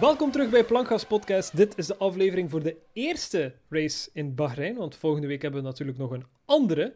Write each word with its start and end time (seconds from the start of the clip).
Welkom 0.00 0.30
terug 0.30 0.50
bij 0.50 0.64
Plankgas 0.64 1.04
Podcast. 1.04 1.56
Dit 1.56 1.78
is 1.78 1.86
de 1.86 1.96
aflevering 1.96 2.50
voor 2.50 2.62
de 2.62 2.76
eerste 2.92 3.54
race 3.68 4.10
in 4.12 4.34
Bahrein, 4.34 4.76
want 4.76 4.96
volgende 4.96 5.26
week 5.26 5.42
hebben 5.42 5.60
we 5.60 5.66
natuurlijk 5.66 5.98
nog 5.98 6.10
een 6.10 6.26
andere. 6.44 6.94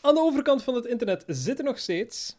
Aan 0.00 0.14
de 0.14 0.20
overkant 0.20 0.62
van 0.62 0.74
het 0.74 0.84
internet 0.84 1.24
zitten 1.26 1.64
nog 1.64 1.78
steeds... 1.78 2.36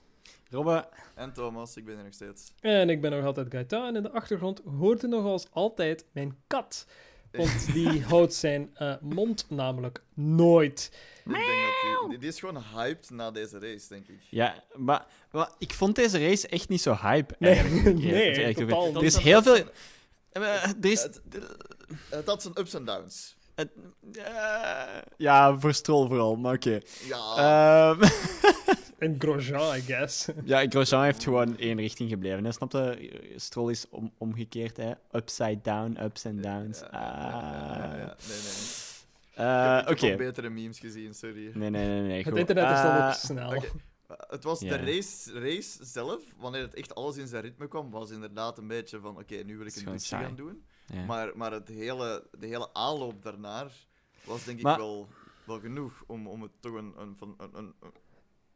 Robbe. 0.50 0.88
En 1.16 1.34
Thomas, 1.34 1.78
ik 1.78 1.86
ben 1.86 1.98
er 1.98 2.04
nog 2.04 2.14
steeds. 2.14 2.54
En 2.60 2.90
ik 2.90 3.02
ben 3.02 3.12
nog 3.12 3.26
altijd 3.26 3.48
Gaeta. 3.50 3.88
En 3.88 3.96
in 3.96 4.04
de 4.04 4.12
achtergrond 4.12 4.62
hoort 4.78 5.04
u 5.04 5.08
nog 5.08 5.26
als 5.26 5.48
altijd 5.52 6.06
mijn 6.12 6.38
kat. 6.48 6.86
Want 7.32 7.66
die 7.74 8.04
houdt 8.04 8.34
zijn 8.34 8.76
uh, 8.82 8.94
mond 9.02 9.46
namelijk 9.50 10.02
nooit. 10.14 10.92
Ik 11.26 11.32
denk 11.32 11.46
dat 11.46 12.10
die, 12.10 12.20
die, 12.20 12.30
is 12.30 12.40
gewoon 12.40 12.64
hyped 12.76 13.10
na 13.10 13.32
deze 13.32 13.60
race, 13.60 13.88
denk 13.90 14.08
ik. 14.08 14.20
Ja, 14.30 14.64
maar, 14.76 15.06
maar 15.32 15.50
ik 15.58 15.74
vond 15.74 15.96
deze 15.96 16.28
race 16.28 16.48
echt 16.48 16.70
niet 16.70 16.82
zo 16.82 16.96
hype. 17.02 17.36
Nee, 17.40 17.54
eigenlijk. 17.60 17.98
nee, 17.98 18.54
totaal 18.54 18.96
Er 18.96 19.04
is 19.04 19.18
heel 19.18 19.42
veel... 19.42 19.64
Eh, 20.34 20.64
Er 20.64 20.92
is... 20.92 21.08
Het 22.10 22.26
had 22.26 22.42
zijn 22.42 22.60
ups 22.60 22.74
en 22.74 22.86
downs. 22.86 23.36
het- 23.56 23.70
eh, 24.14 24.84
ja, 25.18 25.58
voor 25.60 25.74
Stroll 25.74 26.08
vooral, 26.08 26.36
maar 26.36 26.54
oké. 26.54 26.80
Ja, 27.08 27.36
Ehm, 27.98 28.04
En 28.98 29.16
Grosjean, 29.20 29.76
I 29.76 29.82
guess. 29.82 30.28
ja, 30.46 30.66
Grosjean 30.70 31.04
heeft 31.04 31.24
gewoon 31.24 31.58
één 31.58 31.78
richting 31.78 32.10
gebleven. 32.10 32.46
Hè. 32.46 32.52
Snap 32.52 32.72
je? 32.72 33.34
Stroll 33.36 33.72
is 33.72 33.86
om, 33.90 34.12
omgekeerd, 34.18 34.78
hè. 34.78 34.92
Upside 35.12 35.60
down, 35.62 35.98
ups 36.04 36.26
and 36.26 36.44
downs. 36.44 36.80
ja, 36.80 36.88
ja, 36.92 37.00
ja, 37.00 37.78
ja, 37.78 37.96
ja. 37.98 38.04
Ah. 38.04 38.28
Nee, 38.28 38.38
nee. 38.38 38.82
Eh, 39.34 39.78
ik 39.82 39.88
heb 39.88 39.98
Oké. 39.98 40.08
nog 40.08 40.18
betere 40.18 40.50
memes 40.50 40.80
gezien, 40.80 41.14
sorry. 41.14 41.52
Nee, 41.54 41.70
nee, 41.70 41.88
nee, 41.88 42.02
nee. 42.02 42.24
Het 42.24 42.36
internet 42.38 42.72
is 42.72 42.82
dan 42.82 42.96
Eh, 42.96 43.08
ook 43.08 43.14
snel. 43.14 43.56
oké. 43.56 43.68
Het 44.08 44.44
was 44.44 44.60
Ja. 44.60 44.70
de 44.78 44.92
race, 44.92 45.40
race 45.40 45.86
zelf, 45.86 46.22
wanneer 46.38 46.62
het 46.62 46.74
echt 46.74 46.96
alles 46.96 47.18
in 47.18 47.28
zijn 47.28 47.42
ritme 47.44 47.68
kwam, 47.68 47.90
was 47.92 48.10
inderdaad 48.10 48.58
een 48.58 48.68
beetje 48.68 49.00
van: 49.00 49.18
oké, 49.18 49.36
nu 49.36 49.58
wil 49.58 49.66
ik 49.66 49.76
een 49.76 49.86
dutje 49.86 50.16
gaan 50.18 50.36
doen. 50.36 50.64
ja. 50.86 51.06
Maar, 51.06 51.38
maar 51.38 51.52
het 51.52 51.68
hele, 51.68 52.28
de 52.40 52.48
hele 52.48 52.74
aanloop 52.74 53.24
daarnaar 53.24 53.72
was 54.26 54.44
denk 54.44 54.58
ik 54.58 54.64
Maar- 54.64 54.78
wel, 54.78 55.08
wel 55.46 55.60
genoeg 55.60 56.04
om, 56.08 56.28
om 56.28 56.42
het 56.42 56.52
toch 56.60 56.74
een, 56.74 56.94
een, 56.98 57.16
van- 57.18 57.36
een, 57.38 57.50
een, 57.56 57.74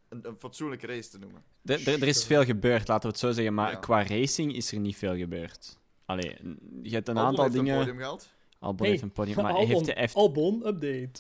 een, 0.10 0.28
een 0.28 0.38
fatsoenlijke 0.38 0.88
race 0.88 1.10
te 1.10 1.18
noemen. 1.20 1.44
Er, 1.66 1.88
er, 1.88 2.02
er 2.02 2.08
is 2.08 2.26
veel 2.26 2.44
gebeurd, 2.44 2.88
laten 2.88 3.04
we 3.04 3.08
het 3.08 3.20
zo 3.20 3.32
zeggen, 3.32 3.54
maar 3.54 3.72
Ja. 3.72 3.78
qua 3.78 4.04
racing 4.04 4.54
is 4.56 4.72
er 4.72 4.80
niet 4.80 4.98
veel 4.98 5.16
gebeurd. 5.16 5.78
Allee, 6.06 6.38
je 6.82 6.90
hebt 6.94 7.08
een 7.08 7.16
Albon 7.18 7.30
aantal 7.30 7.44
heeft 7.44 7.56
dingen. 7.56 7.74
een 7.74 7.80
podium 7.80 7.98
gehaald. 7.98 8.30
Albon 8.60 8.80
Hey, 8.82 8.90
heeft 8.90 9.02
een 9.02 9.12
podium, 9.12 9.36
maar 9.36 9.52
Albon, 9.54 9.68
heeft 9.68 9.94
heeft... 9.94 10.16
Albon, 10.16 10.68
update. 10.68 11.20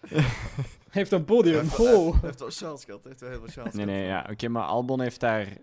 Hij 0.94 1.02
heeft 1.02 1.12
een 1.12 1.24
podium. 1.24 1.54
Hij 1.54 1.62
heeft- 1.62 1.78
Oh. 1.80 2.12
Hij 2.12 2.20
heeft 2.22 2.40
wel 2.40 2.50
chance 2.50 2.84
gehad, 2.84 3.00
hij 3.02 3.10
heeft 3.10 3.20
wel 3.20 3.30
heel 3.30 3.38
veel 3.38 3.62
chance 3.62 3.76
Nee, 3.76 3.86
gehad. 3.86 4.00
nee, 4.00 4.08
ja, 4.08 4.26
oké, 4.30 4.48
maar 4.48 4.62
Albon 4.64 5.00
heeft 5.00 5.20
daar 5.20 5.56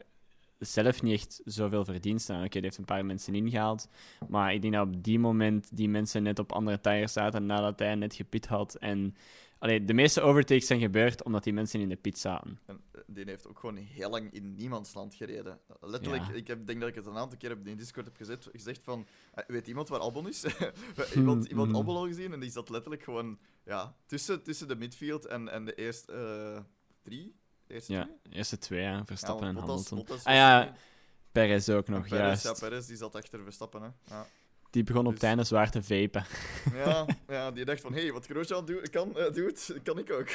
zelf 0.58 1.02
niet 1.02 1.14
echt 1.14 1.42
zoveel 1.46 1.86
verdiensten 1.86 2.36
aan. 2.36 2.42
Oké, 2.44 2.50
die 2.52 2.62
heeft 2.62 2.78
een 2.78 2.86
paar 2.86 3.06
mensen 3.06 3.36
ingehaald, 3.36 3.88
maar 4.30 4.54
ik 4.54 4.62
denk 4.62 4.74
dat 4.74 4.88
op 4.88 5.04
die 5.04 5.20
moment 5.20 5.70
die 5.78 5.90
mensen 5.90 6.24
net 6.24 6.40
op 6.40 6.52
andere 6.52 6.80
tires 6.80 7.14
zaten 7.14 7.46
nadat 7.46 7.80
hij 7.80 7.96
net 7.96 8.14
gepit 8.16 8.46
had. 8.48 8.76
En 8.76 9.16
allee, 9.60 9.86
de 9.86 9.94
meeste 9.94 10.22
overtakes 10.22 10.68
zijn 10.68 10.80
gebeurd 10.80 11.24
omdat 11.24 11.44
die 11.44 11.54
mensen 11.54 11.80
in 11.80 11.90
de 11.90 11.96
pit 11.96 12.20
zaten. 12.20 12.60
En 12.66 12.82
eh, 12.92 13.02
die 13.08 13.24
heeft 13.28 13.48
ook 13.48 13.60
gewoon 13.60 13.76
heel 13.76 14.10
lang 14.10 14.34
in 14.34 14.56
niemands 14.56 14.94
land 14.94 15.16
gereden. 15.16 15.60
Letterlijk, 15.82 16.24
Ja. 16.28 16.34
ik 16.34 16.48
heb, 16.48 16.66
denk 16.68 16.80
dat 16.80 16.90
ik 16.90 16.96
het 16.96 17.06
een 17.06 17.18
aantal 17.18 17.38
keer 17.38 17.52
op 17.52 17.68
in 17.68 17.78
Discord 17.78 18.06
heb 18.06 18.16
gezet, 18.16 18.48
gezegd 18.52 18.84
van... 18.84 19.06
eh, 19.34 19.44
weet 19.48 19.68
iemand 19.68 19.90
waar 19.90 20.00
Albon 20.00 20.28
is? 20.28 20.46
iemand 21.16 21.46
iemand 21.46 21.68
Hmm. 21.68 21.76
Albon 21.76 21.96
al 21.96 22.08
gezien 22.08 22.34
en 22.34 22.40
die 22.40 22.52
zat 22.52 22.70
letterlijk 22.70 23.04
gewoon 23.04 23.38
ja, 23.66 23.96
tussen, 24.06 24.44
tussen 24.44 24.68
de 24.68 24.76
midfield 24.76 25.26
en, 25.26 25.50
en 25.50 25.66
de 25.66 25.74
eerste 25.76 26.12
eh, 26.14 26.62
drie. 27.04 27.36
De 27.68 27.74
eerste 27.74 27.94
Ja, 27.94 28.10
de 28.24 28.36
eerste 28.36 28.58
twee, 28.58 28.82
ja, 28.82 29.06
Verstappen 29.06 29.44
Ja, 29.48 29.50
en 29.50 29.56
Bottas- 29.56 29.70
Hamilton. 29.90 29.98
Bottas 29.98 30.24
Ah 30.26 30.34
ja, 30.34 30.66
er. 30.68 30.74
Perez 31.32 31.70
ook 31.70 31.88
nog, 31.88 32.08
Perez, 32.08 32.20
juist. 32.20 32.44
Ja, 32.44 32.54
Perez 32.54 32.86
die 32.88 32.98
zat 32.98 33.16
achter 33.16 33.44
Verstappen. 33.44 33.82
Hè. 33.82 33.88
Ja. 34.16 34.26
Die 34.70 34.84
begon 34.84 35.06
op 35.06 35.12
het 35.12 35.20
Dus- 35.20 35.30
einde 35.30 35.44
zwaar 35.44 35.72
te 35.72 35.84
vapen. 35.84 36.26
Ja, 36.86 37.06
ja, 37.28 37.52
die 37.52 37.66
dacht 37.66 37.82
van, 37.82 37.94
hé, 37.94 38.02
hey, 38.02 38.12
wat 38.12 38.26
Grosjean 38.26 38.66
doet, 38.66 38.90
kan, 38.90 39.18
eh, 39.18 39.34
doet, 39.34 39.74
kan 39.84 39.98
ik 39.98 40.12
ook. 40.12 40.30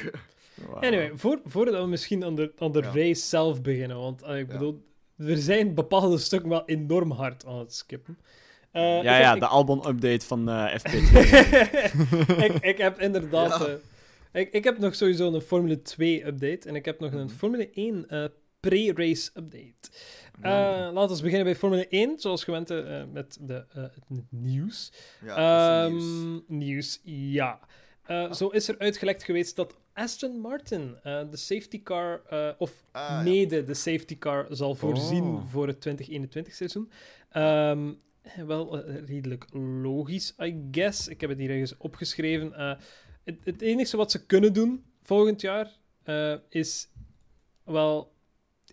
Anyway, 0.75 1.13
voor, 1.17 1.41
voordat 1.45 1.83
we 1.83 1.87
misschien 1.89 2.25
aan 2.25 2.35
de, 2.35 2.53
aan 2.59 2.73
de 2.73 2.79
Ja. 2.83 2.87
race 2.93 3.15
zelf 3.27 3.63
beginnen, 3.63 3.97
want 3.97 4.23
eh, 4.23 4.39
ik 4.39 4.47
Ja. 4.47 4.53
bedoel, 4.53 4.85
er 5.17 5.37
zijn 5.37 5.75
bepaalde 5.75 6.19
stukken 6.19 6.49
wel 6.49 6.65
enorm 6.65 7.11
hard 7.11 7.47
aan 7.47 7.59
het 7.59 7.75
skippen. 7.75 8.19
Eh, 8.77 9.03
Ja, 9.03 9.17
ik 9.17 9.23
ja, 9.23 9.35
de 9.35 9.47
Albon-update 9.47 10.27
van 10.27 10.49
eh 10.49 10.75
FP2. 10.79 11.13
ik, 12.47 12.53
ik 12.61 12.79
heb 12.79 13.01
inderdaad. 13.01 13.59
Ja. 13.59 13.67
eh, 14.33 14.41
ik, 14.41 14.53
ik 14.53 14.65
heb 14.65 14.79
nog 14.79 14.95
sowieso 14.95 15.35
een 15.35 15.41
Formule 15.41 15.83
2 15.83 16.27
update 16.27 16.69
en 16.69 16.75
ik 16.75 16.85
heb 16.85 17.01
nog 17.01 17.13
een 17.13 17.25
Mhm. 17.25 17.29
Formule 17.35 17.71
1 17.73 18.09
eh, 18.09 18.25
pre-race 18.61 19.31
update. 19.35 19.91
Eh, 20.41 20.51
laten 20.93 21.17
we 21.17 21.23
beginnen 21.23 21.45
bij 21.45 21.57
Formule 21.57 21.87
1, 21.89 22.19
zoals 22.21 22.45
gewend 22.45 22.71
eh, 22.71 23.03
met 23.13 23.39
de, 23.41 23.65
eh, 23.75 23.83
het 23.83 24.05
nieuws. 24.31 24.93
Ja, 25.25 25.87
nieuws. 25.89 26.03
Ehm, 26.05 26.39
nieuws, 26.59 27.01
ja. 27.05 27.59
Eh, 28.07 28.33
Zo 28.33 28.49
is 28.49 28.69
er 28.69 28.79
uitgelekt 28.79 29.23
geweest 29.25 29.57
dat 29.57 29.77
Aston 29.93 30.41
Martin 30.41 30.97
eh, 31.03 31.21
de 31.31 31.37
safety 31.37 31.83
car, 31.83 32.21
eh, 32.29 32.49
of 32.59 32.73
Ah, 32.93 33.09
ja. 33.09 33.23
mede 33.23 33.65
de 33.65 33.75
safety 33.75 34.19
car, 34.19 34.47
zal 34.51 34.75
voorzien 34.75 35.25
Oh. 35.25 35.43
voor 35.51 35.67
het 35.67 35.81
2021 35.81 36.55
seizoen. 36.55 36.91
Ehm, 37.31 37.93
wel 38.47 38.85
eh, 38.85 39.05
redelijk 39.07 39.47
logisch, 39.83 40.35
I 40.43 40.69
guess. 40.71 41.09
Ik 41.09 41.21
heb 41.21 41.31
het 41.31 41.39
hier 41.39 41.51
ergens 41.51 41.77
opgeschreven. 41.77 42.55
Eh, 42.55 42.75
het, 43.25 43.37
het 43.45 43.61
enige 43.61 43.97
wat 43.97 44.11
ze 44.11 44.27
kunnen 44.27 44.53
doen 44.53 44.85
volgend 45.03 45.41
jaar 45.41 45.77
eh, 46.03 46.35
is 46.49 46.89
wel 47.65 48.15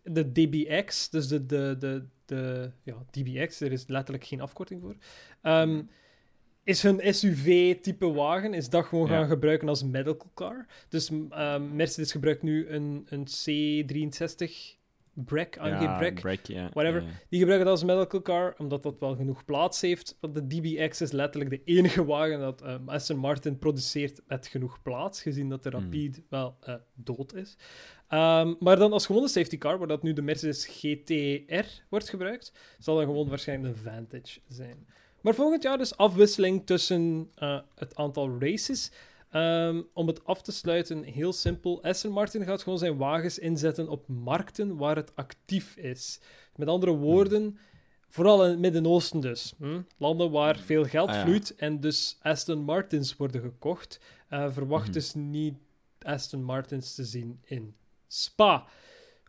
de 0.04 0.32
DBX, 0.32 1.10
dus 1.10 1.28
de, 1.28 1.46
de, 1.46 1.76
de, 1.80 2.06
de 2.26 2.72
ja, 2.84 3.06
DBX, 3.12 3.60
er 3.60 3.72
is 3.72 3.88
letterlijk 3.88 4.26
geen 4.26 4.42
afkorting 4.42 4.82
voor. 4.82 4.96
Ehm, 5.42 5.82
is 6.64 6.82
hun 6.84 7.14
SUV-type 7.14 8.12
wagen, 8.12 8.54
is 8.54 8.70
dat 8.70 8.86
gewoon 8.86 9.08
Ja. 9.08 9.14
gaan 9.14 9.28
gebruiken 9.28 9.68
als 9.68 9.84
medical 9.84 10.32
car. 10.34 10.66
Dus 10.90 11.12
ehm, 11.30 11.76
Mercedes 11.76 12.12
gebruikt 12.12 12.42
nu 12.42 12.68
een, 12.68 13.08
een 13.10 13.28
C63 13.28 14.82
Brek, 15.16 15.58
AMG 15.58 15.82
ja, 15.82 15.98
break, 15.98 16.20
whatever. 16.74 17.04
Die 17.30 17.40
gebruiken 17.40 17.70
dat 17.70 17.80
als 17.80 17.84
medical 17.84 18.22
car, 18.22 18.56
omdat 18.58 18.84
dat 18.84 19.00
wel 19.00 19.16
genoeg 19.16 19.46
plaats 19.46 19.82
heeft. 19.82 20.18
Want 20.20 20.34
de 20.34 20.48
DBX 20.48 21.02
is 21.02 21.12
letterlijk 21.12 21.52
de 21.52 21.62
enige 21.74 22.06
wagen 22.06 22.40
dat 22.40 22.62
ehm, 22.62 22.90
Aston 22.90 23.18
Martin 23.18 23.58
produceert 23.58 24.22
met 24.28 24.48
genoeg 24.48 24.82
plaats, 24.82 25.22
gezien 25.22 25.50
dat 25.50 25.64
de 25.64 25.70
Hmm. 25.70 25.80
Rapide 25.80 26.24
wel 26.30 26.56
eh, 26.62 26.76
dood 26.94 27.34
is. 27.34 27.58
Ehm, 28.08 28.54
maar 28.60 28.78
dan 28.78 28.94
als 28.94 29.06
gewone 29.06 29.28
safety 29.28 29.58
car, 29.58 29.78
waar 29.78 29.88
dat 29.88 30.04
nu 30.04 30.14
de 30.14 30.22
Mercedes 30.22 30.66
GTR 30.66 31.66
wordt 31.90 32.10
gebruikt, 32.10 32.52
zal 32.80 32.96
dan 32.96 33.06
gewoon 33.06 33.30
waarschijnlijk 33.30 33.76
een 33.76 33.82
Vantage 33.82 34.40
zijn. 34.48 34.88
Maar 35.22 35.36
volgend 35.36 35.64
jaar 35.64 35.78
dus 35.78 35.98
afwisseling 35.98 36.66
tussen 36.66 37.30
eh, 37.36 37.60
het 37.76 37.96
aantal 37.96 38.40
races. 38.40 38.92
Ehm, 39.34 39.82
om 39.94 40.08
het 40.08 40.26
af 40.26 40.42
te 40.42 40.52
sluiten, 40.52 41.04
heel 41.04 41.34
simpel. 41.34 41.84
Aston 41.84 42.12
Martin 42.12 42.44
gaat 42.44 42.64
gewoon 42.64 42.78
zijn 42.80 42.98
wagens 42.98 43.40
inzetten 43.40 43.90
op 43.90 44.08
markten 44.08 44.78
waar 44.78 44.96
het 44.96 45.16
actief 45.16 45.76
is. 45.76 46.20
Met 46.56 46.68
andere 46.68 46.92
woorden, 46.92 47.58
vooral 48.10 48.44
in 48.44 48.50
het 48.50 48.60
Midden-Oosten 48.60 49.20
dus. 49.20 49.54
Hm? 49.58 49.82
Landen 49.98 50.32
waar 50.32 50.58
veel 50.58 50.84
geld 50.86 51.10
Ah, 51.10 51.16
ja. 51.16 51.22
vloeit 51.24 51.56
en 51.56 51.80
dus 51.80 52.18
Aston 52.22 52.60
Martins 52.64 53.16
worden 53.16 53.42
gekocht. 53.42 54.00
Eh, 54.28 54.52
verwacht 54.52 54.84
Mhm. 54.84 54.94
dus 54.94 55.14
niet 55.14 55.58
Aston 56.02 56.44
Martins 56.44 56.96
te 56.96 57.04
zien 57.06 57.40
in 57.44 57.76
Spa 58.08 58.66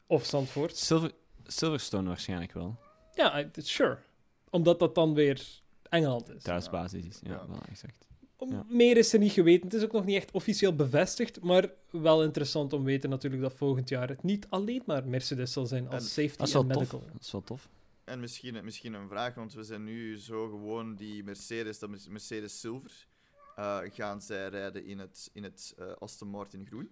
of 0.06 0.24
Zandvoort. 0.24 0.76
Silver, 0.76 1.12
Silverstone 1.44 2.08
waarschijnlijk 2.08 2.52
wel. 2.52 2.76
Ja, 3.14 3.40
I- 3.40 3.50
sure. 3.56 3.98
Omdat 4.50 4.78
dat 4.78 4.94
dan 4.94 5.14
weer 5.14 5.40
Engeland 5.82 6.28
is. 6.34 6.42
Thuisbasis 6.42 7.04
is. 7.06 7.20
Ja, 7.22 7.30
Ja. 7.32 7.46
wel, 7.48 7.62
exact. 7.68 8.06
Ja. 8.38 8.64
Meer 8.68 8.96
is 8.96 9.12
er 9.12 9.18
niet 9.18 9.32
geweten. 9.32 9.64
Het 9.66 9.74
is 9.76 9.82
ook 9.82 9.92
nog 9.92 10.04
niet 10.04 10.16
echt 10.16 10.30
officieel 10.30 10.74
bevestigd, 10.76 11.40
maar 11.42 11.70
wel 11.90 12.22
interessant 12.24 12.72
om 12.72 12.78
te 12.80 12.86
weten 12.86 13.10
natuurlijk 13.10 13.42
dat 13.42 13.54
volgend 13.54 13.88
jaar 13.88 14.08
het 14.08 14.22
niet 14.22 14.46
alleen 14.48 14.82
maar 14.86 15.08
Mercedes 15.08 15.52
zal 15.52 15.66
zijn 15.66 15.88
als 15.88 16.02
En- 16.02 16.08
safety 16.08 16.42
en 16.42 16.50
tof. 16.50 16.66
medical. 16.66 17.02
Dat 17.12 17.20
is 17.22 17.32
wel 17.32 17.42
tof. 17.42 17.68
En 18.04 18.20
misschien, 18.20 18.64
misschien 18.64 18.92
een 18.94 19.08
vraag, 19.08 19.34
want 19.34 19.52
we 19.54 19.62
zijn 19.62 19.84
nu 19.84 20.18
zo 20.18 20.48
gewoon 20.48 20.94
die 20.94 21.24
Mercedes, 21.24 21.78
dat 21.78 21.90
Mer- 21.90 22.06
Mercedes 22.08 22.60
Silver. 22.60 23.06
eh, 23.56 23.78
gaan 23.92 24.22
zij 24.22 24.48
rijden 24.48 24.84
in 24.86 24.98
het, 24.98 25.30
in 25.32 25.42
het 25.42 25.74
eh, 25.78 25.86
Aston 25.98 26.28
Martin 26.28 26.66
groen? 26.66 26.90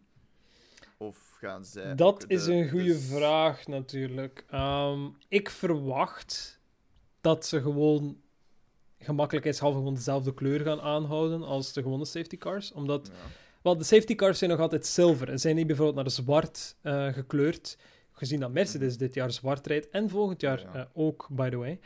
Of 0.97 1.37
gaan 1.39 1.65
zij. 1.65 1.95
Dat 1.95 2.21
de- 2.21 2.27
is 2.29 2.47
een 2.47 2.69
goede 2.71 2.85
de- 2.93 2.99
vraag 3.01 3.67
natuurlijk. 3.67 4.45
Ehm, 4.51 5.09
ik 5.29 5.51
verwacht 5.51 6.61
dat 7.21 7.47
ze 7.47 7.61
gewoon 7.63 8.21
gemakkelijkheidshalve 9.03 9.77
gewoon 9.79 9.95
dezelfde 9.95 10.35
kleur 10.35 10.61
gaan 10.61 10.81
aanhouden 10.81 11.43
als 11.43 11.73
de 11.73 11.83
gewone 11.83 12.05
safety 12.05 12.37
cars. 12.37 12.73
Omdat 12.73 13.07
Ja. 13.13 13.19
Wel, 13.63 13.77
de 13.77 13.85
safety 13.85 14.15
cars 14.15 14.39
zijn 14.39 14.51
nog 14.51 14.61
altijd 14.61 14.87
zilver 14.87 15.29
en 15.29 15.39
zijn 15.41 15.57
niet 15.57 15.67
bijvoorbeeld 15.67 15.97
naar 15.97 16.11
zwart 16.11 16.77
eh, 16.83 17.07
gekleurd. 17.13 17.79
Gezien 18.13 18.41
dat 18.41 18.53
Mercedes 18.53 18.97
dit 18.97 19.15
jaar 19.15 19.31
zwart 19.31 19.67
rijdt 19.67 19.91
en 19.91 20.09
volgend 20.11 20.41
jaar 20.41 20.61
Ja. 20.61 20.75
eh, 20.75 20.85
ook, 20.93 21.29
by 21.31 21.49
the 21.49 21.57
way. 21.57 21.79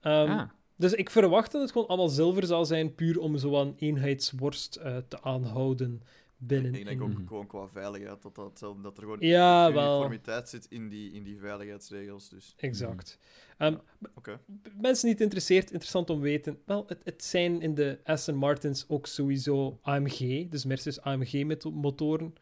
Ehm, 0.00 0.30
ah, 0.30 0.42
Dus 0.76 0.92
ik 0.92 1.10
verwacht 1.10 1.52
dat 1.52 1.60
het 1.60 1.72
gewoon 1.72 1.88
allemaal 1.88 2.08
zilver 2.08 2.46
zal 2.46 2.64
zijn, 2.64 2.94
puur 2.94 3.20
om 3.20 3.38
zo 3.38 3.60
een 3.60 3.74
eenheidsworst 3.78 4.76
eh, 4.76 4.96
te 5.08 5.22
aanhouden 5.22 6.02
binnen. 6.42 6.74
Ik 6.74 6.84
denk 6.84 7.02
ook 7.02 7.12
Mhm. 7.12 7.26
gewoon 7.26 7.46
qua 7.46 7.68
veiligheid 7.68 8.22
dat, 8.22 8.34
dat, 8.34 8.44
hetzelfde- 8.48 8.82
dat 8.82 8.96
er 8.96 9.02
gewoon 9.02 9.18
Ja, 9.20 9.72
wel. 9.72 9.90
uniformiteit 9.92 10.48
zit 10.48 10.66
in 10.70 10.88
die, 10.88 11.12
in 11.12 11.22
die 11.22 11.38
veiligheidsregels. 11.38 12.28
Dus 12.28 12.54
Exact. 12.56 13.18
Ehm, 13.58 13.76
oké. 14.14 14.40
b- 14.62 14.68
mensen 14.80 15.08
niet 15.08 15.20
interesseert, 15.20 15.70
interessant 15.70 16.10
om 16.10 16.20
weten. 16.20 16.58
Wel, 16.66 16.84
het, 16.86 17.00
het 17.04 17.24
zijn 17.24 17.60
in 17.62 17.74
de 17.74 17.98
Aston 18.04 18.34
Martins 18.36 18.84
ook 18.88 19.06
sowieso 19.06 19.78
AMG, 19.82 20.48
dus 20.48 20.64
Mercedes 20.64 21.00
AMG-motoren. 21.00 22.34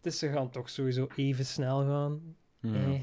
Dus 0.00 0.18
ze 0.18 0.28
gaan 0.28 0.50
toch 0.50 0.70
sowieso 0.70 1.06
even 1.16 1.46
snel 1.46 1.82
gaan. 1.84 2.36
Eh, 2.60 3.00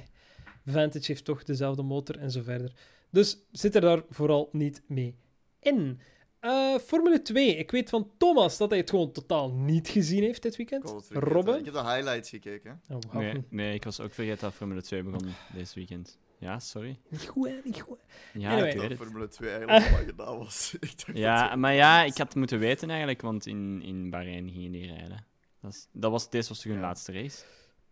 Vantage 0.66 1.06
heeft 1.12 1.26
toch 1.26 1.44
dezelfde 1.44 1.84
motor 1.84 2.18
en 2.18 2.32
zo 2.32 2.42
verder. 2.42 2.74
Dus 3.10 3.38
zit 3.52 3.76
er 3.76 3.82
daar 3.82 4.04
vooral 4.10 4.50
niet 4.52 4.84
mee 4.88 5.16
in. 5.60 6.00
Eh, 6.42 6.76
Formule 6.78 7.22
2. 7.22 7.56
Ik 7.56 7.72
weet 7.72 7.90
van 7.90 8.12
Thomas 8.18 8.58
dat 8.58 8.70
hij 8.70 8.80
het 8.80 8.90
gewoon 8.90 9.12
totaal 9.12 9.52
niet 9.52 9.88
gezien 9.88 10.24
heeft 10.24 10.42
dit 10.42 10.56
weekend. 10.56 11.06
Robin? 11.10 11.56
Ik 11.60 11.66
heb 11.66 11.74
de 11.74 11.84
highlights 11.84 12.30
gekeken. 12.30 12.82
Oh. 12.90 13.14
Nee, 13.14 13.44
nee, 13.50 13.74
ik 13.74 13.84
was 13.84 14.00
ook 14.00 14.14
vergeten 14.14 14.40
dat 14.42 14.54
Formule 14.54 14.82
2 14.82 15.04
begon 15.04 15.28
deze 15.54 15.76
weekend. 15.76 16.18
Ja, 16.38 16.60
sorry. 16.60 17.00
Niet 17.10 17.26
goed, 17.28 17.48
hè? 17.48 17.56
Niet 17.64 17.82
goed. 17.82 17.98
Ja, 18.34 18.52
Anyway. 18.52 18.70
ik 18.72 18.80
weet 18.80 18.90
Dat 18.90 18.98
het. 19.00 19.08
Formule 19.08 19.28
2 19.28 19.50
eigenlijk 19.56 19.92
al 20.00 20.06
gedaan 20.06 20.38
was. 20.38 20.74
Ik 20.80 21.06
dacht 21.06 21.18
Ja, 21.18 21.50
dat- 21.50 21.58
maar 21.58 21.74
ja, 21.74 22.04
ik 22.04 22.18
had 22.18 22.28
het 22.28 22.36
moeten 22.36 22.60
weten 22.60 22.90
eigenlijk, 22.90 23.22
want 23.22 23.46
in, 23.46 23.82
in 23.84 24.10
Bahrein 24.10 24.50
gingen 24.52 24.72
die 24.72 24.86
rijden. 24.94 25.26
Dat, 25.62 25.72
is, 25.74 25.88
dat 25.92 26.12
was, 26.12 26.30
deze 26.30 26.48
was 26.50 26.58
toch 26.58 26.72
hun 26.72 26.82
Ja. 26.82 26.88
laatste 26.88 27.12
race? 27.12 27.44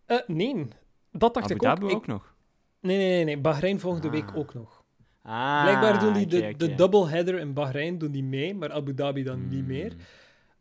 Eh, 0.06 0.18
nee, 0.28 0.68
dat 1.12 1.34
dacht 1.34 1.46
Abu 1.46 1.54
ik 1.54 1.62
Dhabi 1.62 1.86
ook. 1.86 1.92
ook, 1.92 2.02
Ik- 2.02 2.08
nog? 2.08 2.34
Nee, 2.82 2.98
nee, 2.98 3.08
nee, 3.10 3.24
nee. 3.24 3.38
Bahrein 3.38 3.80
volgende 3.80 4.08
Ah. 4.08 4.14
week 4.14 4.36
ook 4.36 4.54
nog. 4.54 4.79
Ah, 5.30 5.62
Blijkbaar 5.64 6.00
doen 6.00 6.14
die 6.14 6.26
de, 6.28 6.54
de 6.58 6.66
oké. 6.66 6.76
doubleheader 6.76 7.40
in 7.40 7.54
Bahrein 7.54 7.98
doen 7.98 8.12
die 8.12 8.24
mee, 8.24 8.56
maar 8.56 8.72
Abu 8.72 8.94
Dhabi 8.94 9.24
dan 9.24 9.48
niet 9.50 9.60
Hmm. 9.60 9.68
meer. 9.68 9.94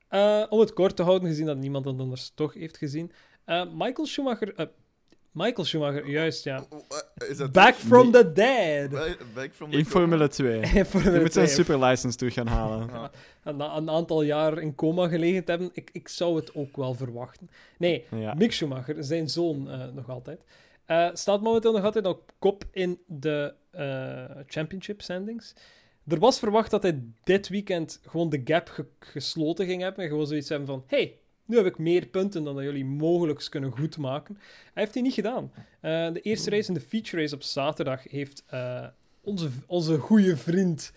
Eh, 0.08 0.42
om 0.48 0.60
het 0.60 0.72
kort 0.72 0.96
te 0.96 1.02
houden, 1.02 1.28
gezien 1.28 1.46
dat 1.46 1.56
niemand 1.56 1.84
dat 1.84 1.98
anders 1.98 2.32
toch 2.34 2.54
heeft 2.54 2.76
gezien. 2.76 3.12
Eh, 3.44 3.62
Michael 3.74 4.06
Schumacher... 4.06 4.54
eh, 4.54 4.66
Michael 5.32 5.64
Schumacher, 5.64 6.08
juist, 6.10 6.44
ja. 6.44 6.64
Is 7.28 7.36
dat 7.36 7.52
Back 7.52 7.74
from 7.74 8.10
the 8.12 8.32
dead. 8.32 8.90
Back, 8.90 9.18
back 9.34 9.50
from 9.52 9.70
the 9.70 9.76
In 9.78 9.84
Formule 9.86 10.28
2. 10.28 10.84
Voor 10.84 11.12
Je 11.12 11.20
moet 11.20 11.32
zijn 11.32 11.48
superlicense 11.48 12.16
terug 12.18 12.34
gaan 12.34 12.46
halen. 12.46 12.88
Ja. 13.44 13.52
Na 13.52 13.76
een 13.76 13.90
aantal 13.90 14.22
jaar 14.22 14.58
in 14.58 14.74
coma 14.74 15.08
gelegen 15.08 15.44
te 15.44 15.50
hebben, 15.50 15.70
ik, 15.72 15.90
ik 15.92 16.08
zou 16.08 16.36
het 16.36 16.54
ook 16.54 16.76
wel 16.76 16.94
verwachten. 16.94 17.50
Nee, 17.78 18.04
Ja. 18.16 18.34
Mick 18.34 18.52
Schumacher, 18.52 19.04
zijn 19.04 19.28
zoon 19.28 19.70
eh, 19.70 19.84
nog 19.94 20.08
altijd, 20.10 20.40
eh, 20.88 21.08
staat 21.12 21.42
momenteel 21.42 21.72
nog 21.72 21.84
altijd 21.84 22.06
op 22.06 22.32
kop 22.38 22.64
in 22.70 22.98
de 23.06 23.54
eh, 23.70 24.24
championship 24.46 25.00
standings. 25.02 25.54
Er 26.06 26.18
was 26.18 26.38
verwacht 26.38 26.70
dat 26.70 26.82
hij 26.82 27.02
dit 27.24 27.48
weekend 27.48 28.00
gewoon 28.06 28.28
de 28.28 28.40
gap 28.44 28.68
ge- 28.68 28.86
gesloten 28.98 29.66
ging 29.66 29.82
hebben 29.82 30.04
en 30.04 30.10
gewoon 30.10 30.26
zoiets 30.26 30.48
hebben 30.48 30.66
van 30.68 30.84
hey, 30.86 31.18
nu 31.44 31.56
heb 31.56 31.66
ik 31.66 31.78
meer 31.78 32.06
punten 32.06 32.44
dan 32.44 32.54
dat 32.54 32.64
jullie 32.64 32.84
mogelijk 32.84 33.46
kunnen 33.50 33.70
goedmaken. 33.70 34.38
Hij 34.74 34.82
heeft 34.82 34.92
die 34.92 35.02
niet 35.02 35.14
gedaan. 35.14 35.52
Eh, 35.80 36.12
de 36.12 36.20
eerste 36.20 36.50
race 36.50 36.68
en 36.68 36.74
de 36.74 36.80
feature 36.80 37.22
race 37.22 37.34
op 37.34 37.42
zaterdag 37.42 38.02
heeft 38.10 38.44
onze, 39.20 39.48
onze 39.66 39.98
goede 39.98 40.36
vriend 40.36 40.92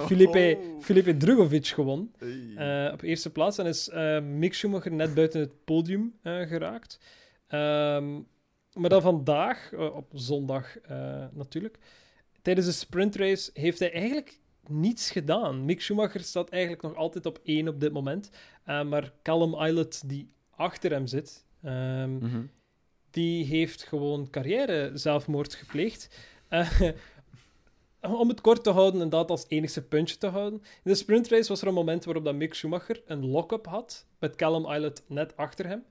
Filipe, 0.00 0.58
Oh. 0.60 0.82
Filipe 0.82 1.16
Drugovic 1.16 1.66
gewonnen. 1.66 2.12
Op 2.92 3.02
eerste 3.02 3.30
plaats. 3.30 3.58
En 3.58 3.66
is 3.66 3.90
Mick 4.22 4.54
Schumacher 4.54 4.92
net 4.92 5.14
buiten 5.14 5.40
het 5.40 5.64
podium 5.64 6.14
geraakt. 6.22 6.98
Ehm, 7.46 8.20
maar 8.74 8.90
dan 8.90 9.02
vandaag, 9.02 9.72
eh, 9.72 9.94
op 9.94 10.06
zondag 10.12 10.78
eh, 10.80 11.24
natuurlijk, 11.32 11.78
tijdens 12.42 12.66
de 12.66 12.72
sprintrace 12.72 13.50
heeft 13.54 13.78
hij 13.78 13.92
eigenlijk 13.92 14.40
niets 14.68 15.10
gedaan. 15.10 15.64
Mick 15.64 15.80
Schumacher 15.80 16.20
staat 16.20 16.50
eigenlijk 16.50 16.82
nog 16.82 16.94
altijd 16.94 17.26
op 17.26 17.40
één 17.44 17.68
op 17.68 17.80
dit 17.80 17.92
moment. 17.92 18.30
Eh, 18.64 18.82
maar 18.84 19.12
Callum 19.22 19.54
Islet, 19.64 20.02
die 20.06 20.30
achter 20.50 20.90
hem 20.90 21.06
zit, 21.06 21.44
ehm, 21.62 22.16
Mhm. 22.16 22.42
die 23.10 23.44
heeft 23.44 23.82
gewoon 23.82 24.30
carrière 24.30 24.90
zelfmoord 24.94 25.54
gepleegd. 25.54 26.08
Om 28.00 28.28
het 28.28 28.40
kort 28.40 28.64
te 28.64 28.70
houden 28.70 29.00
en 29.00 29.08
dat 29.08 29.30
als 29.30 29.44
enigste 29.48 29.82
puntje 29.82 30.18
te 30.18 30.26
houden. 30.26 30.58
In 30.62 30.90
de 30.90 30.94
sprintrace 30.94 31.48
was 31.48 31.62
er 31.62 31.68
een 31.68 31.74
moment 31.74 32.04
waarop 32.04 32.24
dat 32.24 32.34
Mick 32.34 32.54
Schumacher 32.54 33.02
een 33.06 33.26
lock-up 33.26 33.66
had, 33.66 34.06
met 34.18 34.36
Callum 34.36 34.72
Islet 34.72 35.02
net 35.06 35.36
achter 35.36 35.66
hem. 35.66 35.84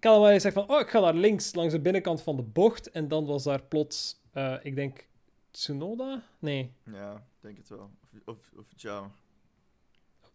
Islet 0.00 0.42
zegt 0.42 0.54
van, 0.54 0.68
oh, 0.70 0.80
ik 0.80 0.88
ga 0.88 1.00
naar 1.00 1.14
links, 1.14 1.54
langs 1.54 1.72
de 1.72 1.80
binnenkant 1.80 2.22
van 2.22 2.36
de 2.36 2.42
bocht. 2.42 2.90
En 2.90 3.08
dan 3.08 3.26
was 3.26 3.42
daar 3.42 3.62
plots, 3.62 4.20
eh, 4.32 4.54
ik 4.62 4.74
denk, 4.74 5.06
Tsunoda? 5.50 6.22
Nee, 6.38 6.72
Ja, 6.92 7.26
denk 7.40 7.56
het 7.56 7.68
wel. 7.68 7.90
Of, 8.12 8.18
of, 8.24 8.52
of 8.58 8.66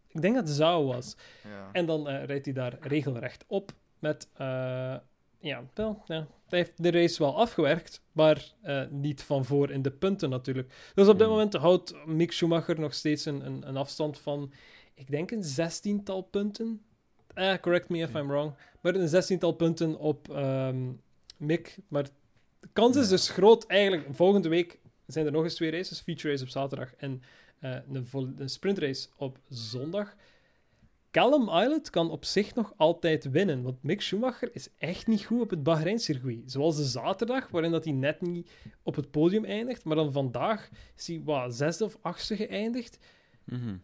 ik 0.07 0.21
denk 0.21 0.35
dat 0.35 0.47
het 0.47 0.55
Zhao 0.57 0.85
was. 0.85 1.15
Ja. 1.43 1.69
En 1.71 1.85
dan 1.85 2.07
eh, 2.09 2.25
rijdt 2.25 2.45
hij 2.45 2.53
daar 2.53 2.77
regelrecht 2.79 3.43
op 3.47 3.71
met... 3.99 4.29
eh, 4.33 4.95
ja, 5.39 5.63
wel, 5.73 6.01
ja, 6.05 6.27
hij 6.47 6.59
heeft 6.59 6.83
de 6.83 6.91
race 6.91 7.23
wel 7.23 7.37
afgewerkt, 7.37 8.01
maar 8.11 8.53
niet 8.89 9.23
van 9.23 9.45
voor 9.45 9.71
in 9.71 9.81
de 9.81 9.91
punten 9.91 10.29
natuurlijk. 10.29 10.91
Dus 10.93 11.07
op 11.07 11.13
dit 11.17 11.21
Hmm. 11.27 11.35
moment 11.35 11.53
houdt 11.53 12.05
Mick 12.05 12.31
Schumacher 12.31 12.79
nog 12.79 12.93
steeds 12.93 13.25
een, 13.25 13.45
een, 13.45 13.67
een 13.67 13.77
afstand 13.77 14.19
van, 14.19 14.51
ik 14.93 15.11
denk 15.11 15.31
een 15.31 15.43
zestiental 15.43 16.21
punten. 16.21 16.81
Eh, 17.33 17.53
correct 17.61 17.89
me 17.89 17.99
if. 17.99 18.13
I'm 18.13 18.27
wrong. 18.27 18.53
Maar 18.81 18.95
een 18.95 19.07
zestiental 19.07 19.51
punten 19.51 19.99
op 19.99 20.29
ehm, 20.29 20.91
Mick. 21.37 21.77
Maar 21.87 22.03
de 22.59 22.69
kans 22.73 22.97
is 22.97 23.07
dus 23.07 23.29
groot. 23.29 23.65
Eigenlijk, 23.65 24.07
volgende 24.11 24.49
week 24.49 24.79
zijn 25.05 25.25
er 25.25 25.31
nog 25.31 25.43
eens 25.43 25.55
twee 25.55 25.71
races. 25.71 25.99
Feature 25.99 26.29
race 26.29 26.43
op 26.43 26.49
zaterdag 26.49 26.95
en 26.95 27.21
eh, 27.59 27.77
een, 27.91 28.35
een 28.37 28.49
sprintrace 28.49 29.07
op 29.17 29.39
zondag. 29.49 30.15
Callum 31.11 31.49
Islet 31.49 31.89
kan 31.89 32.11
op 32.11 32.25
zich 32.25 32.55
nog 32.55 32.73
altijd 32.77 33.31
winnen, 33.31 33.61
want 33.61 33.83
Mick 33.83 34.01
Schumacher 34.01 34.49
is 34.55 34.69
echt 34.77 35.07
niet 35.07 35.23
goed 35.23 35.41
op 35.41 35.49
het 35.49 35.63
Bahrein-circuit. 35.63 36.51
Zoals 36.51 36.75
de 36.75 36.83
zaterdag, 36.83 37.49
waarin 37.49 37.71
dat 37.71 37.83
hij 37.83 37.93
net 37.93 38.21
niet 38.21 38.51
op 38.83 38.95
het 38.95 39.11
podium 39.11 39.45
eindigt, 39.45 39.83
maar 39.83 39.95
dan 39.95 40.11
vandaag 40.11 40.69
is 40.97 41.07
hij 41.07 41.21
wat, 41.23 41.55
zesde 41.55 41.85
of 41.85 41.97
achtste 42.01 42.35
geëindigd. 42.35 42.97
En 43.45 43.81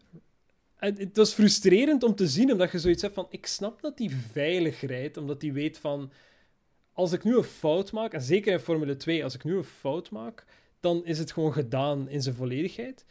het 0.78 1.16
was 1.16 1.32
frustrerend 1.32 2.02
om 2.02 2.14
te 2.14 2.26
zien, 2.28 2.52
omdat 2.52 2.72
je 2.72 2.78
zoiets 2.78 3.02
hebt 3.02 3.14
van... 3.14 3.26
Ik 3.30 3.46
snap 3.46 3.80
dat 3.80 3.98
hij 3.98 4.10
veilig 4.10 4.80
rijdt, 4.80 5.16
omdat 5.16 5.42
hij 5.42 5.52
weet 5.52 5.78
van... 5.78 6.12
Als 6.92 7.12
ik 7.12 7.24
nu 7.24 7.36
een 7.36 7.42
fout 7.42 7.92
maak, 7.92 8.12
en 8.12 8.22
zeker 8.22 8.52
in 8.52 8.58
Formule 8.58 8.96
2, 8.96 9.24
als 9.24 9.34
ik 9.34 9.44
nu 9.44 9.56
een 9.56 9.64
fout 9.64 10.10
maak, 10.10 10.44
dan 10.80 11.04
is 11.04 11.18
het 11.18 11.32
gewoon 11.32 11.52
gedaan 11.52 12.08
in 12.08 12.22
zijn 12.22 12.34
volledigheid. 12.34 13.04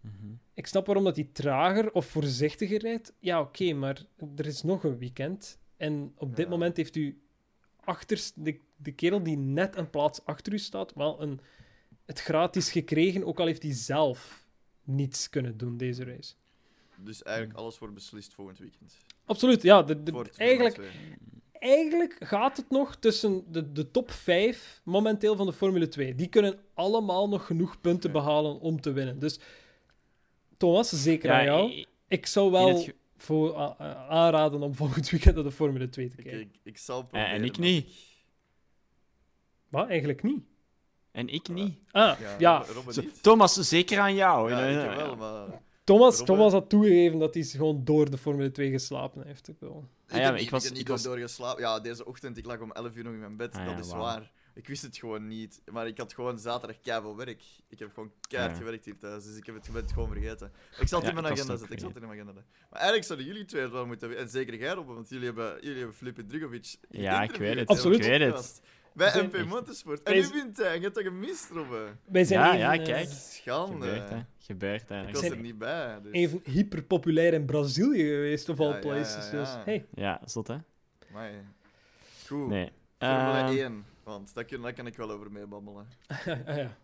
Mhm. 0.00 0.32
Ik 0.54 0.66
snap 0.66 0.86
waarom 0.86 1.04
dat 1.04 1.16
hij 1.16 1.28
trager 1.32 1.92
of 1.92 2.06
voorzichtiger 2.06 2.78
rijdt. 2.78 3.12
Ja, 3.18 3.40
oké, 3.40 3.72
maar 3.72 4.02
er 4.36 4.46
is 4.46 4.62
nog 4.62 4.84
een 4.84 4.98
weekend. 4.98 5.58
En 5.76 6.12
op 6.16 6.36
dit 6.36 6.44
Ja. 6.44 6.50
moment 6.50 6.76
heeft 6.76 6.96
u 6.96 7.20
achter 7.80 8.30
de, 8.34 8.58
de 8.76 8.92
kerel 8.92 9.22
die 9.22 9.36
net 9.36 9.76
een 9.76 9.90
plaats 9.90 10.24
achter 10.24 10.52
u 10.52 10.58
staat, 10.58 10.94
wel 10.94 11.22
een, 11.22 11.40
het 12.04 12.20
gratis 12.20 12.70
gekregen, 12.70 13.24
ook 13.24 13.40
al 13.40 13.46
heeft 13.46 13.62
hij 13.62 13.74
zelf 13.74 14.46
niets 14.84 15.28
kunnen 15.28 15.56
doen 15.56 15.76
deze 15.76 16.04
race. 16.04 16.34
Dus 17.04 17.22
eigenlijk 17.22 17.58
alles 17.58 17.78
wordt 17.78 17.94
beslist 17.94 18.34
volgend 18.34 18.58
weekend. 18.58 18.96
Absoluut, 19.24 19.62
ja. 19.62 19.82
De, 19.82 20.02
de- 20.02 20.10
Voor 20.12 20.24
het 20.24 20.36
eigenlijk, 20.38 20.74
2. 20.74 20.88
eigenlijk 21.52 22.16
gaat 22.20 22.56
het 22.56 22.70
nog 22.70 22.96
tussen 22.96 23.52
de, 23.52 23.72
de 23.72 23.90
top 23.90 24.10
5 24.10 24.80
momenteel 24.84 25.36
van 25.36 25.46
de 25.46 25.52
Formule 25.52 25.88
2. 25.88 26.14
Die 26.14 26.26
kunnen 26.28 26.58
allemaal 26.74 27.28
nog 27.28 27.46
genoeg 27.46 27.80
punten 27.80 28.12
Ja. 28.12 28.18
behalen 28.18 28.60
om 28.60 28.80
te 28.80 28.92
winnen. 28.92 29.18
Dus 29.18 29.40
Thomas, 30.56 30.88
zeker 30.88 31.30
Ja, 31.30 31.38
aan 31.38 31.44
jou. 31.44 31.84
Ik 32.08 32.26
zou 32.26 32.50
wel 32.50 32.86
voor, 33.16 33.54
aanraden 34.08 34.62
om 34.62 34.74
volgend 34.74 35.10
weekend 35.10 35.34
naar 35.34 35.44
de 35.44 35.50
Formule 35.50 35.88
2 35.88 36.08
te 36.08 36.16
kijken. 36.16 36.40
ik, 36.40 36.48
ik 36.62 36.78
zal 36.78 37.00
en 37.00 37.06
proberen. 37.06 37.44
ik 37.44 37.58
niet. 37.58 37.92
Wat? 39.68 39.88
Eigenlijk 39.88 40.22
niet. 40.22 40.42
En 41.10 41.28
ik 41.28 41.48
niet. 41.48 41.78
Ah, 41.90 42.18
Ja. 42.38 42.64
Thomas, 43.20 43.54
zeker 43.54 43.98
aan 43.98 44.14
jou. 44.14 44.50
Ja, 44.50 44.66
Ja, 44.68 44.90
ik 44.90 44.96
wel, 44.96 45.16
maar... 45.16 45.48
Thomas, 45.96 46.24
Thomas 46.24 46.52
had 46.52 46.68
toegegeven 46.68 47.18
dat 47.18 47.34
hij 47.34 47.42
gewoon 47.42 47.84
door 47.84 48.10
de 48.10 48.18
Formule 48.18 48.50
2 48.50 48.70
geslapen 48.70 49.26
heeft. 49.26 49.48
Ik 49.48 49.58
bedoel. 49.58 49.84
Ah 50.08 50.18
ja, 50.18 50.32
ik 50.34 50.40
niet- 50.40 50.50
was- 50.50 50.68
niet 50.70 50.78
ik 50.78 50.86
door 50.86 50.94
was- 50.94 51.04
doorgeslapen. 51.04 51.62
Ja, 51.62 51.80
deze 51.80 52.04
ochtend, 52.06 52.36
ik 52.36 52.44
lag 52.46 52.60
om 52.60 52.72
11 52.72 52.96
uur 52.96 53.04
nog 53.04 53.12
in 53.12 53.18
mijn 53.20 53.36
bed, 53.36 53.54
Ah 53.54 53.64
dat 53.64 53.74
ja, 53.74 53.80
is 53.80 53.92
waar. 53.92 54.32
Ik 54.54 54.68
wist 54.68 54.82
het 54.82 54.98
gewoon 54.98 55.26
niet, 55.26 55.62
maar 55.72 55.86
ik 55.86 55.98
had 55.98 56.12
gewoon 56.12 56.38
zaterdag 56.38 56.80
keihard 56.80 57.16
werk. 57.16 57.42
Ik 57.68 57.78
heb 57.78 57.90
gewoon 57.94 58.12
keihard 58.28 58.56
Ja. 58.56 58.62
gewerkt 58.62 58.84
hier 58.84 58.98
thuis, 58.98 59.24
dus 59.24 59.36
ik 59.36 59.46
heb 59.46 59.54
het, 59.54 59.92
gewoon 59.92 60.08
vergeten. 60.08 60.52
Ik 60.78 60.88
zal 60.88 60.98
het 60.98 61.08
Ja, 61.10 61.14
in 61.16 61.22
mijn 61.22 61.34
was 61.34 61.38
agenda 61.38 61.56
zetten, 61.56 61.72
ik 61.72 61.78
zal 61.78 61.88
het 61.88 61.96
in 62.02 62.06
mijn 62.08 62.20
agenda 62.20 62.32
zetten. 62.34 62.52
Maar 62.70 62.78
eigenlijk 62.78 63.06
zouden 63.06 63.26
jullie 63.28 63.44
twee 63.44 63.62
het 63.62 63.70
wel 63.72 63.86
moeten 63.86 64.08
weten, 64.08 64.24
en 64.24 64.30
zeker 64.30 64.54
jij, 64.58 64.72
Robben, 64.72 64.94
want 64.94 65.08
jullie 65.08 65.24
hebben, 65.24 65.54
jullie 65.60 65.76
hebben 65.78 65.94
Filipe 65.96 66.26
Drugovic 66.26 66.76
Ja, 66.90 67.22
ik 67.22 67.36
weet 67.36 67.58
het. 67.58 67.68
Absoluut. 67.68 67.98
Ik 67.98 68.04
weet 68.10 68.20
het. 68.34 68.60
Bij 68.92 69.10
Zijn- 69.10 69.24
MP 69.26 69.44
Motorsport. 69.48 70.02
En 70.02 70.14
nu 70.14 70.26
wint 70.32 70.56
hij, 70.56 70.74
je 70.76 70.80
hebt 70.82 70.94
dat 70.94 71.04
gemist, 71.04 71.50
Robben. 71.50 71.98
Wij 72.04 72.24
zijn 72.24 72.40
Ja, 72.40 72.46
even, 72.48 72.58
ja, 72.58 72.72
eh, 72.72 72.84
kijk. 72.84 73.08
Schande. 73.08 73.86
Gebeurt, 73.86 74.10
hè. 74.10 74.18
Gebeurt, 74.38 74.82
Ik 74.82 74.88
eigenlijk. 74.90 75.10
was 75.12 75.20
Zijn- 75.26 75.32
er 75.32 75.40
niet 75.44 75.58
bij. 75.58 75.98
Dus. 76.02 76.12
even 76.12 76.40
hyperpopulair 76.44 77.32
in 77.32 77.44
Brazilië 77.44 78.02
geweest, 78.08 78.48
of 78.48 78.58
Ja, 78.58 78.64
all 78.64 78.78
places. 78.78 79.30
ja, 79.30 79.36
ja. 79.38 79.40
Dus, 79.54 79.64
hey. 79.64 79.86
Ja, 79.94 80.20
zot, 80.24 80.46
hè? 80.46 80.56
Amai. 81.10 81.32
Goed. 82.26 82.48
Nee. 82.48 82.70
Formule 82.98 83.38
Ehm, 83.38 83.56
1, 83.56 83.84
want 84.02 84.34
daar, 84.34 84.44
kun, 84.44 84.62
daar 84.62 84.72
kan 84.72 84.86
ik 84.86 84.96
wel 84.96 85.10
over 85.10 85.32
meebabbelen. 85.32 85.86
ah, 86.08 86.24
ja. 86.26 86.76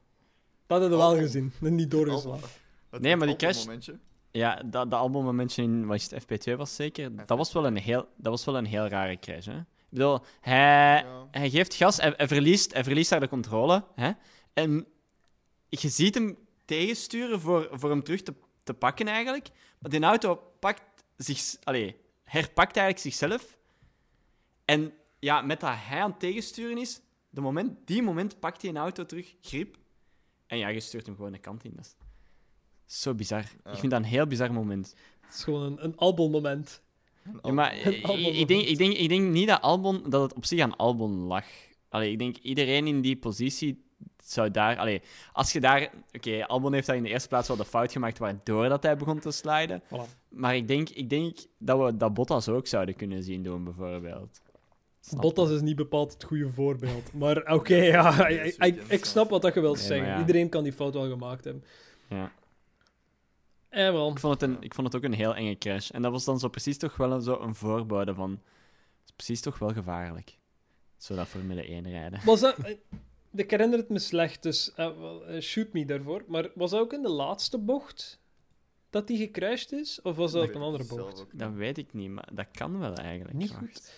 Dat 0.67 0.81
hadden 0.81 0.91
we 0.91 0.97
wel 0.97 1.13
Oh. 1.13 1.19
gezien. 1.19 1.53
en 1.63 1.75
Niet 1.75 1.91
doorgeslagen. 1.91 2.49
Het- 2.91 3.01
Nee, 3.01 3.17
maar 3.17 3.27
die 3.27 3.37
crash- 3.37 3.65
momentje. 3.65 3.99
Ja, 4.31 4.55
dat, 4.65 4.91
dat 4.91 5.01
albummomentje 5.01 5.63
in 5.63 5.87
wat 5.87 5.97
is 5.97 6.11
het, 6.11 6.23
FP2 6.23 6.57
was 6.57 6.75
zeker. 6.77 7.27
Dat 7.27 7.39
was, 7.39 7.53
wel 7.53 7.67
een 7.67 7.77
heel, 7.77 8.09
dat 8.17 8.33
was 8.33 8.45
wel 8.45 8.57
een 8.57 8.65
heel 8.65 8.87
rare 8.87 9.19
crash. 9.19 9.47
Hè? 9.47 9.59
Bedoel, 9.97 10.21
hij, 10.41 11.03
Ja. 11.05 11.27
hij 11.31 11.51
geeft 11.51 11.75
gas, 11.75 11.97
hij, 11.97 12.15
hij, 12.17 12.29
verliest, 12.29 12.73
hij 12.73 12.85
verliest 12.85 13.11
daar 13.11 13.21
de 13.21 13.29
controle. 13.29 13.85
Hè? 13.95 14.11
En 14.53 14.87
je 15.69 15.89
ziet 15.89 16.15
hem 16.15 16.39
tegensturen 16.65 17.41
voor, 17.41 17.69
voor 17.73 17.91
hem 17.91 18.03
terug 18.03 18.23
te, 18.23 18.35
te 18.63 18.75
pakken 18.75 19.09
eigenlijk. 19.09 19.49
Maar 19.79 19.91
die 19.91 20.03
auto 20.03 20.35
pakt 20.61 20.83
zich, 21.17 21.57
allee, 21.65 21.97
herpakt 22.25 22.77
eigenlijk 22.77 23.17
zichzelf. 23.17 23.59
En 24.65 24.93
ja, 25.19 25.41
met 25.43 25.61
dat 25.61 25.71
hij 25.75 26.01
aan 26.01 26.11
het 26.11 26.21
tegensturen 26.21 26.79
is, 26.79 27.01
de 27.31 27.41
moment, 27.41 27.87
die 27.87 28.03
moment 28.03 28.41
pakt 28.41 28.63
hij 28.63 28.71
een 28.71 28.77
auto 28.77 29.07
terug, 29.07 29.35
grip. 29.41 29.77
En 30.47 30.59
ja, 30.59 30.69
je 30.69 30.81
stuurt 30.81 31.07
hem 31.07 31.17
gewoon 31.17 31.33
de 31.33 31.39
kant 31.39 31.65
in. 31.65 31.73
Dat 31.77 31.97
is 32.89 33.01
zo 33.03 33.15
bizar. 33.15 33.45
Ja. 33.65 33.71
Ik 33.73 33.79
vind 33.79 33.93
dat 33.93 34.01
een 34.01 34.09
heel 34.09 34.27
bizar 34.27 34.53
moment. 34.53 34.95
Het 35.21 35.35
is 35.35 35.45
gewoon 35.45 35.63
een, 35.63 35.85
een 35.85 35.97
albummoment. 35.97 36.83
Ja, 37.43 37.53
maar 37.53 37.77
ik, 38.41 38.49
denk, 38.49 38.63
ik, 38.67 38.79
denk, 38.79 38.93
ik 38.93 39.09
denk 39.09 39.31
niet 39.31 39.49
dat, 39.49 39.61
Albon, 39.61 40.03
dat 40.09 40.23
het 40.23 40.35
op 40.35 40.45
zich 40.45 40.61
aan 40.61 40.77
Albon 40.77 41.13
lag. 41.13 41.45
Allee, 41.89 42.11
ik 42.11 42.19
denk 42.19 42.37
iedereen 42.37 42.87
in 42.87 43.01
die 43.01 43.17
positie 43.17 43.85
zou 44.25 44.51
daar... 44.51 44.77
Allee, 44.77 45.03
als 45.33 45.53
je 45.53 45.61
daar... 45.61 45.91
Oké, 46.13 46.47
Albon 46.47 46.73
heeft 46.73 46.87
daar 46.87 46.97
in 46.97 47.03
de 47.03 47.09
eerste 47.09 47.29
plaats 47.29 47.49
wel 47.49 47.57
de 47.57 47.65
fout 47.65 47.93
gemaakt 47.93 48.19
waardoor 48.19 48.69
dat 48.69 48.83
hij 48.83 48.97
begon 48.97 49.19
te 49.19 49.31
sliden. 49.31 49.83
Voilà. 49.83 50.29
Maar 50.29 50.57
ik 50.57 50.69
denk, 50.69 50.89
ik 50.89 51.11
denk 51.11 51.37
dat 51.59 51.85
we 51.85 51.97
dat 51.97 52.15
Bottas 52.15 52.49
ook 52.49 52.67
zouden 52.67 52.97
kunnen 52.97 53.23
zien 53.23 53.43
doen, 53.43 53.65
bijvoorbeeld. 53.65 54.41
Snap 55.01 55.23
Bottas 55.23 55.51
is 55.51 55.61
niet 55.61 55.77
bepaald 55.77 56.13
het 56.13 56.25
goede 56.25 56.51
voorbeeld. 56.51 57.13
Maar 57.13 57.53
oké, 57.53 57.77
ja, 57.77 58.27
ik, 58.29 58.55
ik, 58.59 58.83
ik 58.89 59.05
snap 59.05 59.31
wat 59.31 59.43
dat 59.43 59.55
je 59.55 59.61
wilt 59.61 59.77
Nee, 59.77 59.87
zeggen. 59.87 60.09
ja. 60.09 60.19
Iedereen 60.19 60.49
kan 60.49 60.63
die 60.63 60.73
fout 60.73 60.95
wel 60.95 61.09
gemaakt 61.09 61.45
hebben. 61.45 61.65
Ja. 62.09 62.33
Eh, 63.77 63.91
wel. 63.91 64.11
Ik, 64.11 64.19
vond 64.19 64.41
het 64.41 64.51
een, 64.51 64.57
ik 64.63 64.75
vond 64.75 64.87
het 64.87 64.97
ook 64.97 65.03
een 65.11 65.17
heel 65.17 65.35
enge 65.35 65.59
crash. 65.59 65.91
En 65.91 66.03
dat 66.03 66.13
was 66.13 66.25
dan 66.25 66.39
zo 66.39 66.49
precies 66.49 66.79
toch 66.79 66.97
wel 66.97 67.13
een, 67.13 67.23
zo 67.23 67.41
een 67.41 67.55
voorbode 67.55 68.15
van... 68.15 68.31
Het 68.31 69.05
is 69.05 69.13
precies 69.17 69.41
toch 69.41 69.59
wel 69.59 69.73
gevaarlijk. 69.73 70.39
Zo 70.97 71.15
dat 71.15 71.27
Formule 71.27 71.63
1 71.67 71.91
rijden. 71.91 72.21
Was 72.25 72.41
dat... 72.41 72.57
eh, 72.59 72.75
Ik 73.35 73.51
herinner 73.51 73.79
het 73.79 73.89
me 73.89 73.99
slecht, 73.99 74.43
dus 74.43 74.73
eh, 74.75 74.87
eh, 74.87 75.41
shoot 75.41 75.73
me 75.73 75.85
daarvoor. 75.85 76.25
Maar 76.29 76.49
was 76.55 76.71
dat 76.71 76.81
ook 76.81 76.93
in 76.93 77.03
de 77.03 77.09
laatste 77.09 77.59
bocht 77.59 78.21
dat 78.91 79.07
die 79.07 79.19
gecrashed 79.19 79.73
is? 79.73 80.03
Of 80.03 80.17
was 80.17 80.33
dat 80.33 80.49
op 80.49 80.55
een 80.55 80.63
andere 80.63 80.85
bocht? 80.85 81.27
Dat 81.33 81.53
weet 81.53 81.79
ik 81.79 81.93
niet, 81.93 82.11
maar 82.11 82.29
dat 82.33 82.47
kan 82.53 82.79
wel 82.79 82.95
eigenlijk. 82.95 83.35
Niet 83.35 83.49
Wacht. 83.51 83.61
goed. 83.61 83.93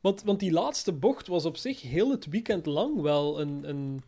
Want, 0.00 0.22
want 0.22 0.40
die 0.40 0.52
laatste 0.52 0.92
bocht 0.92 1.26
was 1.26 1.44
op 1.44 1.56
zich 1.56 1.82
heel 1.82 2.10
het 2.10 2.26
weekend 2.26 2.66
lang 2.66 3.00
wel 3.00 3.40
een, 3.40 3.68
een, 3.68 4.02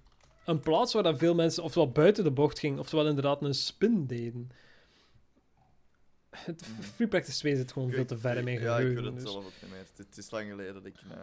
een 0.44 0.60
plaats 0.60 0.92
waar 0.92 1.02
dat 1.02 1.18
veel 1.18 1.34
mensen 1.34 1.62
ofwel 1.62 1.90
buiten 1.90 2.24
de 2.24 2.30
bocht 2.30 2.58
gingen, 2.58 2.78
oftewel 2.78 3.06
inderdaad 3.06 3.42
een 3.42 3.54
spin 3.54 4.06
deden. 4.06 4.50
Het. 6.44 6.62
Free 6.94 7.08
Practice 7.08 7.38
2 7.38 7.56
zit 7.56 7.72
gewoon 7.72 7.88
Ik- 7.88 7.94
veel 7.94 8.04
te 8.04 8.18
ver 8.18 8.36
in 8.36 8.44
mijn 8.44 8.60
Ja, 8.60 8.78
ik 8.78 8.94
weet 8.96 9.04
het 9.04 9.14
dus- 9.14 9.22
zelf 9.30 9.44
ook 9.46 9.52
niet 9.62 9.70
meer. 9.70 9.84
Het, 9.96 10.16
is 10.18 10.30
lang 10.30 10.48
geleden 10.50 10.74
dat 10.74 10.84
ik 10.84 10.96
eh, 11.10 11.16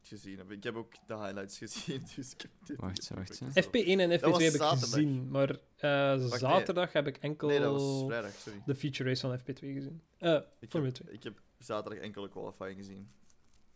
het 0.00 0.08
gezien 0.08 0.38
heb. 0.38 0.50
Ik 0.50 0.62
heb 0.62 0.74
ook 0.74 0.92
de 1.06 1.14
highlights 1.16 1.58
gezien, 1.64 2.02
dus 2.16 2.32
ik 2.32 2.40
heb 2.40 2.50
dit 2.64 2.76
Wacht, 2.76 3.08
wacht, 3.08 3.28
het 3.28 3.38
hè. 3.38 3.50
zelf. 3.52 3.66
FP1 3.66 4.00
en 4.00 4.08
Dat 4.08 4.18
FP2 4.20 4.22
was 4.30 4.42
heb 4.42 4.52
ik 4.52 4.60
zaterdag. 4.60 4.88
gezien, 4.90 5.28
maar 5.30 5.50
eh, 5.76 6.14
nee. 6.18 6.38
zaterdag 6.38 6.92
heb 6.92 7.06
ik 7.06 7.16
enkel 7.16 7.48
Nee, 7.48 7.60
dat 7.60 7.72
was 7.80 8.04
vrijdag, 8.06 8.32
sorry. 8.32 8.62
de 8.66 8.74
feature 8.74 9.08
race 9.08 9.20
van 9.28 9.38
FP2 9.38 9.58
gezien. 9.72 10.02
Eh 10.18 10.40
Ik 10.60 10.70
Formule 10.70 10.92
heb, 10.92 11.02
2. 11.04 11.14
ik 11.14 11.22
heb 11.22 11.40
zaterdag 11.58 11.98
enkele 12.02 12.28
qualifying 12.28 12.76
gezien. 12.76 13.08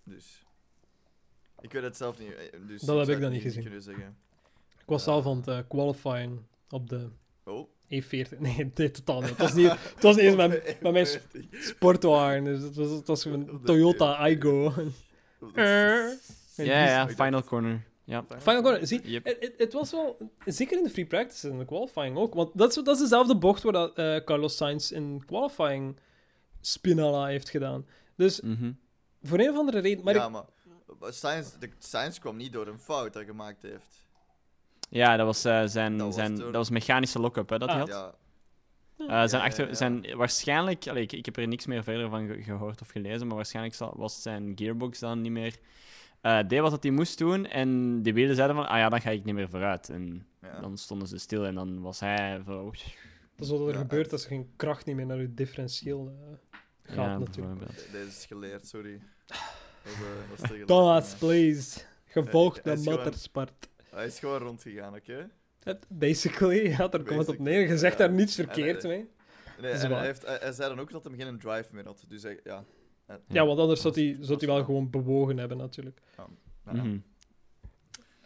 Dus... 0.04 0.44
Ik 1.60 1.72
weet 1.72 1.82
het 1.82 1.96
zelf 1.96 2.18
niet. 2.18 2.50
Dus 2.66 2.80
Dat 2.82 3.06
heb 3.06 3.16
ik 3.16 3.22
dan 3.22 3.30
niet 3.32 3.42
gezien. 3.42 3.82
zeggen. 3.82 4.16
Ik 4.78 4.88
was 4.88 5.02
zelf 5.04 5.26
aan 5.26 5.36
het 5.36 5.48
eh, 5.48 5.58
qualifying 5.68 6.40
op 6.70 6.88
de. 6.88 7.08
E40. 7.92 8.38
Nee, 8.38 8.70
nee, 8.74 8.90
totaal 8.90 9.20
niet. 9.20 9.28
Het 9.30 9.38
was 9.38 9.52
niet, 9.54 9.70
het 9.70 10.02
was 10.02 10.16
niet 10.16 10.24
eens 10.24 10.36
mijn, 10.36 10.50
met 10.80 10.92
mijn 10.92 11.06
sportwagen. 11.50 12.44
Dus 12.44 12.62
het 12.62 12.76
was, 12.76 12.90
het 12.90 13.06
was 13.06 13.24
een 13.24 13.60
Toyota 13.64 14.12
Aygo. 14.14 14.72
Ja, 16.56 16.84
ja, 16.84 17.08
final 17.08 17.44
corner. 17.44 17.82
Ja. 18.04 18.24
Final 18.38 18.62
corner. 18.62 18.86
Zie, 18.86 19.00
Yep. 19.10 19.24
het, 19.24 19.36
het, 19.40 19.52
het 19.56 19.72
was 19.72 19.90
wel... 19.90 20.30
Zeker 20.44 20.78
in 20.78 20.84
de 20.84 20.90
free 20.90 21.06
practice 21.06 21.48
en 21.50 21.58
de 21.58 21.64
qualifying 21.64 22.16
ook. 22.16 22.34
Want 22.34 22.50
dat 22.58 22.68
is, 22.68 22.74
dat 22.84 22.94
is 22.94 22.98
dezelfde 23.02 23.36
bocht 23.36 23.62
waar 23.62 23.72
dat, 23.72 23.96
eh, 23.96 24.16
Carlos 24.24 24.56
Sainz 24.56 24.90
in 24.90 25.22
qualifying 25.26 25.96
Spinala 26.60 27.26
heeft 27.26 27.48
gedaan. 27.50 27.86
Dus 28.16 28.40
Mhm. 28.40 28.72
voor 29.22 29.38
een 29.38 29.50
of 29.50 29.56
andere 29.56 29.78
reden... 29.78 30.04
Maar 30.04 30.14
ja, 30.14 30.24
ik- 30.26 30.30
maar 30.30 31.12
Science, 31.12 31.58
de 31.58 31.68
Science 31.78 32.20
kwam 32.20 32.36
niet 32.36 32.52
door 32.52 32.66
een 32.66 32.78
fout 32.80 33.04
dat 33.04 33.14
hij 33.14 33.24
gemaakt 33.24 33.62
heeft. 33.62 34.01
Ja, 34.94 35.16
dat 35.16 35.26
was, 35.26 35.44
eh, 35.44 35.62
zijn, 35.66 35.96
Dat 35.96 36.06
was 36.06 36.14
zijn, 36.14 36.34
door- 36.34 36.44
dat 36.44 36.54
was 36.54 36.70
mechanische 36.70 37.18
lock-up 37.20 37.48
hè, 37.48 37.58
dat 37.58 37.68
hij 37.68 37.80
Ah. 37.82 37.88
had. 37.88 38.14
Ja, 38.98 39.22
Eh, 39.22 39.28
zijn, 39.28 39.42
ja, 39.42 39.48
achter, 39.48 39.68
ja. 39.68 39.74
zijn 39.74 40.16
waarschijnlijk, 40.16 40.86
allee, 40.88 41.02
ik, 41.02 41.12
ik 41.12 41.24
heb 41.24 41.36
er 41.36 41.48
niks 41.48 41.66
meer 41.66 41.82
verder 41.82 42.08
van 42.10 42.26
ge- 42.26 42.42
gehoord 42.42 42.80
of 42.80 42.88
gelezen, 42.90 43.26
maar 43.26 43.36
waarschijnlijk 43.36 43.74
zal, 43.74 43.94
was 43.96 44.22
zijn 44.22 44.52
gearbox 44.54 44.98
dan 44.98 45.20
niet 45.20 45.32
meer. 45.32 45.56
eh 46.20 46.38
deed 46.48 46.60
wat 46.60 46.70
dat 46.70 46.82
hij 46.82 46.92
moest 46.92 47.18
doen 47.18 47.46
en 47.46 48.02
de 48.02 48.12
wielen 48.12 48.34
zeiden 48.36 48.56
van, 48.56 48.68
ah 48.68 48.78
ja, 48.78 48.88
dan 48.88 49.00
ga 49.00 49.10
ik 49.10 49.24
niet 49.24 49.34
meer 49.34 49.48
vooruit. 49.48 49.88
En 49.88 50.26
ja. 50.42 50.60
dan 50.60 50.76
stonden 50.78 51.08
ze 51.08 51.18
stil 51.18 51.46
en 51.46 51.54
dan 51.54 51.80
was 51.80 52.00
hij 52.00 52.42
zo. 52.46 52.64
dat 53.36 53.46
is 53.46 53.48
wat 53.50 53.60
er 53.60 53.68
Ja, 53.72 53.78
gebeurt 53.78 54.12
als 54.12 54.22
er 54.22 54.28
geen 54.28 54.52
kracht 54.56 54.86
niet 54.86 54.96
meer 54.96 55.06
naar 55.06 55.20
je 55.20 55.34
differentieel 55.34 56.12
gaat, 56.82 56.96
ja, 56.96 57.18
natuurlijk. 57.18 57.66
Deze 57.92 58.06
is 58.06 58.24
geleerd, 58.26 58.66
sorry. 58.66 59.00
Dat, 60.58 60.66
Thomas, 60.66 61.14
please. 61.14 61.80
Gevolgd 62.06 62.64
naar 62.64 62.78
motorsport. 62.78 63.68
Hij 63.94 64.06
is 64.06 64.18
gewoon 64.18 64.40
rondgegaan, 64.40 64.94
oké? 64.94 65.30
Basically, 65.88 66.68
ja, 66.68 66.76
daar 66.76 67.02
komt 67.02 67.08
het 67.08 67.10
op 67.10 67.26
Basically, 67.26 67.50
neer. 67.50 67.68
Je 67.68 67.78
zegt 67.78 67.98
ja. 67.98 68.06
daar 68.06 68.14
niets 68.16 68.34
verkeerd 68.34 68.82
mee. 68.82 69.10
Nee, 69.60 69.72
en 69.72 69.92
hij, 69.92 70.04
heeft, 70.06 70.26
hij, 70.26 70.38
hij 70.40 70.52
zei 70.52 70.68
dan 70.68 70.80
ook 70.80 70.90
dat 70.90 71.04
hij 71.04 71.14
geen 71.16 71.38
drive 71.38 71.74
meer 71.74 71.84
had. 71.84 72.04
Dus 72.08 72.22
hij, 72.22 72.40
ja. 72.44 72.64
Ja, 73.28 73.46
want 73.46 73.58
anders 73.58 73.80
zou 73.80 73.94
hij, 73.94 74.16
zou 74.20 74.38
hij 74.38 74.48
wel 74.48 74.64
gewoon 74.64 74.90
bewogen 74.90 75.38
hebben, 75.38 75.56
natuurlijk. 75.56 76.00
nou 76.64 76.76
ja. 76.76 76.82
Mhm. 76.82 76.98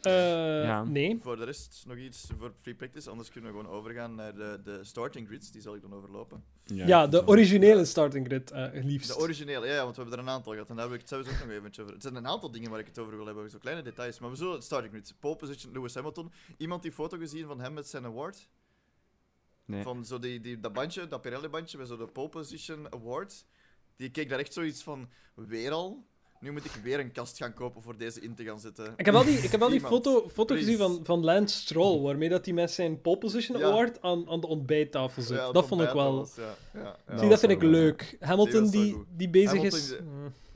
Eh, 0.06 0.64
Ja. 0.64 0.84
Nee. 0.84 1.18
Voor 1.20 1.36
de 1.36 1.44
rest 1.44 1.84
nog 1.86 1.96
iets 1.96 2.28
voor 2.38 2.52
free 2.60 2.74
practice, 2.74 3.10
anders 3.10 3.30
kunnen 3.30 3.52
we 3.52 3.58
gewoon 3.58 3.72
overgaan 3.74 4.14
naar 4.14 4.34
de, 4.34 4.60
de 4.64 4.84
starting 4.84 5.26
grids. 5.26 5.50
Die 5.50 5.60
zal 5.60 5.74
ik 5.74 5.82
dan 5.82 5.94
overlopen. 5.94 6.44
Ja, 6.64 7.04
ik 7.04 7.10
de 7.10 7.26
originele 7.26 7.84
starting 7.84 8.26
grid, 8.26 8.50
eh 8.50 8.68
liefst. 8.72 9.08
De 9.08 9.18
originele, 9.18 9.66
ja, 9.66 9.72
ja, 9.74 9.82
want 9.82 9.96
we 9.96 10.02
hebben 10.02 10.18
er 10.18 10.24
een 10.26 10.30
aantal 10.34 10.52
gehad. 10.52 10.70
En 10.70 10.76
daar 10.76 10.84
wil 10.86 10.94
ik 10.94 11.00
het 11.00 11.08
zelfs 11.08 11.28
ook 11.28 11.38
nog 11.38 11.48
even 11.50 11.70
over. 11.80 11.92
Het 11.94 12.02
zijn 12.02 12.14
een 12.16 12.26
aantal 12.26 12.50
dingen 12.50 12.70
waar 12.70 12.80
ik 12.80 12.86
het 12.86 12.98
over 12.98 13.16
wil 13.16 13.26
hebben, 13.26 13.50
zo 13.50 13.58
kleine 13.58 13.82
details. 13.82 14.18
Maar 14.18 14.30
we 14.30 14.36
zullen 14.36 14.52
het 14.54 14.64
starting 14.64 14.92
grids. 14.92 15.12
Pole 15.20 15.36
position, 15.36 15.72
Lewis 15.72 15.94
Hamilton. 15.94 16.32
Iemand 16.56 16.82
die 16.82 16.92
foto 16.92 17.18
gezien 17.18 17.46
van 17.46 17.60
hem 17.60 17.72
met 17.72 17.88
zijn 17.88 18.04
award? 18.04 18.48
Nee. 19.64 19.82
Van 19.82 20.04
zo 20.04 20.18
die, 20.18 20.40
die, 20.40 20.60
dat 20.60 20.72
bandje, 20.72 21.06
dat 21.08 21.22
Pirelli-bandje 21.22 21.78
met 21.78 21.88
zo 21.88 21.96
de 21.96 22.06
pole 22.06 22.28
position 22.28 22.92
award. 22.92 23.44
Die 23.96 24.10
keek 24.10 24.28
daar 24.28 24.38
echt 24.38 24.52
zoiets 24.52 24.82
van, 24.82 25.08
weer 25.34 25.70
al? 25.72 26.06
Nu 26.40 26.52
moet 26.52 26.64
ik 26.64 26.70
weer 26.82 27.00
een 27.00 27.12
kast 27.12 27.36
gaan 27.36 27.54
kopen 27.54 27.82
voor 27.82 27.96
deze 27.96 28.20
in 28.20 28.34
te 28.34 28.44
gaan 28.44 28.60
zetten. 28.60 28.92
Ik 28.96 29.04
heb 29.04 29.14
wel 29.14 29.24
die, 29.24 29.38
ik 29.38 29.50
heb 29.50 29.60
wel 29.60 29.68
die 29.68 29.80
foto, 29.92 30.28
foto 30.32 30.54
gezien 30.54 30.78
van, 30.78 31.00
van 31.02 31.24
Lance 31.24 31.56
Stroll, 31.56 32.00
waarmee 32.00 32.28
dat 32.28 32.44
hij 32.44 32.54
met 32.54 32.70
zijn 32.70 33.00
pole 33.00 33.18
position 33.18 33.58
Ja. 33.58 33.66
award 33.66 34.02
aan, 34.02 34.28
aan 34.28 34.40
de 34.40 34.46
ontbijttafel 34.46 35.22
zit. 35.22 35.36
Ja, 35.36 35.52
dat 35.52 35.66
vond 35.66 35.80
ik 35.80 35.90
wel... 35.90 36.16
was, 36.16 36.34
ja, 36.36 36.54
ja, 36.74 36.96
ja. 37.08 37.18
Zie, 37.18 37.28
dat 37.28 37.38
vind 37.40 37.52
ik 37.52 37.62
leuk. 37.62 38.16
Hamilton 38.20 38.70
die, 38.70 39.04
die 39.16 39.28
bezig 39.28 39.52
Hamilton 39.52 39.78
is... 39.78 39.94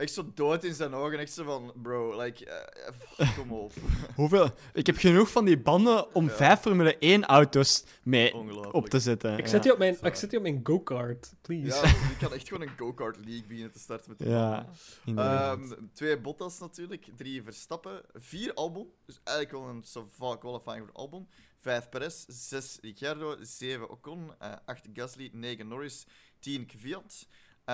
Echt 0.01 0.13
zo 0.13 0.31
dood 0.35 0.63
in 0.63 0.73
zijn 0.73 0.93
ogen, 0.93 1.19
echt 1.19 1.33
zo 1.33 1.43
van, 1.43 1.73
bro, 1.81 2.21
like, 2.21 2.45
eh, 2.45 3.37
kom 3.37 3.51
op. 3.63 3.73
Hoeveel? 4.15 4.49
Ik 4.73 4.85
heb 4.85 4.97
genoeg 4.97 5.31
van 5.31 5.45
die 5.45 5.57
banden 5.59 6.15
om 6.15 6.25
Ja. 6.27 6.31
vijf 6.33 6.59
Formule 6.59 6.97
1 6.99 7.25
auto's 7.25 7.83
mee 8.03 8.33
Ongelooflijk. 8.33 8.73
op 8.73 8.89
te 8.89 8.99
zetten. 8.99 9.31
Ik 9.37 9.39
ja. 9.39 9.47
zet 9.47 9.63
die 9.63 9.71
op 9.71 9.77
mijn, 9.77 9.97
ik 10.01 10.15
zet 10.15 10.29
die 10.29 10.39
op 10.39 10.45
mijn 10.45 10.59
go-kart, 10.63 11.33
please. 11.41 11.75
Ja, 11.75 11.83
ik 12.13 12.17
kan 12.19 12.33
echt 12.33 12.47
gewoon 12.47 12.67
een 12.67 12.77
go-kart 12.77 13.17
league 13.17 13.43
beginnen 13.47 13.71
te 13.71 13.79
starten 13.79 14.09
met 14.09 14.17
die 14.19 14.27
Ja. 14.29 14.65
Ehm, 15.05 15.71
twee 15.93 16.17
Bottas 16.19 16.59
natuurlijk, 16.59 17.07
drie 17.17 17.43
Verstappen, 17.43 18.01
vier 18.13 18.53
Albon, 18.53 18.87
dus 19.05 19.19
eigenlijk 19.23 19.57
wel 19.57 19.75
een 19.75 19.83
so 19.83 20.07
qualifying 20.37 20.85
voor 20.85 20.95
Albon. 20.95 21.27
Vijf 21.59 21.89
Perez, 21.89 22.25
zes 22.27 22.77
Ricciardo, 22.81 23.35
zeven 23.41 23.89
Ocon, 23.89 24.31
eh, 24.39 24.51
acht 24.65 24.87
Gasly, 24.93 25.29
negen 25.33 25.67
Norris, 25.67 26.05
tien 26.39 26.65
Kvyat, 26.65 27.27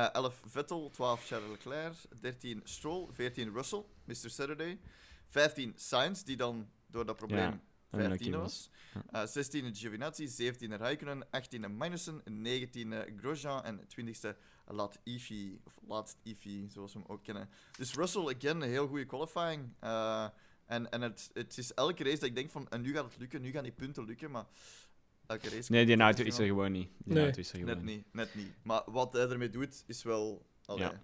eh 0.06 0.10
11 0.14 0.42
Vettel, 0.46 0.90
12 0.90 1.26
Charles 1.26 1.50
Leclerc, 1.50 1.96
13 2.22 2.62
Stroll, 2.64 3.08
14 3.12 3.54
Russell, 3.54 3.84
Mr. 4.06 4.30
Saturday, 4.30 4.80
15 5.28 5.74
Sainz, 5.76 6.24
die 6.24 6.38
dan 6.38 6.70
door 6.88 7.06
dat 7.06 7.16
probleem 7.16 7.62
Ja, 7.92 7.98
unlucky 8.00 8.24
15 8.32 8.40
was. 8.40 8.70
was. 8.94 9.04
Eh 9.12 9.26
16 9.26 9.76
Giovinazzi, 9.76 10.28
17 10.28 10.78
Raikkonen, 10.78 11.28
18 11.30 11.78
Magnussen, 11.78 12.22
19 12.26 12.94
Grosjean 13.20 13.64
en 13.64 13.80
20e 13.80 14.36
Latifi, 14.68 15.60
of 15.64 15.74
Latifi, 15.88 16.70
zoals 16.70 16.94
we 16.94 17.00
hem 17.00 17.08
ook 17.10 17.24
kennen. 17.24 17.50
Dus 17.78 17.94
Russell, 17.94 18.36
again, 18.36 18.62
een 18.62 18.70
heel 18.70 18.88
goede 18.88 19.06
qualifying. 19.06 19.74
Eh, 19.80 20.28
en 20.66 20.90
en 20.92 21.02
het, 21.02 21.30
het 21.34 21.58
is 21.58 21.74
elke 21.74 22.04
race 22.04 22.20
dat 22.20 22.30
ik 22.30 22.36
denk 22.36 22.52
van, 22.52 22.70
en 22.70 22.82
nu 22.82 22.94
gaat 22.94 23.04
het 23.04 23.18
lukken, 23.18 23.42
nu 23.42 23.52
gaan 23.52 23.64
die 23.64 23.72
punten 23.72 24.06
lukken, 24.06 24.32
maar 24.32 24.46
elke 25.28 25.50
race... 25.50 25.72
Nee, 25.72 25.86
die 25.86 25.98
auto 26.00 26.24
is 26.24 26.38
er 26.40 26.46
gewoon 26.46 26.72
niet. 26.72 26.90
Die 26.98 27.14
Nee. 27.14 27.24
auto 27.24 27.40
is 27.40 27.52
er 27.52 27.60
gewoon 27.60 27.76
Net 27.76 27.84
niet, 27.86 28.06
net 28.12 28.36
niet. 28.36 28.52
Maar 28.64 28.82
wat 28.86 29.14
hij 29.14 29.30
ermee 29.30 29.50
doet, 29.50 29.84
is 29.88 30.04
wel... 30.04 30.46
allee, 30.66 30.82
Ja. 30.84 31.02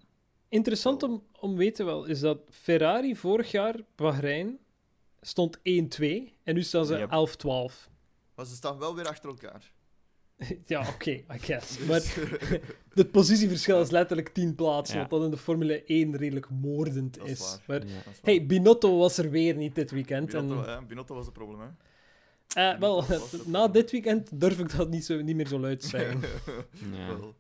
Interessant 0.50 1.04
om, 1.04 1.24
om 1.40 1.56
weten 1.56 1.86
wel, 1.86 2.06
is 2.06 2.20
dat 2.20 2.40
Ferrari 2.50 3.16
vorig 3.16 3.52
jaar, 3.52 3.76
Bahrein, 3.96 4.58
stond 5.22 5.58
1-2 5.58 5.62
en 6.44 6.54
nu 6.56 6.62
staan 6.64 6.86
ze 6.86 6.98
Yep. 6.98 7.10
11-12. 7.10 7.90
Maar 8.36 8.46
ze 8.46 8.56
staan 8.56 8.78
wel 8.78 8.96
weer 8.96 9.08
achter 9.08 9.30
elkaar. 9.30 9.72
ja, 10.66 10.88
oké, 10.90 11.12
I 11.12 11.26
guess. 11.40 11.78
Maar 11.88 12.02
het 12.94 13.12
positieverschil 13.12 13.82
is 13.82 13.90
letterlijk 13.90 14.30
10 14.30 14.56
plaatsen, 14.56 14.96
Ja. 14.96 15.02
wat 15.02 15.10
dat 15.10 15.24
in 15.24 15.32
de 15.32 15.38
Formule 15.38 15.84
1 15.84 16.16
redelijk 16.18 16.50
moordend 16.50 17.18
Dat 17.18 17.28
is 17.28 17.32
is. 17.32 17.40
waar. 17.40 17.60
Maar, 17.68 17.88
Ja. 17.88 17.94
Dat 17.96 18.14
is 18.14 18.20
waar. 18.22 18.34
hey, 18.34 18.46
Binotto 18.46 18.98
was 18.98 19.18
er 19.18 19.30
weer 19.30 19.56
niet 19.56 19.76
dit 19.76 19.92
weekend. 19.92 20.32
Binotto, 20.32 20.64
en, 20.64 20.70
hè, 20.80 20.86
Binotto 20.86 21.16
was 21.16 21.26
het 21.26 21.34
probleem, 21.34 21.60
hè? 21.60 21.68
Eh, 22.54 22.78
wel, 22.80 23.04
na 23.46 23.68
dit 23.68 23.92
weekend 23.92 24.40
durf 24.40 24.60
ik 24.60 24.76
dat 24.78 24.90
niet, 24.90 25.06
zo, 25.06 25.22
niet 25.22 25.36
meer 25.36 25.48
zo 25.48 25.60
luid 25.60 25.80
te 25.80 25.88
zeggen. 25.88 26.22
Ja. 26.94 27.08
Wel. 27.08 27.36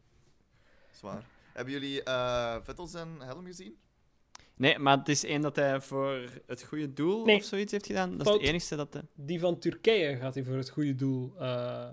Zwaar. 0.91 1.23
Hebben 1.53 1.73
jullie 1.73 2.03
eh 2.03 2.55
Vettel 2.63 2.87
zijn 2.87 3.19
helm 3.19 3.45
gezien? 3.45 3.75
Nee, 4.55 4.79
maar 4.79 4.97
het 4.97 5.09
is 5.09 5.23
één 5.23 5.41
dat 5.41 5.55
hij 5.55 5.81
voor 5.81 6.19
het 6.47 6.63
goede 6.63 6.93
doel 6.93 7.25
Nee. 7.25 7.35
of 7.37 7.43
zoiets 7.43 7.71
heeft 7.71 7.85
gedaan. 7.85 8.17
Dat 8.17 8.27
is 8.27 8.33
het 8.33 8.41
enigste 8.41 8.75
dat... 8.75 8.93
hij- 8.93 9.03
Die 9.15 9.39
van 9.39 9.59
Turkije 9.59 10.15
gaat 10.17 10.33
hij 10.33 10.43
voor 10.43 10.55
het 10.55 10.69
goede 10.69 10.95
doel 10.95 11.33
eh 11.39 11.87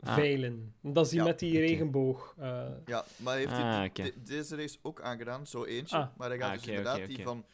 veilen. 0.00 0.74
Dat 0.82 1.04
is 1.04 1.10
die 1.10 1.18
Ja, 1.20 1.24
met 1.26 1.38
die 1.38 1.50
oké. 1.50 1.60
regenboog. 1.60 2.34
eh, 2.38 2.62
Ja, 2.86 3.04
maar 3.16 3.32
hij 3.32 3.42
heeft 3.42 3.52
Ah, 3.52 3.80
dit- 3.82 3.90
oké. 3.90 4.02
de- 4.02 4.22
deze 4.22 4.56
race 4.56 4.78
ook 4.82 5.00
aangedaan, 5.00 5.46
zo 5.46 5.64
eentje. 5.64 5.96
Ah. 5.96 6.06
Maar 6.16 6.28
hij 6.28 6.38
gaat 6.38 6.46
Ah, 6.46 6.52
dus 6.52 6.62
oké, 6.62 6.70
inderdaad 6.70 6.96
oké, 6.96 7.06
die 7.06 7.16
oké. 7.16 7.24
van... 7.26 7.44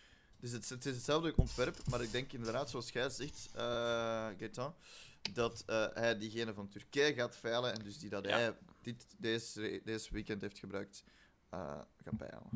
Dus 0.40 0.52
het, 0.52 0.68
het 0.68 0.84
is 0.86 0.94
hetzelfde 0.94 1.32
ontwerp, 1.36 1.76
maar 1.90 2.02
ik 2.02 2.12
denk 2.12 2.32
inderdaad, 2.32 2.70
zoals 2.70 2.90
jij 2.90 3.08
zegt, 3.10 3.48
eh 3.54 3.62
Gaëtan, 4.38 4.74
dat 5.32 5.62
eh, 5.66 5.86
hij 5.94 6.18
diegene 6.18 6.54
van 6.54 6.68
Turkije 6.68 7.14
gaat 7.14 7.36
veilen 7.36 7.72
en 7.72 7.82
dus 7.84 7.98
die 7.98 8.10
dat 8.10 8.24
Ja. 8.24 8.30
hij 8.38 8.56
dit, 8.82 9.06
deze, 9.18 9.80
deze 9.84 10.12
weekend 10.12 10.40
heeft 10.40 10.58
gebruikt, 10.58 11.04
eh, 11.50 11.80
gaat 12.04 12.16
bijhalen. 12.18 12.50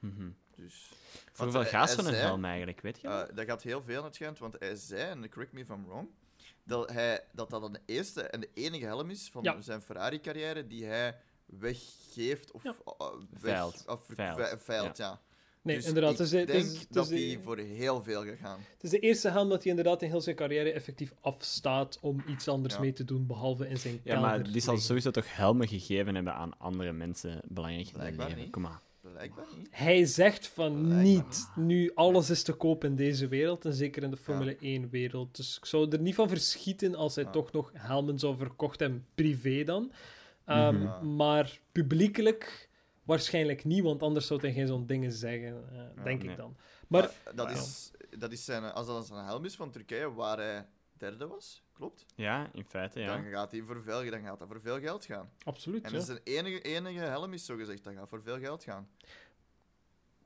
Mhm. 0.00 0.30
Dus, 0.54 0.90
Voor 1.32 1.44
hoeveel 1.44 1.64
gaat 1.64 1.90
zo'n 1.90 2.04
helm 2.06 2.44
eigenlijk, 2.44 2.80
weet 2.80 3.00
je? 3.00 3.08
eh, 3.08 3.36
dat? 3.36 3.44
gaat 3.46 3.62
heel 3.62 3.82
veel 3.82 4.04
het 4.04 4.14
schijnt, 4.14 4.38
want 4.38 4.56
hij 4.58 4.74
zei, 4.76 5.10
en 5.10 5.28
correct 5.30 5.52
me 5.52 5.60
if 5.60 5.68
I'm 5.68 5.84
wrong, 5.86 6.08
dat 6.64 6.90
hij, 6.90 7.24
dat, 7.32 7.50
dat 7.50 7.72
de 7.74 7.80
eerste 7.86 8.22
en 8.22 8.40
de 8.40 8.50
enige 8.54 8.84
helm 8.84 9.10
is 9.10 9.30
van 9.30 9.42
Ja. 9.42 9.60
zijn 9.60 9.82
Ferrari-carrière 9.82 10.66
die 10.66 10.84
hij 10.84 11.20
weggeeft 11.46 12.50
of 12.50 12.62
Ja. 12.62 12.70
uh, 12.70 12.76
uh, 13.00 13.12
weg, 13.30 13.40
Veilt. 13.40 13.84
of 13.86 14.04
ver- 14.04 14.14
Veilt. 14.14 14.36
ve- 14.48 14.58
veilt, 14.58 14.96
ja. 14.96 15.20
Nee, 15.68 15.76
Dus 15.76 15.86
inderdaad. 15.86 16.20
Ik 16.20 16.46
denk 16.46 16.48
is 16.48 16.86
dat 16.88 17.08
hij 17.10 17.38
voor 17.44 17.56
heel 17.58 18.02
veel 18.02 18.24
gaat 18.24 18.36
gaan. 18.40 18.58
Het 18.72 18.82
is 18.82 18.90
de 18.90 18.98
eerste 18.98 19.28
helm 19.30 19.48
dat 19.48 19.62
hij 19.62 19.70
inderdaad 19.70 20.02
in 20.02 20.08
heel 20.08 20.20
zijn 20.20 20.36
carrière 20.36 20.72
effectief 20.72 21.12
afstaat 21.20 21.98
om 22.00 22.22
iets 22.28 22.48
anders 22.48 22.74
Ja. 22.74 22.80
mee 22.80 22.92
te 22.92 23.04
doen, 23.04 23.26
behalve 23.26 23.68
in 23.68 23.76
zijn 23.78 24.00
Ja, 24.02 24.20
maar 24.20 24.52
die 24.52 24.60
zal 24.60 24.76
sowieso 24.76 25.10
toch 25.10 25.36
helmen 25.36 25.68
gegeven 25.68 26.14
hebben 26.14 26.34
aan 26.34 26.58
andere 26.58 26.92
mensen 26.92 27.40
belangrijk 27.48 27.88
in 27.88 28.16
leven. 28.18 28.50
Kom 28.50 28.62
maar. 28.62 28.80
Blijkbaar 29.12 29.44
niet. 29.58 29.68
Hij 29.70 30.04
zegt 30.04 30.46
van 30.46 30.72
Blijkbaar. 30.82 31.02
niet, 31.02 31.48
nu 31.56 31.90
alles 31.94 32.30
is 32.30 32.42
te 32.42 32.52
koop 32.52 32.84
in 32.84 32.96
deze 32.96 33.28
wereld, 33.28 33.64
en 33.64 33.72
zeker 33.74 34.02
in 34.02 34.10
de 34.10 34.16
Formule 34.16 34.56
1-wereld. 34.60 35.36
Dus 35.36 35.56
ik 35.56 35.64
zou 35.64 35.88
er 35.90 36.00
niet 36.00 36.14
van 36.14 36.28
verschieten 36.28 36.94
als 36.94 37.14
hij 37.14 37.24
Ja. 37.24 37.30
toch 37.30 37.52
nog 37.52 37.70
helmen 37.74 38.18
zou 38.18 38.36
verkocht 38.36 38.80
hebben, 38.80 39.06
privé 39.14 39.64
dan. 39.64 39.92
Ehm, 40.44 40.74
Mhm. 40.74 40.82
Ja. 40.84 41.00
Maar 41.00 41.58
publiekelijk 41.72 42.67
waarschijnlijk 43.08 43.64
niet, 43.64 43.82
want 43.82 44.02
anders 44.02 44.26
zou 44.26 44.40
hij 44.40 44.52
geen 44.52 44.66
zo'n 44.66 44.86
dingen 44.86 45.12
zeggen, 45.12 45.68
eh, 45.70 45.76
Ja, 45.96 46.02
denk 46.02 46.22
nee. 46.22 46.30
ik 46.30 46.36
dan. 46.36 46.56
Maar 46.88 47.10
dat, 47.34 47.50
is, 47.50 47.90
dat 48.18 48.32
is 48.32 48.44
zijn, 48.44 48.64
als 48.72 48.86
dat 48.86 49.06
zijn 49.06 49.24
helm 49.24 49.44
is 49.44 49.56
van 49.56 49.70
Turkije, 49.70 50.12
waar 50.12 50.36
hij 50.38 50.66
derde 50.92 51.26
was, 51.26 51.62
klopt? 51.72 52.06
Ja, 52.14 52.50
in 52.52 52.64
feite, 52.64 53.00
ja. 53.00 53.06
Dan 53.16 53.24
gaat 53.30 53.50
hij 53.50 53.62
voor 53.62 53.82
veel, 53.82 54.10
dan 54.10 54.22
gaat 54.22 54.38
dat 54.38 54.48
voor 54.48 54.60
veel 54.60 54.80
geld 54.80 55.04
gaan. 55.04 55.30
absoluut, 55.44 55.84
En 55.84 55.90
ja. 55.92 55.98
dat 55.98 56.08
is 56.08 56.14
zijn 56.14 56.20
enige, 56.36 56.60
enige 56.62 56.98
helm 56.98 57.32
is 57.32 57.44
zo 57.44 57.56
gezegd, 57.56 57.84
dat 57.84 57.94
gaat 57.94 58.08
voor 58.08 58.22
veel 58.22 58.38
geld 58.38 58.64
gaan. 58.64 58.88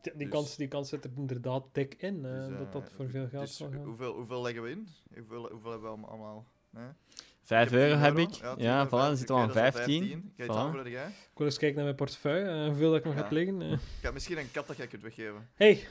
Die, 0.02 0.16
dus- 0.16 0.28
kans, 0.28 0.56
die 0.56 0.68
kans 0.68 0.88
zit 0.88 1.04
er 1.04 1.10
inderdaad 1.16 1.64
dik 1.72 1.94
in, 1.94 2.24
eh, 2.24 2.32
Dus, 2.32 2.48
eh, 2.48 2.58
dat 2.58 2.72
dat 2.72 2.92
voor 2.96 3.08
veel 3.08 3.28
geld 3.28 3.44
dus 3.46 3.56
zal 3.56 3.70
gaan. 3.70 3.84
hoeveel, 3.84 4.14
hoeveel 4.14 4.42
leggen 4.42 4.62
we 4.62 4.70
in? 4.70 4.88
Hoeveel, 5.16 5.50
hoeveel 5.50 5.70
hebben 5.70 5.80
we 5.80 5.88
allemaal- 5.88 6.10
allemaal? 6.10 6.46
Nee? 6.70 6.88
Vijf 7.42 7.70
heb 7.70 7.80
euro 7.80 7.92
10 7.94 8.02
heb 8.02 8.18
ik. 8.18 8.30
Ja, 8.34 8.54
10 8.54 8.64
Ja, 8.64 8.86
voilà, 8.86 8.90
dan 8.90 9.16
zitten 9.16 9.34
we 9.34 9.40
aan 9.42 9.50
oké, 9.50 9.60
dat 9.60 9.66
is 9.72 9.78
al 9.78 9.84
15. 9.84 10.32
Kijk, 10.36 10.50
Voilà. 10.50 10.90
jij? 10.90 11.06
Ik 11.08 11.14
wil 11.38 11.46
eens 11.46 11.56
kijken 11.58 11.74
naar 11.76 11.84
mijn 11.84 11.96
portefeuille, 11.96 12.48
eh, 12.60 12.66
hoeveel 12.66 12.88
dat 12.90 12.98
ik 12.98 13.04
nog 13.04 13.14
Ja. 13.14 13.22
heb 13.22 13.30
liggen. 13.30 13.62
eh. 13.62 13.72
Ik 13.72 13.78
heb 14.00 14.12
misschien 14.12 14.38
een 14.38 14.50
kat 14.50 14.66
dat 14.66 14.76
jij 14.76 14.86
kunt 14.86 15.02
weggeven. 15.02 15.48
Hey, 15.54 15.86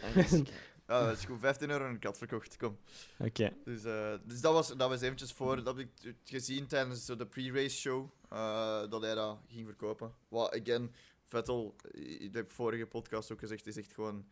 Ja, 0.87 1.07
dat 1.07 1.17
is 1.17 1.25
goed. 1.25 1.39
15 1.39 1.69
euro 1.69 1.83
en 1.85 1.89
een 1.89 1.99
kat 1.99 2.17
verkocht. 2.17 2.57
Kom. 2.57 2.77
Oké. 3.19 3.53
Dus, 3.65 3.83
eh, 3.83 4.13
dus 4.25 4.41
dat, 4.41 4.53
was, 4.53 4.67
dat 4.67 4.89
was 4.89 5.01
eventjes 5.01 5.33
voor. 5.33 5.63
Dat 5.63 5.77
heb 5.77 5.87
ik 6.01 6.15
gezien 6.23 6.67
tijdens 6.67 7.05
zo 7.05 7.15
de 7.15 7.25
pre-race 7.25 7.77
show. 7.77 8.09
eh, 8.29 8.89
dat 8.89 9.01
hij 9.01 9.15
dat 9.15 9.37
ging 9.47 9.65
verkopen. 9.65 10.13
Wat, 10.27 10.59
again, 10.61 10.93
Vettel, 11.27 11.75
ik 12.19 12.33
heb 12.33 12.51
vorige 12.51 12.85
podcast 12.85 13.31
ook 13.31 13.39
gezegd, 13.39 13.67
is 13.67 13.77
echt 13.77 13.93
gewoon 13.93 14.25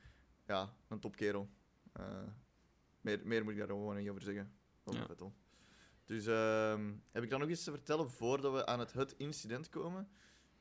ja, 0.48 0.70
een 0.88 1.00
topkerel. 1.00 1.50
Eh, 1.94 2.04
meer, 3.02 3.20
meer 3.24 3.44
moet 3.44 3.52
ik 3.54 3.58
daar 3.60 3.68
gewoon 3.68 3.98
niet 3.98 4.10
over 4.10 4.22
zeggen. 4.22 4.52
Over 4.84 5.00
Ja. 5.02 5.06
Vettel. 5.08 5.34
Dus 6.10 6.26
ehm, 6.26 6.92
heb 7.12 7.24
ik 7.24 7.30
dan 7.30 7.40
nog 7.40 7.50
iets 7.50 7.64
te 7.64 7.72
vertellen 7.72 8.10
voordat 8.10 8.54
we 8.54 8.66
aan 8.66 8.80
het, 8.80 8.94
het 8.94 9.14
incident 9.18 9.70
komen? 9.70 10.08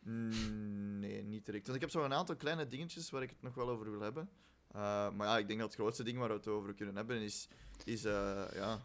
Mm, 0.02 0.98
nee, 0.98 1.22
niet 1.22 1.44
direct. 1.46 1.66
Dus 1.66 1.74
ik 1.74 1.80
heb 1.80 1.90
zo 1.90 2.04
een 2.04 2.12
aantal 2.14 2.36
kleine 2.36 2.66
dingetjes 2.66 3.10
waar 3.10 3.22
ik 3.22 3.30
het 3.30 3.42
nog 3.42 3.54
wel 3.54 3.68
over 3.68 3.90
wil 3.90 4.00
hebben. 4.00 4.28
Eh, 4.72 5.10
maar 5.10 5.26
ja, 5.26 5.38
ik 5.38 5.46
denk 5.48 5.60
dat 5.60 5.68
het 5.68 5.78
grootste 5.80 6.02
ding 6.02 6.18
waar 6.18 6.28
we 6.28 6.34
het 6.34 6.48
over 6.48 6.74
kunnen 6.74 6.96
hebben 6.96 7.20
is, 7.20 7.48
is 7.84 8.04
eh, 8.04 8.44
ja, 8.54 8.78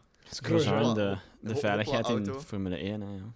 de, 0.93 1.17
de 1.41 1.55
veiligheid 1.55 2.07
in 2.07 2.13
auto. 2.25 2.39
Formule 2.39 2.75
1. 2.77 3.01
Hè, 3.01 3.15
ja. 3.15 3.31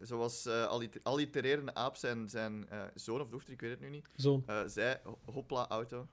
zoals 0.00 0.46
eh 0.46 0.66
alliter- 0.66 1.00
allitererende 1.02 1.74
aap 1.74 1.96
zijn, 1.96 2.28
zijn 2.28 2.68
eh, 2.68 2.82
zoon 2.94 3.20
of 3.20 3.28
dochter, 3.28 3.52
ik 3.52 3.60
weet 3.60 3.70
het 3.70 3.80
nu 3.80 3.88
niet, 3.90 4.06
eh 4.46 4.62
zei, 4.66 4.96
ho- 5.04 5.18
hopla 5.24 5.68
auto. 5.68 6.08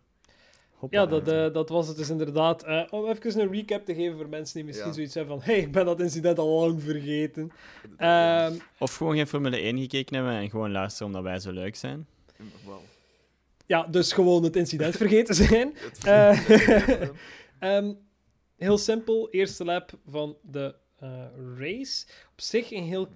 Hoppa, 0.79 0.97
Ja, 0.99 1.05
dat, 1.05 1.27
eh, 1.27 1.53
dat 1.53 1.69
was 1.69 1.87
het 1.87 1.97
dus 1.97 2.09
inderdaad. 2.09 2.63
Eh, 2.63 2.81
om 2.89 3.05
even 3.07 3.39
een 3.39 3.51
recap 3.51 3.85
te 3.85 3.93
geven 3.95 4.17
voor 4.17 4.29
mensen 4.29 4.55
die 4.55 4.63
misschien 4.63 4.87
Ja. 4.87 4.93
zoiets 4.93 5.13
hebben 5.13 5.35
van 5.41 5.45
hey, 5.45 5.59
ik 5.59 5.71
ben 5.71 5.85
dat 5.85 5.99
incident 5.99 6.39
al 6.39 6.59
lang 6.59 6.81
vergeten. 6.83 7.51
Ehm, 7.97 8.53
Of 8.79 8.95
gewoon 8.95 9.15
geen 9.15 9.27
Formule 9.27 9.61
1 9.65 9.79
gekeken 9.79 10.15
hebben 10.15 10.33
en 10.33 10.49
gewoon 10.49 10.71
luisteren 10.71 11.07
omdat 11.07 11.23
wij 11.23 11.39
zo 11.39 11.51
leuk 11.51 11.75
zijn. 11.75 12.07
Wel. 12.65 12.81
ja, 13.65 13.83
dus 13.83 14.11
gewoon 14.13 14.43
het 14.43 14.55
incident 14.55 14.95
vergeten 15.03 15.35
zijn. 15.35 15.73
Eh, 16.05 16.39
Ehm, 17.59 17.93
heel 18.57 18.77
simpel, 18.77 19.29
eerste 19.29 19.65
lap 19.65 19.91
van 20.07 20.37
de 20.41 20.75
eh, 20.99 21.09
race. 21.57 22.05
Op 22.31 22.41
zich 22.41 22.71
een 22.71 22.83
heel 22.83 23.07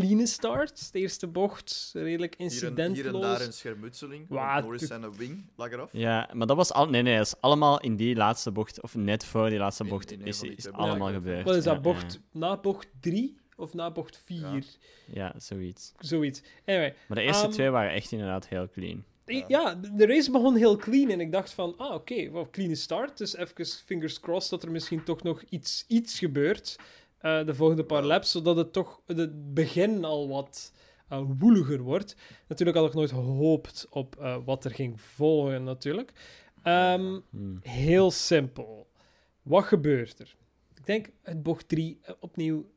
clean 0.00 0.26
start. 0.26 0.92
De 0.92 0.98
eerste 0.98 1.26
bocht, 1.26 1.90
redelijk 1.94 2.34
hier, 2.38 2.46
en, 2.46 2.52
incidentloos. 2.52 2.96
hier 2.96 3.14
en 3.14 3.20
daar 3.20 3.40
een 3.40 3.52
schermutseling. 3.52 4.28
Norris 4.28 4.80
tu- 4.80 4.86
zijn 4.86 5.16
wing 5.16 5.44
lag 5.56 5.70
eraf. 5.72 5.88
Ja, 5.92 6.28
maar 6.32 6.46
dat 6.46 6.56
was 6.56 6.72
al... 6.72 6.88
Nee, 6.88 7.02
nee, 7.02 7.16
dat 7.16 7.26
is 7.26 7.34
allemaal 7.40 7.80
in 7.80 7.96
die 7.96 8.16
laatste 8.16 8.50
bocht, 8.50 8.80
of 8.82 8.94
net 8.94 9.24
voor 9.24 9.48
die 9.48 9.58
laatste 9.58 9.84
bocht, 9.84 10.12
in 10.12 10.20
een 10.20 10.26
is, 10.26 10.72
allemaal 10.72 11.12
gebeurd. 11.12 11.44
Wat 11.44 11.56
is 11.56 11.64
dat, 11.64 11.74
Ja, 11.74 11.80
bocht, 11.80 12.20
na 12.32 12.56
bocht 12.56 12.86
3 13.00 13.36
of 13.56 13.74
na 13.74 13.90
bocht 13.90 14.20
4? 14.24 14.64
Ja. 15.12 15.34
Zoiets. 15.36 15.92
Zoiets. 15.98 16.42
Anyway, 16.66 16.94
Maar 17.08 17.16
de 17.18 17.24
eerste 17.24 17.44
Ehm, 17.44 17.52
twee 17.52 17.70
waren 17.70 17.92
echt 17.92 18.12
inderdaad 18.12 18.48
heel 18.48 18.68
clean. 18.68 19.04
Ja. 19.26 19.44
Ja, 19.48 19.74
de 19.74 19.94
de 19.94 20.06
race 20.06 20.30
begon 20.30 20.56
heel 20.56 20.76
clean 20.76 21.10
en 21.10 21.20
ik 21.20 21.32
dacht 21.32 21.52
van, 21.52 21.74
ah 21.78 21.94
oké, 21.94 22.30
wel 22.30 22.50
clean 22.50 22.76
start. 22.76 23.18
Dus 23.18 23.36
even 23.36 23.66
fingers 23.66 24.20
crossed 24.20 24.50
dat 24.50 24.62
er 24.62 24.70
misschien 24.70 25.04
toch 25.04 25.22
nog 25.22 25.42
iets, 25.48 25.84
iets 25.88 26.18
gebeurt 26.18 26.76
de 27.46 27.54
volgende 27.54 27.84
paar 27.84 28.02
laps, 28.04 28.30
zodat 28.30 28.56
het 28.56 28.72
toch 28.72 29.00
het 29.06 29.54
begin 29.54 30.04
al 30.04 30.28
wat 30.28 30.72
eh, 31.08 31.22
woeliger 31.38 31.80
wordt. 31.80 32.16
Natuurlijk 32.48 32.78
had 32.78 32.86
ik 32.88 32.94
nooit 32.94 33.10
gehoopt 33.10 33.86
op 33.90 34.16
eh, 34.16 34.36
wat 34.44 34.64
er 34.64 34.70
ging 34.70 35.00
volgen 35.00 35.64
natuurlijk. 35.64 36.12
Ehm, 36.62 37.18
Hmm. 37.30 37.58
heel 37.62 38.10
simpel. 38.10 38.86
Wat 39.42 39.64
gebeurt 39.64 40.18
er? 40.18 40.36
Ik 40.74 40.86
denk 40.86 41.08
het 41.22 41.42
bocht 41.42 41.68
3 41.68 42.00
opnieuw. 42.20 42.70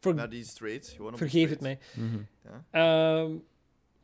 Ver- 0.00 0.14
Naar 0.14 0.28
die 0.30 0.44
straight. 0.44 0.88
Gewoon 0.88 1.12
op 1.12 1.18
de 1.18 1.28
vergeef 1.28 1.50
het 1.50 1.60
mij. 1.60 1.78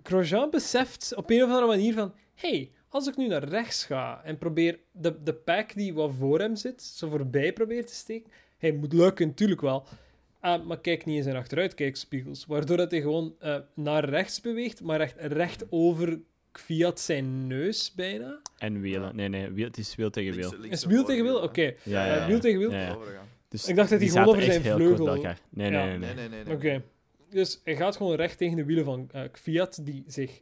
Grosjean 0.02 0.50
beseft 0.50 1.14
op 1.14 1.30
een 1.30 1.42
of 1.42 1.48
andere 1.48 1.66
manier 1.66 1.94
van... 1.94 2.14
hey, 2.34 2.72
als 2.88 3.06
ik 3.06 3.16
nu 3.16 3.26
naar 3.26 3.44
rechts 3.44 3.84
ga 3.84 4.22
en 4.24 4.38
probeer 4.38 4.78
de, 4.92 5.22
de 5.22 5.34
pack 5.34 5.74
die 5.74 5.94
wat 5.94 6.12
voor 6.18 6.38
hem 6.40 6.56
zit, 6.56 6.82
zo 6.82 7.08
voorbij 7.08 7.52
probeer 7.52 7.86
te 7.86 7.94
steken... 7.94 8.30
Hij 8.64 8.72
moet 8.72 8.92
lukken, 8.92 9.26
natuurlijk 9.26 9.60
wel. 9.60 9.86
Ah, 10.40 10.66
maar 10.66 10.80
kijk 10.80 11.04
niet 11.04 11.16
in 11.16 11.22
zijn 11.22 11.36
achteruitkijkspiegels. 11.36 12.46
Waardoor 12.46 12.76
dat 12.76 12.90
hij 12.90 13.00
gewoon 13.00 13.34
eh, 13.38 13.56
naar 13.74 14.08
rechts 14.08 14.40
beweegt, 14.40 14.82
maar 14.82 15.00
echt 15.00 15.14
recht 15.18 15.64
over 15.70 16.18
Fiat 16.52 17.00
zijn 17.00 17.46
neus 17.46 17.92
bijna. 17.94 18.40
En 18.58 18.80
wielen. 18.80 19.16
Nee, 19.16 19.28
nee, 19.28 19.50
wiel, 19.50 19.66
het 19.66 19.78
is 19.78 19.94
wiel 19.94 20.10
tegen 20.10 20.34
wiel. 20.34 20.50
links 20.58 20.76
Is 20.76 20.82
en 20.82 20.88
wiel 20.88 21.04
tegen 21.04 21.24
wiel? 21.24 21.38
Oké. 21.42 21.62
Ja, 21.62 21.74
ja, 22.06 22.12
Eh, 22.14 22.16
ja. 22.20 22.26
wiel 22.26 22.40
tegen 22.40 22.58
wiel? 22.58 22.70
Ja, 22.70 22.80
ja. 22.80 22.94
Overgaan. 22.94 23.26
Dus 23.48 23.66
Ik 23.68 23.76
dacht 23.76 23.90
dat 23.90 24.00
hij 24.00 24.08
gewoon 24.08 24.26
over 24.26 24.42
zijn 24.42 24.62
vleugel-. 24.62 25.06
Nee, 25.50 25.70
Ja. 25.70 25.84
nee, 25.84 25.98
nee. 25.98 25.98
Nee, 25.98 26.14
nee, 26.14 26.28
nee. 26.28 26.44
nee. 26.44 26.54
Oké. 26.54 26.82
Dus 27.30 27.60
hij 27.64 27.76
gaat 27.76 27.96
gewoon 27.96 28.16
recht 28.16 28.38
tegen 28.38 28.56
de 28.56 28.64
wielen 28.64 28.84
van 28.84 29.08
eh, 29.12 29.22
Fiat, 29.32 29.80
die 29.82 30.04
zich 30.06 30.40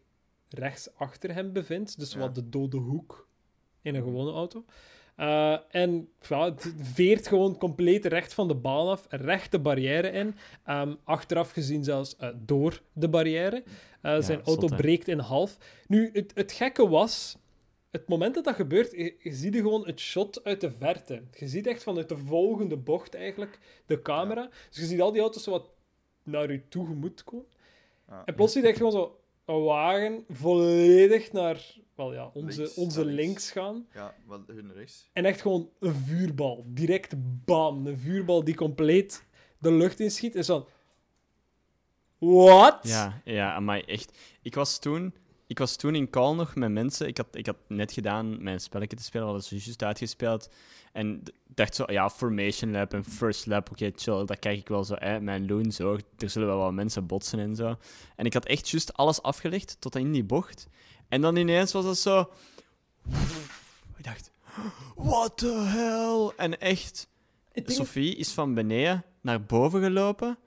rechts 0.49 0.89
achter 0.95 1.35
hem 1.35 1.53
bevindt. 1.53 1.99
Dus 1.99 2.13
Ja. 2.13 2.19
wat 2.19 2.35
de 2.35 2.49
dode 2.49 2.77
hoek 2.77 3.27
in 3.83 3.95
een 3.95 4.03
gewone 4.03 4.33
auto. 4.33 4.65
Eh, 5.23 5.59
en 5.69 6.09
ja, 6.29 6.45
het 6.45 6.75
veert 6.77 7.29
gewoon 7.29 7.59
compleet 7.59 8.05
recht 8.05 8.35
van 8.35 8.49
de 8.49 8.55
baan 8.55 8.89
af, 8.89 9.07
recht 9.09 9.51
de 9.51 9.59
barrière 9.59 10.11
in. 10.11 10.35
Ehm, 10.65 10.95
achteraf 11.05 11.51
gezien 11.51 11.85
zelfs 11.85 12.17
eh, 12.17 12.29
door 12.37 12.83
de 12.93 13.09
barrière. 13.09 13.63
Eh, 14.01 14.21
zijn 14.21 14.43
auto 14.43 14.67
breekt 14.67 15.09
in 15.09 15.19
half. 15.19 15.59
Nu, 15.87 16.11
het, 16.13 16.33
het 16.35 16.53
gekke 16.53 16.89
was, 16.89 17.39
het 17.91 18.09
moment 18.09 18.35
dat 18.35 18.45
dat 18.45 18.55
gebeurt, 18.55 18.91
je, 18.91 19.15
je 19.19 19.33
ziet 19.33 19.57
gewoon 19.57 19.87
het 19.87 20.01
shot 20.01 20.45
uit 20.45 20.61
de 20.61 20.71
verte. 20.71 21.23
Je 21.33 21.49
ziet 21.49 21.67
echt 21.67 21.83
vanuit 21.83 22.09
de 22.09 22.17
volgende 22.17 22.77
bocht 22.77 23.15
eigenlijk 23.15 23.59
de 23.87 24.03
camera. 24.03 24.49
Dus 24.69 24.79
je 24.79 24.87
ziet 24.87 25.01
al 25.01 25.13
die 25.13 25.21
auto's 25.21 25.43
zo 25.43 25.51
wat 25.51 25.71
naar 26.23 26.51
u 26.51 26.65
toegemoet 26.69 27.25
komen. 27.25 27.47
Ja. 28.09 28.23
En 28.25 28.35
plots 28.35 28.53
zie 28.53 28.63
je 28.63 28.69
echt 28.69 28.77
gewoon 28.77 28.93
zo 28.93 29.22
wagen 29.45 30.25
volledig 30.29 31.33
naar 31.33 31.67
wel, 31.95 32.13
ja, 32.13 32.31
onze, 32.35 32.61
Links, 32.61 32.75
onze 32.75 33.05
naar 33.05 33.07
links. 33.15 33.27
links 33.27 33.51
gaan. 33.51 33.87
Ja, 33.95 34.15
wat 34.27 34.41
hun 34.47 34.73
rechts. 34.73 35.11
En 35.13 35.25
echt 35.25 35.41
gewoon 35.41 35.71
een 35.79 35.95
vuurbal. 35.95 36.65
Direct 36.67 37.15
bam. 37.45 37.87
Een 37.87 37.99
vuurbal 37.99 38.45
die 38.45 38.55
compleet 38.55 39.27
de 39.59 39.73
lucht 39.73 40.01
inschiet. 40.01 40.35
En 40.35 40.45
zo. 40.45 40.69
Wat? 42.19 42.79
Ja, 42.83 43.21
ja, 43.25 43.61
maar 43.61 43.81
echt. 43.81 44.19
Ik 44.43 44.55
was 44.55 44.79
toen, 44.79 45.15
ik 45.53 45.59
was 45.59 45.77
toen 45.77 45.95
in 45.95 46.11
call 46.11 46.35
nog 46.35 46.55
met 46.55 46.71
mensen. 46.71 47.07
Ik 47.07 47.17
had, 47.17 47.27
ik 47.33 47.47
had 47.47 47.57
net 47.69 47.93
gedaan 47.93 48.43
mijn 48.43 48.61
spelletje 48.61 48.97
te 48.97 49.03
spelen, 49.03 49.27
we 49.27 49.33
hadden 49.33 49.49
ze 49.49 49.65
juist 49.65 49.83
uitgespeeld. 49.83 50.49
En 50.93 51.23
dacht 51.47 51.75
zo, 51.75 51.85
ja, 51.87 52.11
Formation 52.11 52.71
Lab 52.71 52.93
en 52.95 53.05
First 53.05 53.47
Lab, 53.47 53.71
oké, 53.71 53.91
chill, 53.95 54.25
dat 54.25 54.39
krijg 54.39 54.59
ik 54.59 54.69
wel 54.69 54.85
zo, 54.85 54.95
hè, 54.99 55.21
mijn 55.21 55.47
loon 55.47 55.73
zo. 55.73 55.99
Er 56.19 56.31
zullen 56.31 56.49
wel 56.49 56.59
wat 56.59 56.73
mensen 56.73 57.07
botsen 57.07 57.39
en 57.39 57.57
zo. 57.57 57.77
En 58.17 58.25
ik 58.25 58.33
had 58.33 58.47
echt 58.47 58.69
juist 58.69 58.93
alles 58.93 59.23
afgelegd 59.23 59.77
tot 59.79 59.97
in 59.97 60.13
die 60.13 60.25
bocht. 60.25 60.69
En 61.09 61.21
dan 61.21 61.37
ineens 61.37 61.73
was 61.73 61.85
het 61.85 61.99
zo. 61.99 62.31
Ik 63.97 64.05
dacht, 64.05 64.31
what 64.95 65.37
the 65.37 65.63
hell? 65.67 66.45
En 66.47 66.61
echt. 66.61 67.09
Sophie 67.67 68.17
is 68.17 68.33
van 68.33 68.55
beneden 68.55 69.05
naar 69.21 69.43
boven 69.43 69.83
gelopen, 69.83 70.39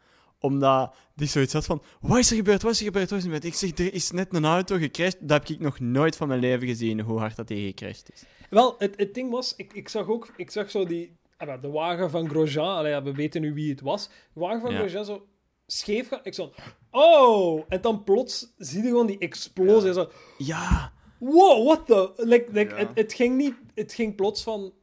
omdat 0.46 0.96
die 1.16 1.28
zoiets 1.28 1.54
had 1.54 1.66
van... 1.66 1.82
Wat 2.02 2.18
is 2.18 2.30
er 2.30 2.36
gebeurd? 2.36 2.62
Wat 2.62 2.72
is 2.72 2.80
er 2.80 2.86
gebeurd? 2.86 3.10
Wat 3.10 3.20
is 3.20 3.26
er 3.26 3.32
gebeurd? 3.32 3.54
Ik 3.54 3.60
zeg, 3.60 3.78
er 3.88 3.94
is 3.94 4.12
net 4.12 4.34
een 4.36 4.46
auto 4.46 4.78
gecrashed. 4.78 5.18
Dat 5.22 5.30
heb 5.48 5.50
ik 5.58 5.60
nog 5.64 5.80
nooit 5.80 6.16
van 6.16 6.28
mijn 6.28 6.40
leven 6.40 6.68
gezien, 6.68 7.00
hoe 7.02 7.20
hard 7.20 7.36
dat 7.36 7.48
die 7.48 7.68
gecrashed 7.68 8.12
is. 8.14 8.24
Wel, 8.50 8.76
het, 8.78 8.94
het 8.98 9.14
ding 9.14 9.32
was, 9.32 9.54
ik, 9.56 9.74
ik 9.74 9.90
zag 9.90 10.08
ook, 10.08 10.34
ik 10.38 10.52
zag 10.52 10.72
zo 10.72 10.86
die, 10.86 11.18
ah, 11.38 11.62
de 11.62 11.68
wagen 11.70 12.10
van 12.10 12.30
Grosjean, 12.30 12.76
allee, 12.78 13.02
we 13.02 13.14
weten 13.14 13.42
nu 13.42 13.54
wie 13.54 13.70
het 13.70 13.82
was, 13.82 14.08
de 14.34 14.40
wagen 14.40 14.62
van 14.62 14.72
Ja. 14.72 14.78
Grosjean 14.80 15.06
zo 15.06 15.26
scheef 15.68 16.08
gaan, 16.08 16.20
ik 16.24 16.34
zo, 16.34 16.54
oh, 16.92 17.64
en 17.68 17.82
dan 17.82 18.04
plots 18.04 18.54
zie 18.58 18.82
je 18.82 18.88
gewoon 18.88 19.08
die 19.08 19.18
explosie, 19.18 19.88
Ja. 19.88 19.94
zo, 19.94 20.10
Ja, 20.38 20.94
wow, 21.20 21.66
what 21.66 21.86
the, 21.86 22.12
like, 22.16 22.46
like, 22.52 22.72
Ja. 22.74 22.78
het, 22.80 22.90
het 22.94 23.14
ging 23.14 23.38
niet, 23.38 23.56
het 23.74 23.94
ging 23.94 24.16
plots 24.16 24.44
van, 24.44 24.74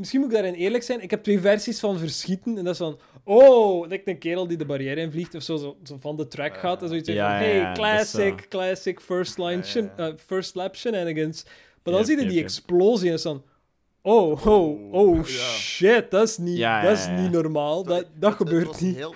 misschien 0.00 0.20
moet 0.20 0.28
ik 0.30 0.34
daarin 0.34 0.54
eerlijk 0.54 0.82
zijn, 0.84 1.00
ik 1.02 1.10
heb 1.10 1.22
twee 1.22 1.40
versies 1.40 1.80
van 1.80 1.98
verschieten, 1.98 2.58
en 2.58 2.64
dat 2.64 2.72
is 2.72 2.78
van, 2.78 2.98
oh, 3.24 3.88
like 3.88 4.10
een 4.10 4.18
kerel 4.18 4.46
die 4.46 4.56
de 4.56 4.64
barrière 4.66 5.00
invliegt, 5.00 5.34
of 5.34 5.42
zo, 5.42 5.56
zo, 5.56 5.76
zo 5.84 5.96
van 6.00 6.16
de 6.16 6.26
track 6.26 6.54
Ja. 6.54 6.60
gaat, 6.60 6.82
en 6.82 6.88
zoiets 6.88 7.08
Ja, 7.08 7.28
van, 7.28 7.36
hey, 7.46 7.56
ja, 7.56 7.66
dat 7.68 7.76
classic, 7.78 8.40
zo. 8.40 8.46
classic 8.48 9.00
first 9.00 9.38
line, 9.38 9.50
Ja, 9.56 9.62
shen- 9.62 9.92
ja, 9.96 10.04
ja. 10.04 10.08
eh, 10.10 10.14
first 10.26 10.54
lap 10.54 10.76
shenanigans, 10.76 11.44
maar 11.44 11.52
dan 11.82 11.94
Yep, 11.94 12.04
zie 12.04 12.14
je 12.14 12.20
yep, 12.20 12.28
die 12.30 12.38
yep. 12.38 12.46
explosie 12.48 13.08
en 13.08 13.14
is 13.14 13.22
dan... 13.22 13.44
Oh, 14.02 14.46
oh, 14.46 14.92
oh, 14.92 15.16
Ja. 15.28 15.32
shit, 15.42 16.10
dat 16.10 16.28
is 16.28 16.38
niet, 16.38 16.56
Ja, 16.56 16.80
dat 16.82 16.90
ja, 16.90 16.96
is 16.98 17.04
ja. 17.04 17.20
niet 17.20 17.30
normaal. 17.30 17.84
Dat, 17.84 18.06
dat 18.14 18.28
Het- 18.30 18.38
gebeurt 18.38 18.62
het 18.62 18.72
was 18.72 18.80
niet. 18.80 18.96
Heel, 18.96 19.14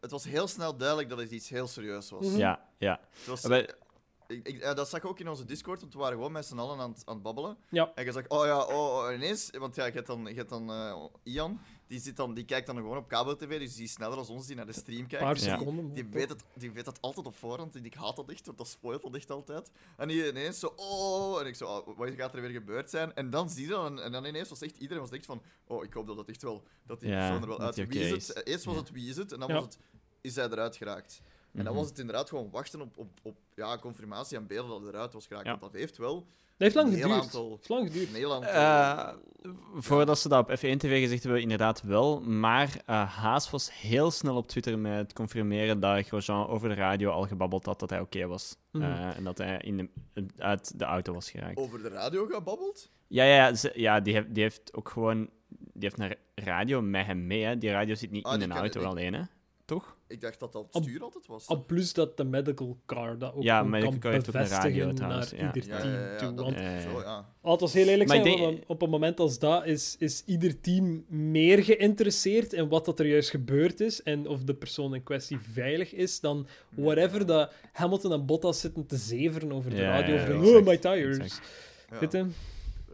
het 0.00 0.10
was 0.10 0.24
heel 0.24 0.46
snel 0.48 0.76
duidelijk 0.76 1.08
dat 1.08 1.18
het 1.18 1.30
iets 1.30 1.48
heel 1.48 1.66
serieus 1.66 2.10
was. 2.10 2.26
Mhm. 2.26 2.38
ja, 2.38 2.60
ja. 2.78 3.00
Het 3.18 3.26
was, 3.26 3.42
Maar- 3.46 3.74
ik, 4.30 4.46
ik, 4.48 4.60
ja, 4.60 4.74
dat 4.74 4.88
zag 4.88 5.00
ik 5.02 5.06
ook 5.06 5.18
in 5.20 5.28
onze 5.28 5.44
Discord, 5.44 5.80
want 5.80 5.92
we 5.92 5.98
waren 5.98 6.14
gewoon 6.16 6.32
met 6.32 6.46
z'n 6.46 6.58
allen 6.58 6.78
aan, 6.80 6.90
het- 6.90 7.02
aan 7.06 7.14
het 7.14 7.22
babbelen. 7.22 7.56
Ja. 7.70 7.92
En 7.94 8.04
je 8.04 8.12
zag, 8.12 8.28
oh 8.28 8.44
ja, 8.44 8.64
oh, 8.64 9.04
oh, 9.06 9.12
ineens, 9.14 9.50
want 9.58 9.74
ja, 9.76 9.84
je 9.84 9.92
hebt 9.92 10.06
dan, 10.06 10.24
je 10.26 10.34
hebt 10.34 10.48
dan 10.48 10.70
eh, 10.72 11.04
Ian, 11.22 11.60
die, 11.86 12.00
zit 12.00 12.16
dan, 12.16 12.34
die 12.34 12.44
kijkt 12.44 12.66
dan 12.66 12.76
gewoon 12.76 12.96
op 12.96 13.08
kabel-tv, 13.08 13.58
dus 13.58 13.74
die 13.74 13.84
is 13.84 13.92
sneller 13.92 14.16
dan 14.16 14.28
ons 14.28 14.46
die 14.46 14.56
naar 14.56 14.66
de 14.66 14.72
stream 14.72 15.00
Een 15.00 15.06
kijkt. 15.06 15.24
paar 15.24 15.34
Dus 15.34 15.44
Ja. 15.44 15.56
die, 15.56 15.58
seconden. 15.66 15.94
die, 15.94 16.06
weet 16.10 16.28
het, 16.28 16.44
die 16.54 16.70
weet 16.72 16.84
dat 16.84 17.00
altijd 17.00 17.26
op 17.26 17.36
voorhand 17.36 17.76
en 17.76 17.84
ik 17.84 17.94
haat 17.94 18.16
dat 18.16 18.30
echt, 18.30 18.46
want 18.46 18.58
dat 18.58 18.68
spoilt 18.68 19.02
dat 19.02 19.14
echt 19.14 19.30
altijd. 19.30 19.70
En 19.96 20.08
die 20.08 20.28
ineens 20.28 20.58
zo, 20.58 20.72
oh, 20.76 21.40
en 21.40 21.46
ik 21.46 21.54
zo, 21.54 21.66
oh, 21.66 21.96
wat 21.98 22.10
gaat 22.10 22.34
er 22.34 22.40
weer 22.40 22.50
gebeurd 22.50 22.90
zijn? 22.90 23.14
En 23.14 23.30
dan 23.30 23.50
zie 23.50 23.62
je 23.62 23.68
dat, 23.68 24.00
en, 24.00 24.12
dan 24.12 24.24
ineens 24.24 24.48
was 24.48 24.60
echt, 24.60 24.76
iedereen 24.76 25.02
was 25.02 25.10
echt 25.12 25.26
van, 25.26 25.42
oh, 25.66 25.84
ik 25.84 25.92
hoop 25.92 26.06
dat 26.06 26.16
dat 26.16 26.28
echt 26.28 26.42
wel, 26.42 26.62
dat 26.86 27.00
die 27.00 27.08
Ja, 27.10 27.18
persoon 27.18 27.42
er 27.42 27.48
wel 27.48 27.60
uit 27.60 27.76
Wie 27.76 28.00
is 28.00 28.26
het? 28.28 28.46
Eerst 28.46 28.64
was 28.64 28.74
Ja. 28.74 28.80
het 28.80 28.90
wie 28.90 29.08
is 29.08 29.16
het, 29.16 29.32
en 29.32 29.38
dan 29.40 29.48
Ja. 29.48 29.54
was 29.54 29.64
het, 29.64 29.78
is 30.20 30.34
hij 30.36 30.44
eruit 30.50 30.76
geraakt? 30.76 31.20
En 31.52 31.64
dan 31.64 31.72
Mhm. 31.72 31.74
was 31.82 31.88
het 31.90 31.98
inderdaad 31.98 32.28
gewoon 32.28 32.50
wachten 32.50 32.80
op, 32.80 32.98
op, 32.98 33.08
op 33.22 33.36
ja, 33.54 33.78
confirmatie 33.78 34.36
en 34.36 34.46
beelden 34.46 34.70
dat 34.70 34.82
het 34.82 34.94
eruit 34.94 35.12
was 35.12 35.26
geraakt. 35.26 35.44
Ja. 35.46 35.50
Want 35.58 35.72
dat 35.72 35.80
heeft 35.80 35.96
wel 35.96 36.14
Dat 36.14 36.68
heeft 36.72 36.74
lang 36.74 36.88
Een 36.88 36.94
heel 36.94 37.02
geduurd. 37.08 37.22
aantal- 37.24 37.42
Het 37.50 37.56
heeft 37.56 37.68
lang 37.68 37.86
geduurd. 37.86 38.08
een 38.08 38.14
heel 38.14 38.34
aantal... 38.34 38.50
Eh, 38.50 39.52
Voordat 39.74 40.18
ze 40.18 40.28
dat 40.28 40.40
op 40.40 40.56
F1 40.58 40.76
TV 40.78 41.00
gezegd 41.02 41.22
hebben, 41.22 41.42
inderdaad 41.42 41.82
wel. 41.82 42.20
Maar 42.20 42.82
eh, 42.86 43.16
Haas 43.16 43.50
was 43.50 43.80
heel 43.80 44.10
snel 44.10 44.36
op 44.36 44.48
Twitter 44.48 44.78
met 44.78 44.96
het 44.96 45.12
confirmeren 45.12 45.80
dat 45.80 46.06
Grosjean 46.06 46.46
over 46.48 46.68
de 46.68 46.74
radio 46.74 47.10
al 47.10 47.26
gebabbeld 47.26 47.64
had 47.66 47.78
dat 47.80 47.90
hij 47.90 48.00
oké 48.00 48.26
was. 48.26 48.56
Mhm. 48.72 48.84
Eh, 48.84 49.16
en 49.16 49.24
dat 49.24 49.38
hij 49.38 49.58
in 49.58 49.76
de, 49.76 50.26
uit 50.38 50.78
de 50.78 50.84
auto 50.84 51.12
was 51.12 51.30
geraakt. 51.30 51.56
over 51.56 51.82
de 51.82 51.88
radio 51.88 52.26
gebabbeld. 52.26 52.90
Ja, 53.06 53.24
ja, 53.24 53.34
ja, 53.34 53.54
ze- 53.54 53.72
ja 53.74 54.00
die, 54.00 54.14
heeft, 54.14 54.34
die 54.34 54.42
heeft 54.42 54.74
ook 54.74 54.88
gewoon... 54.88 55.30
Die 55.48 55.90
heeft 55.96 55.98
een 55.98 56.44
radio 56.44 56.80
met 56.82 57.06
hem 57.06 57.26
mee, 57.26 57.44
hè. 57.44 57.58
Die 57.58 57.70
radio 57.70 57.94
zit 57.94 58.10
niet 58.10 58.24
Ah, 58.24 58.34
in 58.34 58.40
een 58.42 58.52
auto 58.52 58.82
alleen, 58.82 59.14
hè. 59.14 59.22
Toch? 59.64 59.96
Ik 60.10 60.20
dacht 60.20 60.40
dat 60.40 60.52
dat 60.52 60.66
Op- 60.72 60.82
stuur 60.82 61.02
altijd 61.02 61.26
was. 61.26 61.46
Al 61.46 61.64
plus 61.64 61.92
dat 61.92 62.16
de 62.16 62.24
medical 62.24 62.78
car 62.86 63.18
dat 63.18 63.34
ook 63.34 63.42
Ja, 63.42 63.62
medical 63.62 63.90
kan 63.90 64.00
car 64.00 64.12
heeft 64.12 64.28
ook 64.28 64.34
een 64.34 64.40
bevestigen 64.40 64.78
radio 64.78 64.92
trouwens, 64.92 65.32
naar 65.32 65.40
ja. 65.40 65.54
ieder 65.54 65.70
ja, 65.70 65.80
team 65.80 65.92
ja, 65.92 66.10
ja, 66.12 66.18
toe. 66.18 66.34
Want 66.34 66.56
zo, 66.56 67.00
ja. 67.00 67.28
Laten 67.42 67.66
we 67.66 67.72
heel 67.78 67.86
eerlijk 67.88 68.10
zijn, 68.10 68.28
op, 68.28 68.40
een, 68.40 68.64
op 68.66 68.82
een 68.82 68.90
moment 68.90 69.20
als 69.20 69.38
dat 69.38 69.66
is, 69.66 69.96
is 69.98 70.22
ieder 70.26 70.60
team 70.60 71.04
meer 71.08 71.64
geïnteresseerd 71.64 72.52
in 72.52 72.68
wat 72.68 72.84
dat 72.84 72.98
er 73.00 73.06
juist 73.06 73.30
gebeurd 73.30 73.80
is 73.80 74.02
en 74.02 74.26
of 74.28 74.44
de 74.44 74.54
persoon 74.54 74.94
in 74.94 75.02
kwestie 75.02 75.38
veilig 75.38 75.92
is 75.92 76.20
dan 76.20 76.46
whatever 76.70 77.26
dat 77.26 77.52
Hamilton 77.72 78.12
en 78.12 78.26
Bottas 78.26 78.60
zitten 78.60 78.86
te 78.86 78.96
zeveren 78.96 79.52
over 79.52 79.70
de 79.70 79.76
Ja, 79.76 79.82
radio. 80.00 80.14
ja, 80.14 80.20
over 80.22 80.34
ja, 80.34 80.40
oh, 80.40 80.46
exact, 80.46 80.64
my 80.66 80.76
tires. 80.78 81.18
exact. 81.18 82.12
Je? 82.12 82.26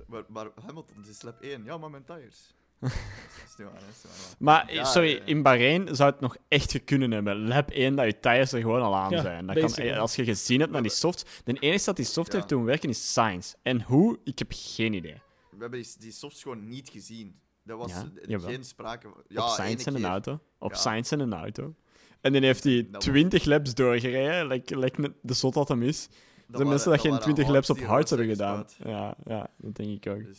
Maar, 0.06 0.24
maar 0.28 0.48
Hamilton, 0.66 0.96
het 0.96 1.08
is 1.08 1.22
lap 1.22 1.40
1. 1.42 1.64
Ja, 1.64 1.78
maar 1.78 1.90
mijn 1.90 2.04
tires. 2.04 2.54
Dat 2.80 2.90
is 2.90 3.54
niet 3.56 3.66
waar, 3.66 3.74
hè, 3.80 3.86
dat 3.86 3.94
is 3.96 4.02
niet 4.04 4.12
waar. 4.12 4.34
Maar, 4.38 4.72
Ja, 4.74 4.84
sorry, 4.84 5.10
ja. 5.10 5.20
in 5.24 5.42
Bahrein 5.42 5.96
zou 5.96 6.10
het 6.10 6.20
nog 6.20 6.36
echt 6.48 6.70
gekund 6.70 7.12
hebben. 7.12 7.48
Lap 7.48 7.70
1, 7.70 7.96
dat 7.96 8.06
je 8.06 8.20
tires 8.20 8.52
er 8.52 8.60
gewoon 8.60 8.82
al 8.82 8.96
aan 8.96 9.10
Ja, 9.10 9.20
zijn. 9.22 9.46
Dat 9.46 9.74
kan, 9.74 9.96
als 9.96 10.16
je 10.16 10.24
gezien 10.24 10.60
hebt 10.60 10.72
naar 10.72 10.82
die 10.82 10.90
soft... 10.90 11.40
De 11.44 11.52
enige 11.60 11.84
dat 11.84 11.96
die 11.96 12.04
soft 12.04 12.32
Ja. 12.32 12.36
heeft 12.38 12.48
doen 12.48 12.64
werken 12.64 12.88
is 12.88 13.08
Science. 13.10 13.56
En 13.62 13.82
hoe? 13.82 14.18
Ik 14.24 14.38
heb 14.38 14.48
geen 14.54 14.92
idee. 14.92 15.20
We 15.50 15.56
hebben 15.62 15.82
die, 15.82 15.94
die 15.98 16.12
softs 16.12 16.42
gewoon 16.42 16.68
niet 16.68 16.88
gezien. 16.88 17.40
Dat 17.64 17.78
was 17.78 17.92
geen 18.26 18.64
sprake 18.64 19.08
van... 19.08 19.22
Ja, 19.28 19.42
op 19.44 19.48
Science 19.50 19.86
en 19.86 19.94
een 19.94 20.00
keer. 20.00 20.10
auto. 20.10 20.40
Op 20.58 20.70
Ja. 20.72 20.76
Science 20.78 21.14
en 21.14 21.20
een 21.20 21.34
auto. 21.34 21.74
En 22.20 22.32
dan 22.32 22.42
heeft 22.42 22.64
hij 22.64 22.82
Dat 22.82 22.92
was- 22.92 23.04
20 23.04 23.44
laps 23.44 23.74
doorgereden, 23.74 24.46
like, 24.46 24.78
like 24.78 25.00
net 25.00 25.12
de 25.22 25.34
zot 25.34 25.54
dat 25.54 25.68
hem 25.68 25.82
is. 25.82 26.08
Er 26.50 26.56
zijn 26.56 26.68
mensen 26.68 26.90
dat 26.90 27.00
geen 27.00 27.10
waren 27.10 27.24
20 27.24 27.48
laps 27.48 27.70
op 27.70 27.80
hards 27.80 28.10
hebben 28.10 28.28
gedaan. 28.28 28.66
Ja, 28.84 29.14
ja, 29.24 29.48
dat 29.56 29.74
denk 29.76 30.04
ik 30.04 30.12
ook. 30.12 30.24
Dus, 30.24 30.38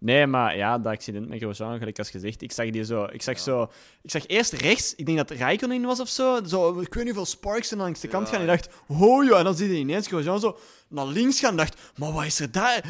Nee, 0.00 0.26
maar 0.26 0.56
ja, 0.56 0.78
dat 0.78 0.92
accident 0.92 1.28
met 1.28 1.38
Grosjean, 1.40 1.78
gelijk 1.78 1.98
als 1.98 2.10
gezegd, 2.10 2.42
ik 2.42 2.52
zag 2.52 2.70
die 2.70 2.84
zo, 2.84 3.04
ik 3.04 3.22
zag 3.22 3.34
Ja. 3.36 3.42
zo, 3.42 3.62
ik 4.02 4.10
zag 4.10 4.26
eerst 4.26 4.52
rechts, 4.52 4.94
ik 4.94 5.06
denk 5.06 5.18
dat 5.18 5.30
Raikkonen 5.30 5.82
was 5.82 6.00
of 6.00 6.08
zo, 6.08 6.44
zo, 6.46 6.68
ik 6.80 6.94
weet 6.94 7.04
niet 7.04 7.14
hoeveel 7.14 7.24
sparks 7.24 7.72
en 7.72 7.78
langs 7.78 8.00
de 8.00 8.08
kant 8.08 8.26
Ja. 8.26 8.32
gaan, 8.32 8.46
en 8.46 8.52
ik 8.52 8.60
dacht, 8.62 8.74
oh 8.88 9.24
ja, 9.24 9.38
en 9.38 9.44
dan 9.44 9.54
zie 9.56 9.68
je 9.72 9.78
ineens 9.78 10.06
Grosjean 10.06 10.40
zo 10.40 10.58
naar 10.88 11.06
links 11.06 11.40
gaan, 11.40 11.50
en 11.50 11.56
dacht, 11.56 11.92
maar 11.96 12.12
wat 12.12 12.24
is 12.24 12.40
er 12.40 12.52
daar? 12.52 12.84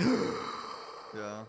ja. 1.16 1.46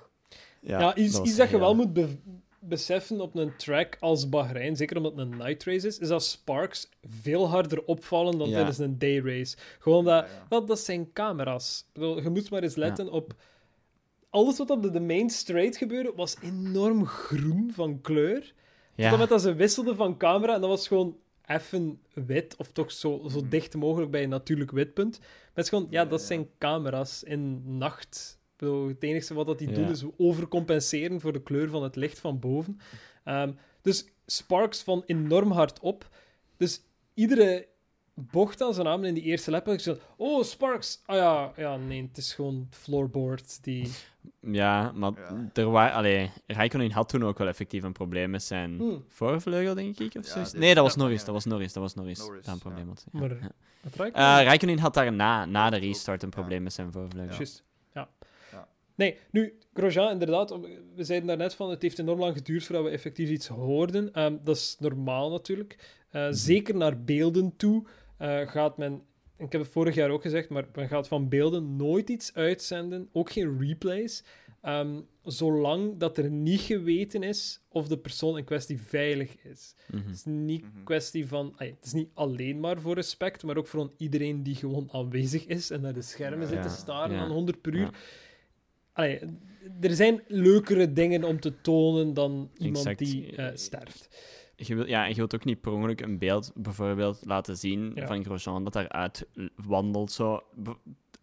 Ja, 0.62 0.96
iets, 0.96 1.18
was 1.18 1.28
iets 1.28 1.38
dat 1.38 1.46
je 1.50 1.56
heel- 1.56 1.60
wel 1.66 1.76
moet 1.76 1.94
be- 1.94 2.18
beseffen 2.60 3.22
op 3.22 3.36
een 3.36 3.56
track 3.56 3.98
als 4.00 4.30
Bahrein, 4.30 4.76
zeker 4.76 4.98
omdat 4.98 5.12
het 5.12 5.22
een 5.22 5.38
night 5.38 5.64
race 5.64 5.88
is, 5.88 6.00
is 6.00 6.08
dat 6.08 6.24
sparks 6.24 6.90
veel 7.08 7.50
harder 7.50 7.84
opvallen 7.84 8.38
dan 8.38 8.48
Ja. 8.50 8.54
tijdens 8.56 8.78
een 8.78 8.98
day 9.00 9.20
race. 9.20 9.58
Gewoon 9.80 10.06
dat, 10.06 10.26
Ja, 10.26 10.32
ja. 10.36 10.46
wel, 10.50 10.66
dat 10.66 10.80
zijn 10.80 11.14
camera's. 11.14 11.86
Bedoel, 11.94 12.22
je 12.22 12.30
moet 12.30 12.50
maar 12.50 12.64
eens 12.64 12.76
letten 12.76 13.12
op... 13.12 13.34
Alles 14.30 14.58
wat 14.58 14.70
op 14.70 14.82
de, 14.82 14.92
de 14.92 15.00
main 15.00 15.30
straight 15.30 15.78
gebeurde, 15.78 16.14
was 16.16 16.36
enorm 16.42 17.06
groen 17.06 17.72
van 17.74 18.02
kleur. 18.02 18.40
Tot 18.42 18.54
Ja, 18.96 19.12
en 19.12 19.20
met 19.20 19.30
dat 19.30 19.42
ze 19.42 19.54
wisselden 19.54 19.96
van 19.96 20.18
camera, 20.18 20.54
en 20.56 20.62
dat 20.62 20.70
was 20.70 20.88
gewoon 20.88 21.18
even 21.46 22.00
wit, 22.14 22.56
of 22.58 22.72
toch 22.72 22.92
zo, 22.92 23.22
zo 23.30 23.40
Mhm. 23.40 23.50
dicht 23.50 23.76
mogelijk 23.76 24.12
bij 24.12 24.24
een 24.24 24.30
natuurlijk 24.30 24.72
witpunt. 24.72 25.20
Maar 25.20 25.30
het 25.54 25.64
is 25.64 25.70
gewoon, 25.70 25.88
ja, 25.90 26.06
dat 26.06 26.22
zijn 26.22 26.48
camera's 26.58 27.24
in 27.24 27.78
nacht. 27.78 28.39
Bedoel, 28.60 28.88
het 28.88 29.04
enige 29.04 29.34
wat 29.34 29.46
dat 29.48 29.58
die 29.60 29.70
Ja. 29.70 29.76
doen 29.76 29.90
is 29.90 30.04
overcompenseren 30.18 31.22
voor 31.22 31.34
de 31.34 31.44
kleur 31.44 31.70
van 31.70 31.84
het 31.84 31.96
licht 31.96 32.20
van 32.20 32.40
boven. 32.40 32.80
Ehm, 33.24 33.52
dus 33.82 34.06
sparks 34.26 34.84
van 34.84 35.04
enorm 35.06 35.52
hard 35.52 35.80
op. 35.80 36.10
Dus 36.58 36.82
iedere 37.14 37.68
bocht 38.14 38.62
aan 38.62 38.74
zijn 38.74 38.86
naam 38.86 39.04
in 39.04 39.14
die 39.14 39.24
eerste 39.24 39.52
lap 39.52 39.66
had 39.66 39.86
ik 39.86 39.98
oh, 40.18 40.44
sparks. 40.44 41.02
Ah 41.06 41.16
ja, 41.16 41.52
ja, 41.56 41.78
nee, 41.78 42.02
het 42.02 42.18
is 42.18 42.34
gewoon 42.34 42.68
floorboard 42.70 43.64
die... 43.64 43.92
ja, 44.42 44.92
maar 44.92 45.12
Ja. 45.16 45.50
er 45.54 45.70
waren, 45.70 45.94
allee, 45.96 46.32
Raikkonen 46.48 46.92
had 46.92 47.10
toen 47.10 47.24
ook 47.26 47.38
wel 47.38 47.48
effectief 47.48 47.84
een 47.84 47.92
probleem 47.92 48.30
met 48.30 48.44
zijn 48.44 48.78
Hmm. 48.78 49.04
voorvleugel, 49.08 49.76
denk 49.76 50.00
ik, 50.00 50.16
of 50.16 50.34
Ja, 50.36 50.48
Nee, 50.54 50.76
dat 50.76 50.84
was 50.84 50.96
Norris, 50.96 51.24
dat 51.26 51.34
was 51.34 51.46
Norris, 51.46 51.74
dat 51.74 51.84
was 51.84 51.94
Norris, 51.96 52.20
Norris, 52.20 52.46
dat 52.46 52.54
een 52.54 52.60
probleem 52.60 52.86
ja. 52.86 52.90
had. 52.90 53.06
Maar- 53.12 53.38
Ja. 53.42 54.40
Eh, 54.40 54.46
Raikkonen 54.46 54.80
had 54.80 54.94
daarna, 54.94 55.46
na 55.46 55.70
de 55.70 55.78
restart, 55.78 56.22
een 56.24 56.30
ja. 56.32 56.36
probleem 56.40 56.64
met 56.64 56.74
zijn 56.74 56.92
voorvleugel. 56.92 57.46
Ja. 57.46 57.50
Nee, 59.00 59.18
nu, 59.32 59.58
Grosjean, 59.74 60.12
inderdaad, 60.12 60.50
we 60.96 61.04
zeiden 61.04 61.28
daarnet 61.28 61.54
van, 61.54 61.70
het 61.70 61.82
heeft 61.82 62.00
enorm 62.00 62.20
lang 62.20 62.36
geduurd 62.38 62.64
voordat 62.64 62.86
we 62.86 62.90
effectief 62.92 63.30
iets 63.30 63.48
hoorden. 63.48 64.14
Ehm, 64.14 64.38
dat 64.44 64.56
is 64.56 64.76
normaal 64.80 65.30
natuurlijk. 65.30 66.00
Eh, 66.10 66.28
Zeker 66.32 66.76
naar 66.76 67.04
beelden 67.04 67.56
toe 67.56 67.84
eh, 68.18 68.48
gaat 68.48 68.78
men, 68.78 69.02
ik 69.38 69.52
heb 69.52 69.62
het 69.62 69.70
vorig 69.72 69.96
jaar 69.96 70.10
ook 70.10 70.22
gezegd, 70.22 70.50
maar 70.50 70.68
men 70.76 70.88
gaat 70.88 71.08
van 71.08 71.30
beelden 71.30 71.76
nooit 71.76 72.10
iets 72.10 72.34
uitzenden, 72.34 73.10
ook 73.12 73.32
geen 73.32 73.60
replays, 73.60 74.24
Ehm, 74.62 75.02
zolang 75.24 75.98
dat 75.98 76.18
er 76.18 76.30
niet 76.30 76.60
geweten 76.62 77.24
is 77.24 77.62
of 77.70 77.88
de 77.88 77.98
persoon 77.98 78.38
in 78.38 78.44
kwestie 78.44 78.82
veilig 78.82 79.36
is. 79.44 79.76
Mhm. 79.92 80.06
Het 80.06 80.16
is 80.16 80.24
niet 80.26 80.62
Mhm. 80.74 80.84
kwestie 80.84 81.28
van... 81.28 81.54
ay, 81.58 81.68
het 81.68 81.86
is 81.86 81.94
niet 81.94 82.10
alleen 82.14 82.60
maar 82.60 82.80
voor 82.80 82.96
respect, 82.96 83.44
maar 83.44 83.58
ook 83.58 83.68
voor 83.68 83.92
iedereen 83.98 84.44
die 84.44 84.56
gewoon 84.56 84.90
aanwezig 84.92 85.46
is 85.46 85.70
en 85.72 85.82
naar 85.82 85.94
de 85.94 86.02
schermen 86.02 86.48
zit 86.48 86.62
te 86.62 86.68
Ja, 86.68 86.74
staren 86.74 87.16
ja, 87.16 87.22
aan 87.22 87.32
100 87.32 87.62
per 87.62 87.74
uur. 87.74 87.80
ja. 87.82 87.92
Allee, 88.94 89.20
er 89.82 89.94
zijn 89.96 90.22
leukere 90.28 90.94
dingen 90.94 91.24
om 91.24 91.40
te 91.40 91.62
tonen 91.62 92.14
dan 92.14 92.50
iemand 92.58 92.86
Exact. 92.86 93.00
die 93.12 93.36
eh, 93.36 93.56
sterft. 93.56 94.10
Je 94.56 94.76
wil, 94.76 94.88
ja, 94.88 95.04
en 95.04 95.10
je 95.10 95.16
wilt 95.16 95.36
ook 95.36 95.46
niet 95.46 95.62
per 95.62 95.72
ongeluk 95.72 96.02
een 96.02 96.18
beeld 96.18 96.52
bijvoorbeeld 96.56 97.20
laten 97.26 97.58
zien 97.58 97.92
Ja. 97.96 98.08
van 98.08 98.24
Grosjean 98.24 98.64
dat 98.64 98.74
daaruit 98.74 99.26
wandelt. 99.56 100.12
Zo. 100.12 100.42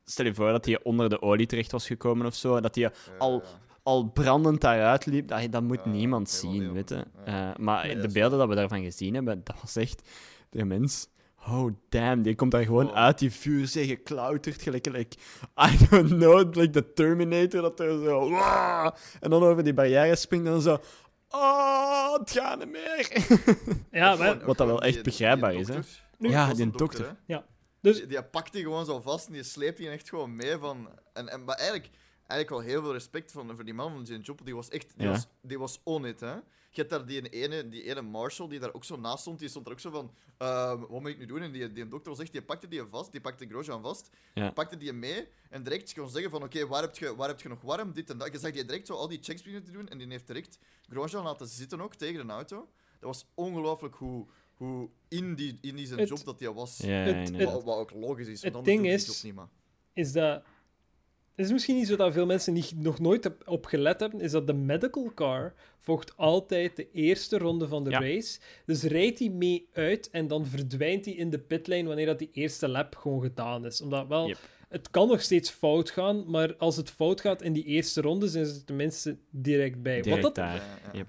Stel 0.05 0.25
je 0.27 0.35
voor 0.35 0.51
dat 0.51 0.65
hij 0.65 0.83
onder 0.83 1.09
de 1.09 1.23
olie 1.23 1.47
terecht 1.47 1.73
was 1.73 1.87
gekomen 1.87 2.27
of 2.27 2.35
zo. 2.35 2.61
Dat 2.61 2.75
hij 2.75 2.85
Ja, 2.85 2.93
al, 3.19 3.33
ja. 3.33 3.49
al 3.83 4.05
brandend 4.11 4.61
daaruit 4.61 5.07
liep. 5.07 5.29
Dat, 5.29 5.53
dat 5.53 5.63
moet 5.63 5.81
Ja, 5.85 5.91
niemand 5.91 6.31
zien, 6.31 6.73
weet 6.73 6.89
je. 6.89 7.05
ja. 7.27 7.51
Eh, 7.53 7.57
maar 7.59 7.87
Nee, 7.87 7.97
de 7.99 8.09
beelden 8.13 8.39
dat 8.39 8.49
we 8.49 8.55
daarvan 8.55 8.83
gezien 8.83 9.15
hebben, 9.15 9.41
dat 9.45 9.57
was 9.61 9.77
echt... 9.77 10.09
De 10.51 10.65
mens... 10.65 11.09
Oh, 11.49 11.73
damn. 11.89 12.23
Die 12.23 12.35
komt 12.35 12.51
daar 12.51 12.65
gewoon 12.65 12.89
Oh. 12.89 12.95
uit 12.97 13.19
die 13.19 13.33
vuurzee 13.33 13.87
geklauterd. 13.87 14.63
Gelijk, 14.63 14.87
like, 14.87 15.17
I 15.73 15.87
don't 15.91 16.09
know, 16.09 16.55
like 16.55 16.71
the 16.71 16.93
Terminator. 16.93 17.63
Dat 17.63 17.81
er 17.81 18.05
zo... 18.05 18.31
"Wah!" 18.31 18.95
en 19.21 19.31
dan 19.31 19.43
over 19.43 19.65
die 19.65 19.75
barrière 19.75 20.17
springt 20.17 20.47
en 20.47 20.61
zo... 20.61 20.79
Oh, 21.31 22.13
het 22.19 22.31
gaat 22.31 22.59
niet 22.59 22.71
meer. 22.71 23.27
Ja, 23.91 24.17
maar, 24.17 24.45
Wat 24.45 24.57
dat 24.57 24.67
wel 24.67 24.83
echt 24.83 24.95
die- 24.95 25.03
begrijpbaar 25.03 25.51
die 25.51 25.61
is, 25.61 25.69
hè. 25.69 25.75
dokter. 25.75 26.05
Nu- 26.19 26.29
ja, 26.31 26.53
die 26.55 26.63
een 26.65 26.73
dokter. 26.73 27.17
hè. 27.27 27.39
dus 27.81 27.97
Die, 27.97 28.07
die 28.07 28.23
pakt 28.23 28.53
die 28.53 28.63
gewoon 28.63 28.85
zo 28.85 29.01
vast 29.01 29.27
en 29.27 29.33
die 29.33 29.43
sleept 29.43 29.77
die 29.77 29.89
echt 29.89 30.09
gewoon 30.09 30.37
mee 30.37 30.57
van... 30.59 30.89
En, 31.13 31.29
en, 31.29 31.45
maar 31.45 31.55
eigenlijk, 31.57 31.91
eigenlijk 32.27 32.51
wel 32.51 32.73
heel 32.73 32.83
veel 32.83 32.93
respect 32.93 33.33
voor, 33.33 33.45
voor 33.55 33.65
die 33.65 33.75
man 33.75 33.93
van 33.93 34.07
zijn 34.07 34.21
job. 34.21 34.41
Die 34.45 34.55
was 34.55 34.69
echt... 34.69 34.93
Die, 34.97 35.07
Ja. 35.07 35.13
was, 35.13 35.27
die 35.43 35.59
was 35.59 35.81
on 35.85 36.07
it, 36.07 36.21
hè. 36.21 36.35
Je 36.77 36.83
hebt 36.83 36.91
daar 36.91 37.07
die 37.07 37.29
ene, 37.29 37.69
die 37.69 37.83
ene 37.83 38.03
Marshall 38.03 38.49
die 38.49 38.59
daar 38.59 38.75
ook 38.75 38.85
zo 38.85 38.97
naast 38.97 39.21
stond. 39.21 39.39
Die 39.39 39.49
stond 39.49 39.67
er 39.67 39.73
ook 39.73 39.81
zo 39.81 39.91
van... 39.91 40.11
ehm, 40.39 40.81
wat 40.81 41.01
moet 41.01 41.07
ik 41.11 41.19
nu 41.19 41.27
doen? 41.27 41.43
En 41.43 41.53
die, 41.53 41.73
die 41.73 41.89
dokter 41.89 42.21
echt... 42.21 42.33
Die 42.33 42.43
pakte 42.43 42.69
die 42.69 42.83
vast. 42.91 43.13
Die 43.13 43.21
pakte 43.21 43.47
Grosjean 43.49 43.83
vast. 43.83 44.11
Ja. 44.35 44.51
Pakte 44.51 44.77
die 44.77 44.93
mee. 44.93 45.29
En 45.51 45.63
direct 45.63 45.93
gewoon 45.93 46.11
zeggen 46.11 46.31
van... 46.31 46.43
Oké, 46.43 46.67
waar, 46.67 46.83
heb 46.83 46.97
je, 46.97 47.17
waar 47.17 47.29
heb 47.29 47.41
je 47.41 47.49
nog 47.49 47.61
warm? 47.61 47.93
Dit 47.93 48.11
en 48.11 48.19
dat. 48.19 48.33
Je 48.33 48.39
zag 48.39 48.51
die 48.53 48.65
direct 48.65 48.87
zo 48.87 48.95
al 48.95 49.09
die 49.09 49.19
checks 49.23 49.43
beginnen 49.43 49.65
te 49.65 49.71
doen. 49.73 49.89
En 49.89 49.99
die 49.99 50.07
heeft 50.09 50.27
direct 50.27 50.59
Grosjean 50.89 51.25
laten 51.25 51.47
zitten 51.47 51.81
ook 51.81 51.95
tegen 51.95 52.21
een 52.21 52.31
auto. 52.31 52.57
Dat 53.01 53.09
was 53.09 53.27
ongelooflijk 53.35 53.95
hoe... 53.95 54.27
Hoe 54.55 54.89
in 55.09 55.35
die, 55.35 55.59
in 55.61 55.77
die 55.77 55.87
zijn 55.87 55.99
Het- 55.99 56.09
job 56.09 56.25
dat 56.25 56.41
hij 56.41 56.53
was. 56.53 56.79
Het- 56.79 57.29
inderdaad. 57.29 57.53
Wat, 57.55 57.65
wat 57.65 57.77
ook 57.79 57.91
logisch 57.91 58.27
is, 58.29 58.43
het 58.43 58.53
want 58.53 58.55
anders 58.55 58.65
ding 58.67 58.79
doe 58.79 58.87
je 58.87 58.95
is- 58.97 59.07
is 59.93 60.13
dat... 60.13 60.43
Het 61.37 61.45
is 61.47 61.53
misschien 61.53 61.77
niet 61.77 61.87
zo 61.87 61.97
dat 61.97 62.13
veel 62.13 62.27
mensen 62.27 62.53
niet, 62.53 62.73
nog 62.77 62.99
nooit 63.01 63.27
op, 63.27 63.43
op 63.47 63.65
gelet 63.67 64.01
hebben, 64.01 64.21
is 64.21 64.31
dat 64.31 64.47
de 64.47 64.53
medical 64.55 65.11
car 65.15 65.55
volgt 65.81 66.17
altijd 66.17 66.77
de 66.77 66.91
eerste 66.93 67.39
ronde 67.39 67.69
van 67.69 67.85
de 67.85 67.91
Ja. 67.91 68.01
race. 68.01 68.39
Dus 68.67 68.83
rijdt 68.83 69.19
hij 69.19 69.29
mee 69.29 69.69
uit 69.73 70.11
en 70.11 70.27
dan 70.27 70.47
verdwijnt 70.47 71.05
hij 71.05 71.15
in 71.15 71.31
de 71.31 71.39
pitlane 71.39 71.85
wanneer 71.87 72.07
dat 72.07 72.19
die 72.19 72.31
eerste 72.33 72.69
lap 72.69 72.95
gewoon 72.97 73.23
gedaan 73.23 73.67
is. 73.67 73.81
Omdat 73.81 74.07
wel, 74.09 74.27
Yep. 74.29 74.39
het 74.69 74.91
kan 74.91 75.09
nog 75.09 75.21
steeds 75.23 75.51
fout 75.51 75.91
gaan, 75.91 76.31
maar 76.31 76.57
als 76.57 76.77
het 76.77 76.91
fout 76.91 77.21
gaat 77.21 77.43
in 77.43 77.53
die 77.53 77.65
eerste 77.65 78.01
ronde, 78.01 78.29
zijn 78.29 78.47
ze 78.47 78.65
tenminste 78.65 79.17
direct 79.31 79.83
bij. 79.83 80.01
Direct 80.01 80.23
Wat 80.23 80.35
dat, 80.35 80.45
daar. 80.45 80.63
Yep. 80.93 81.07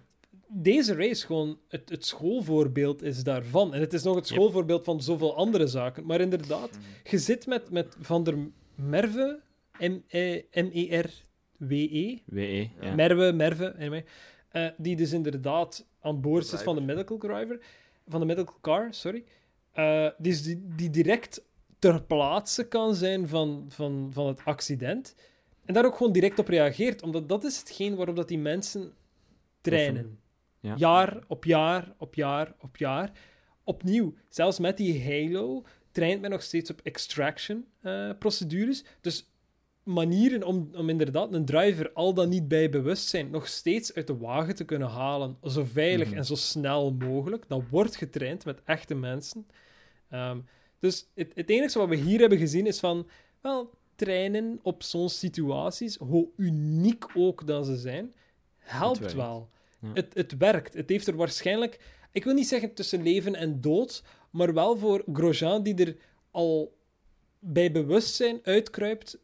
deze 0.48 0.96
race 0.96 1.26
gewoon 1.26 1.58
het, 1.68 1.90
het 1.90 2.06
schoolvoorbeeld 2.06 3.02
is 3.04 3.24
daarvan. 3.24 3.74
En 3.74 3.80
het 3.80 3.94
is 3.94 4.04
nog 4.04 4.16
het 4.16 4.28
Yep. 4.28 4.38
schoolvoorbeeld 4.38 4.84
van 4.84 5.02
zoveel 5.02 5.36
andere 5.36 5.68
zaken. 5.68 6.06
Maar 6.06 6.22
inderdaad, 6.22 6.70
Mhm. 6.72 7.10
je 7.12 7.18
zit 7.18 7.46
met, 7.48 7.70
met 7.72 7.96
Van 8.00 8.24
der 8.24 8.36
Merwe, 8.76 9.26
M- 9.26 9.30
eh, 9.30 9.47
M-E-R-W-E, 9.80 11.14
WE, 12.26 12.70
ja. 12.82 12.96
Merwe, 12.96 13.32
Merve, 13.32 13.76
anyway, 13.76 14.06
eh, 14.50 14.68
die 14.78 14.96
dus 14.96 15.12
inderdaad 15.12 15.88
aan 16.02 16.22
boord 16.22 16.54
is 16.54 16.62
van 16.62 16.76
de 16.76 16.82
medical 16.82 17.18
driver, 17.18 17.60
van 18.08 18.20
de 18.20 18.26
medical 18.26 18.58
car, 18.62 18.94
sorry, 18.94 19.24
Eh, 19.78 20.08
die, 20.18 20.32
is 20.32 20.44
die, 20.44 20.64
die 20.76 20.90
direct 20.90 21.46
ter 21.80 22.04
plaatse 22.04 22.68
kan 22.68 22.96
zijn 22.96 23.28
van, 23.28 23.66
van, 23.70 24.10
van 24.14 24.28
het 24.28 24.42
accident. 24.44 25.16
En 25.66 25.74
daar 25.74 25.86
ook 25.86 25.98
gewoon 25.98 26.12
direct 26.12 26.40
op 26.40 26.48
reageert, 26.48 27.04
omdat 27.04 27.30
dat 27.30 27.44
is 27.44 27.60
hetgeen 27.60 27.96
waarop 27.96 28.16
dat 28.16 28.28
die 28.28 28.38
mensen 28.38 28.94
trainen. 29.62 30.20
Ja. 30.60 30.74
Jaar 30.78 31.24
op 31.28 31.46
jaar 31.46 31.94
op 31.98 32.16
jaar 32.16 32.54
op 32.60 32.78
jaar. 32.78 33.12
Opnieuw, 33.64 34.14
zelfs 34.30 34.60
met 34.60 34.78
die 34.78 35.04
Halo 35.04 35.64
traint 35.92 36.22
men 36.22 36.30
nog 36.30 36.42
steeds 36.42 36.70
op 36.70 36.80
extraction-procedures. 36.84 38.84
dus 39.02 39.32
manieren 39.88 40.44
om, 40.44 40.70
om 40.76 40.90
inderdaad 40.90 41.34
een 41.34 41.46
driver 41.46 41.92
al 41.94 42.14
dan 42.14 42.30
niet 42.30 42.48
bij 42.48 42.70
bewustzijn 42.70 43.30
nog 43.30 43.48
steeds 43.48 43.94
uit 43.94 44.08
de 44.08 44.18
wagen 44.18 44.56
te 44.56 44.64
kunnen 44.64 44.88
halen, 44.88 45.38
zo 45.44 45.64
veilig 45.64 46.08
Mhm. 46.08 46.18
en 46.18 46.26
zo 46.26 46.36
snel 46.36 46.92
mogelijk. 46.94 47.46
Dat 47.48 47.64
wordt 47.70 47.96
getraind 47.96 48.46
met 48.46 48.62
echte 48.66 48.96
mensen. 48.96 49.48
Ehm, 50.10 50.38
dus 50.80 51.08
het, 51.16 51.32
het 51.36 51.50
enige 51.50 51.80
wat 51.80 51.88
we 51.90 51.96
hier 51.96 52.20
hebben 52.20 52.38
gezien 52.38 52.66
is 52.68 52.80
van, 52.80 53.08
wel, 53.42 53.70
trainen 53.96 54.60
op 54.64 54.84
zo'n 54.84 55.10
situaties, 55.10 55.96
hoe 55.98 56.28
uniek 56.36 57.06
ook 57.16 57.48
dat 57.48 57.66
ze 57.66 57.76
zijn, 57.76 58.14
helpt 58.58 59.14
wel. 59.14 59.50
Ja. 59.82 59.90
Het, 59.94 60.14
het 60.14 60.38
werkt. 60.38 60.74
Het 60.74 60.90
heeft 60.90 61.08
er 61.08 61.16
waarschijnlijk, 61.16 61.80
ik 62.12 62.24
wil 62.24 62.34
niet 62.34 62.48
zeggen 62.48 62.74
tussen 62.74 63.04
leven 63.04 63.36
en 63.36 63.62
dood, 63.62 64.04
maar 64.30 64.54
wel 64.54 64.78
voor 64.78 65.04
Grosjean 65.14 65.64
die 65.64 65.86
er 65.86 65.96
al 66.32 66.78
bij 67.40 67.72
bewustzijn 67.72 68.40
uitkruipt 68.44 69.20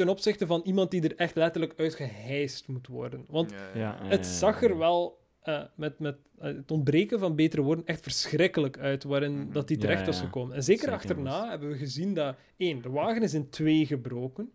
ten 0.00 0.08
opzichte 0.08 0.46
van 0.46 0.60
iemand 0.64 0.90
die 0.90 1.02
er 1.02 1.16
echt 1.16 1.34
letterlijk 1.34 1.72
uitgehijst 1.76 2.68
moet 2.68 2.86
worden. 2.86 3.24
Want 3.28 3.54
Ja, 3.74 3.98
het 4.02 4.26
zag 4.26 4.62
er 4.62 4.78
wel 4.78 5.18
eh, 5.40 5.62
met, 5.74 5.98
met 5.98 6.16
eh, 6.38 6.44
het 6.54 6.70
ontbreken 6.70 7.18
van 7.18 7.34
betere 7.36 7.62
woorden 7.62 7.86
echt 7.86 8.02
verschrikkelijk 8.02 8.78
uit 8.78 9.04
waarin 9.04 9.32
Mhm. 9.40 9.52
dat 9.52 9.68
hij 9.68 9.78
terecht 9.78 10.00
ja, 10.00 10.06
was 10.06 10.20
gekomen. 10.20 10.54
En 10.56 10.62
zeker 10.62 10.80
Zeker 10.82 10.96
achterna 10.96 11.40
was. 11.40 11.48
hebben 11.48 11.68
we 11.68 11.76
gezien 11.76 12.14
dat, 12.14 12.36
één, 12.56 12.82
de 12.82 12.90
wagen 12.90 13.22
is 13.22 13.34
in 13.34 13.50
twee 13.50 13.86
gebroken 13.86 14.52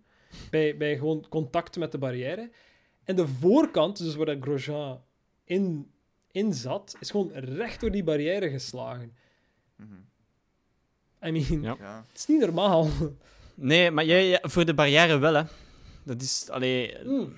bij, 0.50 0.78
bij 0.78 0.98
gewoon 0.98 1.26
contact 1.30 1.78
met 1.78 1.92
de 1.92 1.98
barrière. 1.98 2.50
En 3.04 3.16
de 3.16 3.28
voorkant, 3.28 3.98
dus 3.98 4.16
waar 4.16 4.26
dat 4.26 4.38
Grosjean 4.42 5.02
in, 5.44 5.92
in 6.32 6.54
zat, 6.54 6.96
is 7.00 7.12
gewoon 7.12 7.32
recht 7.34 7.80
door 7.82 7.92
die 7.92 8.04
barrière 8.04 8.50
geslagen. 8.50 9.16
Mhm. 9.76 9.94
I 11.28 11.32
mean. 11.32 11.62
Ja. 11.62 12.06
het 12.10 12.18
is 12.20 12.28
niet 12.28 12.40
normaal. 12.40 12.88
Nee, 13.56 13.92
maar 13.92 14.06
jij, 14.06 14.40
voor 14.42 14.66
de 14.66 14.74
barrière 14.74 15.18
wel, 15.18 15.34
hè. 15.34 15.42
Dat 16.04 16.22
is... 16.22 16.48
Allee... 16.50 16.94
Mm. 17.06 17.34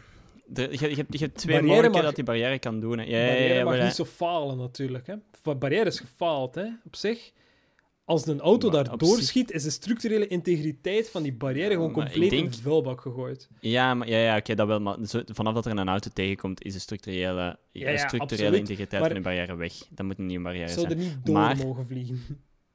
er- 0.53 0.71
je, 0.71 0.89
je, 0.89 0.95
hebt, 0.95 1.13
je 1.13 1.25
hebt 1.25 1.37
twee 1.37 1.55
Barrière 1.55 1.59
mogelijkheden 1.61 1.91
mag- 1.91 2.01
dat 2.03 2.15
die 2.15 2.23
barrière 2.23 2.59
kan 2.59 2.79
doen. 2.79 2.97
Hè. 2.97 3.03
Ja, 3.03 3.27
barrière 3.27 3.53
ja, 3.53 3.63
mag 3.63 3.81
niet 3.83 3.93
zo 3.95 4.05
falen, 4.05 4.57
natuurlijk. 4.57 5.07
Hè. 5.07 5.15
Barrière 5.55 5.85
is 5.85 5.99
gefaald, 5.99 6.55
hè, 6.55 6.65
op 6.85 6.95
zich. 6.95 7.31
Als 8.05 8.27
een 8.27 8.39
auto 8.39 8.69
Maar 8.69 8.83
daar 8.83 8.97
doorschiet, 8.97 9.51
is 9.51 9.63
de 9.63 9.69
structurele 9.69 10.27
integriteit 10.27 11.09
van 11.09 11.23
die 11.23 11.33
barrière 11.33 11.69
gewoon 11.73 11.91
maar 11.91 12.05
compleet 12.09 12.31
in 12.31 12.49
de 12.49 12.57
vuilbak 12.61 13.01
gegooid. 13.01 13.49
Ja, 13.59 13.93
maar, 13.93 14.09
ja, 14.09 14.17
ja 14.17 14.37
oké, 14.37 14.55
dat 14.55 14.67
wel. 14.67 14.79
Maar 14.79 14.97
zo- 15.07 15.21
vanaf 15.25 15.53
dat 15.53 15.65
er 15.65 15.71
een 15.77 15.87
auto 15.87 16.09
tegenkomt, 16.13 16.63
is 16.63 16.73
de 16.73 16.79
structurele, 16.79 17.57
de 17.71 17.79
structurele 17.97 18.19
absoluut. 18.21 18.53
integriteit 18.59 19.01
Maar- 19.01 19.11
van 19.11 19.19
de 19.21 19.23
barrière 19.23 19.55
weg. 19.55 19.73
Dat 19.89 20.05
moet 20.05 20.19
een 20.19 20.43
barrière 20.43 20.67
Zou 20.67 20.79
zijn. 20.87 20.91
er 20.91 20.97
niet 21.05 21.17
door 21.25 21.35
Maar- 21.35 21.57
mogen 21.57 21.87
vliegen. 21.87 22.21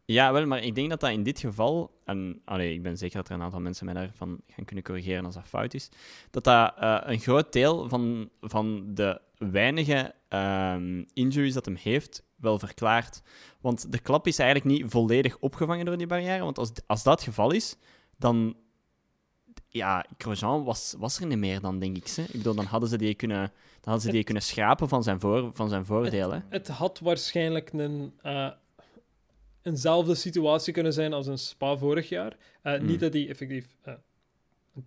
Ja, 0.04 0.32
wel, 0.32 0.46
maar 0.46 0.62
ik 0.62 0.74
denk 0.74 0.90
dat 0.90 1.00
dat 1.00 1.10
in 1.10 1.22
dit 1.22 1.38
geval, 1.38 2.00
en 2.04 2.40
allee, 2.44 2.74
ik 2.74 2.82
ben 2.82 2.98
zeker 2.98 3.16
dat 3.16 3.28
er 3.28 3.34
een 3.34 3.42
aantal 3.42 3.60
mensen 3.60 3.84
mij 3.84 3.94
daarvan 3.94 4.40
gaan 4.46 4.64
kunnen 4.64 4.84
corrigeren 4.84 5.24
als 5.24 5.34
dat 5.34 5.48
fout 5.48 5.74
is, 5.74 5.88
dat 6.30 6.44
dat 6.44 6.74
eh, 6.78 7.00
een 7.02 7.20
groot 7.20 7.52
deel 7.52 7.88
van, 7.88 8.28
van 8.40 8.94
de 8.94 9.20
weinige 9.38 10.14
ehm, 10.28 11.04
injuries 11.12 11.54
dat 11.54 11.64
hem 11.64 11.74
heeft, 11.74 12.24
wel 12.36 12.58
verklaart. 12.58 13.22
Want 13.60 13.92
de 13.92 13.98
klap 13.98 14.26
is 14.26 14.38
eigenlijk 14.38 14.78
niet 14.78 14.90
volledig 14.90 15.36
opgevangen 15.38 15.84
door 15.84 15.96
die 15.96 16.06
barrière, 16.06 16.44
want 16.44 16.58
als, 16.58 16.72
als 16.86 17.02
dat 17.02 17.14
het 17.14 17.28
geval 17.28 17.50
is, 17.50 17.76
dan... 18.16 18.56
Ja, 19.68 20.06
Grosjean 20.18 20.64
was, 20.64 20.94
was 20.98 21.20
er 21.20 21.26
niet 21.26 21.38
meer 21.38 21.60
dan, 21.60 21.78
denk 21.78 21.96
ik. 21.96 22.08
Ze. 22.08 22.22
Ik 22.22 22.32
bedoel, 22.32 22.54
dan 22.54 22.64
hadden 22.64 22.88
ze 22.88 22.98
die 22.98 23.14
kunnen, 23.14 23.38
dan 23.80 23.92
hadden 23.92 24.02
ze 24.02 24.10
die 24.10 24.24
kunnen 24.24 24.42
schrapen 24.42 24.88
van 24.88 25.02
zijn, 25.02 25.20
voor, 25.20 25.50
van 25.54 25.68
zijn 25.68 25.86
voordeel. 25.86 26.32
Hè. 26.32 26.38
Het 26.48 26.68
had 26.68 26.98
waarschijnlijk 26.98 27.72
een, 27.72 28.12
eh, 28.22 28.50
eenzelfde 29.62 30.14
situatie 30.14 30.72
kunnen 30.72 30.92
zijn 30.92 31.12
als 31.12 31.26
een 31.26 31.38
Spa 31.38 31.76
vorig 31.76 32.08
jaar. 32.08 32.36
Eh, 32.62 32.80
Mm. 32.80 32.86
Niet 32.86 33.00
dat 33.00 33.12
hij 33.12 33.28
effectief 33.28 33.76
eh, 33.82 33.94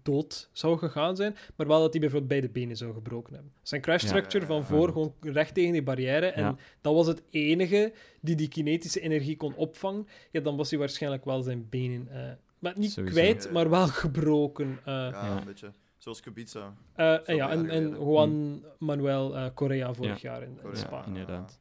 dood 0.03 0.49
zou 0.51 0.77
gegaan 0.77 1.15
zijn, 1.15 1.35
maar 1.55 1.67
wel 1.67 1.79
dat 1.79 1.91
hij 1.91 1.99
bijvoorbeeld 1.99 2.29
beide 2.31 2.49
benen 2.49 2.77
zou 2.77 2.93
gebroken 2.93 3.33
hebben. 3.33 3.51
Zijn 3.61 3.81
crash 3.81 4.01
Ja. 4.01 4.07
structure 4.07 4.45
van 4.45 4.55
Ja. 4.57 4.63
voor 4.63 4.87
gewoon 4.87 5.13
recht 5.21 5.53
tegen 5.53 5.71
die 5.71 5.83
barrière. 5.83 6.25
En 6.25 6.43
Ja. 6.43 6.55
dat 6.81 6.93
was 6.93 7.07
het 7.07 7.23
enige 7.29 7.93
die 8.21 8.35
die 8.35 8.47
kinetische 8.47 8.99
energie 8.99 9.37
kon 9.37 9.55
opvangen. 9.55 10.07
Ja, 10.31 10.39
dan 10.41 10.57
was 10.57 10.69
hij 10.69 10.79
waarschijnlijk 10.79 11.25
wel 11.25 11.41
zijn 11.41 11.69
benen... 11.69 12.07
eh, 12.11 12.31
maar 12.59 12.73
niet 12.77 12.91
Sowieso. 12.91 13.15
kwijt, 13.19 13.43
Ja. 13.43 13.51
maar 13.51 13.69
wel 13.69 13.87
gebroken. 13.87 14.79
eh. 14.79 14.93
Ja, 14.93 15.09
Ja. 15.09 15.37
een 15.37 15.45
beetje. 15.45 15.71
Zoals 15.97 16.19
Kubica. 16.21 16.73
Eh, 16.95 17.29
en 17.29 17.35
ja, 17.35 17.49
en, 17.49 17.69
en. 17.69 17.89
Juan 17.89 18.63
Manuel 18.79 19.35
eh, 19.35 19.45
Correa 19.53 19.93
vorig 19.93 20.21
Ja. 20.21 20.29
jaar 20.31 20.43
in, 20.43 20.59
in. 20.63 20.77
Spa. 20.77 20.97
Ja, 20.97 21.05
inderdaad. 21.05 21.59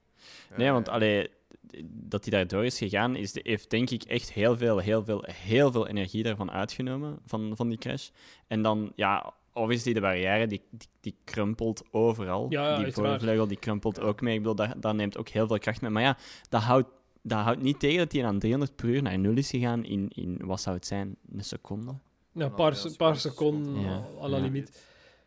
Ja, 0.50 0.56
Nee, 0.56 0.70
want 0.70 0.86
ja. 0.86 0.92
allee, 0.92 1.30
dat 1.84 2.24
hij 2.24 2.32
daardoor 2.32 2.64
is 2.64 2.78
gegaan, 2.78 3.16
is, 3.16 3.38
heeft 3.42 3.70
denk 3.70 3.90
ik 3.90 4.02
echt 4.02 4.32
heel 4.32 4.56
veel, 4.56 4.78
heel 4.78 5.04
veel, 5.04 5.24
heel 5.32 5.72
veel 5.72 5.86
energie 5.88 6.22
daarvan 6.22 6.50
uitgenomen, 6.50 7.18
van, 7.26 7.52
van 7.56 7.68
die 7.68 7.78
crash. 7.78 8.08
En 8.46 8.62
dan, 8.62 8.92
ja, 8.96 9.34
obviously, 9.52 9.92
de 9.92 10.00
barrière 10.00 10.46
die, 10.46 10.62
die, 10.70 10.88
die 11.00 11.16
krumpelt 11.24 11.82
overal. 11.90 12.46
Ja, 12.48 12.68
ja, 12.68 12.84
die 12.84 12.92
voorvleugel 12.92 13.46
die 13.46 13.58
krumpelt 13.58 14.00
ook 14.00 14.20
mee. 14.20 14.34
Ik 14.34 14.40
bedoel, 14.42 14.54
dat, 14.54 14.82
dat 14.82 14.94
neemt 14.94 15.18
ook 15.18 15.28
heel 15.28 15.46
veel 15.46 15.58
kracht 15.58 15.80
mee. 15.80 15.90
Maar 15.90 16.02
ja, 16.02 16.16
dat 16.48 16.62
houdt, 16.62 16.88
dat 17.22 17.38
houdt 17.38 17.62
niet 17.62 17.80
tegen 17.80 17.98
dat 17.98 18.12
hij 18.12 18.24
aan 18.24 18.38
300 18.38 18.76
per 18.76 18.88
uur 18.88 19.02
naar 19.02 19.18
nul 19.18 19.36
is 19.36 19.50
gegaan 19.50 19.84
in, 19.84 20.08
in 20.14 20.38
wat 20.42 20.60
zou 20.60 20.76
het 20.76 20.86
zijn? 20.86 21.16
Een 21.32 21.44
seconde? 21.44 21.86
Ja, 21.90 21.98
Nou, 22.32 22.50
een 22.50 22.56
paar, 22.56 22.96
paar 22.96 23.16
seconden. 23.16 23.80
Ja. 23.80 24.04
à 24.20 24.28
la 24.28 24.36
Ja. 24.36 24.42
limiet. 24.42 24.82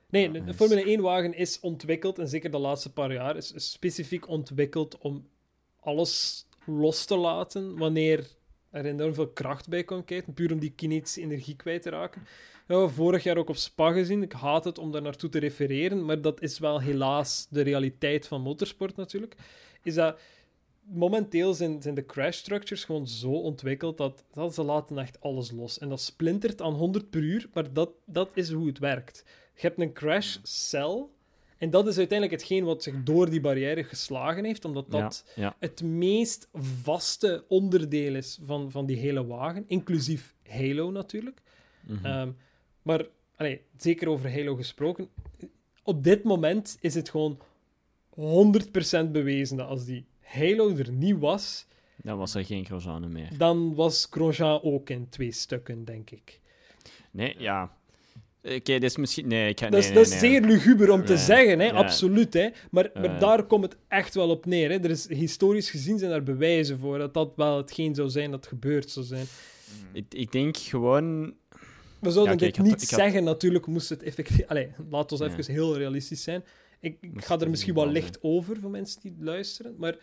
Nee, 0.10 0.32
de. 0.32 0.54
Formule 0.54 0.98
1-wagen 0.98 1.34
is 1.34 1.60
ontwikkeld, 1.60 2.20
en 2.20 2.28
zeker 2.28 2.52
de 2.52 2.58
laatste 2.58 2.94
paar 2.94 3.14
jaar, 3.14 3.36
is 3.36 3.54
specifiek 3.56 4.28
ontwikkeld 4.28 4.98
om 4.98 5.28
alles 5.88 6.46
los 6.66 7.06
te 7.06 7.16
laten 7.16 7.78
wanneer 7.78 8.28
er 8.70 8.86
enorm 8.86 9.14
veel 9.14 9.28
kracht 9.28 9.70
bij 9.70 9.84
komt 9.84 10.06
kijken, 10.06 10.34
puur 10.34 10.52
om 10.52 10.60
die 10.60 10.72
kinetische 10.72 11.22
energie 11.22 11.56
kwijt 11.56 11.82
te 11.82 11.90
raken. 11.90 12.28
We 12.66 12.90
vorig 12.90 13.24
jaar 13.24 13.38
ook 13.38 13.50
op 13.50 13.56
Spa 13.56 13.92
gezien. 13.92 14.22
Ik 14.22 14.32
haat 14.32 14.64
het 14.64 14.78
om 14.78 14.92
daar 14.92 15.02
naartoe 15.02 15.30
te 15.30 15.40
refereren, 15.40 16.06
maar 16.06 16.22
dat 16.22 16.42
is 16.42 16.60
wel 16.60 16.82
helaas 16.82 17.48
de 17.50 17.62
realiteit 17.62 18.28
van 18.28 18.42
motorsport 18.42 18.96
natuurlijk. 18.96 19.36
Is 19.84 19.94
dat 19.94 20.20
momenteel 20.82 21.54
zijn, 21.54 21.80
de 21.80 22.06
crash 22.06 22.38
structures 22.38 22.84
gewoon 22.84 23.08
zo 23.08 23.32
ontwikkeld 23.32 23.98
dat, 23.98 24.24
dat 24.34 24.54
ze 24.54 24.64
laten 24.64 24.98
echt 24.98 25.22
alles 25.22 25.52
los. 25.52 25.80
En 25.80 25.90
dat 25.90 26.02
splintert 26.02 26.62
aan 26.62 26.74
100 26.74 27.10
per 27.10 27.22
uur, 27.22 27.50
maar 27.54 27.74
dat, 27.74 27.90
dat 28.06 28.30
is 28.34 28.52
hoe 28.52 28.68
het 28.68 28.80
werkt. 28.80 29.24
Je 29.54 29.62
hebt 29.62 29.80
een 29.80 29.94
crash 29.94 30.38
cell 30.44 31.06
en 31.58 31.70
dat 31.70 31.88
is 31.88 31.98
uiteindelijk 31.98 32.40
hetgeen 32.42 32.64
wat 32.64 32.84
zich 32.84 33.04
door 33.04 33.30
die 33.30 33.42
barrière 33.42 33.84
geslagen 33.84 34.44
heeft, 34.46 34.66
omdat 34.66 34.92
dat 34.92 35.24
Ja, 35.36 35.42
ja. 35.42 35.56
het 35.60 35.82
meest 35.84 36.48
vaste 36.84 37.46
onderdeel 37.48 38.16
is 38.16 38.40
van, 38.44 38.72
van 38.72 38.86
die 38.86 38.98
hele 38.98 39.26
wagen, 39.26 39.64
inclusief 39.68 40.34
Halo 40.50 40.92
natuurlijk. 40.92 41.42
Mhm. 41.88 42.06
Ehm, 42.06 42.32
maar 42.82 43.06
allee, 43.36 43.62
zeker 43.78 44.10
over 44.10 44.32
Halo 44.34 44.56
gesproken, 44.56 45.10
op 45.84 46.04
dit 46.04 46.24
moment 46.24 46.78
is 46.80 46.94
het 46.94 47.10
gewoon 47.10 47.40
100% 48.10 49.12
bewezen 49.12 49.58
dat 49.58 49.68
als 49.68 49.86
die 49.86 50.06
Halo 50.22 50.76
er 50.78 50.92
niet 50.92 51.18
was, 51.20 51.66
Dan 51.96 52.18
was 52.18 52.36
er 52.36 52.46
geen 52.46 52.66
Grosjean 52.66 53.12
meer. 53.12 53.38
dan 53.38 53.76
was 53.76 54.08
Grosjean 54.10 54.62
ook 54.64 54.90
in 54.90 55.10
twee 55.10 55.32
stukken, 55.32 55.86
denk 55.86 56.10
ik. 56.10 56.40
Nee, 57.12 57.36
ja. 57.38 57.76
Oké, 58.56 58.60
dit 58.80 58.84
is 58.84 58.98
misschien... 58.98 59.28
Nee, 59.28 59.50
ik 59.50 59.60
ga... 59.60 59.70
dat 59.70 59.80
is, 59.80 59.86
nee, 59.86 59.94
dat 59.96 60.06
is 60.06 60.22
nee, 60.22 60.22
nee. 60.22 60.32
zeer 60.32 60.50
luguber 60.50 60.92
om 60.92 61.06
te 61.06 61.14
Nee, 61.14 61.22
zeggen, 61.22 61.60
hè? 61.60 61.72
absoluut. 61.72 62.34
Hè? 62.34 62.50
Maar, 62.72 62.90
maar 62.94 63.20
daar 63.20 63.44
komt 63.44 63.64
het 63.64 63.78
echt 63.88 64.14
wel 64.16 64.30
op 64.30 64.46
neer. 64.46 64.70
Hè? 64.70 64.76
Er 64.78 64.90
is, 64.90 65.10
historisch 65.10 65.70
gezien 65.70 66.00
zijn 66.00 66.12
er 66.12 66.24
bewijzen 66.24 66.80
voor 66.80 66.98
dat 66.98 67.14
dat 67.14 67.34
wel 67.36 67.58
hetgeen 67.58 67.96
zou 67.96 68.10
zijn 68.10 68.32
dat 68.32 68.48
gebeurd 68.48 68.90
zou 68.90 69.06
zijn. 69.06 69.26
Mhm. 69.26 69.96
Ik, 69.98 70.06
ik 70.10 70.32
denk 70.32 70.58
gewoon... 70.58 71.34
We 72.00 72.12
zouden 72.12 72.34
Ja, 72.34 72.40
dit 72.40 72.58
had- 72.58 72.66
niet 72.66 72.90
had- 72.90 73.00
zeggen, 73.00 73.24
natuurlijk 73.24 73.66
moest 73.68 73.90
het 73.90 74.04
effectief... 74.04 74.48
Allee, 74.48 74.70
laat 74.90 75.12
ons 75.12 75.22
even 75.22 75.54
heel 75.54 75.78
realistisch 75.78 76.24
zijn. 76.24 76.44
Ik, 76.80 76.98
ik 77.02 77.26
ga 77.26 77.40
er 77.40 77.50
misschien 77.50 77.74
wel 77.74 77.88
licht 77.88 78.18
over 78.22 78.58
voor 78.62 78.70
mensen 78.70 79.02
die 79.02 79.16
luisteren, 79.20 79.76
maar 79.78 79.96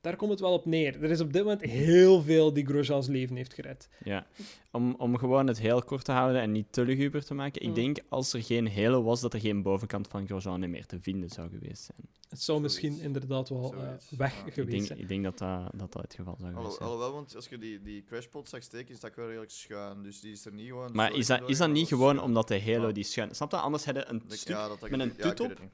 daar 0.00 0.16
komt 0.16 0.30
het 0.30 0.40
wel 0.40 0.52
op 0.52 0.64
neer. 0.66 1.02
Er 1.02 1.10
is 1.10 1.20
op 1.20 1.32
dit 1.32 1.42
moment 1.42 1.62
heel 1.62 2.22
veel 2.22 2.52
die 2.52 2.66
Grosjean's 2.66 3.06
leven 3.06 3.36
heeft 3.36 3.54
gered. 3.54 3.88
Ja. 4.04 4.26
Om, 4.72 4.94
om 4.98 5.18
gewoon 5.18 5.46
het 5.46 5.58
heel 5.60 5.82
kort 5.82 6.04
te 6.04 6.12
houden 6.12 6.40
en 6.40 6.52
niet 6.52 6.66
te 6.72 6.84
luguber 6.84 7.24
te 7.24 7.34
maken. 7.34 7.62
Ik 7.62 7.68
Mm. 7.68 7.74
denk, 7.74 7.98
als 8.08 8.32
er 8.32 8.42
geen 8.42 8.66
hele 8.66 9.02
was, 9.02 9.20
dat 9.20 9.34
er 9.34 9.40
geen 9.40 9.62
bovenkant 9.62 10.08
van 10.08 10.26
Grosjean 10.26 10.70
meer 10.70 10.86
te 10.86 11.00
vinden 11.00 11.28
zou 11.28 11.48
geweest 11.50 11.82
zijn. 11.84 12.08
Het 12.28 12.42
zou 12.42 12.58
Zoiets. 12.58 12.62
misschien 12.80 13.04
inderdaad 13.04 13.48
wel 13.48 13.72
eh, 13.74 13.78
Zoiets. 13.86 14.10
weg 14.10 14.34
Ja. 14.34 14.40
Ik 14.40 14.46
Ik 14.46 14.52
geweest 14.52 14.70
denk, 14.72 14.86
zijn. 14.86 14.98
ik 14.98 15.08
denk 15.08 15.24
dat, 15.24 15.38
dat, 15.38 15.60
dat 15.74 15.92
dat 15.92 16.02
het 16.02 16.14
geval 16.14 16.36
zou 16.40 16.52
geweest 16.54 16.74
zijn. 16.76 16.88
Alhoewel, 16.88 17.12
want 17.12 17.36
als 17.36 17.48
je 17.48 17.58
die, 17.58 17.82
die 17.82 18.04
crashpot 18.04 18.48
zag 18.48 18.62
steken, 18.62 18.94
is 18.94 19.00
dat 19.00 19.14
wel 19.14 19.26
redelijk 19.26 19.50
schuin. 19.50 20.02
Dus 20.02 20.20
die 20.20 20.32
is 20.32 20.44
er 20.44 20.52
niet 20.52 20.66
gewoon... 20.68 20.90
Maar 20.92 21.14
is 21.14 21.26
dat, 21.26 21.48
is 21.48 21.58
dat 21.58 21.70
niet 21.70 21.88
gewoon 21.88 22.08
schuin. 22.14 22.26
omdat 22.28 22.48
de 22.48 22.62
Halo 22.62 22.86
Ja. 22.86 22.92
die 22.92 23.04
schuin... 23.04 23.34
Snap 23.34 23.50
je? 23.50 23.56
Anders 23.56 23.84
hadden 23.84 24.10
een 24.10 24.22
stuk 24.28 24.48
ja, 24.56 24.68
dat, 24.68 24.80
dat 24.80 24.90
met 24.90 25.00
een 25.00 25.16
tut 25.16 25.40
op, 25.40 25.48
dat 25.48 25.58
er 25.58 25.64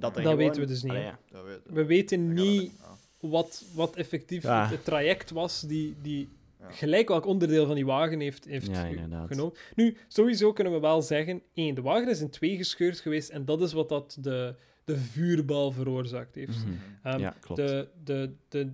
Dat 0.00 0.16
gewoon... 0.16 0.36
weten 0.36 0.60
we 0.60 0.66
dus 0.66 0.82
niet, 0.82 0.92
Allee, 0.92 1.04
ja. 1.04 1.18
Dat 1.30 1.44
weet- 1.44 1.60
We 1.64 1.84
weten 1.84 2.26
dat- 2.34 2.44
niet 2.44 2.72
ja. 2.80 2.96
Wat, 3.30 3.64
wat 3.74 3.96
effectief 3.96 4.42
Ja. 4.42 4.68
het 4.68 4.84
traject 4.84 5.30
was 5.30 5.60
die, 5.60 5.94
die 6.02 6.28
Ja. 6.60 6.70
gelijk 6.70 7.08
welk 7.08 7.26
onderdeel 7.26 7.66
van 7.66 7.74
die 7.74 7.86
wagen 7.86 8.20
heeft, 8.20 8.44
heeft 8.44 8.66
Ja, 8.66 8.84
genomen. 9.26 9.52
Nu, 9.74 9.96
sowieso 10.08 10.52
kunnen 10.52 10.72
we 10.72 10.80
wel 10.80 11.02
zeggen, 11.02 11.42
één, 11.54 11.74
de 11.74 11.82
wagen 11.82 12.08
is 12.08 12.20
in 12.20 12.30
twee 12.30 12.56
gescheurd 12.56 13.00
geweest 13.00 13.28
en 13.28 13.44
dat 13.44 13.60
is 13.62 13.72
wat 13.72 13.88
dat 13.88 14.16
de, 14.20 14.54
de 14.84 14.96
vuurbal 14.96 15.70
veroorzaakt 15.72 16.34
heeft. 16.34 16.64
Mhm. 16.64 16.72
Ehm, 17.02 17.20
Ja, 17.20 17.36
klopt. 17.40 17.60
de, 17.60 17.88
de, 18.04 18.32
de 18.48 18.70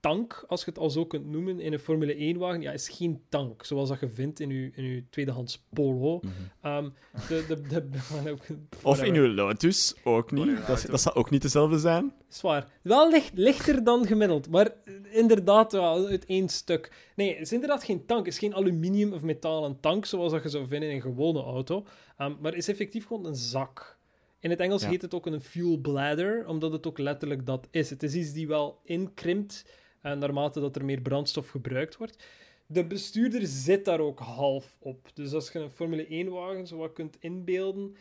brandstoftank, 0.00 0.44
als 0.48 0.64
je 0.64 0.70
het 0.70 0.78
al 0.78 0.90
zo 0.90 1.06
kunt 1.06 1.26
noemen, 1.26 1.60
in 1.60 1.72
een 1.72 1.78
Formule 1.78 2.34
1-wagen, 2.34 2.60
ja, 2.60 2.72
is 2.72 2.88
geen 2.88 3.22
tank, 3.28 3.64
zoals 3.64 3.88
dat 3.88 4.00
je 4.00 4.08
vindt 4.08 4.40
in 4.40 4.50
je, 4.50 4.70
in 4.74 4.84
uw 4.84 5.02
tweedehands 5.10 5.64
Polo. 5.72 6.20
Mhm. 6.22 6.32
Ehm, 6.62 6.88
de, 7.28 7.44
de, 7.48 7.62
de, 7.68 8.36
Of 8.82 9.02
in 9.02 9.14
uw 9.14 9.28
Lotus, 9.28 9.94
ook 10.04 10.30
niet. 10.30 10.66
Dat, 10.66 10.86
dat 10.90 11.00
zou 11.00 11.14
ook 11.14 11.30
niet 11.30 11.42
dezelfde 11.42 11.78
zijn. 11.78 12.12
Zwaar. 12.28 12.66
Wel 12.82 13.10
licht, 13.10 13.32
lichter 13.34 13.84
dan 13.84 14.06
gemiddeld, 14.06 14.50
maar 14.50 14.72
inderdaad 15.10 15.72
wel 15.72 16.06
uit 16.06 16.24
één 16.24 16.48
stuk. 16.48 16.92
Nee, 17.16 17.32
het 17.32 17.40
is 17.40 17.52
inderdaad 17.52 17.84
geen 17.84 18.06
tank. 18.06 18.24
Het 18.24 18.34
is 18.34 18.40
geen 18.40 18.54
aluminium 18.54 19.12
of 19.12 19.22
metalen 19.22 19.80
tank, 19.80 20.04
zoals 20.06 20.32
dat 20.32 20.42
je 20.42 20.48
zou 20.48 20.66
vinden 20.66 20.88
in 20.88 20.94
een 20.94 21.02
gewone 21.02 21.42
auto. 21.42 21.86
Ehm, 22.16 22.32
maar 22.40 22.50
het 22.50 22.60
is 22.60 22.68
effectief 22.68 23.06
gewoon 23.06 23.26
een 23.26 23.36
zak. 23.36 23.96
In 24.40 24.50
het 24.50 24.60
Engels 24.60 24.82
Ja. 24.82 24.88
heet 24.88 25.02
het 25.02 25.14
ook 25.14 25.26
een 25.26 25.40
fuel 25.40 25.76
bladder, 25.76 26.46
omdat 26.46 26.72
het 26.72 26.86
ook 26.86 26.98
letterlijk 26.98 27.46
dat 27.46 27.68
is. 27.70 27.90
Het 27.90 28.02
is 28.02 28.14
iets 28.14 28.32
die 28.32 28.48
wel 28.48 28.80
inkrimpt 28.84 29.64
eh, 30.00 30.12
naarmate 30.12 30.60
dat 30.60 30.76
er 30.76 30.84
meer 30.84 31.00
brandstof 31.00 31.48
gebruikt 31.48 31.96
wordt. 31.96 32.24
De 32.66 32.84
bestuurder 32.84 33.46
zit 33.46 33.84
daar 33.84 34.00
ook 34.00 34.18
half 34.18 34.76
op. 34.78 35.10
Dus 35.14 35.32
als 35.32 35.50
je 35.50 35.58
een 35.58 35.70
Formule 35.70 36.26
1-wagen 36.26 36.66
zo 36.66 36.76
wat 36.76 36.92
kunt 36.92 37.16
inbeelden, 37.20 37.96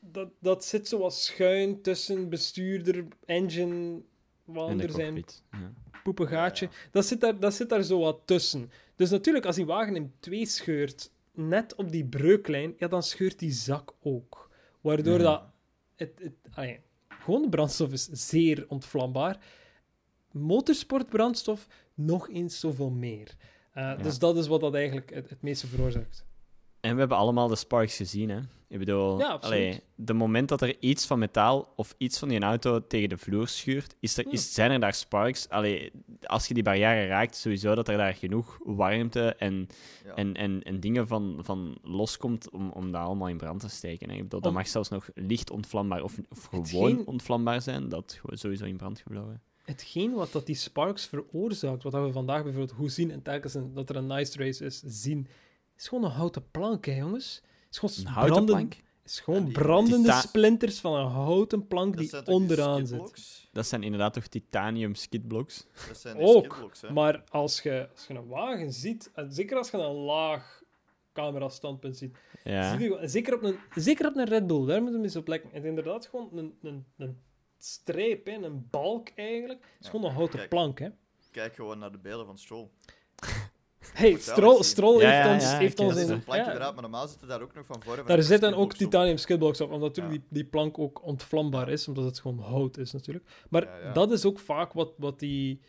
dat, 0.00 0.28
dat 0.38 0.64
zit 0.64 0.88
zo 0.88 0.98
wat 0.98 1.14
schuin 1.14 1.82
tussen 1.82 2.28
bestuurder, 2.28 3.04
engine, 3.24 4.00
wat 4.44 4.68
En 4.68 4.80
er 4.80 4.90
zijn 4.90 5.14
cockpit. 5.14 5.42
Ja. 5.52 5.72
poepengaatje. 6.02 6.66
Ja, 6.66 6.88
Dat, 6.90 7.06
zit 7.06 7.20
daar, 7.20 7.40
dat 7.40 7.54
zit 7.54 7.68
daar 7.68 7.82
zo 7.82 7.98
wat 7.98 8.20
tussen. 8.24 8.70
Dus 8.96 9.10
natuurlijk, 9.10 9.46
als 9.46 9.56
die 9.56 9.66
wagen 9.66 9.96
in 9.96 10.12
twee 10.20 10.46
scheurt, 10.46 11.12
net 11.32 11.74
op 11.74 11.90
die 11.90 12.04
breuklijn, 12.04 12.74
ja, 12.76 12.88
dan 12.88 13.02
scheurt 13.02 13.38
die 13.38 13.52
zak 13.52 13.94
ook. 14.02 14.50
Waardoor 14.80 15.18
dat... 15.18 15.42
Het, 15.96 16.20
het, 16.22 16.78
gewoon 17.08 17.42
de 17.42 17.48
brandstof 17.48 17.92
is 17.92 18.08
zeer 18.12 18.64
ontvlambaar. 18.68 19.38
Motorsportbrandstof 20.32 21.66
nog 21.94 22.28
eens 22.28 22.60
zoveel 22.60 22.90
meer. 22.90 23.34
Uh, 23.74 24.02
Dus 24.02 24.18
dat 24.18 24.36
is 24.36 24.46
wat 24.46 24.60
dat 24.60 24.74
eigenlijk 24.74 25.14
het, 25.14 25.30
het 25.30 25.42
meeste 25.42 25.66
veroorzaakt. 25.66 26.24
En 26.80 26.92
we 26.92 26.98
hebben 26.98 27.16
allemaal 27.18 27.48
de 27.48 27.56
Sparks 27.56 27.96
gezien, 27.96 28.28
hè? 28.28 28.38
Ik 28.68 28.78
bedoel, 28.78 29.18
Ja, 29.18 29.28
allee, 29.40 29.80
de 29.94 30.12
moment 30.12 30.48
dat 30.48 30.62
er 30.62 30.76
iets 30.80 31.06
van 31.06 31.18
metaal 31.18 31.72
of 31.76 31.94
iets 31.98 32.18
van 32.18 32.28
die 32.28 32.40
auto 32.40 32.86
tegen 32.86 33.08
de 33.08 33.18
vloer 33.18 33.48
schuurt, 33.48 33.96
is 34.00 34.16
er, 34.18 34.26
is, 34.32 34.54
zijn 34.54 34.70
er 34.70 34.80
daar 34.80 34.94
sparks. 34.94 35.48
Allee, 35.48 35.92
als 36.22 36.46
je 36.48 36.54
die 36.54 36.62
barrière 36.62 37.06
raakt, 37.06 37.36
sowieso 37.36 37.74
dat 37.74 37.88
er 37.88 37.96
daar 37.96 38.14
genoeg 38.14 38.58
warmte 38.64 39.34
en, 39.34 39.66
Ja. 40.04 40.14
en, 40.14 40.34
en, 40.34 40.62
en 40.62 40.80
dingen 40.80 41.06
van, 41.06 41.38
van 41.42 41.78
loskomt 41.82 42.50
om, 42.50 42.70
om 42.70 42.92
dat 42.92 43.00
allemaal 43.02 43.28
in 43.28 43.36
brand 43.36 43.60
te 43.60 43.68
steken. 43.68 44.08
Hè. 44.10 44.14
Ik 44.16 44.22
bedoel, 44.22 44.40
dat 44.40 44.50
Om- 44.50 44.56
mag 44.56 44.68
zelfs 44.68 44.88
nog 44.88 45.08
licht 45.14 45.50
ontvlambaar 45.50 46.02
of, 46.02 46.18
of 46.28 46.44
gewoon 46.44 46.64
Hetgeen- 46.64 47.06
ontvlambaar 47.06 47.62
zijn, 47.62 47.88
dat 47.88 48.20
sowieso 48.30 48.64
in 48.64 48.76
brand 48.76 48.98
gevlogen. 48.98 49.42
Hetgeen 49.70 50.12
wat 50.12 50.32
dat 50.32 50.46
die 50.46 50.54
sparks 50.54 51.06
veroorzaakt, 51.06 51.82
wat 51.82 51.92
we 51.92 52.12
vandaag 52.12 52.42
bijvoorbeeld 52.42 52.78
goed 52.78 52.92
zien, 52.92 53.10
en 53.10 53.22
telkens 53.22 53.54
een- 53.54 53.74
dat 53.74 53.88
er 53.90 53.96
een 53.96 54.06
nice 54.06 54.38
race 54.38 54.64
is, 54.64 54.82
zien, 54.86 55.26
is 55.76 55.88
gewoon 55.88 56.04
een 56.04 56.10
houten 56.10 56.50
plank, 56.50 56.84
hè, 56.84 56.96
jongens. 56.96 57.42
is 57.70 57.78
gewoon 57.78 57.94
Een 57.98 58.06
houten 58.06 58.34
branden- 58.44 58.54
plank? 58.68 58.82
is 59.04 59.20
gewoon 59.20 59.44
die- 59.44 59.52
brandende 59.52 60.08
Tita- 60.08 60.20
splinters 60.20 60.80
van 60.80 60.94
een 60.94 61.06
houten 61.06 61.66
plank 61.66 61.96
Dat 61.96 62.24
die 62.24 62.34
onderaan 62.34 62.86
zit. 62.86 63.48
Dat 63.52 63.66
zijn 63.66 63.82
inderdaad 63.82 64.12
toch 64.12 64.26
titanium 64.26 64.94
skidblocks? 64.94 65.66
Dat 65.88 65.98
zijn 65.98 66.16
die 66.16 66.26
Ook, 66.26 66.44
skidblocks, 66.44 66.80
hè? 66.80 66.92
Maar 66.92 67.24
als 67.28 67.60
je, 67.62 67.88
als 67.94 68.06
je 68.06 68.14
een 68.14 68.26
wagen 68.26 68.72
ziet, 68.72 69.10
en 69.14 69.32
zeker 69.32 69.56
als 69.56 69.70
je 69.70 69.76
een 69.76 69.94
laag 69.94 70.62
camera-standpunt 71.12 71.96
ziet, 71.96 72.16
Ja. 72.44 72.70
zie 72.70 72.78
je 72.80 72.92
gewoon- 72.94 73.08
zeker, 73.08 73.34
op 73.34 73.42
een, 73.42 73.56
zeker 73.74 74.06
op 74.06 74.16
een 74.16 74.24
Red 74.28 74.46
Bull, 74.46 74.66
daar 74.66 74.80
moeten 74.82 75.00
we 75.00 75.06
eens 75.06 75.16
op 75.16 75.28
letten. 75.28 75.50
Het 75.52 75.62
is 75.62 75.68
inderdaad 75.68 76.06
gewoon 76.06 76.28
een, 76.38 76.54
een, 76.62 76.84
een 76.96 77.18
streep, 77.64 78.26
hè, 78.26 78.32
een 78.32 78.66
balk 78.70 79.08
eigenlijk. 79.14 79.60
Het 79.62 79.84
is 79.84 79.88
gewoon 79.88 80.06
een 80.10 80.16
houten 80.16 80.38
kijk. 80.38 80.50
plank. 80.50 80.78
Hè. 80.78 80.88
Kijk 81.30 81.54
gewoon 81.54 81.78
naar 81.78 81.92
de 81.92 81.98
beelden 81.98 82.26
van 82.26 82.38
Stroll. 82.38 82.68
Hey, 83.92 84.16
Stroll, 84.18 85.00
Ja, 85.00 85.10
heeft 85.10 85.26
ja, 85.26 85.32
ons, 85.34 85.42
ja, 85.42 85.58
heeft 85.58 85.78
ons 85.78 85.88
ken 85.88 85.96
Dat 85.96 85.96
is 85.96 86.10
in... 86.10 86.14
een 86.14 86.24
plankje 86.24 86.50
ja, 86.50 86.56
eruit, 86.56 86.72
maar 86.72 86.82
normaal 86.82 87.08
zitten 87.08 87.28
daar 87.28 87.42
ook 87.42 87.54
nog 87.54 87.66
van 87.66 87.82
voren. 87.82 88.06
Daar 88.06 88.22
zitten 88.22 88.54
ook 88.54 88.72
titanium 88.74 89.16
skidblocks 89.16 89.60
op, 89.60 89.70
omdat 89.70 89.88
natuurlijk 89.88 90.16
Ja. 90.16 90.22
die, 90.28 90.42
die 90.42 90.50
plank 90.50 90.78
ook 90.78 91.04
ontvlambaar 91.04 91.68
is, 91.68 91.88
omdat 91.88 92.04
het 92.04 92.20
gewoon 92.20 92.38
hout 92.38 92.76
is 92.76 92.92
natuurlijk. 92.92 93.26
Maar 93.50 93.64
Ja, 93.64 93.78
ja. 93.78 93.92
dat 93.92 94.12
is 94.12 94.24
ook 94.24 94.38
vaak 94.38 94.72
wat, 94.72 94.92
wat, 94.96 95.18
die, 95.18 95.60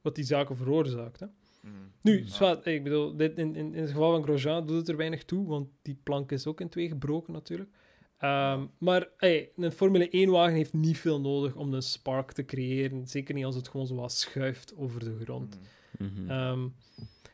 wat 0.00 0.14
die 0.14 0.24
zaken 0.24 0.56
veroorzaakt. 0.56 1.20
Hè. 1.20 1.26
Mhm. 1.60 1.74
Nu, 2.02 2.26
ik 2.62 2.82
bedoel, 2.82 3.16
dit, 3.16 3.38
in, 3.38 3.56
in, 3.56 3.74
in 3.74 3.80
het 3.80 3.90
geval 3.90 4.12
van 4.12 4.22
Grosjean 4.22 4.66
doet 4.66 4.76
het 4.76 4.88
er 4.88 4.96
weinig 4.96 5.24
toe, 5.24 5.46
want 5.46 5.68
die 5.82 6.00
plank 6.02 6.32
is 6.32 6.46
ook 6.46 6.60
in 6.60 6.68
twee 6.68 6.88
gebroken 6.88 7.32
natuurlijk. 7.32 7.70
Ehm, 8.18 8.66
maar 8.78 9.08
hey, 9.16 9.50
een 9.56 9.72
Formule 9.72 10.26
1-wagen 10.26 10.54
heeft 10.54 10.72
niet 10.72 10.98
veel 10.98 11.20
nodig 11.20 11.54
om 11.54 11.74
een 11.74 11.82
spark 11.82 12.32
te 12.32 12.44
creëren. 12.44 13.06
Zeker 13.06 13.34
niet 13.34 13.44
als 13.44 13.54
het 13.54 13.68
gewoon 13.68 13.86
zo 13.86 13.94
wat 13.94 14.12
schuift 14.12 14.74
over 14.76 15.00
de 15.04 15.16
grond. 15.22 15.58
Mhm. 15.98 16.22
Mhm. 16.22 16.30
Ehm, 16.30 16.68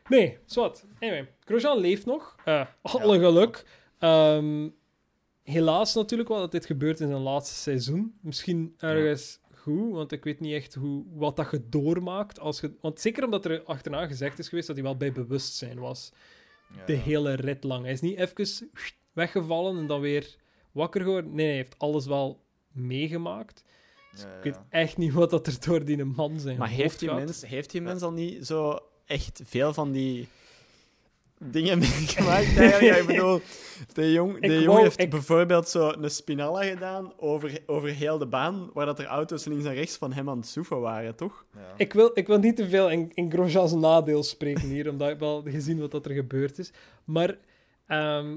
nee, 0.08 0.38
zwart. 0.44 0.84
Anyway, 1.00 1.28
Grosjean 1.44 1.78
leeft 1.78 2.06
nog. 2.06 2.36
Eh 2.44 2.66
alle 2.82 3.14
Ja. 3.18 3.24
geluk. 3.26 3.64
Ehm, 3.98 4.68
helaas 5.42 5.94
natuurlijk 5.94 6.28
wel 6.28 6.38
dat 6.38 6.52
dit 6.52 6.66
gebeurt 6.66 7.00
in 7.00 7.08
zijn 7.08 7.20
laatste 7.22 7.54
seizoen. 7.54 8.14
Misschien 8.20 8.74
ergens 8.78 9.40
goed, 9.54 9.92
want 9.92 10.12
ik 10.12 10.24
weet 10.24 10.40
niet 10.40 10.54
echt 10.54 10.74
hoe, 10.74 11.04
wat 11.14 11.36
dat 11.36 11.50
je 11.50 11.68
doormaakt. 11.68 12.40
Als 12.40 12.60
je, 12.60 12.74
want 12.80 13.00
zeker 13.00 13.24
omdat 13.24 13.44
er 13.44 13.62
achterna 13.62 14.06
gezegd 14.06 14.38
is 14.38 14.48
geweest 14.48 14.66
dat 14.66 14.76
hij 14.76 14.84
wel 14.84 14.96
bij 14.96 15.12
bewustzijn 15.12 15.78
was. 15.78 16.12
Ja, 16.76 16.84
De 16.84 16.92
hele 16.92 17.34
rit 17.34 17.64
lang. 17.64 17.82
Hij 17.84 17.92
is 17.92 18.00
niet 18.00 18.18
even 18.18 18.70
weggevallen 19.12 19.78
en 19.78 19.86
dan 19.86 20.00
weer 20.00 20.36
wakker 20.74 21.00
geworden. 21.02 21.34
Nee, 21.34 21.46
hij 21.46 21.54
heeft 21.56 21.74
alles 21.78 22.06
wel 22.06 22.40
meegemaakt. 22.72 23.64
Dus 24.12 24.22
Ja, 24.22 24.28
ik 24.28 24.42
weet 24.42 24.58
echt 24.68 24.96
niet 24.96 25.12
wat 25.12 25.30
dat 25.30 25.46
er 25.46 25.56
door 25.66 25.84
die 25.84 26.04
man 26.04 26.40
zijn 26.40 26.58
Maar 26.58 26.68
heeft 26.68 26.98
die, 26.98 27.08
gaat. 27.08 27.18
mens, 27.18 27.46
heeft 27.46 27.70
die 27.70 27.80
mens 27.80 28.02
al 28.02 28.12
niet 28.12 28.46
zo 28.46 28.78
echt 29.06 29.40
veel 29.44 29.72
van 29.74 29.92
die 29.92 30.28
dingen 31.38 31.78
meegemaakt? 31.88 32.50
Ja, 32.80 32.94
ik 32.96 33.06
bedoel, 33.06 33.40
de 33.92 34.12
jong, 34.12 34.32
de 34.40 34.46
Ik 34.46 34.52
jong 34.52 34.66
wou- 34.66 34.82
heeft 34.82 35.00
ik- 35.00 35.10
bijvoorbeeld 35.10 35.68
zo 35.68 35.88
een 35.90 36.10
spinalla 36.10 36.62
gedaan 36.64 37.12
over, 37.16 37.58
over 37.66 37.88
heel 37.88 38.18
de 38.18 38.26
baan, 38.26 38.70
waar 38.72 38.86
dat 38.86 38.98
er 38.98 39.04
auto's 39.06 39.44
links 39.44 39.64
en 39.64 39.74
rechts 39.74 39.96
van 39.96 40.12
hem 40.12 40.28
aan 40.28 40.36
het 40.38 40.46
soeven 40.46 40.80
waren, 40.80 41.16
toch? 41.16 41.44
Ja. 41.54 41.60
Ik 41.76 41.92
wil, 41.92 42.10
ik 42.14 42.26
wil 42.26 42.38
niet 42.38 42.56
te 42.56 42.68
veel 42.68 42.90
in, 42.90 43.10
in 43.14 43.30
Grosjean's 43.32 43.72
nadeel 43.72 44.22
spreken 44.22 44.68
hier, 44.68 44.88
omdat 44.90 45.10
ik 45.10 45.18
wel 45.18 45.42
gezien 45.42 45.78
wat 45.80 45.90
dat 45.90 46.06
er 46.06 46.12
gebeurd 46.12 46.58
is. 46.58 46.70
Maar 47.04 47.38
ehm, 47.86 48.36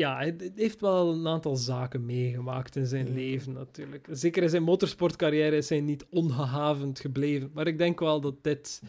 ja, 0.00 0.16
hij 0.16 0.52
heeft 0.54 0.80
wel 0.80 1.12
een 1.12 1.26
aantal 1.28 1.56
zaken 1.56 2.04
meegemaakt 2.06 2.76
in 2.76 2.86
zijn 2.86 3.14
leven 3.14 3.52
natuurlijk. 3.52 4.08
Zeker 4.10 4.42
in 4.42 4.48
zijn 4.48 4.62
motorsportcarrière 4.62 5.56
is 5.56 5.68
hij 5.68 5.80
niet 5.80 6.06
ongehavend 6.10 7.00
gebleven. 7.00 7.50
Maar 7.54 7.66
ik 7.66 7.78
denk 7.78 8.00
wel 8.00 8.20
dat 8.20 8.34
dit 8.44 8.82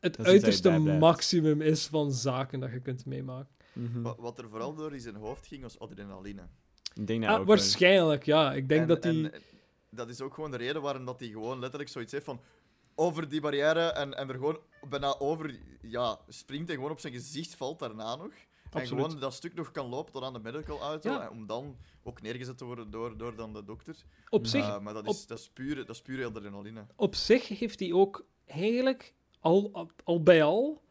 het 0.00 0.16
Dat 0.16 0.26
uiterste 0.26 0.78
maximum 0.78 1.60
is 1.60 1.86
van 1.86 2.12
zaken 2.12 2.60
dat 2.60 2.70
je 2.72 2.80
kunt 2.80 3.06
meemaken. 3.06 3.48
Wat, 4.02 4.16
wat 4.18 4.38
er 4.38 4.48
vooral 4.48 4.74
door 4.74 4.92
in 4.92 5.00
zijn 5.00 5.14
hoofd 5.14 5.46
ging, 5.46 5.62
was 5.62 5.78
adrenaline. 5.78 6.42
Ik 6.94 7.06
denk 7.06 7.20
dat 7.20 7.30
Ah, 7.30 7.40
ook 7.40 7.46
wel. 7.46 7.56
waarschijnlijk, 7.56 8.24
ja. 8.24 8.52
Ik 8.54 8.68
denk 8.68 8.80
En- 8.80 8.88
dat 8.88 9.04
hij... 9.04 9.12
en 9.12 9.32
dat 9.90 10.08
is 10.08 10.20
ook 10.20 10.34
gewoon 10.34 10.50
de 10.50 10.56
reden 10.56 10.82
waarom 10.82 11.04
dat 11.04 11.20
hij 11.20 11.28
gewoon 11.28 11.58
letterlijk 11.58 11.90
zoiets 11.90 12.12
heeft 12.12 12.24
van 12.24 12.40
over 12.94 13.28
die 13.28 13.40
barrière 13.40 13.80
en, 13.80 14.14
en 14.16 14.28
er 14.28 14.34
gewoon 14.34 14.58
bijna 14.88 15.18
over 15.18 15.58
ja, 15.82 16.18
springt 16.28 16.68
en 16.68 16.74
gewoon 16.74 16.90
op 16.90 17.00
zijn 17.00 17.12
gezicht 17.12 17.54
valt 17.54 17.78
daarna 17.78 18.16
nog. 18.16 18.32
En 18.70 18.86
gewoon 18.86 19.18
dat 19.20 19.34
stuk 19.34 19.54
nog 19.54 19.70
kan 19.70 19.86
lopen 19.88 20.12
tot 20.12 20.22
aan 20.22 20.32
de 20.32 20.38
medical 20.38 20.80
auto. 20.80 21.10
Ja. 21.10 21.28
Om 21.32 21.46
dan 21.46 21.76
ook 22.02 22.22
neergezet 22.22 22.58
te 22.58 22.64
worden 22.64 22.90
door, 22.90 23.16
door 23.16 23.36
dan 23.36 23.52
de 23.52 23.64
dokter. 23.64 23.96
Op 24.28 24.46
zich 24.46 24.64
Eh, 24.64 24.80
maar 24.80 24.94
dat 24.94 25.06
is, 25.08 25.26
dat, 25.26 25.38
is 25.38 25.48
puur, 25.50 25.74
dat 25.76 25.88
is 25.88 26.02
puur 26.02 26.24
adrenaline. 26.26 26.86
op 26.96 27.14
zich 27.14 27.48
heeft 27.48 27.80
hij 27.80 27.92
ook 27.92 28.26
eigenlijk 28.46 29.14
al, 29.40 29.88
al, 30.04 30.22
bij 30.22 30.42
al 30.42 30.82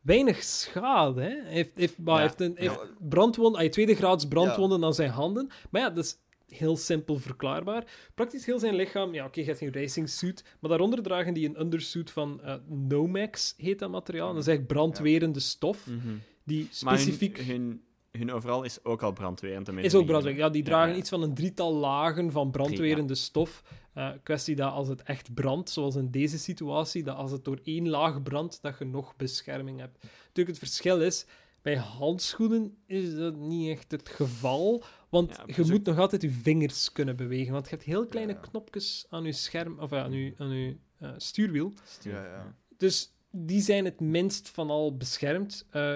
weinig 0.00 0.42
schade. 0.42 1.20
Hè? 1.22 1.28
Hij 1.28 1.52
heeft, 1.52 1.76
heeft, 1.76 1.98
maar 1.98 2.14
Ja. 2.16 2.20
heeft 2.22 2.40
een 2.40 2.52
heeft 2.56 3.08
brandwonden, 3.08 3.60
hij 3.60 3.68
tweede 3.68 3.94
graads 3.94 4.28
brandwonden 4.28 4.84
aan 4.84 4.94
zijn 4.94 5.10
handen. 5.10 5.50
Maar 5.70 5.80
ja, 5.80 5.90
dat 5.90 6.04
is 6.04 6.18
heel 6.56 6.76
simpel 6.76 7.18
verklaarbaar. 7.18 7.84
Praktisch 8.14 8.46
heel 8.46 8.58
zijn 8.58 8.74
lichaam, 8.74 9.14
ja, 9.14 9.24
oké, 9.26 9.40
je 9.40 9.46
hebt 9.46 9.58
geen 9.58 9.72
racing 9.72 10.08
suit, 10.08 10.44
maar 10.60 10.70
daaronder 10.70 11.02
dragen 11.02 11.34
die 11.34 11.48
een 11.48 11.60
undersuit 11.60 12.10
van 12.10 12.40
eh, 12.42 12.54
Nomex, 12.66 13.54
heet 13.56 13.78
dat 13.78 13.90
materiaal. 13.90 14.28
En 14.28 14.34
dat 14.34 14.46
is 14.46 14.54
echt 14.54 14.66
brandwerende 14.66 15.40
stof, 15.40 15.86
Mhm. 15.86 16.16
Die 16.48 16.68
Maar 16.82 16.92
hun- 16.94 17.02
specifiek... 17.02 17.38
hun, 17.38 17.82
hun, 18.10 18.32
overal 18.32 18.62
is 18.62 18.84
ook 18.84 19.02
al 19.02 19.12
brandwerend. 19.12 19.64
te 19.64 19.72
Is 19.80 19.94
ook 19.94 20.06
brandwerend. 20.06 20.40
Ja, 20.42 20.48
die 20.50 20.62
dragen 20.62 20.92
ja. 20.92 20.98
iets 20.98 21.08
van 21.08 21.22
een 21.22 21.34
drietal 21.34 21.74
lagen 21.74 22.32
van 22.32 22.50
brandwerende 22.50 23.14
stof. 23.14 23.62
Eh, 23.94 24.10
kwestie 24.22 24.56
dat 24.56 24.72
als 24.72 24.88
het 24.88 25.02
echt 25.02 25.34
brandt, 25.34 25.70
zoals 25.70 25.96
in 25.96 26.10
deze 26.10 26.38
situatie, 26.38 27.02
dat 27.02 27.16
als 27.16 27.30
het 27.30 27.44
door 27.44 27.58
één 27.64 27.88
laag 27.88 28.22
brandt, 28.22 28.62
dat 28.62 28.78
je 28.78 28.84
nog 28.84 29.16
bescherming 29.16 29.78
hebt. 29.80 30.02
Natuurlijk, 30.26 30.58
het 30.58 30.68
verschil 30.68 31.00
is, 31.02 31.26
bij 31.62 31.76
handschoenen 31.76 32.76
is 32.86 33.14
dat 33.14 33.36
niet 33.36 33.70
echt 33.70 33.90
het 33.90 34.08
geval, 34.08 34.82
want 35.08 35.36
Ja, 35.36 35.42
je 35.46 35.54
dus 35.54 35.70
moet 35.70 35.84
nog 35.84 35.98
altijd 35.98 36.22
je 36.22 36.30
vingers 36.30 36.92
kunnen 36.92 37.16
bewegen, 37.16 37.52
want 37.52 37.64
je 37.64 37.70
hebt 37.70 37.82
heel 37.84 38.06
kleine 38.06 38.32
Ja. 38.32 38.38
knopjes 38.38 39.06
aan 39.10 39.24
je 39.24 39.32
scherm, 39.32 39.78
of 39.78 39.92
aan 39.92 40.12
je, 40.12 40.34
aan 40.38 40.50
je 40.50 40.76
eh, 40.98 41.10
stuurwiel. 41.16 41.72
Stuur. 41.84 42.12
Ja, 42.12 42.24
ja. 42.24 42.54
Dus 42.76 43.12
die 43.46 43.60
zijn 43.60 43.84
het 43.84 44.00
minst 44.00 44.48
van 44.48 44.70
al 44.70 44.96
beschermd. 44.96 45.66
Eh, 45.70 45.94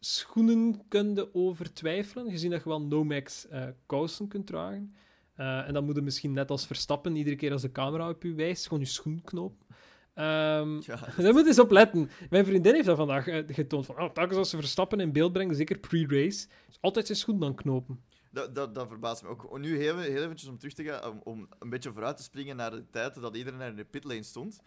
schoenen 0.00 0.88
kun 0.88 1.14
je 1.14 1.34
over 1.34 1.72
twijfelen, 1.72 2.30
gezien 2.30 2.50
dat 2.50 2.62
je 2.62 2.68
wel 2.68 2.82
Nomex 2.82 3.48
eh 3.48 3.66
kousen 3.86 4.28
kunt 4.28 4.46
dragen. 4.46 4.94
Eh, 5.34 5.66
en 5.68 5.74
dan 5.74 5.84
moet 5.84 5.94
je 5.94 6.02
misschien 6.02 6.32
net 6.32 6.50
als 6.50 6.66
Verstappen, 6.66 7.16
iedere 7.16 7.36
keer 7.36 7.52
als 7.52 7.62
de 7.62 7.72
camera 7.72 8.08
op 8.08 8.22
je 8.22 8.34
wijst, 8.34 8.66
gewoon 8.66 8.82
je 8.82 8.88
schoen 8.88 9.20
knopen. 9.24 9.66
Ehm, 10.14 10.80
Ja, 10.80 10.96
daar 11.16 11.32
moet 11.32 11.42
je 11.42 11.46
eens 11.46 11.58
op 11.58 11.70
letten. 11.70 12.10
Mijn 12.30 12.44
vriendin 12.44 12.74
heeft 12.74 12.86
dat 12.86 12.96
vandaag 12.96 13.24
getoond. 13.46 13.86
Van, 13.86 14.00
oh, 14.00 14.10
telkens 14.10 14.38
als 14.38 14.50
ze 14.50 14.56
Verstappen 14.56 15.00
in 15.00 15.12
beeld 15.12 15.32
brengen, 15.32 15.54
zeker 15.54 15.78
pre-race, 15.78 16.46
is 16.68 16.78
altijd 16.80 17.06
zijn 17.06 17.18
schoen 17.18 17.40
dan 17.40 17.54
knopen. 17.54 18.00
Dat, 18.30 18.54
dat, 18.54 18.74
dat 18.74 18.88
verbaast 18.88 19.22
me 19.22 19.28
ook. 19.28 19.58
Nu 19.58 19.76
heel, 19.76 19.98
heel 19.98 20.22
eventjes 20.22 20.48
om 20.48 20.58
terug 20.58 20.74
te 20.74 20.84
gaan, 20.84 21.10
om, 21.10 21.20
om 21.24 21.48
een 21.58 21.70
beetje 21.70 21.92
vooruit 21.92 22.16
te 22.16 22.22
springen 22.22 22.56
naar 22.56 22.70
de 22.70 22.84
tijd 22.90 23.20
dat 23.20 23.36
iedereen 23.36 23.58
naar 23.58 23.76
de 23.76 23.84
pitlane 23.84 24.22
stond. 24.22 24.60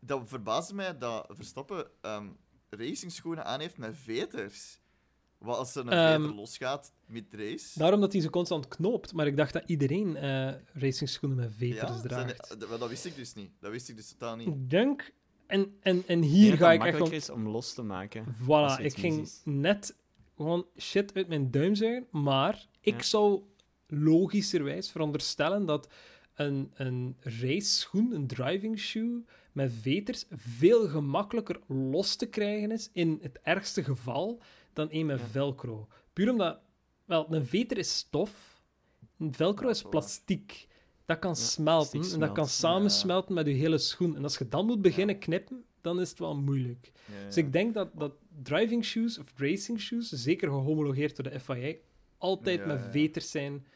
Dat 0.00 0.22
verbaasde 0.28 0.74
mij 0.74 0.98
dat 0.98 1.26
Verstappen 1.30 1.86
ehm 2.00 2.26
racingschoenen 2.70 3.44
aan 3.44 3.60
heeft 3.60 3.76
met 3.78 3.96
veters. 3.96 4.78
Wat 5.38 5.56
als 5.56 5.74
er 5.74 5.86
een 5.86 5.92
Ehm, 5.92 6.20
veter 6.20 6.34
losgaat 6.36 6.92
mid-race? 7.06 7.78
Daarom 7.78 8.00
dat 8.00 8.12
hij 8.12 8.20
ze 8.20 8.30
constant 8.30 8.68
knoopt. 8.68 9.12
Maar 9.12 9.26
ik 9.26 9.36
dacht 9.36 9.52
dat 9.52 9.62
iedereen 9.66 10.16
eh 10.16 10.52
racingschoenen 10.72 11.38
met 11.38 11.52
veters 11.56 11.90
zijn 11.90 12.02
draagt. 12.02 12.48
die- 12.48 12.58
dat, 12.68 12.80
dat 12.80 12.88
wist 12.88 13.04
ik 13.04 13.16
dus 13.16 13.34
niet. 13.34 13.50
Dat 13.60 13.70
wist 13.70 13.88
ik 13.88 13.96
dus 13.96 14.08
totaal 14.08 14.36
niet. 14.36 14.46
Ik 14.46 14.70
denk... 14.70 15.12
En, 15.46 15.76
en, 15.80 16.02
en 16.06 16.22
hier 16.22 16.56
ga 16.56 16.72
ik 16.72 16.78
het 16.78 16.86
echt 16.88 16.98
wel... 16.98 17.00
makkelijker 17.00 17.16
is 17.16 17.30
om 17.30 17.48
los 17.48 17.74
te 17.74 17.82
maken. 17.82 18.24
Voilà, 18.42 18.82
ik 18.84 18.94
ging 18.96 19.20
is. 19.22 19.40
net 19.44 19.96
gewoon 20.36 20.66
shit 20.78 21.14
uit 21.14 21.28
mijn 21.28 21.50
duim 21.50 21.74
zuigen, 21.74 22.06
maar 22.10 22.66
ik 22.80 22.96
Ja. 22.96 23.02
zou 23.02 23.42
logischerwijs 23.86 24.90
veronderstellen 24.90 25.66
dat 25.66 25.88
een, 26.34 26.70
een 26.74 27.16
raceschoen, 27.20 28.12
een 28.14 28.26
driving 28.26 28.78
shoe 28.78 29.22
met 29.52 29.72
veters, 29.72 30.24
veel 30.30 30.88
gemakkelijker 30.88 31.60
los 31.66 32.16
te 32.16 32.26
krijgen 32.26 32.70
is 32.70 32.90
in 32.92 33.18
het 33.22 33.38
ergste 33.42 33.84
geval 33.84 34.40
dan 34.72 34.88
een 34.90 35.06
met 35.06 35.20
velcro. 35.30 35.88
Puur 36.12 36.30
omdat, 36.30 36.58
wel, 37.04 37.34
een 37.34 37.46
veter 37.46 37.78
is 37.78 37.96
stof, 37.96 38.62
een 39.18 39.34
velcro 39.34 39.68
is 39.68 39.82
plastiek. 39.82 40.68
Dat 41.04 41.18
kan 41.18 41.36
smelten 41.36 42.02
en 42.12 42.20
dat 42.20 42.32
kan 42.32 42.48
smelt. 42.48 42.74
samensmelten 42.74 43.34
met 43.34 43.46
je 43.46 43.52
hele 43.52 43.78
schoen. 43.78 44.16
En 44.16 44.22
als 44.22 44.38
je 44.38 44.48
dan 44.48 44.66
moet 44.66 44.82
beginnen 44.82 45.18
knippen, 45.18 45.64
dan 45.80 46.00
is 46.00 46.10
het 46.10 46.18
wel 46.18 46.36
moeilijk. 46.36 46.92
Dus 47.26 47.36
ik 47.36 47.52
denk 47.52 47.74
dat, 47.74 47.90
dat 47.94 48.12
driving 48.42 48.84
shoes 48.84 49.18
of 49.18 49.32
racing 49.36 49.80
shoes, 49.80 50.08
zeker 50.08 50.48
gehomologeerd 50.48 51.16
door 51.16 51.32
de 51.32 51.40
FIA, 51.40 51.74
altijd 52.18 52.66
met 52.66 52.80
veters 52.90 53.30
zijn. 53.30 53.66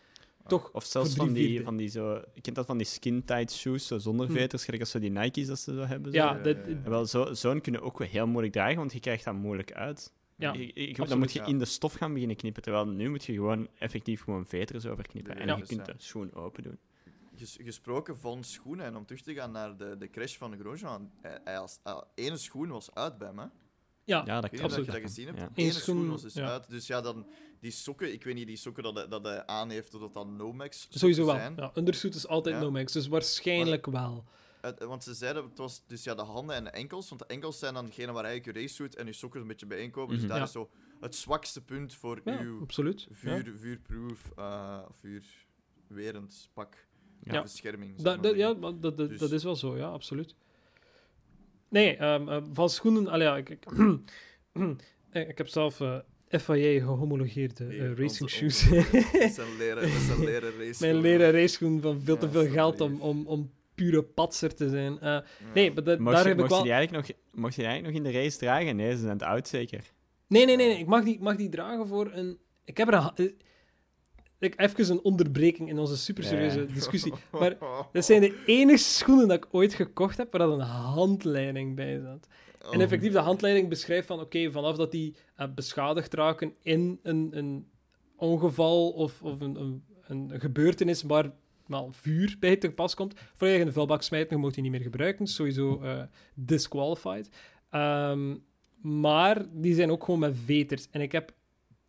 Toch 0.47 0.70
Of 0.72 0.84
zelfs 0.84 1.14
van 1.14 1.32
die, 1.32 1.47
vierde. 1.47 1.64
van 1.64 1.76
die 1.76 1.88
zo... 1.88 2.22
Ik 2.34 2.42
ken 2.42 2.55
dat 2.55 2.66
van 2.66 2.76
die 2.78 2.86
skin-tight 2.86 3.53
shoes, 3.53 3.86
zo 3.86 3.99
zonder 3.99 4.26
Hm. 4.26 4.32
veters, 4.32 4.64
gelijk 4.64 4.82
als 4.82 4.90
zo 4.90 4.99
die 4.99 5.11
Nike's 5.11 5.47
dat 5.47 5.59
ze 5.59 5.74
zo 5.74 5.80
hebben. 5.80 6.12
Zo. 6.12 6.18
Ja, 6.18 6.34
dat. 6.34 6.57
En 6.57 6.82
Wel, 6.90 7.07
zo- 7.07 7.34
zo'n 7.34 7.61
kunnen 7.61 7.80
ook 7.82 7.99
wel 7.99 8.09
heel 8.09 8.26
moeilijk 8.26 8.53
dragen, 8.55 8.76
want 8.76 8.92
je 8.92 9.01
krijgt 9.01 9.24
dat 9.24 9.34
moeilijk 9.34 9.72
uit. 9.72 10.12
Ja, 10.36 10.53
Je- 10.53 10.59
je- 10.74 10.88
je- 10.88 11.07
dan 11.07 11.18
moet 11.18 11.32
je 11.32 11.38
ja. 11.38 11.47
in 11.47 11.59
de 11.59 11.64
stof 11.64 11.92
gaan 11.92 12.12
beginnen 12.12 12.36
knippen, 12.36 12.62
terwijl 12.62 12.86
nu 12.86 13.11
moet 13.11 13.24
je 13.24 13.32
gewoon 13.32 13.68
effectief 13.78 14.22
gewoon 14.22 14.47
veters 14.47 14.86
overknippen. 14.86 15.36
En 15.38 15.57
je 15.57 15.66
kunt 15.66 15.84
de 15.84 15.95
schoen 15.97 16.34
open 16.34 16.62
doen. 16.62 16.78
Ges- 17.36 17.59
gesproken 17.62 18.18
van 18.18 18.45
schoenen, 18.45 18.84
en 18.86 18.97
om 18.97 19.07
terug 19.07 19.22
te 19.22 19.34
gaan 19.34 19.51
naar 19.51 19.76
de, 19.76 19.97
de 19.99 20.11
crash 20.11 20.36
van 20.36 20.59
Grosjean. 20.59 21.11
Hij, 21.20 21.38
hij 21.45 21.59
als, 21.59 21.78
ah, 21.82 22.03
ene 22.14 22.36
schoen 22.36 22.68
was 22.68 22.95
uit 22.95 23.18
bij 23.18 23.32
me. 23.32 23.42
ja, 24.05 24.22
Ja, 24.26 24.40
dat 24.40 24.53
Ik 24.53 24.61
absoluut. 24.61 24.86
je 24.86 24.92
dat 24.92 25.01
gezien 25.01 25.26
hebt. 25.26 25.38
Ja. 25.38 25.49
Eén 25.55 25.64
Eén 25.64 25.72
schoen, 25.72 25.82
schoen, 25.97 26.09
was 26.11 26.22
dus 26.22 26.34
ja. 26.34 26.49
uit. 26.51 26.70
Dus 26.70 26.86
ja, 26.86 27.01
dan 27.01 27.26
die 27.64 27.72
sokken, 27.72 28.12
ik 28.12 28.24
weet 28.24 28.34
niet, 28.34 28.46
die 28.46 28.56
sokken 28.56 28.82
dat 28.82 28.94
hij, 28.94 29.08
dat 29.08 29.24
hij 29.24 29.46
aan 29.46 29.70
heeft, 29.70 29.92
dat 29.92 30.00
dat 30.00 30.14
dan 30.14 30.36
Nomex 30.36 30.86
Sowieso 30.90 31.24
wel. 31.26 31.34
zijn. 31.34 31.54
Ja, 31.56 31.70
undersuit 31.74 32.14
is 32.14 32.26
altijd 32.26 32.54
Ja. 32.54 32.60
Nomex, 32.60 32.92
dus 32.92 33.06
waarschijnlijk 33.06 33.86
wel. 33.86 34.24
Het- 34.60 34.84
want 34.84 35.04
ze 35.04 35.14
zeiden, 35.14 35.44
het 35.44 35.58
was 35.58 35.86
dus 35.86 36.04
ja, 36.04 36.14
de 36.14 36.22
handen 36.22 36.56
en 36.56 36.64
de 36.64 36.70
enkels. 36.70 37.08
Want 37.08 37.20
de 37.20 37.26
enkels 37.26 37.58
zijn 37.58 37.74
dan 37.74 37.86
degene 37.86 38.12
waar 38.12 38.24
eigenlijk 38.24 38.56
je 38.56 38.62
racesuit 38.62 38.96
en 38.96 39.06
je 39.06 39.12
sokken 39.12 39.40
een 39.40 39.46
beetje 39.46 39.66
bijeenkomen. 39.66 40.10
Mhm. 40.10 40.18
Dus 40.20 40.28
daar 40.28 40.38
Ja. 40.38 40.44
is 40.44 40.52
zo 40.52 40.70
het 41.00 41.14
zwakste 41.14 41.60
punt 41.64 41.94
voor 41.94 42.20
Ja, 42.24 42.40
uw 42.40 42.60
absoluut. 42.62 43.02
Ja. 43.02 43.14
vuur, 43.14 43.52
vuurproof, 43.56 44.30
eh 44.36 44.78
vuurwerend 44.92 46.48
pak. 46.52 46.86
Ja. 47.22 47.42
Bescherming. 47.42 47.96
Dat, 48.02 48.22
dat, 48.22 48.36
ja, 48.36 48.52
maar 48.54 48.80
dat, 48.80 48.96
dat, 48.96 49.08
Dus- 49.08 49.18
dat 49.18 49.32
is 49.32 49.44
wel 49.44 49.56
zo, 49.56 49.76
ja, 49.76 49.88
absoluut. 49.88 50.34
Nee, 51.68 51.96
ehm, 51.96 52.28
eh, 52.28 52.42
van 52.52 52.70
schoenen... 52.70 53.08
Allee, 53.08 53.26
ja, 53.26 53.36
ik, 53.36 53.48
ik, 53.48 53.64
ik 55.30 55.38
heb 55.38 55.48
zelf 55.48 55.80
eh, 55.80 55.98
FIA 56.41 56.80
gehomologeerde 56.80 57.64
eh, 57.64 57.70
Hier, 57.70 57.89
racing 57.89 58.22
onze- 58.22 58.28
shoes. 58.28 58.59
zijn 59.35 59.57
leren, 59.59 59.89
zijn 60.01 60.24
leren 60.24 60.53
race. 60.59 60.76
Mijn 60.87 61.01
leren 61.01 61.30
raceschoen 61.30 61.80
van 61.80 62.01
veel 62.05 62.16
te 62.16 62.30
veel 62.30 62.47
geld 62.49 62.80
om, 62.80 63.01
om, 63.01 63.26
om 63.26 63.51
pure 63.74 64.03
patser 64.03 64.55
te 64.55 64.68
zijn. 64.68 64.99
Eh, 65.01 65.18
nee, 65.55 65.72
maar 65.72 65.85
dat- 65.85 65.99
Mocht, 65.99 66.14
daar 66.14 66.22
je, 66.22 66.28
heb 66.28 66.37
ik 66.37 66.43
mocht, 66.43 66.51
wel... 66.51 66.59
je 66.59 66.64
die 66.64 66.72
eigenlijk 66.72 67.07
nog, 67.09 67.16
mocht 67.43 67.55
je 67.55 67.61
die 67.61 67.70
eigenlijk 67.70 67.99
nog 67.99 68.07
in 68.07 68.12
de 68.12 68.18
race 68.22 68.39
dragen? 68.39 68.76
Nee, 68.76 68.91
ze 68.91 68.99
zijn 68.99 69.12
het 69.12 69.22
oud 69.22 69.49
zeker. 69.49 69.93
Nee, 70.28 70.47
nee, 70.47 70.57
nee, 70.57 70.68
nee. 70.68 70.78
Ik, 70.78 70.87
mag 70.87 71.05
die, 71.05 71.14
ik 71.14 71.20
mag 71.20 71.37
die 71.37 71.49
dragen 71.49 71.87
voor 71.87 72.11
een... 72.12 72.39
Ik 72.64 72.76
heb 72.76 72.89
er 72.89 73.12
een... 73.14 73.35
Ik, 74.45 74.61
even 74.61 74.90
een 74.90 75.03
onderbreking 75.03 75.68
in 75.68 75.78
onze 75.78 75.97
super 75.97 76.24
serieuze 76.24 76.66
discussie. 76.66 77.12
Maar 77.40 77.57
dat 77.92 78.05
zijn 78.05 78.20
de 78.20 78.42
enige 78.47 78.78
schoenen 78.78 79.28
dat 79.28 79.36
ik 79.36 79.47
ooit 79.51 79.74
gekocht 79.74 80.16
heb 80.16 80.32
waar 80.32 80.47
dat 80.49 80.53
een 80.59 80.66
handleiding 80.66 81.74
bij 81.74 82.01
zat. 82.01 82.26
En 82.70 82.76
Oh. 82.76 82.82
effectief, 82.82 83.12
de 83.12 83.18
handleiding 83.18 83.68
beschrijft 83.68 84.07
van, 84.07 84.20
oké, 84.20 84.51
vanaf 84.51 84.76
dat 84.76 84.90
die 84.90 85.14
eh, 85.36 85.49
beschadigd 85.55 86.14
raken 86.14 86.55
in 86.62 86.99
een, 87.03 87.28
een 87.32 87.66
ongeval 88.16 88.90
of, 88.90 89.22
of 89.22 89.40
een, 89.40 89.57
een, 89.61 89.82
een 90.07 90.40
gebeurtenis 90.40 91.03
waar 91.03 91.32
wel 91.66 91.88
vuur 91.92 92.36
bij 92.40 92.57
te 92.57 92.70
pas 92.70 92.95
komt, 92.95 93.14
volledig 93.34 93.61
in 93.61 93.66
de 93.66 93.72
vuilbak 93.72 94.03
smijten. 94.03 94.36
Je 94.36 94.42
moet 94.42 94.55
die 94.55 94.62
niet 94.62 94.72
meer 94.72 94.80
gebruiken. 94.80 95.26
Sowieso 95.26 95.80
eh, 95.82 96.03
disqualified. 96.34 97.28
Ehm, 97.70 98.36
maar 98.80 99.45
die 99.53 99.74
zijn 99.74 99.90
ook 99.90 100.05
gewoon 100.05 100.20
met 100.20 100.36
veters. 100.45 100.88
En 100.90 101.01
ik 101.01 101.12
heb 101.12 101.32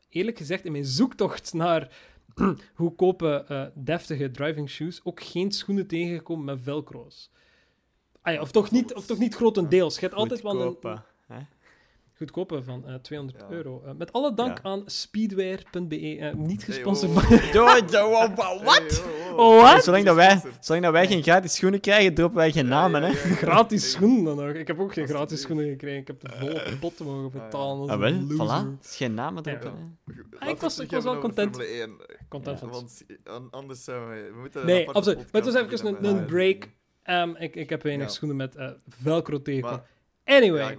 eerlijk 0.10 0.38
gezegd 0.38 0.66
in 0.66 0.72
mijn 0.72 0.86
zoektocht 0.86 1.54
naar 1.54 1.92
goedkope, 2.76 3.46
eh 3.48 3.66
deftige 3.74 4.32
driving 4.32 4.70
shoes 4.70 5.02
ook 5.04 5.24
geen 5.24 5.52
schoenen 5.52 5.88
tegengekomen 5.88 6.46
met 6.46 6.60
velcro's. 6.64 7.32
Ah 8.22 8.34
ja, 8.34 8.42
of, 8.42 8.52
toch 8.52 8.72
niet, 8.72 8.94
of 8.94 9.06
toch 9.06 9.18
niet 9.18 9.36
grotendeels. 9.36 9.96
Je 9.96 10.02
hebt 10.02 10.14
altijd 10.14 10.42
wel 10.42 10.62
een 10.62 11.00
hè? 11.28 11.40
Goedkope 12.18 12.64
van 12.64 12.88
eh 12.88 12.94
200 12.96 13.40
Ja. 13.50 13.56
euro. 13.56 13.82
Eh, 13.86 13.92
met 13.98 14.14
alle 14.14 14.34
dank 14.34 14.58
Ja. 14.58 14.64
aan 14.70 14.84
speedwear.be. 14.86 16.18
eh, 16.20 16.34
niet 16.34 16.64
gesponsord, 16.64 17.14
wat? 18.64 19.04
Oh, 19.36 19.62
wat? 19.74 19.84
Zolang 19.84 20.06
dat, 20.06 20.16
wij, 20.16 20.42
zolang 20.60 20.84
dat 20.84 20.94
wij 20.94 21.08
geen 21.08 21.24
gratis 21.24 21.56
schoenen 21.56 21.80
krijgen, 21.80 22.14
droppen 22.14 22.38
wij 22.38 22.52
geen 22.52 22.68
namen, 22.68 23.02
ja, 23.02 23.08
hè? 23.08 23.14
Gratis 23.14 23.82
Hey. 23.82 23.90
schoenen 23.92 24.24
dan 24.24 24.46
nog. 24.46 24.56
Ik 24.56 24.68
heb 24.68 24.80
ook 24.80 24.94
geen 24.94 25.08
gratis 25.08 25.42
schoenen 25.42 25.66
gekregen. 25.70 26.00
Ik 26.00 26.08
heb 26.08 26.20
de 26.22 26.30
volle 26.40 26.64
pot 26.80 27.00
mogen 27.00 27.32
betalen. 27.32 27.80
als 27.80 27.90
Ah, 27.90 28.00
wel, 28.00 28.12
loser. 28.14 28.66
voilà. 28.66 28.76
Het 28.78 28.86
is 28.86 28.96
geen 28.96 29.14
namen 29.14 29.44
droppen? 29.44 29.98
Laten 30.32 30.50
ik 30.50 30.60
was- 30.62 30.80
ik 30.80 30.92
was 30.92 31.04
wel 31.04 31.18
content. 31.20 31.56
Formule 31.56 31.80
1. 31.82 31.92
Content 32.30 32.60
Ja, 32.60 32.66
van 32.68 32.72
want 32.76 33.06
an- 33.24 33.48
anders 33.52 33.84
zijn 33.84 34.10
we... 34.10 34.30
we 34.34 34.40
moeten 34.40 34.66
Nee, 34.66 34.90
absoluut. 34.90 35.18
Maar 35.18 35.42
het 35.42 35.54
was 35.54 35.64
even 35.64 36.06
een, 36.06 36.26
break. 36.26 36.70
Ehm, 37.04 37.30
ik, 37.38 37.56
ik 37.56 37.70
heb 37.70 37.84
weinig 37.84 38.08
Ja. 38.08 38.14
schoenen 38.14 38.38
met 38.38 38.56
eh, 38.56 38.70
velcro. 38.88 39.40
Maar 39.62 39.84
Anyway, 40.26 40.78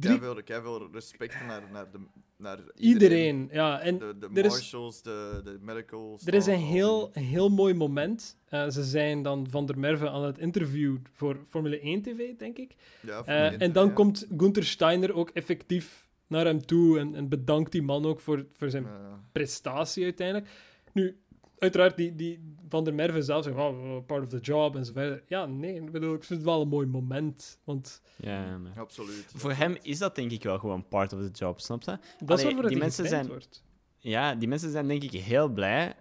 drie, 0.00 0.18
veel, 0.18 0.40
veel 0.46 0.88
respect 0.92 1.34
naar, 1.46 1.62
naar, 1.72 1.90
de, 1.90 1.98
naar 2.36 2.58
iedereen. 2.74 3.48
Ja, 3.52 3.80
en 3.80 3.98
De, 3.98 4.16
de 4.18 4.28
er 4.34 4.44
is- 4.44 4.52
marshals, 4.52 5.02
de, 5.02 5.40
de 5.44 5.58
medicals. 5.60 6.26
er 6.26 6.34
is 6.34 6.46
een 6.46 6.58
heel, 6.58 7.10
heel 7.12 7.48
mooi 7.48 7.74
moment. 7.74 8.36
Eh, 8.48 8.68
ze 8.68 8.84
zijn 8.84 9.22
dan 9.22 9.46
Van 9.50 9.66
der 9.66 9.78
Merwe 9.78 10.10
aan 10.10 10.22
het 10.24 10.38
interview 10.38 10.96
voor 11.12 11.40
Formule 11.48 11.80
1 11.80 12.02
TV, 12.02 12.36
denk 12.36 12.58
ik. 12.58 12.74
Ja, 13.00 13.22
Eh, 13.24 13.60
en 13.62 13.72
dan 13.72 13.86
ja. 13.86 13.92
komt 13.92 14.26
Gunther 14.36 14.64
Steiner 14.64 15.14
ook 15.14 15.30
effectief 15.30 16.08
naar 16.26 16.44
hem 16.44 16.66
toe 16.66 16.98
en, 16.98 17.14
en 17.14 17.28
bedankt 17.28 17.72
die 17.72 17.82
man 17.82 18.04
ook 18.06 18.20
voor, 18.20 18.46
voor 18.52 18.70
zijn 18.70 18.82
Ja. 18.84 19.20
prestatie 19.32 20.04
uiteindelijk. 20.04 20.48
Nu, 20.92 21.16
uiteraard, 21.58 21.96
die, 21.96 22.14
die 22.14 22.54
Van 22.68 22.84
der 22.84 22.94
Merwe 22.94 23.22
zelf 23.22 23.44
zegt, 23.44 23.56
oh, 23.56 24.06
part 24.06 24.22
of 24.22 24.28
the 24.28 24.38
job 24.38 24.76
en 24.76 24.84
zo 24.84 24.92
verder. 24.92 25.22
Ja, 25.26 25.46
nee, 25.46 25.74
ik 25.74 25.90
bedoel, 25.92 26.14
ik 26.14 26.24
vind 26.24 26.38
het 26.40 26.48
wel 26.48 26.60
een 26.62 26.68
mooi 26.68 26.86
moment. 26.86 27.58
Want 27.64 28.02
Ja, 28.16 28.58
maar... 28.58 28.72
Absoluut. 28.78 29.32
Voor 29.34 29.52
hem 29.52 29.76
is 29.82 29.98
dat 29.98 30.14
denk 30.14 30.30
ik 30.30 30.42
wel 30.42 30.58
gewoon 30.58 30.88
part 30.88 31.12
of 31.12 31.20
the 31.20 31.30
job, 31.30 31.60
snap 31.60 31.82
je? 31.82 31.86
dat 31.86 31.98
is 32.00 32.00
Allee, 32.20 32.28
waarvoor 32.44 32.50
het 32.50 32.60
die 32.62 32.68
die 32.68 32.78
mensen 32.78 33.06
zijn- 33.08 33.26
wordt. 33.26 33.64
Ja, 33.98 34.34
die 34.34 34.48
mensen 34.48 34.70
zijn 34.70 34.88
denk 34.88 35.02
ik 35.02 35.10
heel 35.12 35.48
blij 35.48 35.94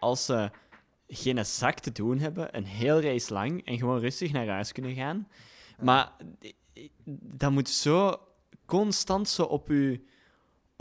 als 0.00 0.24
ze 0.24 0.50
geen 1.08 1.46
zak 1.46 1.78
te 1.78 1.92
doen 1.92 2.18
hebben, 2.18 2.56
een 2.56 2.64
heel 2.64 3.00
race 3.00 3.32
lang, 3.32 3.64
en 3.66 3.78
gewoon 3.78 3.98
rustig 4.00 4.32
naar 4.32 4.48
huis 4.48 4.72
kunnen 4.72 4.94
gaan. 4.94 5.28
Maar 5.80 6.12
dat 7.06 7.50
moet 7.50 7.68
zo 7.68 8.16
constant 8.66 9.28
zo 9.28 9.42
op 9.42 9.70
u 9.70 10.04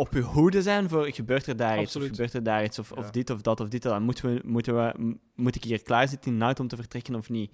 op 0.01 0.13
uw 0.13 0.21
hoede 0.21 0.61
zijn 0.61 0.89
voor 0.89 1.11
gebeurt 1.13 1.47
er 1.47 1.55
daar 1.55 1.81
iets, 1.81 1.95
of 1.95 2.03
gebeurt 2.03 2.33
er 2.33 2.43
daar 2.43 2.63
iets, 2.63 2.79
of, 2.79 2.91
of 2.91 3.11
dit 3.11 3.29
of 3.29 3.41
dat 3.41 3.59
of 3.59 3.67
dit. 3.67 3.81
Dan 3.81 4.03
moeten 4.03 4.33
we, 4.33 4.41
moeten 4.45 4.75
we, 4.75 5.17
moet 5.35 5.55
ik 5.55 5.63
hier 5.63 5.81
klaar 5.81 6.07
zitten 6.07 6.33
in 6.41 6.57
om 6.59 6.67
te 6.67 6.75
vertrekken 6.75 7.15
of 7.15 7.29
niet? 7.29 7.51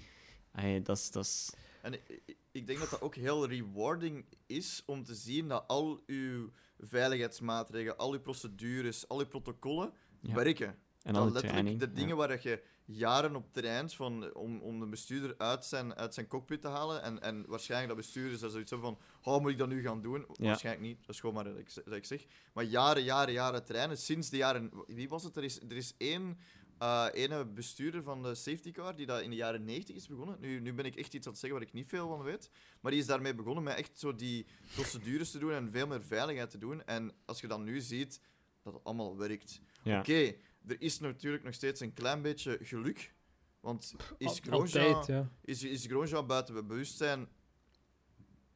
Ay, 0.51 0.81
dat 0.81 1.15
is... 1.15 1.53
En 1.81 1.93
ik, 1.93 2.01
ik- 2.25 2.37
ik 2.51 2.67
denk 2.67 2.79
dat 2.79 2.89
dat 2.89 3.01
ook 3.01 3.15
heel 3.15 3.47
rewarding 3.47 4.25
is 4.45 4.83
om 4.85 5.03
te 5.03 5.15
zien 5.15 5.47
dat 5.47 5.63
al 5.67 6.03
uw 6.05 6.51
veiligheidsmaatregelen, 6.79 7.97
al 7.97 8.13
uw 8.13 8.19
procedures, 8.19 9.07
al 9.07 9.19
uw 9.19 9.27
protocollen 9.27 9.93
Ja. 10.21 10.33
werken. 10.35 10.75
En 11.03 11.13
dat 11.13 11.23
dan 11.23 11.31
letterlijk 11.31 11.79
de 11.79 11.85
ja. 11.85 11.91
dingen 11.93 12.17
waar 12.17 12.27
dat 12.27 12.43
je 12.43 12.63
jaren 12.85 13.35
op 13.35 13.53
traint 13.53 13.93
van, 13.93 14.33
om, 14.33 14.61
om 14.61 14.79
de 14.79 14.85
bestuurder 14.85 15.35
uit 15.37 15.65
zijn, 15.65 15.95
uit 15.95 16.13
zijn 16.13 16.27
cockpit 16.27 16.61
te 16.61 16.67
halen. 16.67 17.01
En, 17.01 17.21
en 17.21 17.45
waarschijnlijk 17.47 17.89
dat 17.93 17.97
bestuurders 17.97 18.41
daar 18.41 18.49
zoiets 18.49 18.71
hebben 18.71 18.89
van, 18.89 19.33
oh, 19.33 19.41
moet 19.41 19.51
ik 19.51 19.57
dat 19.57 19.67
nu 19.67 19.81
gaan 19.81 20.01
doen? 20.01 20.25
Ja. 20.33 20.45
Waarschijnlijk 20.45 20.85
niet, 20.85 20.99
dat 20.99 21.15
is 21.15 21.19
gewoon 21.19 21.35
maar 21.35 21.43
dat 21.43 21.57
ik, 21.57 21.73
dat 21.85 21.93
ik 21.93 22.05
zeg. 22.05 22.25
Maar 22.53 22.63
jaren, 22.63 23.03
jaren, 23.03 23.33
jaren 23.33 23.65
trainen, 23.65 23.97
sinds 23.97 24.29
de 24.29 24.37
jaren... 24.37 24.71
Wie 24.87 25.09
was 25.09 25.23
het? 25.23 25.35
Er 25.35 25.43
is, 25.43 25.61
er 25.61 25.75
is 25.75 25.93
één... 25.97 26.37
eh, 26.77 27.05
ene 27.13 27.45
bestuurder 27.45 28.03
van 28.03 28.23
de 28.23 28.35
safety 28.35 28.71
car 28.71 28.95
die 28.95 29.05
dat 29.05 29.21
in 29.21 29.29
de 29.29 29.35
jaren 29.35 29.65
90 29.65 29.95
is 29.95 30.07
begonnen. 30.07 30.37
Nu, 30.39 30.59
nu 30.59 30.73
ben 30.73 30.85
ik 30.85 30.95
echt 30.95 31.13
iets 31.13 31.25
aan 31.25 31.31
het 31.31 31.41
zeggen 31.41 31.59
waar 31.59 31.67
ik 31.67 31.73
niet 31.73 31.89
veel 31.89 32.07
van 32.07 32.21
weet. 32.21 32.49
Maar 32.81 32.91
die 32.91 33.01
is 33.01 33.07
daarmee 33.07 33.35
begonnen 33.35 33.63
met 33.63 33.75
echt 33.75 33.99
zo 33.99 34.15
die 34.15 34.45
procedures 34.73 35.31
te 35.31 35.39
doen 35.39 35.51
en 35.51 35.71
veel 35.71 35.87
meer 35.87 36.03
veiligheid 36.03 36.49
te 36.49 36.57
doen. 36.57 36.85
En 36.85 37.11
als 37.25 37.41
je 37.41 37.47
dan 37.47 37.63
nu 37.63 37.79
ziet 37.79 38.21
dat 38.63 38.73
het 38.73 38.83
allemaal 38.83 39.17
werkt. 39.17 39.61
Ja. 39.83 39.99
Oké, 39.99 40.33
er 40.67 40.75
is 40.79 40.99
natuurlijk 40.99 41.43
nog 41.43 41.53
steeds 41.53 41.81
een 41.81 41.93
klein 41.93 42.21
beetje 42.21 42.57
geluk. 42.61 43.13
Want 43.59 43.95
is 44.17 44.41
Altijd, 44.49 45.05
ja. 45.05 45.29
is, 45.41 45.63
is 45.63 45.87
buiten 46.25 46.53
be- 46.53 46.63
bewustzijn? 46.63 47.27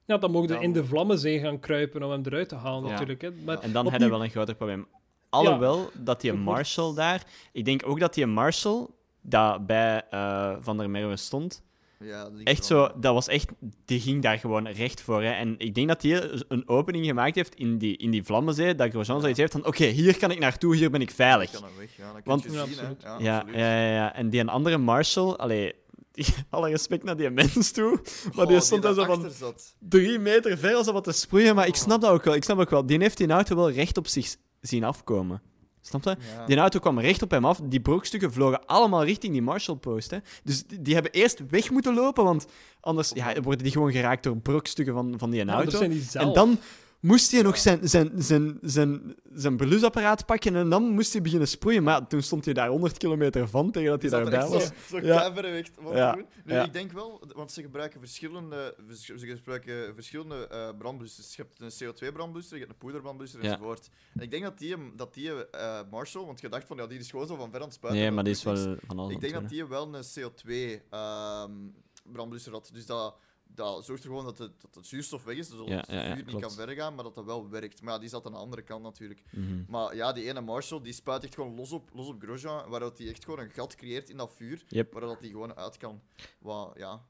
Ja, 0.06 0.18
dan 0.18 0.32
mogen 0.32 0.62
in 0.62 0.74
de 0.74 0.86
Vlammenzee 0.86 1.40
gaan 1.40 1.60
kruipen 1.60 2.04
om 2.04 2.12
hem 2.12 2.22
eruit 2.26 2.50
te 2.50 2.56
halen, 2.56 2.84
Ja. 2.84 2.90
natuurlijk. 2.90 3.22
Hè. 3.22 3.32
Maar 3.32 3.60
En 3.60 3.72
dan 3.72 3.84
hebben 3.90 4.08
we 4.10 4.14
wel 4.16 4.24
een 4.24 4.30
groter 4.30 4.56
probleem. 4.56 4.88
Alhoewel 5.30 5.90
dat 5.94 6.22
die 6.22 6.34
Marshall 6.34 6.94
daar... 6.94 7.26
Ik 7.52 7.66
denk 7.66 7.88
ook 7.88 8.00
dat 8.00 8.14
die 8.14 8.26
Marshall, 8.26 8.88
dat 9.22 9.66
bij 9.66 10.08
eh, 10.10 10.56
Van 10.60 10.78
der 10.78 10.90
Merwe 10.90 11.16
stond, 11.18 11.64
Ja, 12.02 12.24
dat 12.24 12.32
ligt 12.34 12.48
echt 12.48 12.68
wel. 12.68 12.86
zo... 12.88 13.00
Dat 13.00 13.14
was 13.14 13.28
echt... 13.28 13.50
Die 13.86 14.00
ging 14.00 14.22
daar 14.22 14.38
gewoon 14.40 14.68
recht 14.68 15.02
voor. 15.02 15.24
Hè. 15.24 15.32
En 15.32 15.56
ik 15.58 15.76
denk 15.76 15.88
dat 15.88 16.02
hij 16.02 16.42
een 16.48 16.68
opening 16.70 17.06
gemaakt 17.06 17.36
heeft 17.36 17.56
in 17.56 17.78
die, 17.78 17.98
in 17.98 18.12
die 18.12 18.24
Vlammenzee, 18.24 18.76
dat 18.76 18.90
Grosjean 18.90 19.16
Ja. 19.16 19.22
zoiets 19.22 19.40
heeft 19.40 19.52
van 19.52 19.66
oké, 19.66 19.86
hier 19.86 20.18
kan 20.18 20.32
ik 20.32 20.40
naartoe, 20.40 20.76
hier 20.76 20.90
ben 20.92 21.02
ik 21.02 21.12
veilig. 21.12 21.52
Kan 21.52 21.64
hem 21.64 21.72
weg, 21.78 21.96
ja, 21.98 22.14
dat 22.14 22.22
Want- 22.26 22.44
je 22.44 22.52
Ja, 22.52 22.66
zien, 22.66 22.74
hè. 22.78 22.82
absoluut. 22.82 23.02
Ja, 23.02 23.18
Ja, 23.20 23.36
absoluut. 23.38 23.56
ja, 23.60 23.82
ja, 23.86 23.92
ja. 23.94 24.16
En 24.16 24.30
die 24.30 24.40
een 24.40 24.50
andere 24.50 24.78
Marshall, 24.78 25.34
allee, 25.36 25.74
alle 26.50 26.70
respect 26.70 27.04
naar 27.04 27.18
die 27.18 27.30
mens 27.30 27.72
toe, 27.72 28.00
maar 28.34 28.46
Oh, 28.46 28.52
die 28.52 28.62
stond 28.62 28.82
daar 28.84 28.94
zo 28.94 29.04
van 29.06 29.32
zat. 29.32 29.76
drie 29.80 30.20
meter 30.20 30.58
ver 30.58 30.76
als 30.76 30.92
wat 30.92 31.04
te 31.04 31.12
sproeien, 31.12 31.56
maar 31.56 31.68
ik 31.68 31.74
Oh. 31.76 31.80
snap 31.80 32.02
dat 32.02 32.12
ook 32.12 32.24
wel. 32.24 32.36
Ik 32.36 32.44
snap 32.44 32.60
ook 32.60 32.70
wel. 32.70 32.86
Die 32.86 32.98
heeft 33.00 33.18
die 33.18 33.30
auto 33.30 33.56
wel 33.56 33.72
recht 33.72 33.98
op 33.98 34.08
zich 34.08 34.36
zien 34.62 34.84
afkomen. 34.84 35.42
Snap 35.82 36.04
je? 36.04 36.10
Ja. 36.36 36.46
Die 36.46 36.58
auto 36.58 36.80
kwam 36.80 37.00
recht 37.00 37.22
op 37.22 37.32
hem 37.32 37.46
af. 37.46 37.60
Die 37.64 37.80
brokstukken 37.80 38.34
vlogen 38.34 38.66
allemaal 38.66 39.04
richting 39.04 39.34
die 39.34 39.42
Marshall-post. 39.42 40.12
Hè. 40.12 40.18
Dus 40.44 40.66
die, 40.66 40.82
die 40.82 40.94
hebben 40.94 41.12
eerst 41.12 41.42
weg 41.50 41.70
moeten 41.70 41.94
lopen, 41.94 42.24
want 42.24 42.46
anders 42.80 43.12
ja, 43.14 43.42
worden 43.42 43.64
die 43.64 43.72
gewoon 43.72 43.92
geraakt 43.92 44.24
door 44.24 44.38
brokstukken 44.38 44.94
van, 44.94 45.14
van 45.18 45.30
die 45.30 45.46
auto. 45.46 45.78
zijn 45.78 45.92
die 45.92 46.02
zelf. 46.02 46.26
En 46.26 46.34
dan 46.34 46.60
moest 47.02 47.32
hij 47.32 47.42
nog 47.42 47.58
zijn, 47.58 47.90
zijn, 47.90 48.12
zijn, 48.16 48.58
zijn, 48.62 49.16
zijn 49.34 49.58
blusapparaat 49.58 50.26
pakken 50.26 50.56
en 50.56 50.70
dan 50.70 50.84
moest 50.84 51.14
hij 51.14 51.22
beginnen 51.22 51.48
sproeien. 51.48 51.84
Maar 51.84 52.08
toen 52.08 52.22
stond 52.22 52.46
hij 52.46 52.54
daar 52.54 52.70
100 52.70 52.98
kilometer 52.98 53.48
van 53.50 53.72
tegen 53.72 53.90
dat 53.90 54.02
hij 54.02 54.12
daarbij 54.12 54.40
echt 54.40 54.50
was. 54.50 54.64
zo, 54.66 54.72
zo 54.90 54.98
Ja. 54.98 55.34
weg 55.34 55.68
wat 55.80 55.94
Ja. 55.96 56.16
Nu, 56.16 56.26
Ja. 56.46 56.64
ik 56.64 56.74
denk 56.74 56.92
wel, 56.92 57.22
want 57.36 57.52
ze 57.52 57.62
gebruiken 57.62 58.00
verschillende, 58.00 58.76
vers- 58.88 59.06
ze 59.06 59.28
gebruiken 59.28 59.94
verschillende 59.96 60.48
eh 60.48 60.70
brandblussers. 60.78 61.36
Je 61.36 61.46
hebt 61.58 61.62
een 61.62 61.72
CO2-brandblusser, 61.88 62.54
je 62.58 62.64
hebt 62.64 62.72
een 62.74 62.80
poederbrandblusser 62.80 63.44
Ja. 63.44 63.52
enzovoort. 63.52 63.90
En 64.14 64.22
ik 64.22 64.32
denk 64.32 64.44
dat 64.44 64.58
die, 64.60 64.76
dat 64.96 65.14
die 65.14 65.48
eh, 65.50 65.80
Marshall, 65.92 66.26
want 66.26 66.42
je 66.42 66.50
dacht 66.50 66.68
van 66.68 66.78
ja, 66.78 66.88
die 66.88 67.00
is 67.00 67.10
gewoon 67.10 67.28
zo 67.28 67.36
van 67.36 67.50
ver 67.52 67.60
aan 67.60 67.66
het 67.66 67.74
spuiten. 67.76 68.02
Nee, 68.02 68.12
maar 68.12 68.24
die 68.24 68.34
is 68.34 68.44
wel 68.44 68.78
van 68.88 69.00
alles 69.00 69.14
Ik 69.14 69.22
denk 69.22 69.34
dat 69.34 69.50
die 69.50 69.66
wel 69.66 69.96
een 69.96 70.04
CO2-brandblusser 70.04 72.52
had. 72.52 72.70
Dus 72.74 72.86
dat, 72.86 73.16
dat 73.56 73.86
zorgt 73.86 74.04
er 74.04 74.10
gewoon 74.10 74.26
dat 74.26 74.38
de, 74.38 74.52
dat 74.58 74.74
de 74.74 74.84
zuurstof 74.84 75.24
weg 75.24 75.38
is, 75.38 75.50
zodat 75.50 75.68
Ja, 75.68 75.76
het 75.76 75.90
ja, 75.90 76.06
vuur 76.06 76.16
niet 76.16 76.26
klopt. 76.26 76.42
kan 76.46 76.52
verder 76.54 76.76
gaan, 76.76 76.96
maar 76.96 77.04
dat 77.04 77.16
dat 77.16 77.26
wel 77.26 77.50
werkt. 77.50 77.82
Maar 77.82 77.94
ja, 77.94 78.00
die 78.00 78.10
zat 78.10 78.26
aan 78.26 78.32
de 78.32 78.38
andere 78.38 78.62
kant 78.62 78.84
natuurlijk. 78.84 79.22
Mhm. 79.32 79.64
Maar 79.68 79.96
ja, 79.96 80.12
die 80.14 80.28
ene 80.28 80.42
Marshall, 80.42 80.82
die 80.82 80.94
spuit 80.94 81.24
echt 81.24 81.34
gewoon 81.36 81.56
los 81.56 81.72
op, 81.72 81.90
los 81.94 82.08
op 82.08 82.22
Grosjean, 82.22 82.70
waardoor 82.70 82.94
hij 82.98 83.10
echt 83.10 83.24
gewoon 83.24 83.40
een 83.40 83.50
gat 83.52 83.76
creëert 83.76 84.10
in 84.10 84.18
dat 84.18 84.34
vuur, 84.34 84.64
Yep. 84.68 84.92
waardoor 84.94 85.18
hij 85.20 85.30
gewoon 85.30 85.56
uit 85.56 85.78
kan. 85.78 86.02
Wat, 86.40 86.72
ja. 86.78 87.06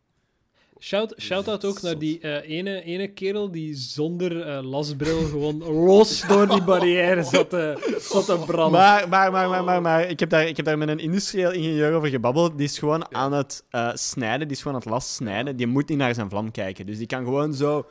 Shout, 0.79 1.13
shout-out 1.17 1.65
ook 1.65 1.81
naar 1.81 1.97
die 1.97 2.19
eh, 2.19 2.49
ene, 2.57 2.81
ene 2.81 3.07
kerel 3.07 3.51
die 3.51 3.75
zonder 3.75 4.47
eh, 4.47 4.63
lasbril 4.63 5.25
gewoon 5.25 5.57
los 5.63 6.27
door 6.27 6.47
die 6.47 6.63
barrière 6.63 7.23
zat 7.23 7.49
te, 7.49 7.95
zat 7.99 8.25
te 8.25 8.37
branden. 8.45 8.79
Maar, 8.79 9.09
maar, 9.09 9.31
maar, 9.31 9.49
maar, 9.49 9.63
maar, 9.63 9.81
maar 9.81 10.09
ik, 10.09 10.19
heb 10.19 10.29
daar, 10.29 10.47
ik 10.47 10.57
heb 10.57 10.65
daar 10.65 10.77
met 10.77 10.89
een 10.89 10.99
industrieel 10.99 11.51
ingenieur 11.51 11.93
over 11.93 12.09
gebabbeld. 12.09 12.57
Die 12.57 12.67
is 12.67 12.79
gewoon 12.79 13.15
aan 13.15 13.33
het 13.33 13.63
eh, 13.69 13.89
snijden, 13.93 14.47
die 14.47 14.55
is 14.55 14.61
gewoon 14.61 14.77
aan 14.77 14.83
het 14.83 14.91
las 14.91 15.15
snijden. 15.15 15.55
Die 15.55 15.67
moet 15.67 15.89
niet 15.89 15.97
naar 15.97 16.13
zijn 16.13 16.29
vlam 16.29 16.51
kijken. 16.51 16.85
Dus 16.85 16.97
die 16.97 17.07
kan 17.07 17.23
gewoon 17.23 17.53
zo... 17.53 17.87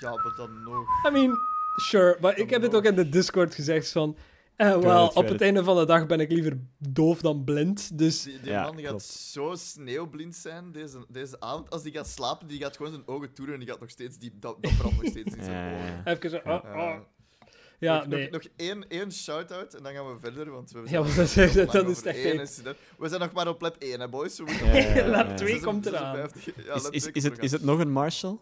Ja, 0.00 0.10
maar 0.10 0.34
dan 0.36 0.62
nog. 0.62 1.06
I 1.06 1.10
mean, 1.10 1.36
sure. 1.76 2.16
Maar 2.20 2.38
ik 2.38 2.50
heb 2.50 2.62
het 2.62 2.74
ook 2.74 2.84
in 2.84 2.94
de 2.94 3.08
Discord 3.08 3.54
gezegd 3.54 3.92
van... 3.92 4.16
Eh, 4.58 4.78
wel, 4.78 5.06
op 5.08 5.28
het 5.28 5.40
einde 5.40 5.64
van 5.64 5.76
de 5.76 5.84
dag 5.86 6.06
ben 6.06 6.20
ik 6.20 6.30
liever 6.30 6.58
doof 6.78 7.20
dan 7.20 7.44
blind. 7.44 7.98
Dus 7.98 8.22
Die, 8.22 8.40
die 8.40 8.50
Ja, 8.50 8.62
man 8.62 8.76
die 8.76 8.86
gaat 8.86 9.02
zo 9.02 9.54
sneeuwblind 9.54 10.36
zijn 10.36 10.72
deze, 10.72 11.04
deze 11.08 11.40
avond. 11.40 11.70
Als 11.70 11.82
die 11.82 11.92
gaat 11.92 12.08
slapen, 12.08 12.46
die 12.48 12.60
gaat 12.60 12.76
gewoon 12.76 12.92
zijn 12.92 13.06
ogen 13.08 13.32
toeren 13.32 13.54
en 13.54 13.60
die 13.60 13.68
gaat 13.68 13.80
nog 13.80 13.90
steeds 13.90 14.18
die, 14.18 14.32
dat, 14.40 14.56
dat 14.62 14.76
brandt 14.78 14.96
nog 15.02 15.10
steeds 15.10 15.34
in 15.34 15.42
zijn 15.44 15.56
Ja, 15.56 15.70
ja, 15.70 15.76
ogen. 15.76 16.02
ja. 16.04 16.10
even 16.16 16.30
zo... 16.30 16.36
oh, 16.44 16.64
oh. 16.64 16.94
Ja, 17.78 17.98
nog, 17.98 18.06
nee. 18.06 18.22
nog, 18.30 18.42
nog 18.42 18.52
één, 18.56 18.88
één 18.88 19.12
shout-out 19.12 19.74
en 19.74 19.82
dan 19.82 19.92
gaan 19.92 20.12
we 20.14 20.20
verder, 20.20 20.50
want 20.50 20.70
we 20.70 20.78
Ja, 20.84 20.86
zijn 20.86 21.02
want 21.04 21.08
al 21.08 21.14
dat 21.16 21.26
is- 21.26 21.54
dat 21.54 21.74
is 21.74 21.80
over 21.80 22.06
echt 22.06 22.16
één 22.16 22.24
één. 22.30 22.40
incident. 22.40 22.76
We 22.98 23.08
zijn 23.08 23.20
nog 23.20 23.32
maar 23.32 23.48
op 23.48 23.60
lap 23.60 23.76
1, 23.78 24.00
hè, 24.00 24.08
boys. 24.08 24.38
We 24.38 24.44
Ja, 24.64 24.76
ja, 24.76 24.94
ja, 24.94 25.06
Lap 25.16 25.28
ja. 25.28 25.34
twee 25.34 25.60
komt 25.60 25.86
eraan. 25.86 26.16
56 26.16 26.64
Ja, 26.66 26.74
Is, 26.90 27.24
het, 27.24 27.38
is 27.42 27.52
het 27.52 27.62
nog 27.62 27.78
een 27.78 27.90
Marshall? 27.90 28.38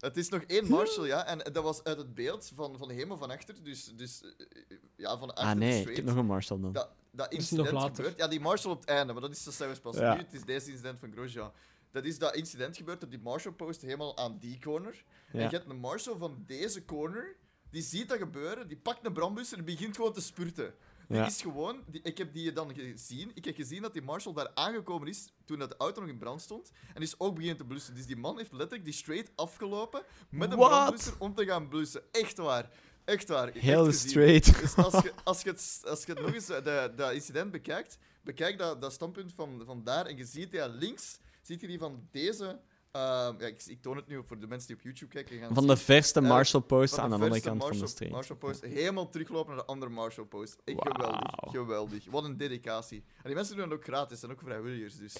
Het 0.00 0.16
is 0.16 0.28
nog 0.28 0.42
één 0.42 0.68
Marshall, 0.68 1.06
ja. 1.06 1.26
En 1.26 1.38
dat 1.52 1.64
was 1.64 1.84
uit 1.84 1.98
het 1.98 2.14
beeld 2.14 2.52
van, 2.54 2.78
van 2.78 2.90
helemaal 2.90 3.16
van 3.16 3.30
achter. 3.30 3.62
Dus, 3.62 3.84
dus 3.96 4.22
eh, 4.22 4.76
ja, 4.96 5.18
van 5.18 5.28
achter 5.34 5.44
Ah 5.46 5.58
nee, 5.58 5.80
ik 5.90 5.96
heb 5.96 6.04
nog 6.04 6.16
een 6.16 6.26
Marshall 6.26 6.60
dan. 6.60 6.72
Dat, 6.72 6.90
dat 7.10 7.32
is 7.32 7.38
incident 7.38 7.70
nog 7.70 7.82
later. 7.82 7.94
gebeurt. 7.94 8.18
Ja, 8.18 8.28
die 8.28 8.40
Marshall 8.40 8.72
op 8.72 8.80
het 8.80 8.88
einde, 8.88 9.12
maar 9.12 9.22
dat 9.22 9.30
is 9.30 9.42
zelfs 9.56 9.80
pas 9.80 9.96
Ja. 9.96 10.14
nu. 10.14 10.20
Het 10.20 10.32
is 10.32 10.44
deze 10.44 10.70
incident 10.70 10.98
van 11.00 11.12
Grosjean. 11.12 11.52
Dat 11.90 12.04
is 12.04 12.18
dat 12.18 12.34
incident 12.34 12.76
gebeurd 12.76 13.02
op 13.04 13.10
die 13.10 13.20
Marshall 13.20 13.54
post 13.54 13.80
helemaal 13.82 14.16
aan 14.16 14.38
die 14.38 14.58
corner. 14.60 15.04
En 15.32 15.40
je 15.40 15.48
hebt 15.48 15.70
een 15.70 15.76
Marshall 15.80 16.16
van 16.18 16.42
deze 16.46 16.84
corner, 16.84 17.36
die 17.70 17.82
ziet 17.82 18.08
dat 18.08 18.18
gebeuren, 18.18 18.68
die 18.68 18.76
pakt 18.76 19.06
een 19.06 19.12
brandblusser 19.12 19.58
en 19.58 19.64
begint 19.64 19.96
gewoon 19.96 20.12
te 20.12 20.20
spurten. 20.20 20.74
Die 21.10 21.18
Ja. 21.18 21.26
is 21.26 21.40
gewoon, 21.42 21.82
die, 21.86 22.00
ik 22.02 22.18
heb 22.18 22.32
die 22.32 22.52
dan 22.52 22.74
gezien. 22.74 23.30
Ik 23.34 23.44
heb 23.44 23.54
gezien 23.54 23.82
dat 23.82 23.92
die 23.92 24.02
Marshall 24.02 24.34
daar 24.34 24.50
aangekomen 24.54 25.08
is 25.08 25.28
toen 25.44 25.58
dat 25.58 25.68
de 25.70 25.76
auto 25.78 26.00
nog 26.00 26.10
in 26.10 26.18
brand 26.18 26.40
stond. 26.42 26.70
En 26.94 27.02
is 27.02 27.14
ook 27.18 27.34
beginnen 27.34 27.56
te 27.58 27.64
blussen. 27.64 27.94
Dus 27.94 28.06
die 28.06 28.16
man 28.16 28.36
heeft 28.38 28.52
letterlijk 28.52 28.84
die 28.84 28.92
straight 28.94 29.30
afgelopen 29.34 30.02
met 30.28 30.50
een 30.52 30.58
What? 30.58 30.68
brandblusser 30.70 31.14
om 31.18 31.34
te 31.34 31.44
gaan 31.44 31.68
blussen. 31.68 32.02
Echt 32.12 32.36
waar. 32.36 32.70
Echt 33.04 33.28
waar. 33.28 33.50
Heel 33.52 33.92
straight. 33.92 34.60
Dus 34.60 34.74
als 34.76 35.02
je, 35.02 35.12
als 35.24 35.42
je, 35.42 35.50
het, 35.50 35.82
als 35.84 36.04
je 36.04 36.12
het 36.12 36.20
nog 36.20 36.34
eens, 36.34 36.48
eh, 36.48 36.84
dat 36.96 37.12
incident 37.12 37.50
bekijkt, 37.50 37.98
bekijk 38.22 38.58
dat, 38.58 38.80
dat 38.80 38.92
standpunt 38.92 39.32
van, 39.32 39.62
van 39.64 39.84
daar 39.84 40.06
en 40.06 40.16
je 40.16 40.24
ziet 40.24 40.52
ja, 40.52 40.66
links, 40.66 41.18
ziet 41.42 41.60
je 41.60 41.66
die 41.66 41.78
van 41.78 42.08
deze... 42.10 42.60
ehm, 42.92 43.40
ja, 43.40 43.46
ik, 43.46 43.62
ik 43.66 43.82
toon 43.82 43.96
het 43.96 44.06
nu 44.06 44.22
voor 44.26 44.38
de 44.38 44.46
mensen 44.46 44.66
die 44.68 44.76
op 44.76 44.82
YouTube 44.82 45.12
kijken. 45.12 45.38
gaan 45.38 45.54
Van 45.54 45.66
de 45.66 45.76
verste 45.76 46.20
Ja, 46.20 46.28
Marshall 46.28 46.62
post 46.62 46.98
aan 46.98 47.10
de 47.10 47.16
de 47.16 47.22
andere 47.22 47.40
kant 47.40 47.62
van 47.62 47.78
de. 47.78 48.08
Marshall 48.10 48.38
post, 48.38 48.62
helemaal 48.64 49.08
teruglopen 49.08 49.54
naar 49.54 49.64
de 49.64 49.70
andere 49.70 49.90
Marshall 49.90 50.26
post. 50.26 50.56
Echt 50.64 50.78
geweldig, 50.80 51.20
Wauw. 51.20 51.52
geweldig. 51.52 52.04
Wat 52.10 52.24
een 52.24 52.36
dedicatie. 52.36 53.04
En 53.16 53.22
die 53.24 53.34
mensen 53.34 53.56
doen 53.56 53.68
dat 53.68 53.78
ook 53.78 53.84
gratis, 53.84 54.22
en 54.22 54.30
ook 54.30 54.40
vrijwilligers, 54.40 54.96
dus... 54.96 55.16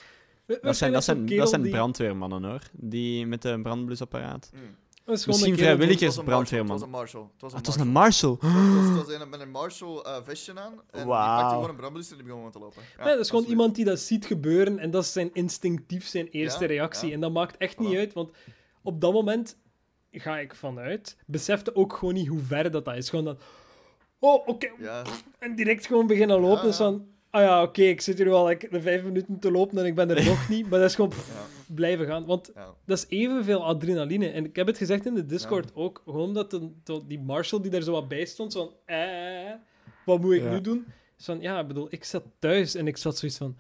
Dat 0.61 0.77
zijn, 0.77 0.93
dat, 0.93 1.05
zijn, 1.05 1.27
dat 1.27 1.49
zijn 1.49 1.71
brandweermannen 1.71 2.45
hoor. 2.45 2.63
Die 2.73 3.27
met 3.27 3.45
een 3.45 3.63
brandblusapparaat. 3.63 4.51
Mm. 4.55 4.77
Dat 5.11 5.27
Misschien 5.27 5.55
die- 5.55 5.65
Het 5.65 5.79
was 5.79 6.17
een 6.17 6.25
Marshall, 6.25 6.25
brandweerman. 6.25 6.71
Het 6.71 6.81
was 6.81 6.83
een 6.83 6.91
Marshall. 6.91 7.23
Het 7.33 7.41
was 7.43 7.53
Ah, 7.53 7.59
een 7.59 7.65
het 7.65 7.77
was 7.77 7.87
Marshall. 7.87 8.37
een 8.41 8.49
Marshall. 8.49 8.73
Het 8.73 8.75
was, 8.75 8.99
het 8.99 9.07
was 9.07 9.21
een 9.23 9.29
met 9.29 9.41
een 9.41 9.51
Marshall 9.51 9.97
eh, 9.99 10.17
vestje 10.25 10.53
aan. 10.59 10.73
En 10.73 10.81
die 10.99 11.05
Wauw. 11.05 11.37
pakte 11.39 11.55
gewoon 11.55 11.69
een 11.71 11.77
brandblusser 11.77 12.17
en 12.19 12.25
die 12.25 12.33
begon 12.33 12.53
gewoon 12.53 12.71
te 12.71 12.77
lopen. 12.77 12.83
Ja, 12.99 13.05
Nee, 13.05 13.15
dat 13.15 13.25
is 13.25 13.31
gewoon 13.31 13.45
iemand 13.45 13.75
die 13.75 13.85
dat 13.85 13.99
ziet 14.01 14.27
gebeuren 14.27 14.79
en 14.79 14.91
dat 14.91 15.03
is 15.05 15.13
zijn 15.13 15.31
instinctief 15.33 16.07
zijn 16.07 16.27
eerste 16.29 16.61
Ja, 16.65 16.67
reactie. 16.71 17.09
ja. 17.09 17.15
En 17.15 17.21
dat 17.21 17.33
maakt 17.33 17.57
echt 17.57 17.79
niet 17.79 17.97
uit, 17.97 18.13
want 18.13 18.31
op 18.83 19.01
dat 19.01 19.13
moment 19.13 19.57
ga 20.13 20.39
ik 20.39 20.55
vanuit, 20.55 21.17
besefte 21.27 21.75
ook 21.75 21.93
gewoon 21.97 22.15
niet 22.15 22.29
hoe 22.29 22.41
ver 22.43 22.71
dat, 22.71 22.85
dat 22.85 22.97
is. 22.97 23.09
Gewoon 23.11 23.25
dan, 23.25 23.39
oh, 24.19 24.49
oké, 24.49 24.71
Ja, 24.79 25.03
en 25.39 25.55
direct 25.57 25.87
gewoon 25.87 26.07
beginnen 26.07 26.41
lopen. 26.41 26.57
Ja, 26.61 26.63
Dus 26.67 26.77
van, 26.77 27.07
ah 27.31 27.41
ja, 27.43 27.63
oké, 27.63 27.83
ik 27.83 28.01
zit 28.01 28.19
hier 28.19 28.31
al 28.31 28.47
like, 28.47 28.69
de 28.71 28.81
vijf 28.81 29.03
minuten 29.05 29.39
te 29.39 29.51
lopen 29.51 29.79
en 29.79 29.85
ik 29.87 29.95
ben 29.95 30.11
er 30.11 30.25
nog 30.25 30.49
niet. 30.49 30.71
Maar 30.71 30.79
dat 30.79 30.89
is 30.89 30.95
gewoon 30.95 31.11
pff, 31.11 31.29
ja, 31.29 31.75
blijven 31.75 32.07
gaan, 32.07 32.27
want 32.27 32.51
ja. 32.55 32.75
dat 32.87 32.99
is 32.99 33.07
evenveel 33.19 33.65
adrenaline. 33.65 34.29
En 34.29 34.45
ik 34.45 34.57
heb 34.57 34.67
het 34.67 34.79
gezegd 34.79 35.07
in 35.07 35.15
de 35.15 35.27
Discord 35.27 35.75
ook, 35.75 36.03
gewoon 36.05 36.21
omdat 36.29 36.51
de, 36.51 36.71
de- 36.85 37.07
die 37.07 37.21
Marshall 37.21 37.63
die 37.63 37.71
daar 37.71 37.83
zo 37.83 37.93
wat 37.93 38.09
bij 38.09 38.25
stond, 38.25 38.53
zo 38.53 38.65
van, 38.65 38.97
eh, 38.97 39.53
wat 40.05 40.21
moet 40.21 40.33
ik 40.35 40.43
Ja. 40.43 40.51
nu 40.51 40.61
doen? 40.61 40.87
Van, 41.17 41.41
ja, 41.41 41.61
ik 41.61 41.67
bedoel, 41.67 41.87
ik 41.91 42.05
zat 42.05 42.25
thuis 42.39 42.75
en 42.75 42.87
ik 42.87 42.97
zat 42.97 43.19
zoiets 43.19 43.37
van, 43.39 43.57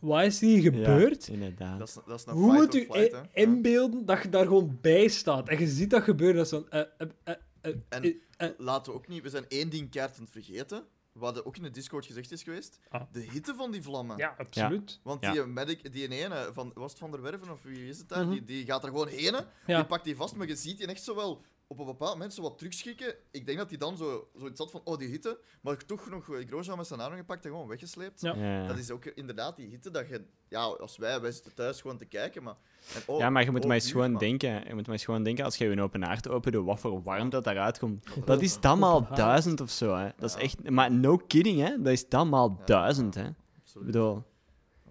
wat 0.00 0.22
is 0.24 0.40
hier 0.40 0.60
gebeurd? 0.62 1.26
Ja, 1.26 1.32
inderdaad. 1.32 1.78
Dat 1.78 1.88
is, 1.88 1.94
dat 2.06 2.18
is 2.18 2.24
Hoe 2.24 2.52
moet 2.52 2.74
u 2.74 2.84
flight. 2.84 3.10
Ja. 3.10 3.26
inbeelden 3.32 4.06
dat 4.06 4.22
je 4.22 4.28
daar 4.28 4.46
gewoon 4.46 4.78
bij 4.80 5.08
staat 5.08 5.48
en 5.48 5.58
je 5.58 5.66
ziet 5.66 5.90
dat 5.90 6.02
gebeuren? 6.02 6.36
Dat 6.36 6.44
is 6.44 6.50
van, 6.50 6.70
eh, 6.70 6.80
eh, 7.24 7.34
eh, 7.60 7.74
eh, 7.88 8.14
En 8.36 8.54
laten 8.58 8.92
we 8.92 8.98
ook 8.98 9.08
niet... 9.08 9.22
We 9.22 9.28
zijn 9.28 9.44
één 9.48 9.70
ding 9.70 10.00
aan 10.00 10.08
het 10.20 10.30
vergeten. 10.30 10.82
Wat 11.12 11.44
ook 11.44 11.56
in 11.56 11.62
de 11.62 11.70
Discord 11.70 12.06
gezegd 12.06 12.30
is 12.32 12.42
geweest. 12.42 12.78
Ah. 12.88 13.02
De 13.12 13.20
hitte 13.20 13.54
van 13.54 13.70
die 13.70 13.82
vlammen. 13.82 14.16
ja, 14.16 14.34
absoluut. 14.38 15.00
Want 15.02 15.24
Ja. 15.24 15.32
die 15.32 15.46
medic, 15.46 15.92
die 15.92 16.08
ene, 16.08 16.50
van, 16.52 16.70
was 16.74 16.90
het 16.90 17.00
Van 17.00 17.10
der 17.10 17.22
Werven 17.22 17.50
of 17.50 17.62
wie 17.62 17.88
is 17.88 17.98
het 17.98 18.08
daar? 18.08 18.22
Mhm. 18.22 18.30
die, 18.30 18.44
die 18.44 18.64
gaat 18.64 18.82
er 18.82 18.88
gewoon 18.88 19.08
heen. 19.08 19.34
Ja. 19.66 19.76
Die 19.76 19.84
pakt 19.86 20.04
die 20.04 20.16
vast, 20.16 20.36
maar 20.36 20.46
je 20.46 20.56
ziet 20.56 20.78
die 20.78 20.86
echt 20.86 21.02
zo 21.02 21.14
wel 21.14 21.42
op 21.70 21.78
een 21.78 21.86
bepaald 21.86 22.12
moment 22.12 22.34
zo 22.34 22.42
wat 22.42 22.58
terugschikken. 22.58 23.14
Ik 23.30 23.46
denk 23.46 23.58
dat 23.58 23.68
hij 23.68 23.78
dan 23.78 23.96
zo, 23.96 24.28
zoiets 24.36 24.58
had 24.58 24.70
van, 24.70 24.80
oh, 24.84 24.98
die 24.98 25.08
hitte. 25.08 25.38
Maar 25.60 25.76
toch 25.76 26.10
nog 26.10 26.28
Grosjean 26.46 26.76
met 26.76 26.86
zijn 26.86 27.00
arm 27.00 27.16
gepakt 27.16 27.44
en 27.44 27.50
gewoon 27.50 27.68
weggesleept. 27.68 28.20
Ja. 28.20 28.34
Ja. 28.34 28.66
Dat 28.66 28.78
is 28.78 28.90
ook 28.90 29.04
inderdaad 29.04 29.56
die 29.56 29.68
hitte 29.68 29.90
dat 29.90 30.08
je... 30.08 30.24
Ja, 30.48 30.60
als 30.62 30.96
wij, 30.96 31.20
wij 31.20 31.32
zitten 31.32 31.54
thuis 31.54 31.80
gewoon 31.80 31.96
te 31.96 32.04
kijken, 32.04 32.42
maar... 32.42 32.54
En, 32.94 33.02
oh, 33.06 33.18
Ja, 33.18 33.30
maar 33.30 33.44
je 33.44 33.50
moet 33.50 33.60
oh, 33.60 33.66
maar 33.66 33.76
eens 33.76 33.90
gewoon 33.90 34.10
man. 34.10 34.20
denken. 34.20 34.50
Je 34.66 34.74
moet 34.74 34.86
maar 34.86 34.94
eens 34.94 35.04
gewoon 35.04 35.22
denken 35.22 35.44
als 35.44 35.56
je 35.56 35.64
je 35.68 35.82
open 35.82 36.02
haard 36.02 36.28
open 36.28 36.52
doet, 36.52 36.64
wat 36.64 36.80
voor 36.80 37.02
warmte 37.02 37.30
dat 37.30 37.44
daaruit 37.44 37.78
komt. 37.78 38.06
Dat 38.24 38.42
is 38.42 38.60
dan 38.60 38.82
haard. 38.82 39.16
duizend 39.16 39.60
of 39.60 39.70
zo, 39.70 39.94
hè. 39.96 40.08
Dat 40.16 40.30
is 40.36 40.42
echt... 40.42 40.70
Maar 40.70 40.92
no 40.92 41.16
kidding, 41.16 41.60
hè. 41.60 41.82
Dat 41.82 41.92
is 41.92 42.08
dan 42.08 42.28
maal 42.28 42.56
Ja. 42.58 42.64
duizend, 42.64 43.14
hè. 43.14 43.24
Ik 43.26 43.34
Absoluut, 43.62 43.86
bedoel, 43.86 44.14
daar, 44.14 44.22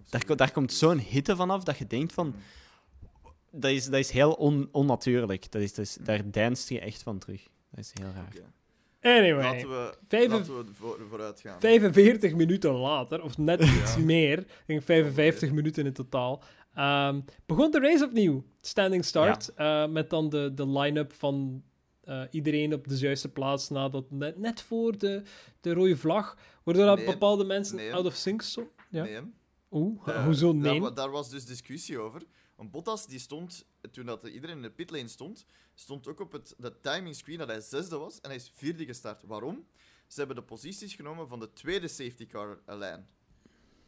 absoluut. 0.01 0.25
ko- 0.25 0.35
daar 0.35 0.51
komt 0.51 0.73
zo'n 0.73 0.97
hitte 0.97 1.35
vanaf 1.35 1.63
dat 1.63 1.77
je 1.77 1.87
denkt 1.87 2.13
van... 2.13 2.27
Mm. 2.27 2.35
Dat 3.51 3.71
is, 3.71 3.85
dat 3.85 3.99
is 3.99 4.11
heel 4.11 4.31
on- 4.31 4.69
onnatuurlijk. 4.71 5.51
Dat 5.51 5.61
is, 5.61 5.73
dat 5.73 5.85
is, 5.85 5.97
daar 6.01 6.31
deinst 6.31 6.69
je 6.69 6.79
echt 6.79 7.03
van 7.03 7.19
terug. 7.19 7.43
Dat 7.71 7.79
is 7.79 7.91
heel 8.01 8.11
raar. 8.15 8.33
Anyway, 9.01 9.43
Laten 9.43 9.69
we, 9.69 9.93
Vijf- 10.07 10.29
laten 10.31 10.57
we 10.57 10.73
voor, 10.73 10.99
vooruit 11.09 11.39
gaan. 11.41 11.59
45 11.59 12.35
minuten 12.35 12.71
later, 12.73 13.21
of 13.23 13.37
net 13.37 13.61
iets 13.81 13.97
meer, 13.97 14.39
ik 14.39 14.47
denk 14.65 14.81
55 14.83 15.51
minuten 15.51 15.85
in 15.85 15.93
totaal, 15.93 16.43
ehm, 16.73 17.21
begon 17.45 17.71
de 17.71 17.79
race 17.79 18.03
opnieuw. 18.05 18.43
Standing 18.61 19.05
start, 19.05 19.53
eh, 19.55 19.87
met 19.87 20.09
dan 20.09 20.29
de, 20.29 20.51
de 20.53 20.67
line-up 20.69 21.13
van 21.13 21.63
eh, 22.03 22.21
iedereen 22.31 22.73
op 22.73 22.87
de 22.87 22.97
juiste 22.97 23.29
plaats, 23.29 23.69
nadat 23.69 24.11
net, 24.11 24.37
net 24.37 24.61
voor 24.61 24.97
de, 24.97 25.21
de 25.61 25.73
rode 25.73 25.97
vlag, 25.97 26.37
waardoor 26.63 26.85
dat 26.85 26.97
Nee. 26.97 27.05
bepaalde 27.05 27.43
mensen 27.43 27.75
Nee. 27.75 27.93
out 27.93 28.05
of 28.05 28.13
sync 28.15 28.41
stonden. 28.41 28.73
Ja. 28.89 29.03
Nee. 29.03 29.19
Oeh, 29.71 30.07
Eh, 30.07 30.23
hoezo 30.23 30.51
nee? 30.51 30.93
daar 30.93 31.09
was 31.11 31.29
dus 31.29 31.45
discussie 31.45 31.99
over. 31.99 32.21
Want 32.59 32.71
Bottas, 32.71 33.07
die 33.07 33.19
stond, 33.19 33.65
toen 33.91 34.05
dat 34.05 34.23
iedereen 34.27 34.55
in 34.55 34.61
de 34.61 34.71
pitlane 34.71 35.07
stond, 35.07 35.45
stond 35.73 36.07
ook 36.07 36.19
op 36.19 36.31
het, 36.31 36.55
de 36.57 36.79
timing 36.79 37.15
screen 37.15 37.37
dat 37.37 37.47
hij 37.47 37.61
zesde 37.61 37.97
was 37.97 38.21
en 38.21 38.29
hij 38.29 38.35
is 38.35 38.51
vierde 38.55 38.85
gestart. 38.85 39.23
Waarom? 39.23 39.67
Ze 40.07 40.17
hebben 40.17 40.35
de 40.35 40.43
posities 40.43 40.95
genomen 40.95 41.27
van 41.27 41.39
de 41.39 41.53
tweede 41.53 41.87
safety 41.87 42.27
car 42.27 42.61
lijn. 42.65 43.07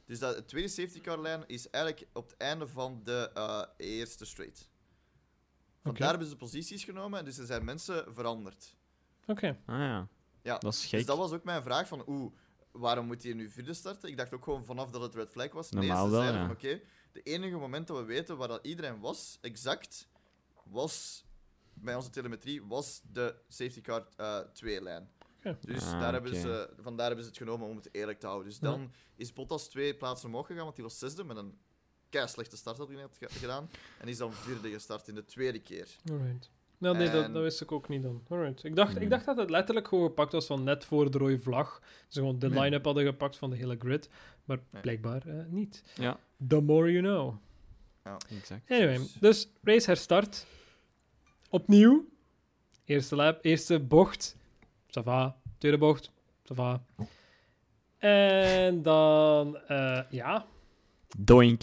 Dus 0.05 0.19
dat, 0.19 0.36
de 0.36 0.45
tweede 0.45 0.67
safety 0.67 1.01
car 1.01 1.22
lijn 1.22 1.43
is 1.47 1.69
eigenlijk 1.69 2.07
op 2.13 2.30
het 2.30 2.38
einde 2.38 2.67
van 2.67 3.01
de 3.03 3.32
eh, 3.34 3.63
eerste 3.78 4.26
straight. 4.26 4.69
Vandaar 5.82 6.01
Oké. 6.01 6.09
hebben 6.09 6.28
ze 6.28 6.36
posities 6.36 6.84
genomen 6.84 7.19
en 7.19 7.26
dus 7.26 7.38
er 7.38 7.45
zijn 7.45 7.65
mensen 7.65 8.13
veranderd. 8.13 8.76
Oké. 9.26 9.59
Ah 9.65 9.80
ja, 9.80 10.07
Ja, 10.41 10.57
dat 10.57 10.74
is 10.74 10.82
dus 10.82 10.89
gek. 10.89 11.05
dat 11.05 11.17
was 11.17 11.32
ook 11.32 11.43
mijn 11.43 11.63
vraag 11.63 11.88
van, 11.88 12.03
oeh, 12.07 12.34
waarom 12.72 13.05
moet 13.05 13.24
hij 13.24 13.34
nu 13.34 13.49
vierde 13.49 13.74
starten? 13.74 14.09
Ik 14.09 14.17
dacht 14.17 14.34
ook 14.34 14.43
gewoon 14.43 14.65
vanaf 14.65 14.89
dat 14.89 15.01
het 15.01 15.15
red 15.15 15.30
flag 15.30 15.51
was. 15.51 15.72
Normaal 15.72 15.95
nee, 15.95 16.05
ze 16.05 16.11
wel, 16.11 16.22
zeiden 16.22 16.41
ja. 16.41 16.47
van, 16.47 16.55
oké, 16.55 16.82
de 17.12 17.22
enige 17.22 17.55
moment 17.57 17.88
dat 17.88 17.97
we 17.97 18.03
weten 18.03 18.38
waar 18.38 18.47
dat 18.47 18.66
iedereen 18.66 18.99
was, 18.99 19.38
exact, 19.41 20.07
was 20.64 21.26
bij 21.74 21.95
onze 21.95 22.09
telemetrie, 22.09 22.64
was 22.64 23.01
de 23.12 23.36
safety 23.47 23.82
car 23.82 24.07
2-lijn. 24.64 25.09
Oké. 25.43 25.57
Dus 25.62 25.84
Ah, 25.84 25.99
daar 25.99 26.14
hebben 26.14 26.36
ze, 26.36 26.74
vandaar 26.80 27.05
hebben 27.07 27.24
ze 27.26 27.30
het 27.30 27.39
genomen 27.39 27.68
om 27.68 27.76
het 27.76 27.89
eerlijk 27.91 28.20
te 28.20 28.26
houden. 28.28 28.47
Dus 28.49 28.59
Ja. 28.59 28.70
dan 28.70 28.91
is 29.16 29.34
Bottas 29.34 29.68
twee 29.70 29.95
plaatsen 29.95 30.28
omhoog 30.30 30.45
gegaan, 30.47 30.64
want 30.64 30.76
die 30.76 30.84
was 30.86 30.99
zesde 30.99 31.24
met 31.24 31.38
een 31.38 31.57
kei 32.09 32.28
slechte 32.28 32.57
start 32.57 32.78
had 32.78 32.88
hij 32.88 32.97
net 32.97 33.18
ge- 33.18 33.30
gedaan. 33.39 33.70
En 33.99 34.07
is 34.07 34.18
dan 34.18 34.34
vierde 34.34 34.70
gestart 34.70 35.07
in 35.07 35.16
de 35.16 35.26
tweede 35.26 35.59
keer. 35.62 35.95
Alright. 36.12 36.49
Nou, 36.82 36.98
nee, 36.98 37.10
dat, 37.10 37.24
En- 37.24 37.34
dat 37.34 37.42
wist 37.42 37.62
ik 37.62 37.72
ook 37.72 37.88
niet 37.90 38.04
dan. 38.04 38.22
Alright. 38.30 38.64
Ik 38.64 38.76
dacht, 38.76 39.02
ik 39.02 39.10
dacht 39.10 39.26
dat 39.26 39.38
het 39.38 39.50
letterlijk 39.50 39.88
gewoon 39.88 40.06
gepakt 40.06 40.32
was 40.32 40.46
van 40.46 40.64
net 40.64 40.86
voor 40.86 41.12
de 41.12 41.18
rode 41.18 41.40
vlag. 41.40 41.82
Ze 42.08 42.20
gewoon 42.20 42.40
de 42.40 42.50
Nee. 42.50 42.60
line-up 42.64 42.86
hadden 42.86 43.06
gepakt 43.06 43.38
van 43.38 43.50
de 43.50 43.56
hele 43.56 43.76
grid. 43.80 44.10
Maar 44.46 44.60
Nee. 44.72 44.82
blijkbaar 44.82 45.28
eh, 45.28 45.36
niet. 45.48 45.84
Ja, 45.96 46.20
The 46.48 46.60
more 46.62 46.92
you 46.92 47.04
know. 47.04 47.36
exact. 48.30 48.72
Anyway, 48.72 48.98
Dus- 48.98 49.14
dus 49.14 49.48
race 49.64 49.86
herstart. 49.86 50.46
Opnieuw. 51.50 52.06
Eerste 52.86 53.16
lap, 53.16 53.40
eerste 53.46 53.80
bocht. 53.80 54.36
Ça 54.88 55.04
va. 55.04 55.36
Tweede 55.58 55.78
bocht. 55.78 56.12
Ça 56.52 56.56
va. 56.56 56.82
En 57.98 58.82
dan, 58.82 59.58
eh, 59.58 60.02
ja, 60.10 60.46
Doink. 61.18 61.62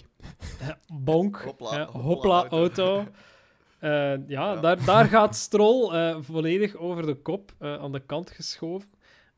bonk. 0.93 1.37
Hopla, 1.37 1.71
eh, 1.79 1.87
hopla, 1.89 2.01
hopla, 2.43 2.49
auto. 2.49 3.05
Eh, 3.79 3.91
ja, 3.91 4.23
Ja. 4.27 4.57
Daar, 4.57 4.85
daar 4.85 5.05
gaat 5.05 5.37
Stroll 5.37 5.93
eh, 5.95 6.17
volledig 6.21 6.75
over 6.75 7.07
de 7.07 7.15
kop 7.15 7.53
eh, 7.59 7.75
aan 7.79 7.93
de 7.93 8.01
kant 8.07 8.31
geschoven. 8.31 8.89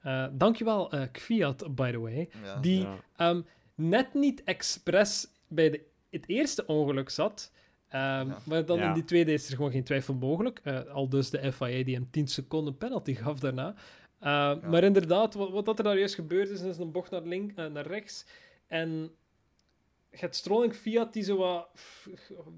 Eh 0.01 0.26
dankjewel, 0.32 0.91
eh 0.93 1.03
Kviat, 1.12 1.74
by 1.74 1.91
the 1.91 1.99
way. 2.01 2.28
Ja. 2.45 2.57
Die 2.61 2.80
Ja. 2.80 2.97
ehm, 3.16 3.41
net 3.74 4.14
niet 4.14 4.45
expres 4.45 5.26
bij 5.49 5.70
de, 5.70 5.80
het 6.11 6.28
eerste 6.28 6.66
ongeluk 6.66 7.11
zat. 7.11 7.53
Ehm, 7.88 8.28
Ja. 8.28 8.38
Maar 8.45 8.64
dan 8.66 8.78
Ja. 8.78 8.88
in 8.88 8.95
die 8.95 9.05
tweede 9.05 9.32
is 9.32 9.49
er 9.51 9.57
gewoon 9.57 9.70
geen 9.70 9.84
twijfel 9.84 10.14
mogelijk. 10.14 10.61
Eh, 10.64 10.80
al 10.84 11.09
dus 11.09 11.30
de 11.30 11.53
FIA 11.53 11.84
die 11.84 11.95
hem 11.95 12.09
10 12.11 12.28
seconden 12.28 12.76
penalty 12.76 13.14
gaf 13.14 13.38
daarna. 13.38 13.74
Eh, 14.18 14.55
Maar 14.70 14.84
inderdaad, 14.84 15.34
wat, 15.34 15.51
wat 15.51 15.64
dat 15.64 15.78
er 15.78 15.84
daar 15.84 15.99
juist 15.99 16.14
gebeurd 16.14 16.49
is, 16.51 16.61
is 16.62 16.78
een 16.78 16.93
bocht 16.93 17.11
naar, 17.11 17.22
link, 17.22 17.55
naar 17.55 17.86
rechts. 17.86 18.26
En 18.66 19.11
het 20.11 20.36
Strolling 20.36 20.74
Fiat 20.74 21.12
die 21.12 21.22
zo. 21.22 21.66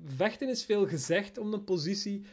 Vechten 0.04 0.48
is 0.48 0.64
veel 0.64 0.86
gezegd 0.86 1.38
om 1.38 1.52
een 1.52 1.64
positie. 1.64 2.24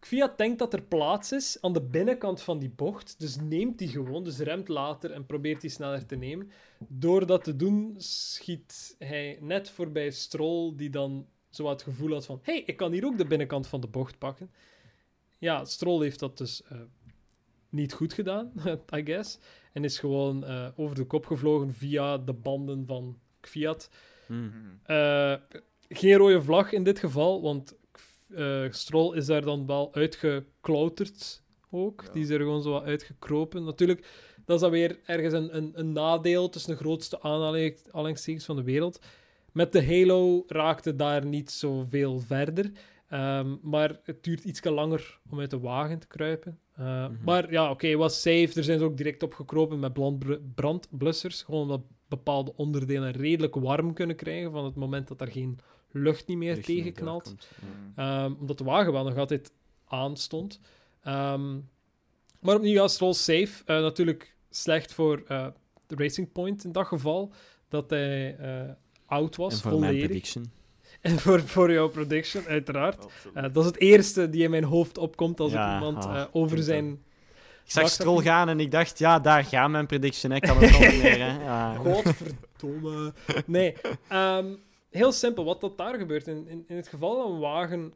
Fiat 0.00 0.38
denkt 0.38 0.58
dat 0.58 0.72
er 0.72 0.82
plaats 0.82 1.32
is 1.32 1.58
aan 1.60 1.72
de 1.72 1.82
binnenkant 1.82 2.42
van 2.42 2.58
die 2.58 2.70
bocht. 2.70 3.14
Dus 3.18 3.36
neemt 3.36 3.78
die 3.78 3.88
gewoon, 3.88 4.24
dus 4.24 4.38
remt 4.38 4.68
later 4.68 5.10
en 5.10 5.26
probeert 5.26 5.60
die 5.60 5.70
sneller 5.70 6.06
te 6.06 6.16
nemen. 6.16 6.50
Door 6.88 7.26
dat 7.26 7.44
te 7.44 7.56
doen, 7.56 7.94
schiet 7.98 8.94
hij 8.98 9.38
net 9.40 9.70
voorbij 9.70 10.10
Stroll, 10.10 10.76
die 10.76 10.90
dan 10.90 11.26
zo 11.50 11.68
het 11.68 11.82
gevoel 11.82 12.12
had 12.12 12.26
van... 12.26 12.38
hey, 12.42 12.62
ik 12.66 12.76
kan 12.76 12.92
hier 12.92 13.04
ook 13.04 13.18
de 13.18 13.26
binnenkant 13.26 13.66
van 13.66 13.80
de 13.80 13.86
bocht 13.86 14.18
pakken. 14.18 14.50
Ja, 15.38 15.64
Stroll 15.64 16.02
heeft 16.02 16.18
dat 16.18 16.38
dus 16.38 16.62
eh, 16.62 16.78
niet 17.68 17.92
goed 17.92 18.12
gedaan, 18.12 18.52
I 18.96 19.04
guess. 19.04 19.38
En 19.72 19.84
is 19.84 19.98
gewoon 19.98 20.44
eh, 20.44 20.68
over 20.76 20.96
de 20.96 21.04
kop 21.04 21.26
gevlogen 21.26 21.74
via 21.74 22.18
de 22.18 22.32
banden 22.32 22.86
van 22.86 23.18
Fiat. 23.40 23.90
Hmm. 24.30 24.44
Mhm. 24.44 24.92
Eh, 24.92 25.34
geen 25.88 26.16
rode 26.16 26.42
vlag 26.42 26.72
in 26.72 26.82
dit 26.84 26.98
geval, 26.98 27.42
want 27.42 27.78
eh 28.34 28.64
Stroll 28.70 29.16
is 29.16 29.26
daar 29.26 29.42
dan 29.42 29.66
wel 29.66 29.94
uitgeklauterd 29.94 31.42
ook. 31.70 32.02
Ja. 32.06 32.12
Die 32.12 32.22
is 32.22 32.28
er 32.28 32.38
gewoon 32.38 32.62
zo 32.62 32.70
wat 32.70 32.84
uitgekropen. 32.84 33.64
Natuurlijk, 33.64 34.06
dat 34.44 34.56
is 34.56 34.62
dan 34.62 34.70
weer 34.70 34.98
ergens 35.06 35.34
een, 35.34 35.56
een, 35.56 35.70
een 35.74 35.92
nadeel 35.92 36.48
tussen 36.48 36.72
de 36.72 36.78
grootste 36.78 37.22
aanhaling- 37.22 37.78
aanhalingstekens 37.90 38.44
van 38.44 38.56
de 38.56 38.62
wereld. 38.62 39.00
Met 39.52 39.72
de 39.72 39.86
Halo 39.86 40.44
raakte 40.46 40.96
daar 40.96 41.24
niet 41.26 41.50
zoveel 41.50 42.20
verder. 42.20 42.70
Ehm, 43.08 43.56
maar 43.62 44.00
het 44.04 44.24
duurt 44.24 44.44
iets 44.44 44.64
langer 44.64 45.18
om 45.30 45.40
uit 45.40 45.50
de 45.50 45.58
wagen 45.60 45.98
te 45.98 46.06
kruipen. 46.06 46.58
Uh, 46.80 46.86
Mhm. 47.08 47.12
Maar 47.24 47.52
ja, 47.52 47.70
oké, 47.70 47.96
was 47.96 48.20
safe. 48.22 48.50
Er 48.54 48.64
zijn 48.64 48.78
ze 48.78 48.84
ook 48.84 48.96
direct 48.96 49.22
opgekropen 49.22 49.78
met 49.78 49.92
brandblussers. 50.54 51.42
Gewoon 51.42 51.60
omdat 51.62 51.80
bepaalde 52.10 52.52
onderdelen 52.56 53.10
redelijk 53.12 53.54
warm 53.54 53.92
kunnen 53.92 54.16
krijgen 54.16 54.50
van 54.50 54.64
het 54.64 54.74
moment 54.74 55.08
dat 55.08 55.20
er 55.20 55.30
geen 55.30 55.58
lucht 55.90 56.26
niet 56.26 56.36
meer 56.36 56.62
tegenknalt. 56.64 57.36
Ja. 57.96 58.24
Ehm, 58.24 58.32
omdat 58.40 58.58
de 58.58 58.64
wagen 58.64 58.92
wel 58.92 59.04
nog 59.04 59.16
altijd 59.16 59.52
aanstond. 59.86 60.60
Ehm, 61.02 61.52
maar 62.40 62.54
opnieuw, 62.56 62.72
ja, 62.72 62.88
Stroll 62.88 63.12
safe. 63.12 63.64
Eh, 63.64 63.80
natuurlijk 63.80 64.34
slecht 64.50 64.92
voor 64.92 65.22
eh, 65.26 65.46
de 65.86 65.94
Racing 65.94 66.32
Point 66.32 66.64
in 66.64 66.72
dat 66.72 66.86
geval. 66.86 67.32
Dat 67.68 67.90
hij 67.90 68.36
eh, 68.36 68.70
oud 69.06 69.36
was, 69.36 69.52
En 69.52 69.60
voor 69.60 69.70
mijn 69.70 69.82
volledig. 69.82 70.06
prediction. 70.06 70.50
En 71.00 71.18
voor, 71.18 71.40
voor 71.40 71.72
jouw 71.72 71.88
prediction, 71.88 72.44
uiteraard. 72.44 73.06
Dat 73.34 73.56
is 73.56 73.64
het 73.64 73.78
eerste 73.78 74.30
die 74.30 74.42
in 74.42 74.50
mijn 74.50 74.64
hoofd 74.64 74.98
opkomt 74.98 75.40
als 75.40 75.52
Ja, 75.52 75.68
ik 75.68 75.82
iemand 75.82 76.04
ah, 76.04 76.20
eh, 76.20 76.26
over 76.32 76.62
zijn... 76.62 77.02
Ik 77.70 77.76
zag 77.76 77.88
Stroll 77.88 78.22
gaan 78.22 78.48
en 78.48 78.60
ik 78.60 78.70
dacht, 78.70 78.98
ja, 78.98 79.18
daar 79.18 79.44
gaat 79.44 79.70
mijn 79.70 79.86
prediction. 79.86 80.30
hè. 80.30 80.36
Ik 80.36 80.42
kan 80.42 80.56
het 80.62 80.74
al. 80.74 80.82
Ja. 80.82 81.74
Godverdomme. 81.84 83.12
Nee, 83.46 83.74
ehm, 84.08 84.54
heel 84.90 85.12
simpel. 85.12 85.44
Wat 85.44 85.60
dat 85.60 85.78
daar 85.78 85.98
gebeurt, 85.98 86.26
in, 86.26 86.48
in, 86.48 86.64
in 86.66 86.76
het 86.76 86.88
geval 86.88 87.16
dat 87.16 87.26
een 87.26 87.38
wagen 87.38 87.94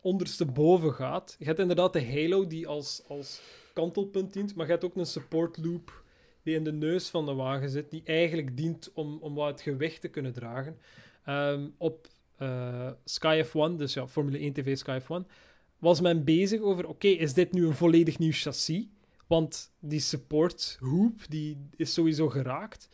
ondersteboven 0.00 0.92
gaat, 0.92 1.36
je 1.38 1.44
hebt 1.44 1.58
inderdaad 1.58 1.92
de 1.92 2.06
halo 2.06 2.46
die 2.46 2.66
als, 2.66 3.02
als 3.08 3.40
kantelpunt 3.72 4.32
dient, 4.32 4.54
maar 4.54 4.66
je 4.66 4.72
hebt 4.72 4.84
ook 4.84 4.96
een 4.96 5.06
support 5.06 5.56
loop 5.56 6.02
die 6.42 6.54
in 6.54 6.64
de 6.64 6.72
neus 6.72 7.08
van 7.08 7.26
de 7.26 7.34
wagen 7.34 7.70
zit, 7.70 7.90
die 7.90 8.02
eigenlijk 8.04 8.56
dient 8.56 8.90
om, 8.94 9.18
om 9.20 9.34
wat 9.34 9.48
het 9.48 9.60
gewicht 9.60 10.00
te 10.00 10.08
kunnen 10.08 10.32
dragen. 10.32 10.78
Ehm, 11.24 11.68
op 11.78 12.06
eh, 12.36 12.90
Sky 13.04 13.44
F1, 13.44 13.76
dus 13.76 13.94
ja, 13.94 14.08
Formule 14.08 14.38
1 14.38 14.52
TV 14.52 14.76
Sky 14.76 15.00
F1, 15.00 15.26
was 15.78 16.00
men 16.00 16.24
bezig 16.24 16.60
over, 16.60 16.88
oké, 16.88 17.08
is 17.08 17.34
dit 17.34 17.52
nu 17.52 17.66
een 17.66 17.74
volledig 17.74 18.18
nieuw 18.18 18.32
chassis? 18.32 18.86
Want 19.26 19.72
die 19.80 20.00
support 20.00 20.76
hoop, 20.80 21.20
die 21.28 21.68
is 21.76 21.92
sowieso 21.94 22.28
geraakt. 22.28 22.88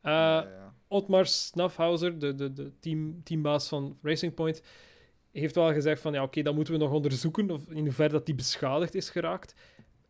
Eh, 0.00 0.12
Ja, 0.12 0.40
ja. 0.42 0.74
Otmar 0.88 1.26
Snafhauser, 1.26 2.18
de, 2.18 2.34
de, 2.34 2.52
de 2.52 2.72
team, 2.80 3.22
teambaas 3.22 3.68
van 3.68 3.98
Racing 4.02 4.34
Point, 4.34 4.62
heeft 5.32 5.54
wel 5.54 5.72
gezegd 5.72 6.00
van 6.00 6.12
ja, 6.12 6.22
oké, 6.22 6.42
dan 6.42 6.54
moeten 6.54 6.72
we 6.74 6.78
nog 6.80 6.92
onderzoeken 6.92 7.50
of 7.50 7.68
in 7.68 7.84
hoeverre 7.84 8.12
dat 8.12 8.26
die 8.26 8.34
beschadigd 8.34 8.94
is 8.94 9.10
geraakt. 9.10 9.54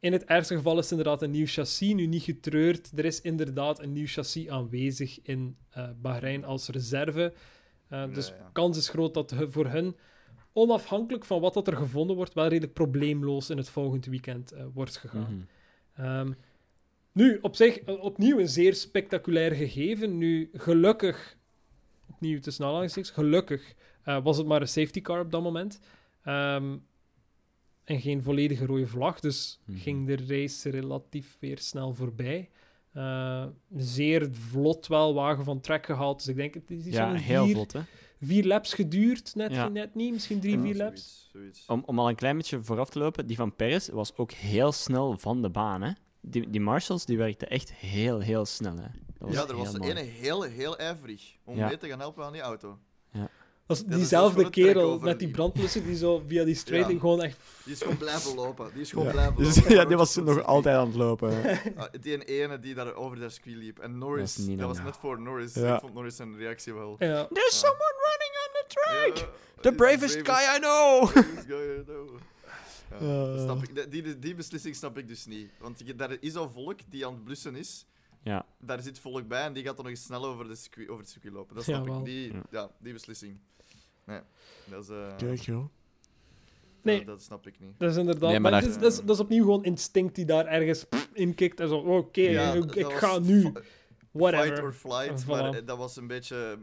In 0.00 0.12
het 0.12 0.24
ergste 0.24 0.56
geval 0.56 0.72
is 0.78 0.82
het 0.90 0.90
inderdaad 0.98 1.22
een 1.22 1.30
nieuw 1.30 1.46
chassis, 1.46 1.94
nu 1.94 2.06
niet 2.06 2.22
getreurd. 2.22 2.90
Er 2.98 3.04
is 3.04 3.20
inderdaad 3.20 3.82
een 3.82 3.92
nieuw 3.92 4.06
chassis 4.06 4.48
aanwezig 4.48 5.18
in 5.22 5.56
eh 5.70 5.88
Bahrein 6.00 6.44
als 6.44 6.68
reserve. 6.68 7.32
Eh, 7.88 8.12
dus 8.12 8.28
ja. 8.28 8.50
kans 8.52 8.78
is 8.78 8.88
groot 8.88 9.14
dat 9.14 9.30
he- 9.30 9.50
voor 9.50 9.66
hun, 9.66 9.96
onafhankelijk 10.52 11.24
van 11.24 11.40
wat 11.40 11.54
dat 11.54 11.66
er 11.66 11.76
gevonden 11.76 12.16
wordt, 12.16 12.34
wel 12.34 12.46
redelijk 12.48 12.72
probleemloos 12.72 13.50
in 13.50 13.56
het 13.56 13.68
volgende 13.68 14.10
weekend 14.10 14.52
eh, 14.52 14.64
wordt 14.74 14.96
gegaan. 14.96 15.20
Mhm. 15.34 15.42
Ehm, 15.96 16.32
nu, 17.12 17.38
op 17.42 17.56
zich, 17.56 17.78
eh, 17.78 18.02
opnieuw 18.02 18.38
een 18.38 18.48
zeer 18.48 18.74
spectaculair 18.74 19.52
gegeven. 19.54 20.18
Nu, 20.18 20.50
gelukkig, 20.52 21.36
opnieuw 22.10 22.38
tussen 22.38 22.64
aanhalingstekens, 22.64 23.12
gelukkig 23.14 23.74
eh, 24.04 24.22
was 24.22 24.36
het 24.36 24.46
maar 24.46 24.60
een 24.60 24.68
safety 24.68 25.00
car 25.00 25.20
op 25.20 25.30
dat 25.30 25.42
moment. 25.42 25.80
Ehm, 26.22 26.76
en 27.84 28.00
geen 28.00 28.22
volledige 28.22 28.66
rode 28.66 28.86
vlag, 28.86 29.20
dus 29.20 29.60
Mhm. 29.64 29.78
ging 29.78 30.06
de 30.06 30.16
race 30.26 30.70
relatief 30.70 31.36
weer 31.40 31.58
snel 31.58 31.94
voorbij. 31.94 32.50
Eh, 32.92 33.46
zeer 33.76 34.28
vlot 34.32 34.86
wel 34.86 35.14
wagen 35.14 35.44
van 35.44 35.60
track 35.60 35.86
gehaald, 35.86 36.18
dus 36.18 36.28
ik 36.28 36.36
denk, 36.36 36.54
het 36.54 36.70
is 36.70 36.84
iets 36.84 36.96
Ja, 36.96 37.12
heel 37.14 37.44
vier, 37.44 37.54
vlot, 37.54 37.72
hè. 37.72 37.80
Vier 38.20 38.44
laps 38.46 38.74
geduurd, 38.74 39.34
net, 39.34 39.52
Ja. 39.52 39.68
net 39.68 39.94
niet, 39.94 40.12
misschien 40.12 40.40
drie, 40.40 40.56
Ja, 40.56 40.62
vier 40.62 40.76
laps. 40.76 40.92
zoiets, 40.92 41.28
zoiets. 41.32 41.66
Om, 41.66 41.82
om 41.86 41.98
al 41.98 42.08
een 42.08 42.14
klein 42.14 42.36
beetje 42.36 42.62
vooraf 42.62 42.90
te 42.90 42.98
lopen, 42.98 43.26
die 43.26 43.36
van 43.36 43.56
Perez 43.56 43.88
was 43.88 44.16
ook 44.16 44.32
heel 44.32 44.72
snel 44.72 45.18
van 45.18 45.42
de 45.42 45.50
baan, 45.50 45.82
hè. 45.82 45.92
Die, 46.20 46.50
die 46.50 46.60
Marshalls, 46.60 47.04
die 47.04 47.16
werkten 47.18 47.48
echt 47.50 47.72
heel, 47.72 48.20
heel 48.20 48.44
snel, 48.44 48.76
hè. 48.76 48.88
Dat 49.18 49.32
Ja, 49.32 49.46
er 49.48 49.56
was 49.56 49.72
de 49.72 49.88
ene 49.88 50.00
heel, 50.00 50.42
heel 50.42 50.78
ijverig 50.78 51.36
om 51.44 51.56
Ja. 51.56 51.66
mee 51.66 51.76
te 51.78 51.88
gaan 51.88 51.98
helpen 52.00 52.24
aan 52.24 52.32
die 52.32 52.40
auto. 52.42 52.78
Dat 53.66 53.76
is 53.76 53.82
dat 53.82 53.92
is 53.92 53.98
diezelfde 53.98 54.50
kerel 54.50 54.98
met 54.98 55.18
die 55.18 55.28
brandblussen 55.30 55.84
die 55.84 55.96
zo 55.96 56.22
via 56.26 56.44
die 56.44 56.54
straight 56.54 56.90
Ja. 56.92 56.98
gewoon 56.98 57.22
echt 57.22 57.36
Die 57.64 57.72
is 57.72 57.80
gewoon 57.80 57.96
blijven 57.96 58.34
lopen. 58.34 58.70
Die 58.72 58.82
is 58.82 58.90
gewoon 58.90 59.04
Ja. 59.04 59.10
blijven 59.12 59.36
Dus, 59.36 59.56
lopen. 59.56 59.74
ja, 59.76 59.84
die 59.84 59.96
was 59.96 60.16
nog 60.16 60.42
altijd 60.44 60.76
aan 60.76 60.86
het 60.86 60.96
lopen. 60.96 61.32
Ah, 61.76 61.86
die 62.00 62.24
ene 62.24 62.60
die 62.60 62.74
daar 62.74 62.94
over 62.94 63.18
dat 63.18 63.32
circuit 63.32 63.56
liep. 63.56 63.78
En 63.78 63.98
Norris, 63.98 64.34
Dat 64.34 64.58
was 64.58 64.78
net 64.82 64.96
voor 65.00 65.20
Norris. 65.20 65.54
Ja. 65.54 65.74
Ik 65.74 65.80
vond 65.80 65.94
Norris 65.94 66.16
zijn 66.16 66.36
reactie 66.36 66.74
wel. 66.74 66.96
Ja. 66.98 67.26
There's 67.32 67.58
someone 67.58 67.94
running 68.06 68.34
on 68.44 68.50
the 68.52 68.64
track! 68.68 69.16
Ja, 69.16 69.60
The 69.62 69.72
bravest 69.72 70.18
guy 70.22 70.56
I 70.56 70.58
know! 70.58 71.04
bravest 71.12 71.46
guy 71.46 71.78
I 71.78 71.82
know. 71.84 72.16
Ja, 72.90 73.06
Uh. 73.06 73.34
dat 73.34 73.40
snap 73.40 73.62
ik. 73.62 73.90
Die- 73.90 74.02
Die, 74.02 74.18
die 74.18 74.34
beslissing 74.34 74.74
snap 74.76 74.98
ik 74.98 75.08
dus 75.08 75.26
niet. 75.26 75.50
Want 75.60 75.98
daar 75.98 76.16
is 76.20 76.36
al 76.36 76.50
volk 76.50 76.78
die 76.90 77.06
aan 77.06 77.12
het 77.12 77.24
blussen 77.24 77.54
is. 77.56 77.86
Ja, 78.26 78.46
Daar 78.58 78.82
zit 78.82 78.98
volk 78.98 79.28
bij 79.28 79.42
en 79.42 79.52
die 79.52 79.64
gaat 79.64 79.76
dan 79.76 79.84
nog 79.84 79.94
eens 79.94 80.02
snel 80.04 80.24
over, 80.24 80.48
de 80.48 80.54
circuit, 80.54 80.88
over 80.88 81.00
het 81.02 81.10
circuit 81.10 81.32
lopen. 81.32 81.54
Dat 81.54 81.64
snap 81.64 81.86
ik. 81.86 82.04
Die, 82.04 82.32
Ja. 82.32 82.42
ja. 82.50 82.70
die 82.78 82.92
beslissing. 82.92 83.38
Nee, 84.04 84.20
dat 84.70 84.82
is... 84.82 84.88
eh, 84.88 85.16
kijk 85.16 85.40
joh. 85.40 85.64
Nee. 86.82 86.96
Dat, 86.98 87.06
dat 87.06 87.22
snap 87.22 87.46
ik 87.46 87.60
niet. 87.60 87.78
Dat 87.78 87.90
is 87.90 87.96
inderdaad. 87.96 88.30
Nee, 88.30 88.40
maar 88.40 88.50
maar 88.50 88.60
dat, 88.60 88.70
is, 88.70 88.78
dat, 88.78 88.92
is, 88.92 89.00
dat 89.00 89.16
is 89.16 89.20
opnieuw 89.22 89.42
gewoon 89.44 89.64
instinct 89.64 90.14
die 90.14 90.24
daar 90.24 90.46
ergens 90.46 90.84
pff, 90.84 91.10
in 91.12 91.34
kikt. 91.34 91.60
En 91.60 91.68
zo, 91.68 91.76
oké, 91.76 92.20
Ja, 92.20 92.52
ik, 92.52 92.86
ga 92.92 93.18
nu. 93.18 93.40
fi- 93.40 93.50
Fight 93.52 93.64
Whatever. 94.10 94.62
or 94.64 94.72
flight, 94.72 95.24
Voilà. 95.24 95.26
maar 95.28 95.64
dat 95.64 95.78
was 95.78 95.96
een 95.96 96.06
beetje 96.06 96.58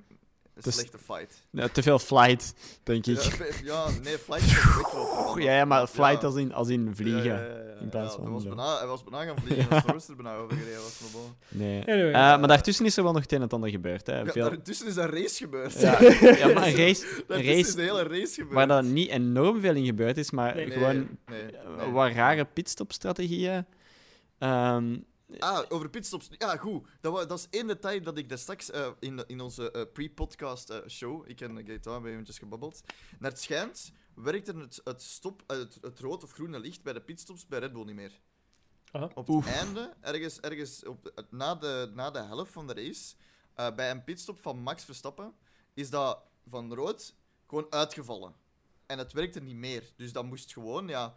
een 0.55 0.61
Dus- 0.61 0.73
slechte 0.73 0.97
fight. 0.97 1.45
Ja, 1.51 1.67
te 1.67 1.81
veel 1.83 1.99
flight, 1.99 2.53
denk 2.83 3.05
ik. 3.05 3.21
Ja, 3.21 3.45
ja, 3.63 3.85
nee, 4.03 4.17
flight 4.17 4.43
is 4.45 4.53
weglopen. 4.75 5.41
Ja, 5.43 5.55
ja, 5.55 5.65
maar 5.65 5.87
flight 5.87 6.21
Ja. 6.21 6.27
als 6.27 6.35
in, 6.35 6.53
als 6.53 6.69
in 6.69 6.95
vliegen. 6.95 7.23
Ja, 7.23 7.37
ja, 7.39 7.45
ja, 7.45 7.57
ja. 7.57 7.79
in 7.79 7.89
plaats 7.89 8.09
Ja, 8.15 8.15
van 8.15 8.23
dat 8.23 8.33
was 8.33 8.43
bijna, 8.43 8.77
hij 8.77 8.87
was 8.87 9.03
bijna 9.03 9.25
gaan 9.25 9.35
vliegen 9.45 9.69
als 9.69 9.83
Norris 9.85 10.07
er 10.07 10.15
bijna 10.15 10.35
over 10.35 10.57
gereden 10.57 10.81
was. 10.81 10.99
Maar 10.99 11.09
bon. 11.21 11.33
Nee. 11.49 11.79
Anyway. 11.81 12.07
Eh, 12.07 12.13
maar 12.13 12.47
daartussen 12.47 12.85
is 12.85 12.97
er 12.97 13.03
wel 13.03 13.11
nog 13.13 13.21
het 13.21 13.31
een 13.31 13.41
en 13.41 13.49
ander 13.49 13.69
gebeurd. 13.69 14.07
Hè. 14.07 14.25
Veel... 14.25 14.49
daartussen 14.49 14.87
is 14.87 14.95
een 14.95 15.09
race 15.09 15.35
gebeurd. 15.37 15.79
Ja, 15.81 16.01
ja, 16.41 16.47
maar 16.53 16.67
een 16.67 16.75
race, 16.75 17.05
een 17.05 17.23
Daartussen 17.27 17.57
is 17.57 17.75
de 17.75 17.81
hele 17.81 18.03
race 18.03 18.33
gebeurd. 18.33 18.53
waar 18.53 18.67
dat 18.67 18.83
niet 18.83 19.09
enorm 19.09 19.61
veel 19.61 19.75
in 19.75 19.85
gebeurd 19.85 20.17
is, 20.17 20.31
maar 20.31 20.55
Nee. 20.55 20.71
Gewoon 20.71 21.17
nee, 21.25 21.43
nee. 21.77 21.91
wat 21.91 22.11
rare 22.11 22.45
pitstopstrategieën. 22.45 23.65
Ehm 24.39 24.95
Ah, 25.39 25.65
over 25.69 25.89
pitstops. 25.89 26.29
Ja, 26.37 26.57
goed. 26.57 26.87
Dat, 27.01 27.29
dat 27.29 27.39
is 27.39 27.47
één 27.49 27.67
detail 27.67 28.01
dat 28.01 28.17
ik 28.17 28.29
daar 28.29 28.37
straks 28.37 28.71
eh, 28.71 28.91
in, 28.99 29.23
in 29.27 29.41
onze 29.41 29.71
eh, 29.71 29.81
pre-podcast 29.93 30.69
eh, 30.69 30.87
show, 30.87 31.29
ik 31.29 31.41
en 31.41 31.65
Gaetan 31.65 31.93
hebben 31.93 32.11
eventjes 32.11 32.37
gebabbeld, 32.37 32.81
naar 33.19 33.31
het 33.31 33.39
schijnt 33.39 33.93
werkte 34.15 34.57
het, 34.57 34.81
het, 34.83 35.01
stop, 35.01 35.43
het, 35.47 35.77
het 35.81 35.99
rood 35.99 36.23
of 36.23 36.31
groene 36.31 36.59
licht 36.59 36.83
bij 36.83 36.93
de 36.93 37.01
pitstops 37.01 37.47
bij 37.47 37.59
Red 37.59 37.73
Bull 37.73 37.85
niet 37.85 37.95
meer. 37.95 38.19
Ah. 38.91 39.09
Op 39.13 39.29
Oef. 39.29 39.45
het 39.45 39.55
einde, 39.55 39.93
ergens, 40.01 40.39
ergens 40.39 40.85
op, 40.85 41.25
na, 41.29 41.55
de, 41.55 41.91
na 41.93 42.11
de 42.11 42.21
helft 42.21 42.51
van 42.51 42.67
de 42.67 42.73
race, 42.73 43.15
eh, 43.53 43.75
bij 43.75 43.91
een 43.91 44.03
pitstop 44.03 44.41
van 44.41 44.59
Max 44.59 44.83
Verstappen, 44.83 45.33
is 45.73 45.89
dat 45.89 46.19
van 46.47 46.73
rood 46.73 47.15
gewoon 47.47 47.65
uitgevallen. 47.69 48.35
En 48.85 48.97
het 48.97 49.13
werkte 49.13 49.41
niet 49.41 49.55
meer. 49.55 49.93
Dus 49.95 50.11
dat 50.11 50.25
moest 50.25 50.53
gewoon, 50.53 50.87
ja... 50.87 51.15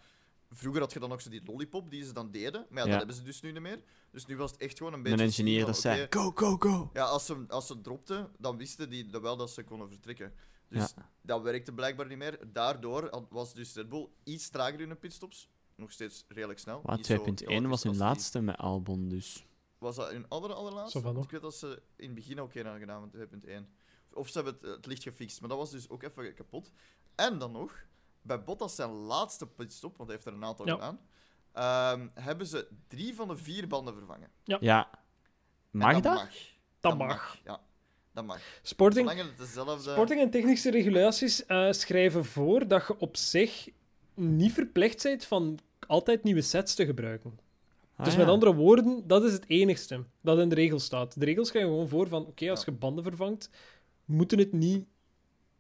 Vroeger 0.51 0.81
had 0.81 0.93
je 0.93 0.99
dan 1.01 1.09
nog 1.09 1.21
zo 1.23 1.31
die 1.31 1.43
lollipop 1.45 1.91
die 1.91 2.05
ze 2.05 2.13
dan 2.13 2.31
deden, 2.31 2.67
maar 2.71 2.79
ja, 2.83 2.85
Ja. 2.85 2.89
dat 2.91 2.99
hebben 2.99 3.17
ze 3.17 3.23
dus 3.23 3.41
nu 3.41 3.53
niet 3.53 3.63
meer. 3.63 3.83
Dus 4.11 4.27
nu 4.27 4.37
was 4.37 4.51
het 4.51 4.61
echt 4.61 4.77
gewoon 4.79 4.93
een 4.93 5.03
beetje... 5.03 5.19
een 5.19 5.25
engineer 5.25 5.67
dat 5.67 5.79
zei: 5.79 6.07
Go, 6.11 6.31
go, 6.35 6.57
go! 6.59 6.91
Ja, 6.93 7.05
als 7.05 7.27
ze, 7.27 7.45
als 7.49 7.67
ze 7.67 7.81
dropten, 7.81 8.31
dan 8.39 8.57
wisten 8.57 8.91
die 8.91 9.07
dat 9.07 9.23
wel 9.23 9.37
dat 9.37 9.51
ze 9.51 9.65
konden 9.65 9.89
vertrekken. 9.89 10.33
Dus 10.69 10.95
dat 11.23 11.43
werkte 11.43 11.73
blijkbaar 11.73 12.07
niet 12.07 12.19
meer. 12.19 12.39
Daardoor 12.53 13.27
was 13.31 13.55
dus 13.55 13.75
Red 13.75 13.89
Bull 13.89 14.09
iets 14.25 14.49
trager 14.49 14.81
in 14.81 14.89
de 14.89 14.95
pitstops. 14.95 15.49
Nog 15.75 15.93
steeds 15.93 16.25
redelijk 16.29 16.59
snel. 16.59 16.81
Maar 16.85 16.97
Niet 16.97 17.07
zo 17.07 17.13
2.1 17.15 17.23
chaotisch 17.25 17.47
was 17.47 17.59
hun 17.61 17.71
als 17.71 17.83
die- 17.83 17.95
laatste 17.95 18.41
met 18.41 18.57
Albon, 18.57 19.09
dus. 19.09 19.47
Was 19.79 19.97
dat 19.97 20.11
hun 20.11 20.29
andere 20.29 20.55
allerlaatste? 20.55 20.91
Zo 20.99 21.05
van 21.05 21.15
Want 21.15 21.17
nog. 21.17 21.25
ik 21.25 21.31
weet 21.31 21.41
dat 21.41 21.55
ze 21.55 21.83
in 21.97 22.07
het 22.07 22.15
begin 22.15 22.41
ook 22.41 22.55
een 22.55 22.63
hadden 22.67 22.81
gedaan 22.81 23.01
met 23.13 23.13
2.1. 23.13 23.69
Of 24.13 24.29
ze 24.29 24.35
hebben 24.43 24.55
het, 24.61 24.71
het 24.77 24.87
licht 24.87 25.03
gefixt, 25.03 25.41
maar 25.41 25.49
dat 25.49 25.59
was 25.59 25.71
dus 25.71 25.89
ook 25.89 26.03
even 26.03 26.35
kapot. 26.35 26.73
En 27.15 27.39
dan 27.39 27.53
nog, 27.53 27.73
bij 28.27 28.43
Bottas 28.43 28.75
zijn 28.75 28.91
laatste 28.91 29.47
pitstop, 29.47 29.97
want 29.97 30.09
hij 30.09 30.19
heeft 30.19 30.29
er 30.29 30.35
een 30.41 30.45
aantal 30.49 30.67
Ja. 30.67 30.73
gedaan, 30.75 30.99
ehm, 31.53 32.09
hebben 32.25 32.47
ze 32.47 32.69
drie 32.89 33.15
van 33.15 33.29
de 33.29 33.37
vier 33.37 33.67
banden 33.69 33.95
vervangen. 33.95 34.31
Ja. 34.45 34.89
En 34.91 34.99
Mag 35.71 36.01
dat? 36.01 36.15
Mag. 36.15 36.29
Dat 36.81 36.99
mag. 36.99 37.39
Ja. 37.45 37.61
Dat 38.13 38.25
mag. 38.25 38.41
Sporting, 38.63 39.09
Zolang 39.11 39.29
het 39.29 39.39
dezelfde... 39.39 39.91
sporting 39.91 40.21
en 40.21 40.31
technische 40.31 40.71
regulaties 40.71 41.47
eh, 41.47 41.73
schrijven 41.73 42.25
voor 42.25 42.69
dat 42.69 42.87
je 42.87 42.99
op 42.99 43.17
zich 43.17 43.69
niet 44.15 44.53
verplicht 44.53 45.03
bent 45.03 45.25
van 45.25 45.59
altijd 45.87 46.23
nieuwe 46.23 46.41
sets 46.43 46.75
te 46.75 46.85
gebruiken. 46.87 47.39
Ah, 47.97 48.05
dus 48.05 48.15
ja. 48.15 48.21
met 48.21 48.29
andere 48.29 48.55
woorden, 48.55 49.07
dat 49.07 49.25
is 49.25 49.33
het 49.33 49.45
enigste 49.49 50.05
dat 50.21 50.39
in 50.39 50.49
de 50.49 50.55
regels 50.55 50.85
staat. 50.85 51.21
De 51.21 51.25
regels 51.25 51.49
schrijven 51.49 51.71
gewoon 51.73 51.89
voor 51.89 52.09
van, 52.09 52.27
oké, 52.27 52.51
als 52.51 52.65
Ja. 52.65 52.73
je 52.73 52.79
banden 52.79 53.05
vervangt, 53.05 53.51
moeten 54.05 54.39
het 54.39 54.53
niet... 54.53 54.87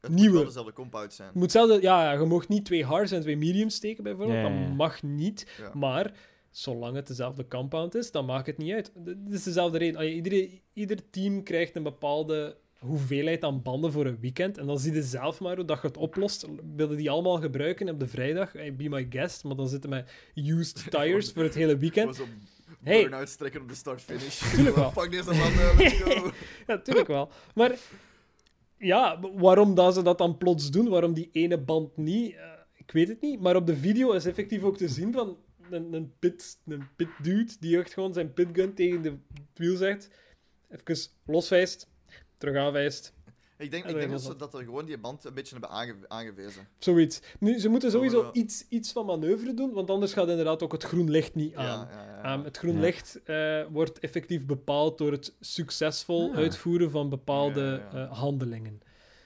Het 0.07 0.15
nieuwe. 0.15 0.29
moet 0.29 0.39
wel 0.39 0.47
dezelfde 0.47 0.73
compound 0.73 1.13
zijn. 1.13 1.29
Het 1.29 1.37
moet 1.37 1.53
ja, 1.53 1.79
ja, 1.81 2.13
je 2.13 2.25
mag 2.25 2.49
niet 2.49 2.65
twee 2.65 2.85
hards 2.85 3.13
en 3.13 3.21
twee 3.21 3.37
mediums 3.37 3.75
steken, 3.75 4.05
bijvoorbeeld. 4.05 4.39
Ja, 4.39 4.49
ja, 4.49 4.61
ja. 4.61 4.67
Dat 4.67 4.77
mag 4.77 5.03
niet. 5.03 5.47
Ja. 5.59 5.71
Maar 5.75 6.13
zolang 6.51 6.97
het 6.97 7.07
dezelfde 7.07 7.49
compound 7.49 7.95
is, 7.95 8.11
dan 8.11 8.25
maakt 8.25 8.47
het 8.47 8.59
niet 8.59 8.73
uit. 8.73 8.93
Het 9.05 9.17
is 9.31 9.43
dezelfde 9.43 9.79
reden. 9.79 9.97
Allee, 9.97 10.15
Iedere, 10.15 10.51
ieder 10.73 11.11
team 11.11 11.43
krijgt 11.43 11.77
een 11.77 11.83
bepaalde 11.83 12.57
hoeveelheid 12.79 13.45
aan 13.45 13.63
banden 13.63 13.93
voor 13.93 14.07
een 14.07 14.21
weekend. 14.21 14.59
En 14.59 14.67
dan 14.67 14.79
zie 14.79 14.93
je 14.93 15.03
zelf 15.03 15.41
maar 15.41 15.57
hoe 15.57 15.65
dat 15.65 15.81
je 15.81 15.87
het 15.87 15.97
oplost. 15.97 16.47
Willen 16.77 16.97
die 16.97 17.11
allemaal 17.11 17.41
gebruiken 17.41 17.89
op 17.89 18.01
de 18.01 18.09
vrijdag? 18.09 18.53
Hey, 18.53 18.75
be 18.75 18.89
my 18.89 19.07
guest. 19.11 19.45
Maar 19.45 19.57
dan 19.57 19.69
zitten 19.69 19.91
met 19.91 20.11
used 20.35 20.85
tires 20.91 21.33
voor 21.33 21.43
het 21.43 21.55
hele 21.55 21.77
weekend. 21.77 22.23
Hey. 22.83 23.01
burn-out 23.01 23.29
strekken 23.29 23.61
op 23.61 23.69
de 23.69 23.75
start-finish. 23.75 24.53
Tuurlijk 24.55 24.77
wel. 24.77 24.91
Pak 25.01 25.11
deze 25.11 25.35
man, 25.35 25.77
let's 25.77 26.01
go. 26.01 26.11
Ja, 26.67 26.75
natuurlijk 26.75 27.07
wel. 27.07 27.31
Maar 27.55 27.75
ja, 28.79 29.21
waarom 29.35 29.75
dat 29.75 29.95
ze 29.95 30.03
dat 30.03 30.19
dan 30.19 30.37
plots 30.37 30.71
doen, 30.71 30.89
waarom 30.89 31.15
die 31.15 31.29
ene 31.33 31.59
band 31.59 31.97
niet, 31.97 32.35
eh, 32.35 32.53
ik 32.75 32.91
weet 32.91 33.09
het 33.09 33.21
niet. 33.21 33.41
Maar 33.41 33.57
op 33.57 33.67
de 33.67 33.77
video 33.77 34.13
is 34.13 34.27
effectief 34.27 34.63
ook 34.63 34.77
te 34.77 34.89
zien 34.89 35.13
van 35.13 35.39
een, 35.71 35.93
een, 35.93 36.13
pit, 36.19 36.59
een 36.67 36.89
pit 36.97 37.09
dude 37.23 37.53
die 37.61 37.79
echt 37.79 37.93
gewoon 37.93 38.13
zijn 38.13 38.33
pitgun 38.33 38.75
tegen 38.75 39.03
de 39.03 39.17
wiel 39.55 39.77
zegt. 39.77 40.11
Even 40.69 41.11
loswijst, 41.25 41.89
terug 42.39 42.57
aanwijst. 42.57 43.16
Ik 43.59 43.71
denk, 43.71 43.85
ik 43.85 43.91
dat 43.91 44.01
denk 44.01 44.11
dat 44.13 44.23
ze 44.23 44.37
dat 44.37 44.55
er 44.55 44.65
gewoon 44.65 44.85
die 44.85 44.99
band 44.99 45.25
een 45.25 45.35
beetje 45.35 45.53
hebben 45.53 45.71
aange- 45.71 46.09
aangewezen. 46.09 46.69
Zoiets. 46.79 47.21
Nu, 47.39 47.59
ze 47.59 47.69
moeten 47.69 47.91
sowieso 47.91 48.21
Oh, 48.21 48.29
iets, 48.33 48.65
iets 48.69 48.93
van 48.93 49.07
manoeuvre 49.07 49.55
doen, 49.55 49.73
want 49.73 49.91
anders 49.91 50.13
gaat 50.13 50.29
inderdaad 50.29 50.63
ook 50.63 50.73
het 50.73 50.83
groen 50.83 51.11
licht 51.11 51.35
niet 51.35 51.55
aan. 51.55 51.65
Ja, 51.65 51.89
ja, 51.91 52.05
ja. 52.17 52.23
Ehm, 52.23 52.45
het 52.45 52.57
groen 52.57 52.75
Ja. 52.75 52.81
licht 52.81 53.21
eh, 53.25 53.65
wordt 53.71 53.99
effectief 53.99 54.47
bepaald 54.47 54.99
door 54.99 55.13
het 55.13 55.35
succesvol 55.41 56.31
Ah. 56.31 56.37
uitvoeren 56.37 56.91
van 56.91 57.09
bepaalde 57.09 57.61
Ja, 57.93 57.99
ja. 57.99 58.07
eh, 58.09 58.19
handelingen. 58.19 58.81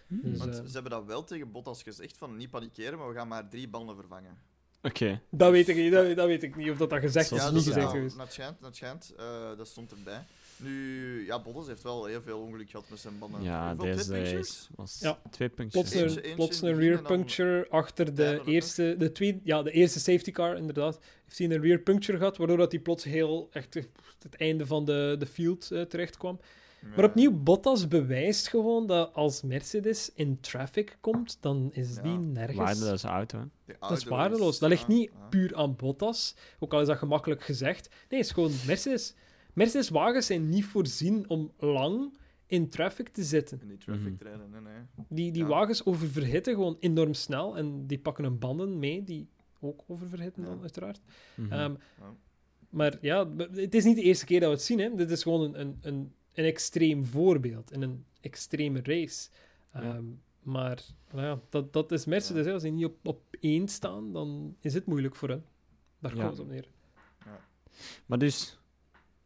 Dus, 0.08 0.38
Want 0.38 0.58
eh, 0.58 0.64
ze 0.64 0.72
hebben 0.72 0.90
dat 0.90 1.04
wel 1.04 1.24
tegen 1.24 1.52
Bottas 1.52 1.82
gezegd, 1.82 2.16
van 2.16 2.36
niet 2.36 2.50
panikeren, 2.50 2.98
maar 2.98 3.08
we 3.08 3.14
gaan 3.14 3.28
maar 3.28 3.48
drie 3.48 3.68
banden 3.68 3.96
vervangen. 3.96 4.38
Oké. 4.82 5.20
Dat 5.30 5.50
weet 5.50 5.68
ik 5.68 5.76
niet, 5.76 5.92
dat, 5.92 6.16
dat 6.16 6.26
weet 6.26 6.42
ik 6.42 6.56
niet 6.56 6.70
of 6.70 6.76
dat, 6.78 6.90
dat 6.90 7.00
gezegd 7.00 7.30
is 7.30 7.38
Ja, 7.38 7.44
dat 7.44 7.52
niet 7.52 7.60
is 7.66 7.66
gezegd 7.72 7.90
geweest. 7.90 8.16
Dat 8.18 8.32
schijnt, 8.32 8.56
dat 8.60 8.76
schijnt. 8.76 9.12
eh, 9.18 9.56
dat 9.56 9.68
stond 9.68 9.92
erbij. 9.92 10.24
Nu, 10.62 11.26
ja, 11.26 11.42
Bottas 11.42 11.66
heeft 11.66 11.82
wel 11.82 12.04
heel 12.04 12.22
veel 12.22 12.38
ongeluk 12.40 12.70
gehad 12.70 12.90
met 12.90 12.98
zijn 12.98 13.18
banden. 13.18 13.42
Ja, 13.42 13.74
deze 13.74 14.10
punctures? 14.12 14.68
was 14.74 14.98
Ja. 15.00 15.18
twee 15.30 15.48
puntjes. 15.48 15.90
Plots 15.90 16.16
een, 16.16 16.34
plots 16.34 16.60
rear 16.60 17.02
puncture 17.02 17.66
achter 17.68 18.14
de 18.14 18.40
eerste, 18.44 18.94
de 18.98 19.12
tweede, 19.12 19.40
ja, 19.42 19.62
de 19.62 19.70
eerste 19.70 20.00
safety 20.00 20.30
car, 20.30 20.56
inderdaad. 20.56 20.98
Heeft 21.24 21.38
hij 21.38 21.50
een 21.50 21.62
rear 21.62 21.78
puncture 21.78 22.18
gehad, 22.18 22.36
waardoor 22.36 22.56
dat 22.56 22.72
hij 22.72 22.80
plots 22.80 23.04
heel 23.04 23.48
echt 23.52 23.74
het 24.22 24.36
einde 24.36 24.66
van 24.66 24.84
de, 24.84 25.16
de 25.18 25.26
field 25.26 25.70
eh, 25.70 25.82
terecht 25.82 26.16
kwam. 26.16 26.40
Maar 26.96 27.04
opnieuw, 27.04 27.32
Bottas 27.32 27.88
bewijst 27.88 28.48
gewoon 28.48 28.86
dat 28.86 29.14
als 29.14 29.42
Mercedes 29.42 30.10
in 30.14 30.40
traffic 30.40 30.96
komt, 31.00 31.36
dan 31.40 31.70
is 31.72 31.94
Ja. 31.94 32.02
die 32.02 32.18
nergens. 32.18 32.56
Waardeloze 32.58 33.08
auto, 33.08 33.38
hè. 33.38 33.74
Dat 33.80 33.90
is 33.90 34.04
waardeloos. 34.04 34.58
Dat 34.58 34.68
ligt 34.68 34.88
niet 34.88 35.10
ja. 35.12 35.26
puur 35.28 35.56
aan 35.56 35.76
Bottas, 35.76 36.34
ook 36.58 36.72
al 36.72 36.80
is 36.80 36.86
dat 36.86 36.98
gemakkelijk 36.98 37.42
gezegd. 37.42 37.88
Nee, 37.88 38.18
het 38.20 38.28
is 38.28 38.34
gewoon 38.34 38.52
Mercedes. 38.66 39.14
Mercedes-wagens 39.54 40.26
zijn 40.26 40.48
niet 40.48 40.64
voorzien 40.64 41.28
om 41.28 41.52
lang 41.58 42.16
in 42.46 42.68
traffic 42.68 43.08
te 43.08 43.22
zitten. 43.24 43.60
In 43.60 43.68
die 43.68 43.78
traffic 43.78 44.12
Mhm. 44.12 44.22
rijden, 44.22 44.50
nee, 44.50 44.60
nee. 44.60 44.72
Die, 45.08 45.32
die 45.32 45.42
Ja. 45.42 45.48
wagens 45.48 45.84
oververhitten 45.84 46.54
gewoon 46.54 46.76
enorm 46.80 47.14
snel 47.14 47.56
en 47.56 47.86
die 47.86 47.98
pakken 47.98 48.24
hun 48.24 48.38
banden 48.38 48.78
mee, 48.78 49.04
die 49.04 49.28
ook 49.60 49.82
oververhitten 49.86 50.42
dan, 50.42 50.54
Ja. 50.56 50.60
uiteraard. 50.60 51.00
Mhm. 51.34 51.52
Ehm, 51.52 51.74
Ja. 51.98 52.14
Maar 52.70 52.98
ja, 53.00 53.30
het 53.52 53.74
is 53.74 53.84
niet 53.84 53.96
de 53.96 54.02
eerste 54.02 54.24
keer 54.24 54.40
dat 54.40 54.48
we 54.48 54.54
het 54.54 54.64
zien. 54.64 54.78
Hè. 54.78 54.94
Dit 54.94 55.10
is 55.10 55.22
gewoon 55.22 55.40
een, 55.42 55.60
een, 55.60 55.78
een, 55.80 56.12
een 56.34 56.44
extreem 56.44 57.04
voorbeeld 57.04 57.72
in 57.72 57.82
een 57.82 58.04
extreme 58.20 58.80
race. 58.82 59.28
Ja. 59.72 59.82
Ehm, 59.82 60.04
Maar 60.42 60.82
nou 61.12 61.24
ja, 61.26 61.40
dat, 61.48 61.72
dat 61.72 61.92
is 61.92 62.04
Mercedes. 62.04 62.46
hè. 62.46 62.52
Als 62.52 62.62
die 62.62 62.72
niet 62.72 62.84
op, 62.84 63.06
op 63.06 63.22
één 63.40 63.68
staan, 63.68 64.12
dan 64.12 64.56
is 64.60 64.74
het 64.74 64.86
moeilijk 64.86 65.16
voor 65.16 65.28
hen. 65.28 65.44
Daar 65.98 66.16
Ja. 66.16 66.20
komt 66.20 66.30
het 66.30 66.40
op 66.40 66.48
neer. 66.48 66.68
Maar 68.06 68.18
dus, 68.18 68.58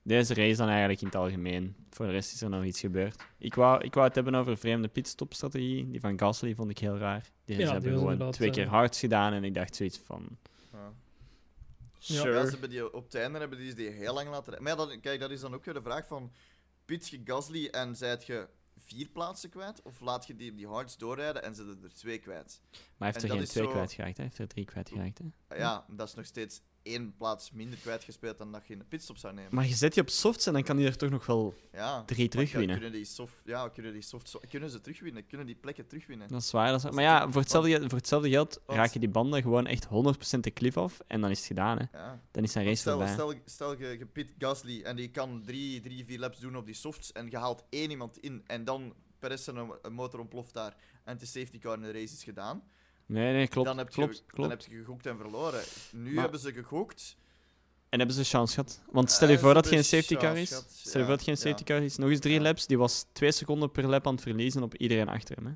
deze 0.05 0.35
race 0.35 0.57
dan 0.57 0.69
eigenlijk 0.69 1.01
in 1.01 1.07
het 1.07 1.17
algemeen. 1.17 1.77
Voor 1.91 2.07
de 2.07 2.13
rest 2.13 2.33
is 2.33 2.41
er 2.43 2.49
nog 2.49 2.65
iets 2.65 2.81
gebeurd. 2.81 3.23
Ik 3.39 3.55
wou, 3.55 3.85
ik 3.85 3.95
wou 3.95 4.07
het 4.07 4.15
hebben 4.15 4.35
over 4.35 4.57
vreemde 4.59 4.89
pitstopstrategie. 4.89 5.91
Die 5.91 6.01
van 6.01 6.19
Gasly 6.19 6.55
vond 6.55 6.71
ik 6.71 6.79
heel 6.79 6.97
raar. 6.99 7.31
Die, 7.45 7.59
Ja, 7.59 7.67
ze 7.67 7.73
die 7.81 7.91
hebben 7.91 7.99
gewoon 8.17 8.31
twee 8.31 8.49
eh, 8.49 8.55
keer 8.55 8.67
hards 8.69 8.99
gedaan 8.99 9.33
en 9.33 9.45
ik 9.45 9.55
dacht 9.55 9.77
zoiets 9.77 9.99
van... 9.99 10.39
Ja. 10.73 10.93
Ja, 11.99 12.21
ze 12.45 12.51
hebben 12.51 12.71
die, 12.71 12.95
op 12.95 13.05
het 13.05 13.15
einde 13.15 13.39
hebben 13.39 13.59
die, 13.59 13.75
die 13.75 13.89
heel 13.89 14.15
lang 14.15 14.29
laten 14.29 14.45
rijden. 14.53 14.63
Maar 14.63 14.73
ja, 14.73 14.87
dat, 14.87 15.01
kijk, 15.01 15.21
dat 15.21 15.31
is 15.31 15.41
dan 15.41 15.55
ook 15.55 15.65
weer 15.65 15.75
de 15.75 15.83
vraag 15.83 16.07
van... 16.07 16.33
Pits 16.85 17.11
je 17.11 17.21
Gasly 17.25 17.67
en 17.67 17.97
zijt 17.97 18.27
je 18.27 18.49
vier 18.79 19.09
plaatsen 19.09 19.51
kwijt? 19.51 19.83
Of 19.83 20.01
laat 20.01 20.27
je 20.27 20.37
die 20.37 20.55
die 20.55 20.67
hards 20.67 20.97
doorrijden 20.97 21.43
en 21.43 21.55
zitten 21.55 21.79
er 21.83 21.95
twee 21.95 22.19
kwijt? 22.19 22.61
Maar 22.71 22.79
hij 22.99 23.07
heeft 23.09 23.23
En 23.25 23.31
er 23.31 23.37
geen 23.37 23.45
twee 23.47 23.65
zo- 23.65 23.71
kwijtgeraakt, 23.71 24.17
hè. 24.17 24.23
hij 24.23 24.25
heeft 24.25 24.39
er 24.39 24.47
drie 24.49 24.65
kwijtgeraakt. 24.65 25.19
Hè. 25.19 25.25
Ah 25.49 25.59
Ja, 25.59 25.85
dat 25.89 26.09
is 26.09 26.15
nog 26.15 26.25
steeds 26.27 26.61
één 26.85 27.15
plaats 27.17 27.51
minder 27.51 27.79
kwijtgespeeld 27.79 28.39
dan 28.39 28.53
dat 28.53 28.67
je 28.67 28.73
in 28.73 28.79
de 28.79 28.85
pitstop 28.85 29.17
zou 29.17 29.35
nemen. 29.35 29.55
Maar 29.55 29.67
je 29.67 29.75
zet 29.75 29.95
je 29.95 30.01
op 30.01 30.09
softs 30.11 30.47
en 30.47 30.53
dan 30.53 30.63
kan 30.63 30.77
hij 30.77 30.87
er 30.87 30.97
toch 30.97 31.11
nog 31.11 31.27
wel 31.27 31.55
ja, 31.73 32.05
drie 32.05 32.29
terugwinnen. 32.29 32.75
Kunnen 32.77 32.93
die 32.93 33.05
soft, 33.05 33.35
ja, 33.45 33.69
kunnen 33.69 33.93
die 33.93 34.03
soft, 34.03 34.29
so- 34.29 34.41
kunnen 34.49 34.71
ze 34.71 34.81
terugwinnen? 34.81 35.27
Kunnen 35.27 35.47
die 35.47 35.55
plekken 35.57 35.87
terugwinnen? 35.87 36.29
Dat 36.29 36.41
is 36.43 36.51
waar. 36.51 36.71
Dat 36.71 36.85
is 36.85 36.91
Maar 36.91 37.03
ja, 37.05 37.31
voor 37.31 37.41
hetzelfde, 37.41 37.81
voor 37.81 37.99
hetzelfde 37.99 38.31
geld 38.31 38.61
Want- 38.67 38.79
raken 38.79 39.01
die 39.01 39.09
banden 39.09 39.43
gewoon 39.43 39.67
echt 39.67 39.85
100% 39.85 40.45
de 40.45 40.53
cliff 40.53 40.77
af 40.77 41.01
en 41.07 41.21
dan 41.21 41.31
is 41.31 41.39
het 41.39 41.47
gedaan. 41.47 41.79
Hè. 41.79 41.99
Ja. 41.99 42.21
Dan 42.31 42.43
is 42.43 42.53
zijn 42.53 42.65
race 42.65 42.81
Stel, 42.81 42.93
voorbij. 42.97 43.13
stel, 43.13 43.35
stel 43.45 43.79
je, 43.79 43.99
je 43.99 44.07
pit 44.07 44.35
Gasly 44.39 44.83
en 44.83 44.97
die 44.97 45.11
kan 45.11 45.43
drie, 45.47 45.81
drie, 45.81 46.05
vier 46.05 46.19
laps 46.19 46.39
doen 46.39 46.57
op 46.57 46.67
die 46.67 46.75
softs 46.75 47.13
en 47.13 47.31
je 47.31 47.39
haalt 47.39 47.65
één 47.71 47.91
iemand 47.91 48.19
in 48.19 48.43
en 48.47 48.65
dan 48.65 48.95
Perez 49.19 49.45
zijn 49.45 49.57
een 49.83 49.93
motor 49.93 50.21
ontploft 50.21 50.55
daar 50.55 50.77
en 51.05 51.21
is 51.21 51.33
safety 51.33 51.59
car 51.59 51.75
en 51.75 51.81
de 51.81 51.91
race 51.93 52.15
is 52.15 52.25
gedaan. 52.25 52.63
Nee, 53.07 53.33
nee, 53.33 53.49
klopt. 53.49 53.69
dan, 53.69 53.79
heb 53.79 53.89
je, 53.89 53.95
klopt, 53.95 54.17
dan 54.17 54.27
klopt. 54.35 54.51
heb 54.51 54.61
je 54.73 54.79
gegokt 54.79 55.07
en 55.07 55.17
verloren. 55.19 55.63
Nu 55.93 56.13
Maar- 56.13 56.23
hebben 56.23 56.41
ze 56.41 56.53
gegokt. 56.53 57.17
En 57.89 57.99
hebben 57.99 58.17
ze 58.17 58.25
chance 58.25 58.55
gehad? 58.55 58.83
Want 58.91 59.11
stel 59.11 59.29
je 59.29 59.35
Eh, 59.35 59.41
voor 59.41 59.55
dat 59.55 59.67
geen 59.67 59.85
safety 59.85 60.17
car 60.17 60.37
is. 60.37 60.49
gehad, 60.49 60.67
Stel 60.71 60.93
je 60.93 60.99
ja, 60.99 61.05
voor 61.05 61.15
dat 61.17 61.25
geen 61.25 61.35
ja. 61.35 61.41
safety 61.41 61.65
car 61.65 61.83
is. 61.83 61.97
Nog 61.97 62.11
eens 62.11 62.21
drie 62.21 62.35
Ja. 62.35 62.41
laps. 62.41 62.67
Die 62.67 62.79
was 62.79 63.07
twee 63.13 63.33
seconden 63.33 63.71
per 63.71 63.87
lap 63.87 64.07
aan 64.07 64.13
het 64.15 64.23
verliezen 64.23 64.63
op 64.63 64.75
iedereen 64.77 65.09
achter 65.09 65.37
hem. 65.37 65.47
Hè. 65.47 65.53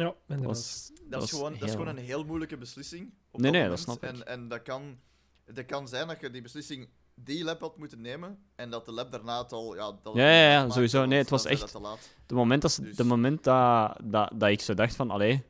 Ja, 0.00 0.04
Dat 0.04 0.14
inderdaad. 0.28 0.46
was, 0.56 0.90
Dat, 0.94 1.22
is, 1.22 1.30
was 1.30 1.30
gewoon, 1.30 1.52
dat 1.52 1.62
is 1.62 1.68
heel- 1.68 1.78
gewoon 1.78 1.96
een 1.96 2.04
heel 2.04 2.24
moeilijke 2.24 2.56
beslissing. 2.56 3.12
Op 3.30 3.40
Nee, 3.40 3.52
dat 3.52 3.60
nee, 3.60 3.70
dat 3.70 3.78
snap 3.78 3.96
ik. 3.96 4.02
En, 4.02 4.26
en 4.26 4.48
dat, 4.48 4.62
kan, 4.62 4.98
dat 5.52 5.66
kan 5.66 5.88
zijn 5.88 6.08
dat 6.08 6.20
je 6.20 6.30
die 6.30 6.42
beslissing 6.42 6.88
die 7.14 7.44
lap 7.44 7.60
had 7.60 7.76
moeten 7.78 8.00
nemen 8.00 8.38
en 8.56 8.70
dat 8.70 8.84
de 8.86 8.92
lap 8.92 9.12
daarna 9.12 9.42
het 9.42 9.52
al. 9.52 9.74
Ja, 9.74 9.98
dat 10.02 10.14
Ja, 10.14 10.30
ja, 10.30 10.50
ja, 10.52 10.70
sowieso. 10.70 11.04
Nee, 11.04 11.18
het 11.18 11.30
was 11.30 11.44
echt-. 11.44 11.72
De 12.26 12.34
moment, 12.34 12.62
dat, 12.62 12.72
ze- 12.72 12.82
Dus- 12.82 12.96
de 12.96 13.04
moment 13.04 13.44
dat, 13.44 13.96
dat, 14.04 14.30
dat 14.34 14.48
ik 14.50 14.60
zo 14.60 14.74
dacht 14.74 14.94
van, 14.96 15.10
allee, 15.10 15.42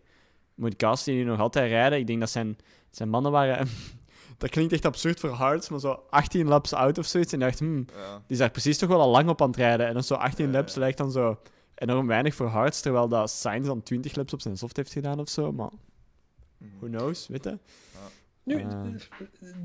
moet 0.54 0.74
Gasly 0.76 1.14
nu 1.14 1.22
nog 1.24 1.40
altijd 1.40 1.70
rijden? 1.70 1.98
Ik 1.98 2.06
denk 2.06 2.20
dat 2.20 2.30
zijn, 2.30 2.56
zijn 2.90 3.08
mannen 3.08 3.32
waren... 3.32 3.68
dat 4.38 4.50
klinkt 4.50 4.72
echt 4.72 4.84
absurd 4.84 5.20
voor 5.20 5.30
Hards, 5.30 5.68
maar 5.68 5.80
zo 5.80 6.02
18 6.10 6.46
laps 6.46 6.72
out 6.72 6.98
of 6.98 7.06
zoiets. 7.06 7.32
En 7.32 7.38
dacht, 7.38 7.58
hmm, 7.58 7.86
Ja. 7.96 8.12
die 8.14 8.22
is 8.26 8.38
daar 8.38 8.50
precies 8.50 8.78
toch 8.78 8.88
wel 8.88 9.00
al 9.00 9.10
lang 9.10 9.28
op 9.28 9.42
aan 9.42 9.48
het 9.48 9.56
rijden. 9.56 9.86
En 9.86 9.92
dan 9.94 10.04
zo 10.04 10.14
18 10.14 10.46
Ja, 10.46 10.52
laps 10.52 10.74
ja. 10.74 10.80
lijkt 10.80 10.98
dan 10.98 11.10
zo 11.12 11.38
enorm 11.74 12.06
weinig 12.06 12.34
voor 12.34 12.46
Hards, 12.46 12.80
terwijl 12.80 13.08
dat 13.08 13.30
Sainz 13.30 13.66
dan 13.66 13.82
20 13.82 14.14
laps 14.14 14.32
op 14.32 14.40
zijn 14.40 14.56
soft 14.56 14.76
heeft 14.76 14.92
gedaan 14.92 15.18
of 15.20 15.28
zo. 15.28 15.52
Maar 15.52 15.70
Mhm. 16.58 16.70
who 16.78 16.86
knows, 16.86 17.26
weet 17.28 17.44
je? 17.44 17.58
Nu, 18.42 18.62
Ah. 18.64 18.82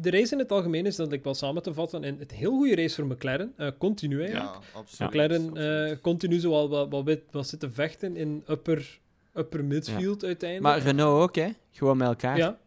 de 0.02 0.10
race 0.10 0.34
in 0.34 0.40
het 0.40 0.52
algemeen 0.52 0.86
is 0.86 0.96
dat 0.96 1.12
ik 1.12 1.24
wel 1.24 1.34
samen 1.34 1.62
te 1.64 1.74
vatten 1.74 2.04
in 2.04 2.16
het 2.20 2.32
heel 2.32 2.52
goede 2.52 2.76
race 2.76 2.96
voor 2.96 3.06
McLaren. 3.06 3.54
eh, 3.58 3.68
continu 3.78 4.20
eigenlijk. 4.24 4.54
Ja, 4.54 4.80
absoluut. 4.80 5.12
McLaren 5.12 5.48
absoluut. 5.50 5.92
eh, 5.92 6.02
continu 6.02 6.40
zo 6.40 6.50
wel 6.50 6.70
wat, 6.70 6.90
wat, 6.92 7.04
wat, 7.06 7.20
wat 7.32 7.48
zitten 7.48 7.74
vechten 7.74 8.16
in 8.16 8.44
upper, 8.50 9.00
upper 9.38 9.64
midfield 9.66 10.24
uiteindelijk. 10.24 10.76
Maar 10.76 10.86
Renault 10.94 11.22
ook, 11.22 11.36
hè? 11.36 11.50
Gewoon 11.72 11.98
met 11.98 12.08
elkaar. 12.08 12.38
ja. 12.38 12.58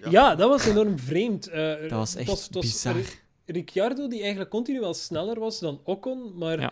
Ja. 0.00 0.10
Ja. 0.10 0.34
dat 0.34 0.48
was 0.48 0.66
enorm 0.66 0.98
vreemd. 0.98 1.46
Eh, 1.48 1.80
Dat 1.80 1.90
was 1.90 2.14
echt 2.14 2.50
bizar. 2.50 2.94
Ri- 2.94 3.04
Ricciardo, 3.46 4.08
die 4.08 4.20
eigenlijk 4.20 4.50
continu 4.50 4.80
wel 4.80 4.94
sneller 4.94 5.38
was 5.40 5.58
dan 5.58 5.80
Ocon, 5.84 6.32
maar 6.38 6.60
Ja. 6.60 6.70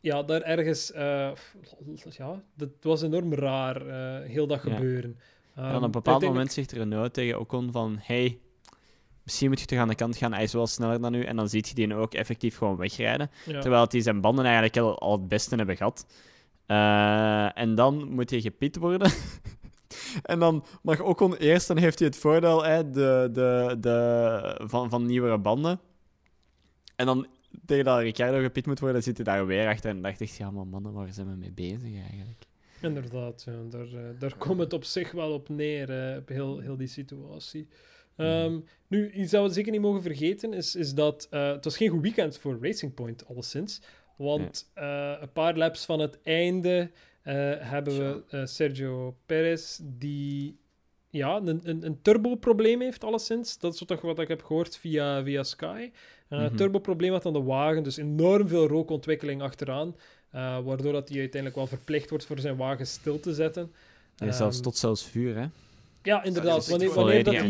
ja, 0.00 0.22
daar 0.22 0.42
ergens... 0.42 0.92
eh, 0.92 1.30
ja, 2.10 2.42
dat 2.54 2.68
was 2.80 3.02
enorm 3.02 3.34
raar, 3.34 3.86
eh, 3.86 4.28
heel 4.30 4.46
dat 4.46 4.62
Ja. 4.64 4.74
gebeuren. 4.74 5.18
En 5.54 5.76
op 5.76 5.82
een 5.82 5.90
bepaald 5.90 6.22
moment 6.22 6.52
zegt 6.52 6.72
Renault 6.72 7.12
tegen 7.14 7.40
Ocon 7.40 7.72
van... 7.72 7.98
Hey, 8.00 8.38
misschien 9.22 9.48
moet 9.48 9.60
je 9.60 9.66
toch 9.66 9.78
aan 9.78 9.88
de 9.88 9.94
kant 9.94 10.16
gaan. 10.16 10.32
Hij 10.32 10.42
is 10.42 10.52
wel 10.52 10.66
sneller 10.66 11.00
dan 11.00 11.14
u. 11.14 11.24
En 11.24 11.36
dan 11.36 11.48
ziet 11.48 11.68
je 11.68 11.74
die 11.74 11.94
ook 11.94 12.14
effectief 12.14 12.56
gewoon 12.56 12.76
wegrijden. 12.76 13.30
Ja. 13.46 13.60
Terwijl 13.60 13.88
die 13.88 14.00
zijn 14.02 14.20
banden 14.20 14.44
eigenlijk 14.44 14.76
al, 14.76 14.98
al 14.98 15.12
het 15.12 15.28
beste 15.28 15.54
hebben 15.56 15.76
gehad. 15.76 16.06
Eh, 16.66 17.58
en 17.58 17.74
dan 17.74 18.12
moet 18.12 18.30
hij 18.30 18.40
gepit 18.40 18.76
worden. 18.76 19.10
en 20.22 20.38
dan 20.38 20.64
mag 20.82 21.00
Ocon 21.00 21.36
eerst, 21.36 21.68
dan 21.68 21.76
heeft 21.76 21.98
hij 21.98 22.08
het 22.08 22.16
voordeel 22.16 22.64
hè, 22.64 22.90
de, 22.90 23.28
de, 23.32 23.76
de, 23.80 24.60
van, 24.64 24.90
van 24.90 25.06
nieuwere 25.06 25.38
banden. 25.38 25.80
En 26.96 27.06
dan 27.06 27.26
tegen 27.66 27.84
dat 27.84 28.00
Ricardo 28.00 28.40
gepit 28.40 28.66
moet 28.66 28.80
worden, 28.80 29.02
zit 29.02 29.16
hij 29.16 29.24
daar 29.24 29.46
weer 29.46 29.68
achter. 29.68 29.90
En 29.90 30.02
dacht 30.02 30.20
ik, 30.20 30.28
ja, 30.28 30.50
maar 30.50 30.66
mannen, 30.66 30.92
waar 30.92 31.12
zijn 31.12 31.30
we 31.30 31.36
mee 31.36 31.52
bezig 31.52 32.00
eigenlijk? 32.00 32.46
Inderdaad, 32.80 33.42
ja, 33.46 33.62
daar, 33.70 33.86
eh, 33.86 34.18
daar 34.18 34.36
komt 34.36 34.58
het 34.58 34.72
op 34.72 34.84
zich 34.84 35.12
wel 35.12 35.32
op 35.32 35.48
neer, 35.48 36.10
eh, 36.10 36.16
op 36.16 36.28
heel, 36.28 36.58
heel 36.58 36.76
die 36.76 36.86
situatie. 36.86 37.68
Mhm. 38.16 38.28
Ehm, 38.28 38.60
nu, 38.86 39.10
iets 39.10 39.30
dat 39.30 39.46
we 39.46 39.52
zeker 39.52 39.72
niet 39.72 39.80
mogen 39.80 40.02
vergeten, 40.02 40.52
is, 40.52 40.74
is 40.74 40.94
dat 40.94 41.26
het 41.30 41.64
was 41.64 41.76
geen 41.76 41.88
goed 41.88 42.02
weekend 42.02 42.38
voor 42.38 42.58
Racing 42.60 42.94
Point, 42.94 43.26
alleszins. 43.26 43.80
Want 44.22 44.70
eh, 44.74 45.12
een 45.20 45.32
paar 45.32 45.56
laps 45.56 45.84
van 45.84 46.00
het 46.00 46.18
einde 46.22 46.90
eh, 47.22 47.34
hebben 47.58 47.98
we 47.98 48.22
eh, 48.28 48.44
Sergio 48.46 49.16
Perez, 49.26 49.78
die 49.82 50.60
ja, 51.10 51.36
een, 51.36 51.60
een, 51.64 51.86
een 51.86 52.02
turboprobleem 52.02 52.80
heeft, 52.80 53.04
alleszins. 53.04 53.58
Dat 53.58 53.72
is 53.74 53.82
toch 53.86 54.00
wat 54.00 54.18
ik 54.18 54.28
heb 54.28 54.42
gehoord 54.42 54.76
via, 54.76 55.22
via 55.24 55.42
Sky. 55.42 55.90
Een 56.28 56.42
Mhm. 56.42 56.56
turboprobleem 56.56 57.12
had 57.12 57.26
aan 57.26 57.32
de 57.32 57.42
wagen, 57.42 57.82
dus 57.82 57.96
enorm 57.96 58.48
veel 58.48 58.66
rookontwikkeling 58.68 59.42
achteraan. 59.42 59.96
eh, 60.30 60.58
waardoor 60.64 60.92
dat 60.92 61.08
hij 61.08 61.18
uiteindelijk 61.18 61.56
wel 61.60 61.66
verplicht 61.66 62.10
wordt 62.10 62.24
voor 62.24 62.38
zijn 62.38 62.56
wagen 62.56 62.86
stil 62.86 63.20
te 63.20 63.34
zetten. 63.34 63.72
Ja, 64.16 64.32
zelfs 64.32 64.54
Ehm, 64.56 64.64
tot 64.64 64.76
zelfs 64.76 65.04
vuur, 65.04 65.36
hè? 65.36 65.46
Ja, 66.02 66.22
inderdaad. 66.24 66.68
Wanneer, 66.68 66.94
wanneer, 66.94 67.24
dat 67.24 67.34
hij, 67.34 67.42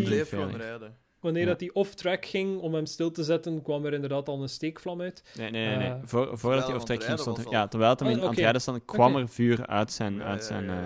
rijden. 0.56 0.96
Wanneer 1.22 1.42
Ja. 1.42 1.48
dat 1.48 1.60
hij 1.60 1.70
off-track 1.72 2.26
ging 2.26 2.60
om 2.60 2.74
hem 2.74 2.86
stil 2.86 3.10
te 3.10 3.22
zetten, 3.24 3.62
kwam 3.62 3.84
er 3.84 3.92
inderdaad 3.92 4.28
al 4.28 4.42
een 4.42 4.48
steekvlam 4.48 5.00
uit. 5.00 5.22
Nee, 5.36 5.50
nee, 5.50 5.66
nee. 5.66 5.76
nee. 5.76 5.88
Eh, 5.88 5.98
Voor, 6.04 6.38
voordat 6.38 6.58
hij 6.60 6.66
hij 6.68 6.74
off 6.76 6.84
track 6.84 7.00
aan 7.00 7.06
ging, 7.06 7.18
stond 7.18 7.38
er- 7.38 7.50
ja, 7.50 7.68
terwijl 7.68 7.94
hij 7.98 8.14
Oh, 8.16 8.22
aan 8.22 8.28
het 8.28 8.38
rijden 8.38 8.60
stond, 8.60 8.84
kwam 8.84 9.16
er 9.16 9.28
vuur 9.28 9.66
uit 9.66 9.92
zijn, 9.92 10.14
Ja, 10.14 10.22
uit 10.24 10.44
zijn 10.44 10.64
ja, 10.64 10.80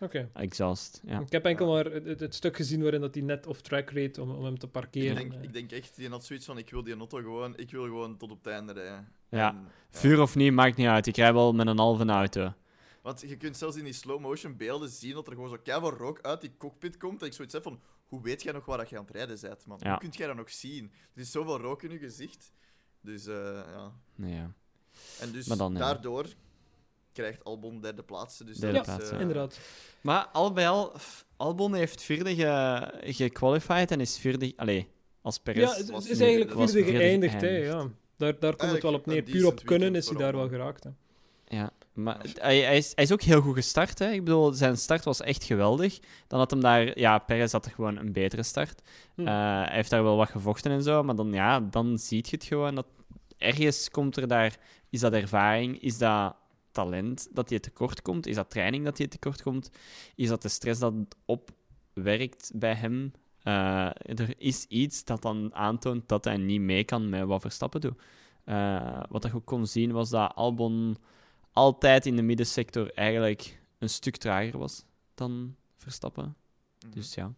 ja, 0.00 0.08
eh, 0.10 0.20
exhaust. 0.32 1.00
Ja. 1.06 1.20
Ik 1.20 1.32
heb 1.32 1.44
enkel 1.44 1.66
Ja. 1.76 1.82
maar 1.82 1.92
het, 2.02 2.34
stuk 2.34 2.56
gezien 2.56 2.82
waarin 2.82 3.00
dat 3.00 3.14
hij 3.14 3.22
net 3.22 3.46
off-track 3.46 3.90
reed 3.90 4.18
om, 4.18 4.30
om 4.30 4.44
hem 4.44 4.58
te 4.58 4.68
parkeren. 4.68 5.10
Ik 5.10 5.16
denk, 5.30 5.32
Eh, 5.32 5.42
ik 5.42 5.52
denk 5.52 5.72
echt, 5.72 5.96
die 5.96 6.08
had 6.08 6.24
zoiets 6.24 6.44
van, 6.46 6.58
ik 6.58 6.70
wil 6.70 6.82
die 6.82 6.96
auto 6.96 7.18
gewoon, 7.18 7.56
ik 7.56 7.70
wil 7.70 7.82
gewoon 7.84 8.16
tot 8.16 8.30
op 8.30 8.44
het 8.44 8.52
einde 8.52 8.72
rijden. 8.72 9.08
Ja. 9.28 9.48
En, 9.48 9.66
Vuur 9.90 10.20
of 10.20 10.34
niet, 10.34 10.52
maakt 10.52 10.76
niet 10.76 10.86
uit. 10.86 11.06
Ik 11.06 11.16
rij 11.16 11.32
wel 11.32 11.52
met 11.52 11.66
een 11.66 11.78
halve 11.78 12.04
auto. 12.04 12.52
Want 13.02 13.20
je 13.26 13.36
kunt 13.36 13.56
zelfs 13.56 13.76
in 13.76 13.84
die 13.84 13.92
slow-motion 13.92 14.56
beelden 14.56 14.88
zien 14.88 15.14
dat 15.14 15.26
er 15.26 15.32
gewoon 15.32 15.48
zo 15.48 15.56
keihard 15.62 15.98
rook 15.98 16.18
uit 16.22 16.40
die 16.40 16.52
cockpit 16.58 16.96
komt. 16.96 17.18
Dat 17.18 17.28
ik 17.28 17.34
zoiets 17.34 17.54
heb 17.54 17.62
van, 17.62 17.80
hoe 18.06 18.22
weet 18.22 18.42
jij 18.42 18.52
nog 18.52 18.64
waar 18.64 18.78
dat 18.78 18.88
je 18.88 18.98
aan 18.98 19.04
het 19.04 19.14
rijden 19.14 19.38
bent, 19.40 19.66
man? 19.66 19.78
Ja. 19.80 19.90
Hoe 19.90 19.98
kun 19.98 20.08
jij 20.10 20.26
dat 20.26 20.36
nog 20.36 20.50
zien? 20.50 20.92
Er 21.14 21.20
is 21.20 21.30
zoveel 21.30 21.58
rook 21.58 21.82
in 21.82 21.90
je 21.90 21.98
gezicht. 21.98 22.52
Dus, 23.00 23.26
eh, 23.26 23.60
ja. 24.16 24.52
En 25.20 25.32
dus 25.32 25.46
Maar 25.46 25.56
dan, 25.56 25.72
ja. 25.72 25.78
daardoor 25.78 26.26
krijgt 27.12 27.44
Albon 27.44 27.80
derde 27.80 28.02
plaats. 28.02 28.38
Dus 28.38 28.56
Derde 28.56 28.76
dat 28.76 28.84
plaats, 28.84 29.02
is, 29.02 29.08
ja. 29.10 29.14
eh, 29.14 29.20
Inderdaad. 29.20 29.60
Maar 30.00 30.26
al 30.26 30.52
bij 30.52 30.68
al, 30.68 30.92
f- 30.98 31.26
Albon 31.36 31.74
heeft 31.74 32.02
vierde 32.02 32.34
ge, 32.34 33.12
gequalified 33.12 33.90
en 33.90 34.00
is 34.00 34.18
vierde... 34.18 34.52
Allee, 34.56 34.88
als 35.20 35.38
Perez... 35.38 35.62
Ja, 35.70 35.76
het 35.76 35.90
was 35.90 36.08
is 36.08 36.20
eigenlijk 36.20 36.52
was 36.52 36.70
vierde 36.72 36.88
vierde 36.88 37.04
geëindigd. 37.04 37.40
Hè, 37.40 37.48
ja. 37.48 37.90
Daar, 38.16 38.38
daar 38.38 38.56
komt 38.56 38.72
het 38.72 38.82
wel 38.82 38.94
op 38.94 39.06
neer. 39.06 39.22
Puur 39.22 39.40
een 39.40 39.46
op 39.46 39.64
kunnen 39.64 39.94
is 39.94 40.08
hij 40.08 40.18
daar 40.18 40.36
wel 40.36 40.48
geraakt. 40.48 40.84
Hè. 40.84 40.90
Ja, 41.56 41.72
maar 41.96 42.26
hij, 42.34 42.58
hij, 42.60 42.76
is, 42.76 42.92
hij 42.94 43.04
is 43.04 43.12
ook 43.12 43.22
heel 43.22 43.40
goed 43.40 43.54
gestart. 43.54 43.98
Hè. 43.98 44.10
Ik 44.10 44.24
bedoel, 44.24 44.52
zijn 44.52 44.76
start 44.76 45.04
was 45.04 45.20
echt 45.20 45.44
geweldig. 45.44 45.98
Dan 46.26 46.38
had 46.38 46.50
hem 46.50 46.60
daar... 46.60 46.98
Ja, 46.98 47.18
Perez 47.18 47.52
had 47.52 47.64
er 47.64 47.70
gewoon 47.70 47.96
een 47.96 48.12
betere 48.12 48.42
start. 48.42 48.82
Hm. 49.14 49.20
Eh, 49.20 49.34
hij 49.34 49.74
heeft 49.74 49.90
daar 49.90 50.02
wel 50.02 50.16
wat 50.16 50.30
gevochten 50.30 50.70
en 50.70 50.82
zo, 50.82 51.02
maar 51.02 51.16
dan, 51.16 51.32
ja, 51.32 51.60
dan 51.60 51.98
zie 51.98 52.22
je 52.22 52.28
het 52.30 52.44
gewoon. 52.44 52.74
Dat 52.74 52.86
ergens 53.38 53.90
komt 53.90 54.16
er 54.16 54.28
daar... 54.28 54.56
Is 54.90 55.00
dat 55.00 55.12
ervaring? 55.12 55.82
Is 55.82 55.98
dat 55.98 56.36
talent 56.72 57.28
dat 57.32 57.50
je 57.50 57.60
tekort 57.60 58.02
komt? 58.02 58.26
Is 58.26 58.34
dat 58.34 58.50
training 58.50 58.84
dat 58.84 58.98
je 58.98 59.08
tekort 59.08 59.42
komt? 59.42 59.70
Is 60.14 60.28
dat 60.28 60.42
de 60.42 60.48
stress 60.48 60.80
dat 60.80 60.94
opwerkt 61.24 62.50
bij 62.54 62.74
hem? 62.74 63.12
Eh, 63.42 63.88
er 64.04 64.34
is 64.38 64.64
iets 64.68 65.04
dat 65.04 65.22
dan 65.22 65.54
aantoont 65.54 66.08
dat 66.08 66.24
hij 66.24 66.36
niet 66.36 66.60
mee 66.60 66.84
kan 66.84 67.08
met 67.08 67.24
wat 67.24 67.40
Verstappen 67.40 67.80
doet. 67.80 68.00
Eh, 68.44 69.02
wat 69.08 69.22
je 69.22 69.34
ook 69.34 69.44
kon 69.44 69.66
zien 69.66 69.92
was 69.92 70.10
dat 70.10 70.34
Albon 70.34 70.96
altijd 71.56 72.06
in 72.06 72.16
de 72.16 72.22
middensector 72.22 72.92
eigenlijk 72.94 73.60
een 73.78 73.88
stuk 73.88 74.16
trager 74.16 74.58
was 74.58 74.84
dan 75.14 75.56
Verstappen. 75.76 76.36
mhm. 76.80 76.94
Dus 76.94 77.14
ja, 77.14 77.34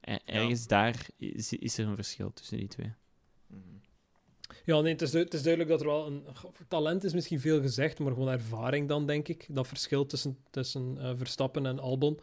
e- 0.00 0.18
ergens 0.24 0.66
daar 0.66 1.06
is, 1.16 1.52
is 1.52 1.78
er 1.78 1.86
een 1.86 1.94
verschil 1.94 2.32
tussen 2.32 2.58
die 2.58 2.68
twee. 2.68 2.92
Mhm. 3.46 3.60
Ja, 4.64 4.80
nee, 4.80 4.92
het 4.92 5.02
is, 5.02 5.10
du- 5.10 5.18
het 5.18 5.34
is 5.34 5.42
duidelijk 5.42 5.72
dat 5.72 5.80
er 5.80 5.86
wel 5.86 6.06
een... 6.06 6.24
Talent 6.68 7.04
is 7.04 7.14
misschien 7.14 7.40
veel 7.40 7.60
gezegd, 7.60 7.98
maar 7.98 8.12
gewoon 8.12 8.28
ervaring 8.28 8.88
dan, 8.88 9.06
denk 9.06 9.28
ik. 9.28 9.46
Dat 9.50 9.68
verschil 9.68 10.06
tussen, 10.06 10.38
tussen 10.50 10.98
eh, 10.98 11.12
Verstappen 11.16 11.66
en 11.66 11.78
Albon. 11.78 12.14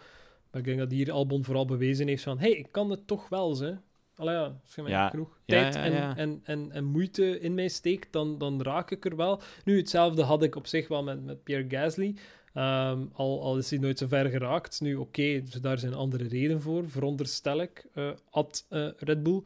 Maar 0.51 0.61
ik 0.61 0.67
denk 0.67 0.79
dat 0.79 0.91
hier 0.91 1.11
Albon 1.11 1.43
vooral 1.43 1.65
bewezen 1.65 2.07
heeft 2.07 2.23
van... 2.23 2.39
hey, 2.39 2.51
ik 2.51 2.71
kan 2.71 2.89
het 2.89 3.07
toch 3.07 3.29
wel, 3.29 3.55
ze. 3.55 3.77
Allee, 4.15 4.33
ja, 4.35 4.59
als 4.63 4.75
je 4.75 4.81
mij 4.81 4.91
Ja, 4.91 5.09
genoeg 5.09 5.39
tijd 5.45 5.75
en. 5.75 6.15
En, 6.17 6.41
en, 6.43 6.71
en 6.71 6.83
moeite 6.83 7.39
in 7.39 7.53
mij 7.53 7.67
steekt, 7.67 8.11
dan, 8.11 8.37
dan 8.37 8.61
raak 8.61 8.91
ik 8.91 9.05
er 9.05 9.15
wel. 9.15 9.41
Nu, 9.63 9.77
hetzelfde 9.77 10.21
had 10.21 10.43
ik 10.43 10.55
op 10.55 10.67
zich 10.67 10.87
wel 10.87 11.03
met, 11.03 11.25
met 11.25 11.43
Pierre 11.43 11.69
Gasly. 11.69 12.15
Ehm, 12.53 13.05
al, 13.13 13.41
al 13.41 13.57
is 13.57 13.69
hij 13.69 13.79
nooit 13.79 13.97
zo 13.97 14.07
ver 14.07 14.29
geraakt. 14.29 14.81
Nu, 14.81 14.95
oké, 14.95 15.41
dus 15.43 15.53
daar 15.61 15.77
zijn 15.79 15.93
andere 15.93 16.27
redenen 16.27 16.61
voor, 16.61 16.89
veronderstel 16.89 17.61
ik, 17.61 17.85
eh 17.93 18.09
at 18.29 18.65
eh, 18.69 18.87
Red 18.97 19.23
Bull. 19.23 19.41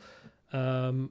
Ehm, 0.49 1.05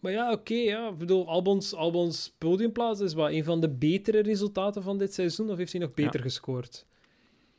maar 0.00 0.12
ja, 0.12 0.32
oké, 0.32 0.54
ja. 0.54 0.88
Ik 0.88 0.98
bedoel, 0.98 1.28
Albons, 1.28 1.74
Albons 1.74 2.34
podiumplaats 2.38 3.00
is 3.00 3.14
wat 3.14 3.30
een 3.30 3.44
van 3.44 3.60
de 3.60 3.68
betere 3.68 4.22
resultaten 4.22 4.82
van 4.82 4.98
dit 4.98 5.14
seizoen, 5.14 5.50
of 5.50 5.56
heeft 5.56 5.72
hij 5.72 5.80
nog 5.80 5.94
beter 5.94 6.20
gescoord? 6.20 6.86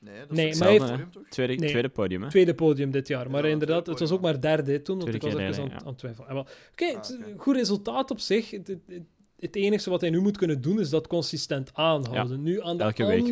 Nee, 0.07 0.19
dat 0.19 0.31
Nee, 0.31 0.47
is 0.49 0.59
maar 0.59 0.69
heeft- 0.69 1.11
toch? 1.11 1.23
Tweede, 1.29 1.53
Nee. 1.55 1.69
tweede 1.69 1.89
podium, 1.89 2.21
hè? 2.23 2.29
Tweede 2.29 2.53
podium 2.55 2.91
dit 2.91 3.07
jaar. 3.07 3.29
Maar 3.31 3.45
Ja, 3.45 3.51
inderdaad, 3.51 3.87
het 3.87 3.99
was 3.99 4.11
ook 4.11 4.21
maar 4.21 4.41
derde 4.41 4.81
toen, 4.81 4.99
want 4.99 5.13
ik 5.13 5.21
was 5.21 5.33
even 5.33 5.43
derde, 5.45 5.61
aan, 5.61 5.69
ja. 5.69 5.79
aan 5.79 5.87
het 5.87 5.97
twijfelen. 5.97 6.33
Wel. 6.33 6.45
Oké, 6.71 6.85
Ah, 6.85 6.93
het 6.95 7.17
een 7.25 7.37
goed 7.37 7.55
resultaat 7.55 8.11
op 8.11 8.19
zich. 8.19 8.51
Het, 8.51 8.67
het, 8.67 8.79
het- 8.87 9.03
het 9.39 9.55
enige 9.55 9.89
wat 9.89 10.01
hij 10.01 10.09
nu 10.09 10.19
moet 10.21 10.37
kunnen 10.37 10.61
doen, 10.61 10.79
is 10.79 10.89
dat 10.89 11.07
consistent 11.07 11.69
aanhouden. 11.73 12.43
Nu, 12.43 12.61
aan 12.61 12.77
de 12.77 12.83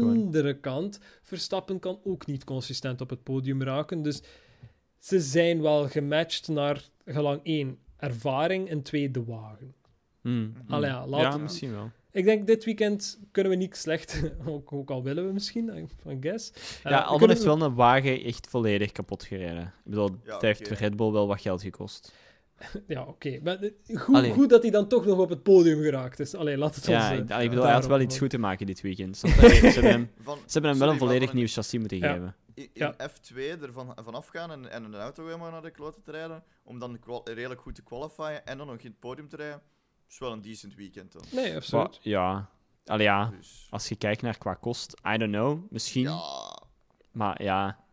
andere 0.02 0.60
kant, 0.60 1.00
Verstappen 1.24 1.80
kan 1.80 2.00
ook 2.04 2.26
niet 2.26 2.44
consistent 2.44 3.02
op 3.02 3.10
het 3.10 3.24
podium 3.24 3.64
raken. 3.64 4.02
Dus 4.02 4.22
ze 5.00 5.20
zijn 5.20 5.62
wel 5.62 5.88
gematcht 5.88 6.48
naar, 6.48 6.90
gelang 7.06 7.40
één, 7.44 7.78
ervaring 7.98 8.70
en 8.70 8.82
twee, 8.82 9.12
de 9.12 9.24
wagen. 9.24 9.74
Hmm. 10.26 10.54
Allee, 10.68 10.90
ja, 10.90 10.96
ja, 10.96 11.08
laten 11.08 11.38
we- 11.38 11.44
misschien 11.44 11.72
wel. 11.72 11.92
Ik 12.12 12.26
denk, 12.26 12.48
dit 12.48 12.64
weekend 12.66 13.20
kunnen 13.32 13.52
we 13.52 13.58
niet 13.58 13.76
slecht, 13.76 14.22
ook, 14.48 14.74
ook 14.74 14.90
al 14.90 15.04
willen 15.04 15.28
we 15.28 15.34
misschien, 15.34 15.90
van 16.02 16.18
guess. 16.22 16.52
Eh, 16.84 16.92
Ja, 16.92 16.98
we 16.98 17.04
Albon 17.04 17.30
heeft 17.30 17.44
wel 17.44 17.62
een 17.62 17.74
wagen 17.76 18.24
echt 18.24 18.48
volledig 18.50 18.92
kapot 18.92 19.24
gereden. 19.24 19.62
Ik 19.64 19.72
bedoel, 19.92 20.10
Ja, 20.26 20.34
het 20.34 20.42
heeft 20.42 20.68
voor 20.68 20.78
Red 20.78 20.96
Bull 20.96 21.12
wel 21.12 21.28
wat 21.28 21.42
geld 21.42 21.62
gekost. 21.62 22.14
Ja, 22.88 23.04
oké. 23.04 23.40
Maar 23.44 23.60
eh, 23.62 23.72
goed, 24.00 24.28
goed 24.28 24.50
dat 24.50 24.62
hij 24.62 24.72
dan 24.72 24.88
toch 24.88 25.06
nog 25.06 25.18
op 25.20 25.30
het 25.30 25.44
podium 25.44 25.82
geraakt 25.82 26.20
is. 26.20 26.36
Allee, 26.36 26.58
laat 26.58 26.76
het 26.76 26.88
ons... 26.88 26.98
Ja, 26.98 27.12
eh, 27.12 27.18
ik, 27.18 27.30
ik 27.44 27.50
bedoel, 27.50 27.64
hij 27.64 27.74
had 27.74 27.88
wel 27.88 28.00
iets 28.00 28.18
goed 28.18 28.30
te 28.30 28.38
maken 28.38 28.66
dit 28.66 28.82
weekend. 28.82 29.18
Ze 29.18 29.28
hebben 29.28 29.92
hem, 29.92 30.10
Van, 30.22 30.38
ze 30.38 30.52
hebben 30.52 30.72
hem 30.72 30.80
wel 30.80 30.90
een 30.90 30.98
volledig 30.98 31.34
nieuw 31.34 31.48
chassis 31.48 31.80
moeten 31.80 31.98
Ja. 31.98 32.14
geven. 32.14 32.36
In, 32.54 32.64
in 32.64 32.70
Ja. 32.74 32.96
F2 33.10 33.62
ervan 33.62 33.94
vanaf 34.04 34.28
gaan 34.28 34.52
en, 34.52 34.72
en 34.72 34.84
een 34.84 34.96
auto 34.96 35.26
helemaal 35.26 35.52
naar 35.52 35.62
de 35.62 35.72
kloten 35.72 36.02
te 36.04 36.12
rijden, 36.12 36.44
om 36.64 36.80
dan 36.80 36.98
redelijk 37.24 37.62
goed 37.62 37.76
te 37.76 37.84
qualifyen 37.84 38.46
en 38.46 38.58
dan 38.58 38.68
nog 38.68 38.78
in 38.80 38.90
het 38.90 39.00
podium 39.00 39.30
te 39.30 39.36
rijden, 39.36 39.62
is 40.10 40.18
wel 40.18 40.32
een 40.32 40.42
decent 40.42 40.76
weekend 40.76 41.12
dan. 41.12 41.24
Nee, 41.32 41.48
Maar, 41.48 41.56
absoluut. 41.56 42.00
ja, 42.02 42.50
Allee, 42.86 43.06
ja, 43.06 43.30
Dus, 43.30 43.68
als 43.70 43.88
je 43.88 43.96
kijkt 43.96 44.22
naar 44.22 44.38
qua 44.38 44.54
kost, 44.54 44.94
I 45.08 45.18
don't 45.18 45.32
know, 45.32 45.72
misschien. 45.72 46.04
ja, 46.04 46.62
Maar 47.12 47.44
ja. 47.44 47.84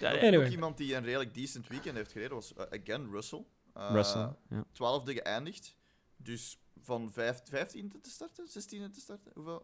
Ja, 0.00 0.10
Anyway. 0.10 0.30
Nog 0.42 0.48
iemand 0.48 0.76
die 0.76 0.94
een 0.94 1.04
redelijk 1.04 1.34
decent 1.34 1.68
weekend 1.68 1.96
heeft 1.96 2.12
gereden 2.12 2.34
was, 2.34 2.52
uh, 2.58 2.64
again, 2.80 3.10
Russell. 3.10 3.44
Uh, 3.76 3.90
Russell. 3.92 4.28
Ja. 4.48 4.64
12e 4.72 5.12
geëindigd. 5.12 5.76
Dus 6.16 6.58
van 6.82 7.12
15e 7.12 8.00
te 8.00 8.10
starten, 8.10 8.46
16e 8.48 8.90
te 8.92 9.00
starten. 9.00 9.32
Hoeveel? 9.34 9.62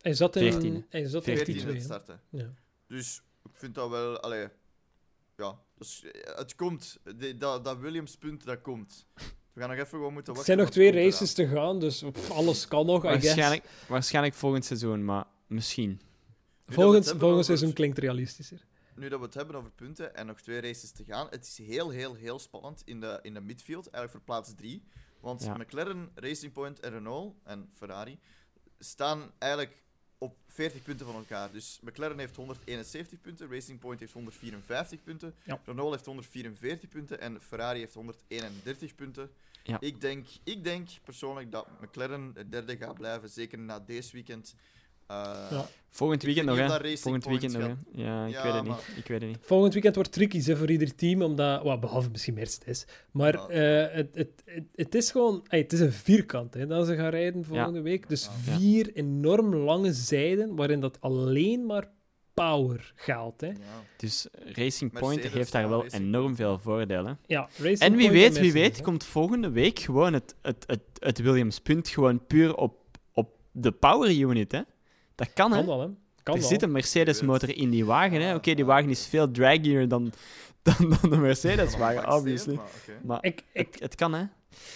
Hij 0.00 0.14
zat 0.14 0.36
in... 0.36 0.82
14e. 0.84 0.88
Hij 0.88 1.06
zat 1.08 1.26
in 1.26 1.38
14e 1.38 1.44
14 1.44 1.68
te 1.74 1.80
starten. 1.80 2.20
Ja. 2.30 2.54
Dus 2.86 3.22
ik 3.44 3.56
vind 3.56 3.74
dat 3.74 3.90
wel, 3.90 4.20
allee, 4.20 4.48
ja, 5.36 5.58
dus, 5.74 6.02
eh, 6.02 6.36
het 6.36 6.54
komt. 6.54 6.98
De- 7.16 7.36
dat, 7.36 7.64
dat 7.64 7.78
Williams-punt, 7.78 8.44
dat 8.44 8.60
komt. 8.60 9.06
We 9.54 9.60
gaan 9.60 9.68
nog 9.68 9.78
even 9.78 9.88
gewoon 9.90 10.12
moeten 10.12 10.32
Er 10.32 10.38
wachten. 10.38 10.54
zijn 10.54 10.58
nog 10.66 10.70
twee 10.70 10.92
races 11.04 11.32
te 11.32 11.46
gaan, 11.46 11.80
dus 11.80 12.02
pff, 12.12 12.30
alles 12.30 12.68
kan 12.68 12.86
nog, 12.86 13.04
I 13.04 13.08
guess. 13.08 13.24
Waarschijnlijk, 13.24 13.64
waarschijnlijk 13.88 14.34
volgend 14.34 14.64
seizoen, 14.64 15.04
maar 15.04 15.24
misschien. 15.46 16.00
Volgend, 16.66 17.04
hebben 17.04 17.20
volgend 17.20 17.32
over- 17.32 17.44
seizoen 17.44 17.72
klinkt 17.72 17.98
realistischer. 17.98 18.64
Nu 18.96 19.08
dat 19.08 19.18
we 19.18 19.24
het 19.24 19.34
hebben 19.34 19.56
over 19.56 19.70
punten 19.70 20.14
en 20.16 20.26
nog 20.26 20.40
twee 20.40 20.60
races 20.60 20.90
te 20.92 21.04
gaan, 21.04 21.26
het 21.30 21.46
is 21.46 21.58
heel, 21.66 21.90
heel, 21.90 22.14
heel 22.14 22.38
spannend 22.38 22.82
in 22.84 23.00
de, 23.00 23.18
in 23.22 23.34
de 23.34 23.40
midfield, 23.40 23.90
eigenlijk 23.90 24.10
voor 24.12 24.34
plaats 24.34 24.54
drie. 24.54 24.82
Want 25.20 25.42
Ja. 25.44 25.56
McLaren, 25.56 26.10
Racing 26.14 26.52
Point 26.52 26.80
en 26.80 26.90
Renault 26.90 27.34
en 27.44 27.68
Ferrari 27.74 28.18
staan 28.78 29.30
eigenlijk 29.38 29.76
op 30.18 30.36
40 30.46 30.82
punten 30.82 31.06
van 31.06 31.14
elkaar. 31.14 31.52
Dus 31.52 31.78
McLaren 31.82 32.18
heeft 32.18 32.36
171 32.36 33.20
punten, 33.20 33.50
Racing 33.50 33.78
Point 33.78 34.00
heeft 34.00 34.12
154 34.12 35.02
punten, 35.02 35.34
Ja. 35.44 35.60
Renault 35.64 35.90
heeft 35.90 36.06
144 36.06 36.88
punten 36.88 37.20
en 37.20 37.40
Ferrari 37.40 37.78
heeft 37.78 37.94
131 37.94 38.94
punten. 38.94 39.30
Ja. 39.62 39.80
Ik, 39.80 40.00
denk, 40.00 40.26
ik 40.44 40.64
denk 40.64 40.88
persoonlijk 41.04 41.52
dat 41.52 41.66
McLaren 41.80 42.34
de 42.34 42.48
derde 42.48 42.76
gaat 42.76 42.94
blijven, 42.94 43.28
zeker 43.28 43.58
na 43.58 43.80
deze 43.80 44.12
weekend. 44.12 44.54
Eh, 45.06 45.46
Ja. 45.50 45.66
Volgend 45.90 46.22
weekend 46.22 46.46
nog, 46.46 46.56
hè? 46.56 46.96
Volgend 46.98 47.24
weekend 47.24 47.52
nog, 47.52 47.62
hè? 47.62 48.02
Ja, 48.02 48.26
ik 48.26 48.32
Ja, 48.32 48.42
weet 48.42 48.52
het 48.52 48.62
niet. 48.64 48.96
Ik 48.96 49.06
weet 49.06 49.20
het 49.20 49.30
niet. 49.30 49.38
Volgend 49.40 49.72
weekend 49.72 49.94
wordt 49.94 50.12
tricky 50.12 50.42
hè, 50.44 50.56
voor 50.56 50.70
ieder 50.70 50.94
team, 50.94 51.22
omdat, 51.22 51.62
well, 51.62 51.78
behalve 51.78 52.08
misschien 52.10 52.34
Mercedes, 52.34 52.86
maar 53.10 53.32
Ja. 53.32 53.48
eh, 53.88 53.94
het, 53.96 54.14
het, 54.14 54.42
het, 54.44 54.64
het 54.74 54.94
is 54.94 55.10
gewoon, 55.10 55.44
het 55.48 55.72
is 55.72 55.80
een 55.80 55.92
vierkant 55.92 56.54
hè, 56.54 56.66
dat 56.66 56.86
ze 56.86 56.96
gaan 56.96 57.08
rijden 57.10 57.44
volgende 57.44 57.80
week. 57.80 58.08
Dus 58.08 58.24
Ja. 58.24 58.30
vier 58.58 58.92
enorm 58.94 59.54
lange 59.54 59.92
zijden, 59.92 60.54
waarin 60.56 60.80
dat 60.80 61.00
alleen 61.00 61.66
maar 61.66 61.88
power 62.34 62.92
geldt. 62.96 63.40
Hè. 63.40 63.46
ja. 63.46 63.54
Dus 63.96 64.28
Racing 64.32 64.92
Point 64.92 65.14
Mercedes, 65.14 65.32
heeft 65.32 65.52
daar 65.52 65.62
ja, 65.62 65.68
wel 65.68 65.82
Racing 65.82 66.02
enorm 66.02 66.34
veel 66.36 66.58
voordelen. 66.58 67.18
Ja, 67.26 67.40
Racing 67.56 67.78
En 67.78 67.96
wie 67.96 68.08
Point 68.08 68.12
weet, 68.20 68.38
wie 68.38 68.52
weet, 68.52 68.76
hè. 68.76 68.82
komt 68.82 69.04
volgende 69.04 69.50
week 69.50 69.78
gewoon 69.78 70.12
het, 70.12 70.34
het, 70.42 70.64
het, 70.66 70.80
het 70.98 71.18
Williams-punt 71.18 71.88
gewoon 71.88 72.26
puur 72.26 72.54
op, 72.56 72.74
op 73.12 73.28
de 73.52 73.72
power 73.72 74.16
unit, 74.18 74.52
hè? 74.52 74.60
Dat 75.14 75.32
kan, 75.32 75.50
hè? 75.52 75.56
Kan 75.56 75.66
wel, 75.66 75.80
hè. 75.80 75.88
Kan 76.22 76.34
er 76.34 76.40
wel. 76.40 76.48
zit 76.48 76.62
een 76.62 76.72
Mercedes-motor 76.72 77.56
in 77.56 77.70
die 77.70 77.84
wagen, 77.84 78.20
hè? 78.20 78.34
Oké, 78.34 78.54
die 78.54 78.64
wagen 78.64 78.90
is 78.90 79.06
veel 79.06 79.30
draggier 79.30 79.88
dan, 79.88 80.12
dan, 80.62 80.74
dan 81.00 81.10
de 81.10 81.16
Mercedes-wagen, 81.16 82.12
obviously. 82.14 82.58
maar 83.02 83.18
Ik, 83.20 83.42
ik, 83.52 83.66
het, 83.72 83.80
het 83.80 83.94
kan, 83.94 84.14
hè? 84.14 84.24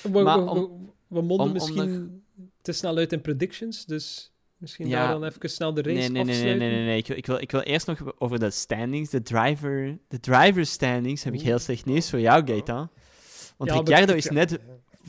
we, 0.02 0.22
maar 0.22 0.44
we, 0.44 0.50
om- 0.50 0.58
we, 0.60 0.68
we 1.06 1.20
monden 1.22 1.38
om- 1.38 1.46
om 1.46 1.52
misschien 1.52 2.22
te 2.62 2.72
snel 2.72 2.96
uit 2.96 3.12
in 3.12 3.20
predictions, 3.20 3.84
dus 3.84 4.32
misschien 4.56 4.88
Ja. 4.88 4.98
daar 5.02 5.12
dan 5.20 5.24
even 5.24 5.50
snel 5.50 5.74
de 5.74 5.82
race 5.82 5.96
Nee, 5.96 6.08
nee, 6.08 6.24
nee, 6.24 6.42
nee, 6.42 6.56
nee, 6.56 6.70
nee, 6.70 6.84
nee. 6.84 6.96
Ik, 6.98 7.06
wil, 7.06 7.16
ik, 7.16 7.26
wil, 7.26 7.38
ik 7.40 7.50
wil 7.50 7.60
eerst 7.60 7.86
nog 7.86 8.00
over 8.18 8.38
de 8.38 8.50
standings, 8.50 9.10
de 9.10 9.22
driver, 9.22 9.98
de 10.08 10.20
driver 10.20 10.66
standings, 10.66 11.24
heb 11.24 11.34
ik 11.34 11.40
heel 11.40 11.58
slecht 11.58 11.84
nieuws 11.84 12.10
voor 12.10 12.20
jou, 12.20 12.46
Gaetan. 12.46 12.90
Want 13.56 13.70
Ja, 13.70 13.76
Ricciardo 13.76 14.14
is 14.14 14.24
ja, 14.24 14.32
net 14.32 14.58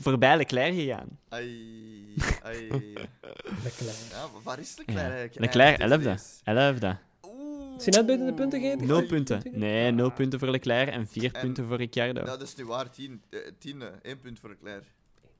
voorbij 0.00 0.36
Leclerc 0.36 0.74
gegaan. 0.74 1.08
Ai, 1.28 2.14
ai. 2.42 2.68
Leclerc. 3.64 3.96
Ja, 4.10 4.26
waar 4.42 4.58
is 4.58 4.76
Leclerc 4.76 4.98
Ja. 4.98 5.12
eigenlijk? 5.12 5.38
Leclerc, 5.40 5.78
Eigenlijk 5.78 6.02
11e. 6.02 6.04
deze 6.04 6.40
race? 6.44 6.96
11e. 6.96 6.98
Oeh. 7.26 7.76
Is 7.78 7.84
hij 7.84 7.94
net 7.94 8.06
buiten 8.06 8.26
de 8.26 8.34
punten 8.34 8.60
geëindigd? 8.60 8.90
Nul 8.90 9.06
punten. 9.06 9.42
Nee, 9.52 9.90
nul 9.90 10.10
punten 10.12 10.38
voor 10.38 10.48
Leclerc 10.50 10.88
en 10.88 11.06
vier 11.06 11.32
En- 11.34 11.40
punten 11.40 11.66
voor 11.66 11.76
Ricciardo. 11.76 12.20
Ja, 12.20 12.26
dat 12.26 12.42
is 12.42 12.54
nu 12.56 12.64
waar. 12.66 12.90
Tien, 12.90 13.22
eh, 13.30 13.38
tiende. 13.58 13.92
Één 14.02 14.18
punt 14.20 14.38
voor 14.40 14.48
Leclerc. 14.48 14.84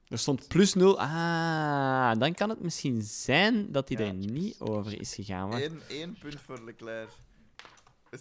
Er 0.09 0.19
stond 0.19 0.49
plus 0.49 0.75
nul. 0.75 1.01
Ah, 1.01 2.13
dan 2.19 2.35
kan 2.35 2.49
het 2.49 2.61
misschien 2.63 3.03
zijn 3.03 3.73
dat 3.73 3.89
hij 3.89 3.99
Ja. 3.99 4.07
er 4.07 4.15
niet 4.15 4.57
over 4.59 5.01
is 5.01 5.15
gegaan. 5.15 5.49
Maar, 5.49 5.63
Eén, 5.63 5.81
één 5.89 6.17
punt 6.21 6.41
voor 6.47 6.61
Leclerc. 6.65 7.09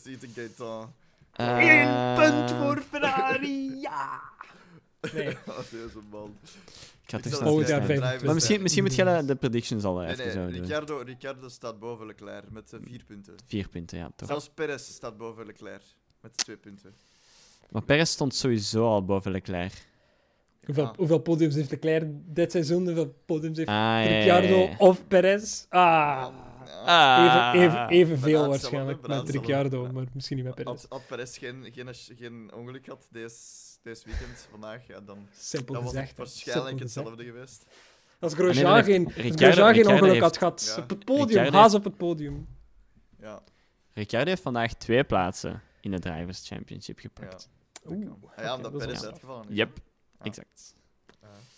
Ziet 0.04 0.24
een 0.24 0.32
Gaetan. 0.36 0.94
Eh, 1.34 2.78
Ferrari, 2.90 3.80
ja! 3.82 4.22
Nee. 5.14 5.38
Oh, 5.48 5.58
deze 5.72 6.00
man. 6.10 6.38
Ik 6.44 7.16
ga 7.16 7.18
Ik 7.18 7.24
terug 7.24 7.38
zal 7.38 7.40
naar 7.40 7.48
Volgend 7.48 7.68
de 7.68 7.74
jaar 7.74 7.82
het 7.82 7.92
stand. 7.92 8.00
25. 8.00 8.26
Maar 8.26 8.34
misschien, 8.34 8.62
misschien 8.62 8.84
moet 8.84 8.96
jij 8.96 9.26
de 9.26 9.36
predictions 9.36 9.84
al 9.84 9.96
Nee, 9.98 10.08
even 10.08 10.24
nee, 10.24 10.34
zo 10.34 10.42
doen. 10.46 10.52
Ricciardo, 10.54 10.98
Ricciardo 10.98 11.48
staat 11.50 11.80
boven 11.80 12.06
Leclerc 12.06 12.50
met 12.52 12.74
eh, 12.74 12.80
vier 12.84 13.04
punten. 13.08 13.34
Vier 13.48 13.70
punten, 13.70 13.98
ja, 13.98 14.12
toch. 14.16 14.28
Zelfs 14.28 14.50
Perez 14.54 14.82
staat 14.84 15.18
boven 15.18 15.46
Leclerc 15.46 15.82
met 16.22 16.38
twee 16.38 16.58
punten. 16.58 16.94
Maar 17.70 17.84
Perez 17.84 18.10
stond 18.10 18.36
sowieso 18.36 18.86
al 18.86 19.06
boven 19.06 19.32
Leclerc. 19.32 19.88
Hoeveel, 20.66 20.86
Ah. 20.86 20.98
hoeveel 20.98 21.20
podiums 21.20 21.56
heeft 21.56 21.72
Leclerc 21.72 22.08
dit 22.12 22.52
seizoen? 22.52 22.86
Hoeveel 22.86 23.16
podiums 23.26 23.58
heeft 23.58 23.70
Ah, 23.70 23.76
ja, 23.76 24.00
ja, 24.00 24.08
Ricciardo 24.18 24.56
ja, 24.58 24.70
ja. 24.70 24.76
of 24.78 25.08
Perez? 25.08 25.66
Ah. 25.70 26.28
Ah. 26.86 27.52
even, 27.56 27.62
even, 27.68 27.88
evenveel 27.90 28.48
waarschijnlijk 28.48 29.08
met 29.08 29.30
Ricciardo, 29.30 29.92
maar 29.92 30.04
misschien 30.14 30.36
niet 30.38 30.46
met 30.46 30.56
Perez. 30.56 30.72
Had, 30.72 30.86
had 30.90 31.08
Perez 31.08 31.38
geen, 31.38 31.70
geen, 31.74 31.88
geen 32.18 32.54
ongeluk 32.54 32.84
gehad 32.84 33.08
deze, 33.12 33.36
deze 33.82 34.06
weekend, 34.06 34.48
vandaag, 34.52 34.88
ja, 34.88 35.00
dan 35.00 35.28
Simpel 35.38 35.74
dat 35.74 35.84
was 35.84 35.92
het 35.92 36.02
gezegd. 36.02 36.18
waarschijnlijk 36.18 36.68
Simpel 36.78 36.88
gezegd. 36.88 36.96
hetzelfde 37.18 37.24
geweest. 37.24 37.66
Als 38.20 38.34
Grosjean 38.34 38.84
geen, 38.84 39.06
ongeluk 39.88 40.12
heeft- 40.12 40.20
had 40.20 40.38
gehad, 40.38 40.74
Ja. 40.76 40.82
op 40.84 40.90
het 40.90 41.06
podium, 41.06 41.26
Ricciardo 41.28 41.52
haas 41.58 41.72
heeft- 41.72 41.86
op 41.86 41.92
het 41.92 41.98
podium. 41.98 42.48
Ja, 43.20 43.42
Ricciardo 43.94 44.30
heeft 44.30 44.42
vandaag 44.42 44.74
twee 44.74 45.04
plaatsen 45.04 45.62
in 45.82 45.92
de 45.92 46.00
Drivers' 46.00 46.48
Championship 46.48 47.00
gepakt. 47.00 47.50
Oeh, 47.86 48.12
Ah 48.36 48.44
ja, 48.44 48.56
omdat 48.56 48.72
dat 48.72 48.82
is 48.82 48.88
Perez 48.88 49.04
uitgevallen 49.04 49.50
is. 49.50 49.56
Yep, 49.56 49.78
exact. 50.22 50.76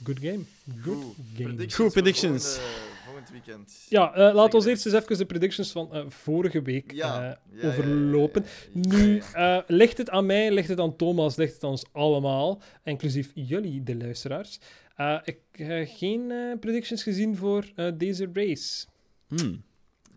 Good 0.04 0.20
game. 0.20 0.44
Good 0.84 1.04
Goed. 1.04 1.16
game. 1.16 1.44
Predictions 1.44 1.76
Goed, 1.76 1.76
voor 1.76 1.92
predictions. 1.92 2.44
Volgende, 2.56 2.96
volgend 3.06 3.30
weekend. 3.30 3.86
Ja, 3.90 4.14
eh 4.14 4.34
laten 4.34 4.60
we 4.62 4.70
eerst 4.70 4.86
eens 4.86 4.96
even 4.96 5.18
de 5.18 5.26
predictions 5.26 5.72
van 5.72 5.94
eh, 5.94 6.04
vorige 6.08 6.62
week 6.62 6.92
Ja, 6.92 7.16
eh, 7.16 7.22
ja, 7.22 7.38
ja, 7.52 7.62
ja, 7.62 7.68
overlopen. 7.68 8.46
ja, 8.74 8.82
ja, 8.92 8.98
Nu, 8.98 9.22
eh, 9.34 9.58
ligt 9.68 9.98
het 9.98 10.10
aan 10.10 10.26
mij, 10.26 10.52
ligt 10.52 10.68
het 10.68 10.80
aan 10.80 10.96
Thomas, 10.96 11.36
ligt 11.36 11.54
het 11.54 11.64
aan 11.64 11.70
ons 11.70 11.86
allemaal, 11.92 12.62
inclusief 12.84 13.32
jullie, 13.34 13.84
de 13.84 13.96
luisteraars. 13.96 14.60
Eh, 14.96 15.18
ik 15.24 15.38
heb 15.52 15.88
geen 15.90 16.32
eh, 16.32 16.60
predictions 16.60 17.04
gezien 17.04 17.36
voor 17.36 17.66
eh, 17.76 17.92
deze 17.98 18.30
race. 18.34 18.86
Hmm. 19.28 19.64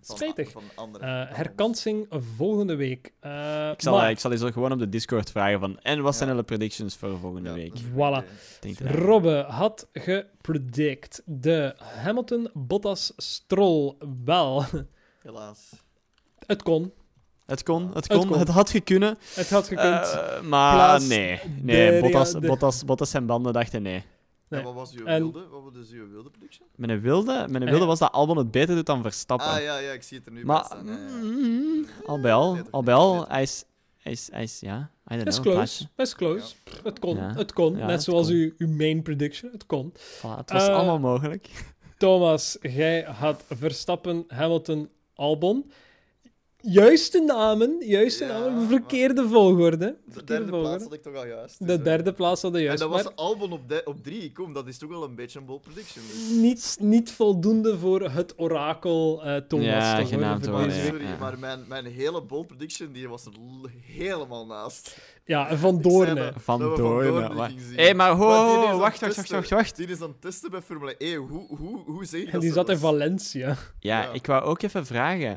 Van- 0.07 0.17
spijtig. 0.17 0.51
Van 0.51 0.63
andere, 0.75 1.05
Eh, 1.07 1.37
herkansing 1.37 2.07
volgende 2.37 2.75
week. 2.75 3.13
Eh, 3.21 3.71
Ik 3.73 3.83
zal, 3.83 3.97
maar, 3.97 4.11
ik 4.11 4.19
zal 4.19 4.33
eens 4.33 4.43
gewoon 4.43 4.73
op 4.73 4.79
de 4.79 4.89
Discord 4.89 5.31
vragen 5.31 5.61
van... 5.61 5.79
En 5.81 6.03
wat 6.03 6.17
zijn 6.17 6.29
Ja. 6.29 6.35
de 6.37 6.43
predictions 6.43 6.97
voor 6.97 7.19
volgende 7.19 7.49
Ja, 7.49 7.55
week? 7.55 7.81
Voilà. 7.81 8.25
Robbe 8.85 9.45
had 9.49 9.89
gepredict 9.93 11.23
de 11.25 11.75
Hamilton-Bottas-Stroll 11.79 13.95
wel. 14.25 14.65
Helaas. 15.23 15.71
het 16.47 16.63
kon. 16.63 16.93
Het 17.47 17.63
kon, 17.63 17.91
het 17.95 17.97
Het 18.09 18.09
kon, 18.27 18.39
het 18.39 18.49
had 18.49 18.71
gekunnen. 18.71 19.17
Het 19.35 19.51
had 19.51 19.69
gekund. 19.69 20.13
Eh, 20.13 20.41
maar 20.41 20.75
Plaats 20.75 21.07
nee, 21.07 21.41
nee 21.61 22.01
Bottas, 22.01 22.33
de- 22.33 22.41
Bottas, 22.41 22.85
Bottas 22.85 23.15
en 23.15 23.27
banden 23.27 23.53
dachten 23.53 23.83
nee. 23.83 24.05
Nee. 24.49 24.61
En 24.61 24.67
wat 24.67 24.75
was 24.75 24.93
uw 24.93 25.07
En- 25.07 25.23
wilde? 25.23 25.47
Wat 25.49 25.63
was 25.63 25.73
dus 25.73 25.91
uw 25.91 26.09
wilde 26.11 26.31
prediction? 26.31 26.67
Met 26.75 26.91
een 26.91 27.01
wilde, 27.01 27.45
met 27.49 27.55
een 27.55 27.63
Eh, 27.63 27.71
wilde 27.71 27.87
was 27.87 27.99
dat 27.99 28.13
Albon 28.13 28.37
het 28.37 28.51
beter 28.51 28.75
doet 28.75 28.87
dan 28.87 29.03
Verstappen. 29.03 29.47
Ah 29.49 29.63
ja, 29.63 29.79
ja, 29.79 29.91
ik 29.93 30.03
zie 30.03 30.17
het 30.19 30.27
er 30.27 30.33
nu 30.33 30.39
bij 30.45 30.47
maar 30.55 30.65
staan. 30.65 30.87
Ja, 30.87 30.93
ja. 30.93 30.99
mm, 31.23 31.87
al 32.07 32.21
bij 32.21 32.33
al, 32.33 32.57
toch 33.19 33.29
hij 33.29 33.43
is, 33.43 33.65
hij 33.99 34.13
is, 34.13 34.29
hij 34.33 34.43
is, 34.43 34.61
ja, 34.61 34.91
I 35.07 35.15
don't 35.15 35.25
Best 35.25 35.41
know, 35.41 35.55
close. 35.55 35.89
Best 35.95 36.15
close. 36.15 36.55
Pff, 36.65 36.83
Het 36.83 36.99
kon. 36.99 37.17
Ja. 37.17 37.35
Het 37.35 37.53
kon. 37.53 37.73
Ja, 37.77 37.81
Net 37.81 37.91
het 37.91 38.03
zoals 38.03 38.27
kon. 38.27 38.37
Uw, 38.37 38.53
uw 38.59 38.69
main 38.69 39.03
prediction. 39.03 39.53
Het 39.53 39.67
kon. 39.67 39.93
Voilà, 39.97 40.37
het 40.37 40.51
was 40.53 40.67
Eh, 40.69 40.75
allemaal 40.75 40.99
mogelijk. 40.99 41.49
Thomas, 41.99 42.57
jij 42.61 43.03
had 43.03 43.45
Verstappen, 43.49 44.25
Hamilton, 44.29 44.89
Albon. 45.15 45.71
Juiste 46.67 47.21
namen. 47.21 47.77
Juiste 47.81 48.25
Ja, 48.25 48.33
namen. 48.39 48.55
maar- 48.59 48.67
Verkeerde 48.69 49.29
volgorde. 49.29 49.97
De 50.15 50.25
derde 50.25 50.51
plaats 50.51 50.83
had 50.83 50.93
ik 50.93 51.03
toch 51.03 51.15
al 51.15 51.27
juist. 51.27 51.59
De 51.59 51.65
dus, 51.65 51.77
eh. 51.77 51.83
derde 51.85 52.13
plaats 52.13 52.43
hadden 52.43 52.61
En 52.61 52.67
juist. 52.67 52.81
dat 52.83 52.91
Maar 52.91 53.03
was 53.03 53.17
Albon 53.17 53.53
op, 53.53 53.69
de, 53.69 53.83
op 53.85 54.03
drie. 54.05 54.33
Kom, 54.33 54.53
dat 54.53 54.67
is 54.67 54.79
toch 54.79 54.89
wel 54.89 55.03
een 55.05 55.15
beetje 55.15 55.39
een 55.39 55.45
bold 55.45 55.61
prediction. 55.63 56.05
dus. 56.09 56.29
niet, 56.41 56.77
niet 56.81 57.13
voldoende 57.13 57.79
voor 57.79 58.11
het 58.11 58.35
orakel 58.37 59.23
eh, 59.25 59.37
Thomas 59.37 59.67
Ja, 59.67 60.05
genaamd 60.05 60.45
ja. 60.45 60.53
week. 60.57 60.71
Sorry, 60.71 61.05
maar 61.21 61.39
mijn, 61.39 61.65
mijn 61.69 61.85
hele 61.87 62.23
bold 62.23 62.47
prediction 62.47 62.93
die 62.93 63.09
was 63.09 63.25
er 63.25 63.33
helemaal 63.81 64.47
naast. 64.47 64.97
Ja, 65.25 65.49
en 65.49 65.59
Van 65.59 65.75
Ik 65.77 65.83
zei 65.83 65.95
Doorne. 66.05 66.15
dat- 66.33 66.43
Van 66.43 66.61
dat 66.61 66.71
we 66.71 66.77
Doorn. 66.77 67.07
Doorn 67.07 67.35
maar- 67.35 67.51
niet 67.51 67.63
zien. 67.63 67.79
Hé, 67.79 67.95
maar 67.95 68.11
ho, 68.11 68.27
Maar 68.27 68.47
die 68.71 68.79
wacht, 68.79 69.01
wacht, 69.01 69.17
wacht, 69.17 69.31
wacht, 69.31 69.51
wacht. 69.51 69.77
Die 69.77 69.87
is 69.89 70.01
aan 70.01 70.09
het 70.09 70.21
testen 70.21 70.51
bij 70.51 70.63
Formule 70.63 70.95
1. 70.99 71.17
Hoe, 71.17 71.47
hoe, 71.57 71.79
hoe 71.87 72.05
zeg 72.05 72.21
je 72.21 72.27
En 72.27 72.33
dat 72.33 72.41
die 72.41 72.51
zo? 72.51 72.57
zat 72.57 72.69
in 72.69 72.73
Dat 72.75 72.83
Valencia. 72.83 73.49
Ja, 73.79 74.03
Ja. 74.03 74.13
ik 74.13 74.27
wou 74.27 74.43
ook 74.43 74.63
even 74.63 74.87
vragen. 74.87 75.37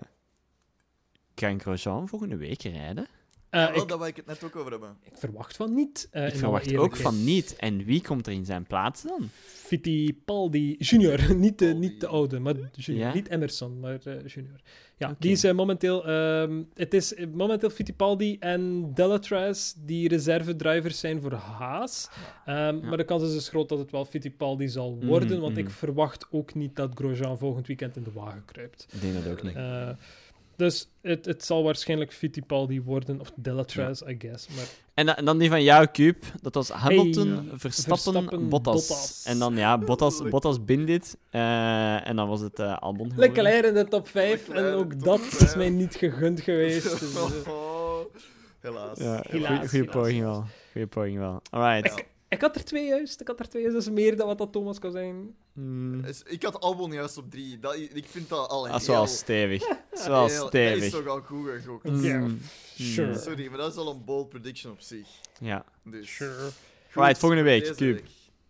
Kan 1.40 1.60
Grosjean 1.62 2.08
volgende 2.08 2.38
week 2.38 2.62
rijden? 2.62 3.08
Eh, 3.50 3.62
Ja, 3.62 3.72
wel, 3.72 3.82
ik, 3.82 3.88
daar 3.90 3.98
wil 3.98 4.08
ik 4.08 4.16
het 4.16 4.26
net 4.26 4.44
ook 4.44 4.56
over 4.56 4.72
hebben. 4.72 4.98
ik 5.04 5.18
verwacht 5.18 5.56
van 5.56 5.74
niet. 5.74 6.08
eh, 6.12 6.28
ik 6.28 6.36
verwacht 6.36 6.76
ook 6.76 6.96
van 6.96 7.24
niet. 7.24 7.56
En 7.56 7.84
wie 7.84 8.02
komt 8.02 8.28
er 8.28 8.34
in 8.34 8.46
zijn 8.46 8.64
plaats 8.64 9.02
dan? 9.04 9.30
Fittipaldi 9.46 10.76
junior. 10.80 11.36
niet, 11.36 11.60
de, 11.60 11.66
niet 11.66 12.00
de 12.00 12.08
oude, 12.08 12.40
maar 12.40 12.56
junior. 12.72 13.06
Ja? 13.08 13.14
Niet 13.14 13.30
Emerson, 13.30 13.80
maar 13.80 14.00
eh, 14.04 14.14
junior. 14.26 14.60
Ja, 14.98 15.16
die 15.20 15.32
is 15.32 15.52
momenteel... 15.54 16.06
ehm, 16.08 16.64
het 16.74 16.94
is 16.94 17.14
momenteel 17.34 17.70
Fittipaldi 17.70 18.38
en 18.40 18.92
Delatraz 18.94 19.74
die 19.78 20.08
reservedrivers 20.08 21.00
zijn 21.00 21.22
voor 21.22 21.34
Haas. 21.34 22.10
Ehm, 22.46 22.56
Ja. 22.58 22.72
Maar 22.72 22.98
de 22.98 23.04
kans 23.04 23.24
is 23.24 23.34
dus 23.34 23.50
groot 23.50 23.70
dat 23.70 23.80
het 23.80 23.92
wel 23.92 24.06
Fittipaldi 24.06 24.68
zal 24.68 24.98
worden, 25.04 25.30
Mhm, 25.32 25.40
want 25.40 25.52
mhm. 25.56 25.62
ik 25.62 25.70
verwacht 25.70 26.28
ook 26.32 26.54
niet 26.54 26.76
dat 26.76 26.92
Grosjean 26.96 27.38
volgend 27.38 27.68
weekend 27.68 27.96
in 27.96 28.04
de 28.04 28.12
wagen 28.12 28.46
kruipt. 28.46 28.88
Ik 28.94 29.02
denk 29.02 29.14
dat 29.14 29.28
ook 29.32 29.44
niet. 29.44 29.56
Dus 30.58 30.90
het, 31.02 31.26
het 31.26 31.46
zal 31.46 31.64
waarschijnlijk 31.64 32.14
Fittipaldi 32.14 32.82
worden, 32.82 33.20
of 33.20 33.32
Delatraz, 33.36 34.02
I 34.02 34.16
guess. 34.20 34.48
Maar 34.56 34.66
En, 34.94 35.06
da- 35.06 35.18
en 35.18 35.26
dan 35.26 35.38
die 35.38 35.50
van 35.50 35.64
jou, 35.64 35.88
Cube. 35.92 36.18
Dat 36.42 36.54
was 36.54 36.70
Hamilton, 36.70 37.28
Hey, 37.28 37.44
Verstappen, 37.58 37.98
Verstappen, 38.14 38.50
Bottas. 38.50 38.88
Bottas. 38.88 39.24
En 39.28 39.40
dan 39.40 39.56
ja, 39.58 39.78
Bottas, 39.78 40.22
Bottas 40.30 40.66
Bindit. 40.66 41.18
Eh, 41.30 42.08
en 42.08 42.16
dan 42.16 42.28
was 42.28 42.42
het 42.42 42.60
eh 42.60 42.78
Albon 42.78 43.10
geworden. 43.10 43.34
Leclerc 43.44 43.66
in 43.66 43.74
de 43.74 43.86
top 43.88 44.08
5, 44.08 44.50
en 44.50 44.56
Leclerc 44.56 44.76
ook 44.76 45.04
dat 45.04 45.20
is 45.40 45.56
mij 45.56 45.70
niet 45.70 45.96
gegund 45.96 46.42
geweest. 46.42 47.00
Dus, 47.00 47.16
eh, 47.16 47.22
helaas. 48.62 48.98
Ja, 49.00 49.24
Helaas, 49.30 49.48
goeie, 49.58 49.68
goeie 49.70 49.82
helaas, 49.84 49.96
poging 49.96 50.22
wel. 50.24 50.44
Goeie 50.72 50.88
poging 50.88 51.18
wel. 51.18 51.42
Alright. 51.50 51.96
Ja. 51.98 52.04
Ik 52.30 52.42
had 52.42 52.56
er 52.56 52.64
twee 52.64 52.88
juist. 52.88 53.22
Ik 53.22 53.28
had 53.28 53.40
er 53.40 53.50
twee 53.50 53.62
juist. 53.62 53.78
Dat 53.78 53.88
is 53.88 53.94
meer 53.94 54.18
dan 54.18 54.28
wat 54.28 54.38
dat 54.38 54.52
Thomas 54.52 54.80
kan 54.80 54.92
zijn. 54.92 55.36
Hmm, 55.54 56.02
Dus 56.02 56.22
Ik 56.26 56.44
had 56.44 56.60
Albon 56.60 56.92
juist 56.92 57.18
op 57.18 57.32
drie. 57.32 57.60
Dat, 57.60 57.76
ik 57.94 58.06
vind 58.08 58.30
dat 58.30 58.50
al 58.50 58.68
dat 58.68 58.82
is 58.82 58.88
heel... 58.88 58.96
wel 58.96 59.08
stevig. 59.08 59.68
Dat 59.68 59.78
is 60.00 60.08
wel 60.08 60.26
heel- 60.28 60.44
Dat 60.44 60.54
is 60.54 60.70
stevig. 60.72 60.90
toch 60.92 61.08
al 61.08 61.20
goed 61.22 61.48
gegokt. 61.50 61.84
Hmm, 61.84 62.02
Ja, 62.04 62.20
hmm. 62.20 62.40
sure. 62.76 63.18
Sorry, 63.18 63.48
maar 63.48 63.58
dat 63.58 63.72
is 63.72 63.78
al 63.78 63.92
een 63.92 64.06
bold 64.06 64.30
prediction 64.30 64.72
op 64.72 64.82
zich. 64.82 65.08
Ja. 65.40 65.66
Dus, 65.84 66.16
Sure. 66.16 66.34
goed, 66.92 67.04
Right, 67.04 67.18
volgende 67.18 67.44
week, 67.44 67.62
deze 67.62 67.76
Cube. 67.76 68.02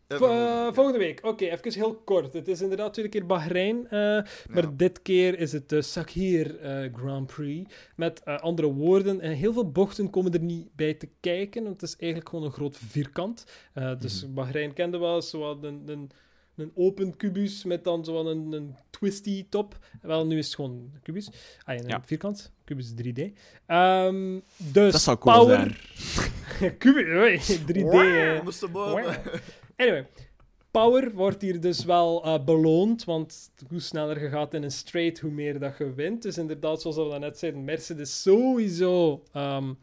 Eh, 0.07 0.73
volgende 0.73 0.99
week. 0.99 1.19
Oké, 1.25 1.45
even 1.45 1.73
heel 1.73 1.95
kort. 1.95 2.34
Het 2.34 2.47
is 2.47 2.61
inderdaad 2.61 2.93
tweede 2.93 3.11
keer 3.11 3.25
Bahrein. 3.25 3.88
eh, 3.89 4.21
maar 4.49 4.75
dit 4.77 5.01
keer 5.01 5.39
is 5.39 5.51
het 5.51 5.69
de 5.69 5.81
Sakhir 5.81 6.59
eh, 6.59 6.93
Grand 6.93 7.25
Prix. 7.27 7.73
Met 7.95 8.23
eh, 8.23 8.38
andere 8.39 8.67
woorden. 8.73 9.21
En 9.21 9.31
heel 9.31 9.53
veel 9.53 9.71
bochten 9.71 10.09
komen 10.09 10.34
er 10.34 10.39
niet 10.41 10.67
bij 10.75 10.93
te 10.93 11.09
kijken. 11.19 11.63
Want 11.63 11.81
het 11.81 11.89
is 11.89 11.95
eigenlijk 11.99 12.29
gewoon 12.29 12.45
een 12.45 12.51
groot 12.51 12.77
vierkant. 12.77 13.45
Eh, 13.73 13.99
dus 13.99 14.23
Mhm. 14.23 14.34
Bahrein 14.34 14.73
kende 14.73 14.97
wel 14.97 15.21
zo 15.21 15.39
wat 15.39 15.63
een, 15.63 15.81
een, 15.85 16.09
een 16.55 16.71
open 16.75 17.15
kubus 17.17 17.63
met 17.63 17.84
dan 17.84 18.05
zo 18.05 18.13
wat 18.13 18.25
een, 18.25 18.51
een 18.51 18.75
twisty 18.89 19.45
top. 19.49 19.77
Wel, 20.01 20.25
nu 20.25 20.38
is 20.38 20.45
het 20.45 20.55
gewoon 20.55 20.71
een 20.71 20.93
kubus. 21.03 21.27
Ah, 21.63 21.75
ja, 21.75 21.81
een 21.84 21.88
Ja. 21.89 22.01
vierkant. 22.05 22.51
Kubus 22.63 22.93
3D. 23.01 23.21
Ehm, 23.65 24.39
dus 24.57 24.91
Dat 24.91 25.01
zou 25.01 25.17
cool 25.17 25.35
power... 25.45 25.79
kubus, 26.79 27.05
oei, 27.07 27.39
3D. 27.67 27.77
eh. 27.93 28.35
Ondersteboven. 28.39 29.15
Anyway, 29.77 30.07
power 30.71 31.11
wordt 31.13 31.41
hier 31.41 31.59
dus 31.61 31.85
wel 31.85 32.23
eh, 32.23 32.43
beloond, 32.43 33.03
want 33.03 33.51
hoe 33.69 33.79
sneller 33.79 34.21
je 34.21 34.29
gaat 34.29 34.53
in 34.53 34.63
een 34.63 34.71
straight, 34.71 35.19
hoe 35.19 35.31
meer 35.31 35.59
dat 35.59 35.77
je 35.77 35.93
wint. 35.93 36.21
Dus 36.21 36.37
inderdaad, 36.37 36.81
zoals 36.81 36.95
we 37.13 37.19
net 37.19 37.39
zeiden, 37.39 37.63
Mercedes 37.63 38.21
sowieso 38.21 39.23
ehm, 39.31 39.73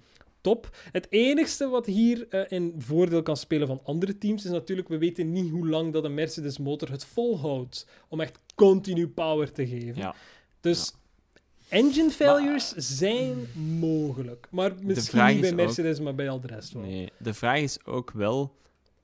top. 0.41 0.77
Het 0.93 1.07
enigste 1.11 1.69
wat 1.69 1.87
hier 1.87 2.27
eh, 2.29 2.59
in 2.59 2.75
voordeel 2.79 3.23
kan 3.23 3.37
spelen 3.37 3.67
van 3.67 3.81
andere 3.85 4.19
teams 4.19 4.45
is 4.45 4.51
natuurlijk, 4.51 4.89
we 4.89 4.99
weten 4.99 5.33
niet 5.33 5.51
hoe 5.51 5.69
lang 5.69 5.93
dat 5.93 6.05
een 6.05 6.15
Mercedes 6.15 6.59
motor 6.59 6.91
het 6.91 7.05
volhoudt 7.05 7.87
om 8.09 8.21
echt 8.21 8.39
continu 8.55 9.09
power 9.09 9.53
te 9.53 9.67
geven. 9.67 9.97
Ja. 9.97 10.15
Dus 10.61 10.93
engine 11.69 12.11
failures 12.11 12.69
zijn 12.77 13.37
mogelijk. 13.79 14.47
Maar 14.51 14.73
misschien 14.83 15.27
niet 15.27 15.41
bij 15.41 15.51
ook- 15.51 15.57
Mercedes, 15.57 16.01
maar 16.01 16.15
bij 16.15 16.29
al 16.29 16.41
de 16.41 16.47
rest 16.47 16.73
wel. 16.73 16.83
Nee, 16.83 17.09
de 17.19 17.35
vraag 17.35 17.61
is 17.61 17.85
ook 17.85 18.11
wel 18.11 18.55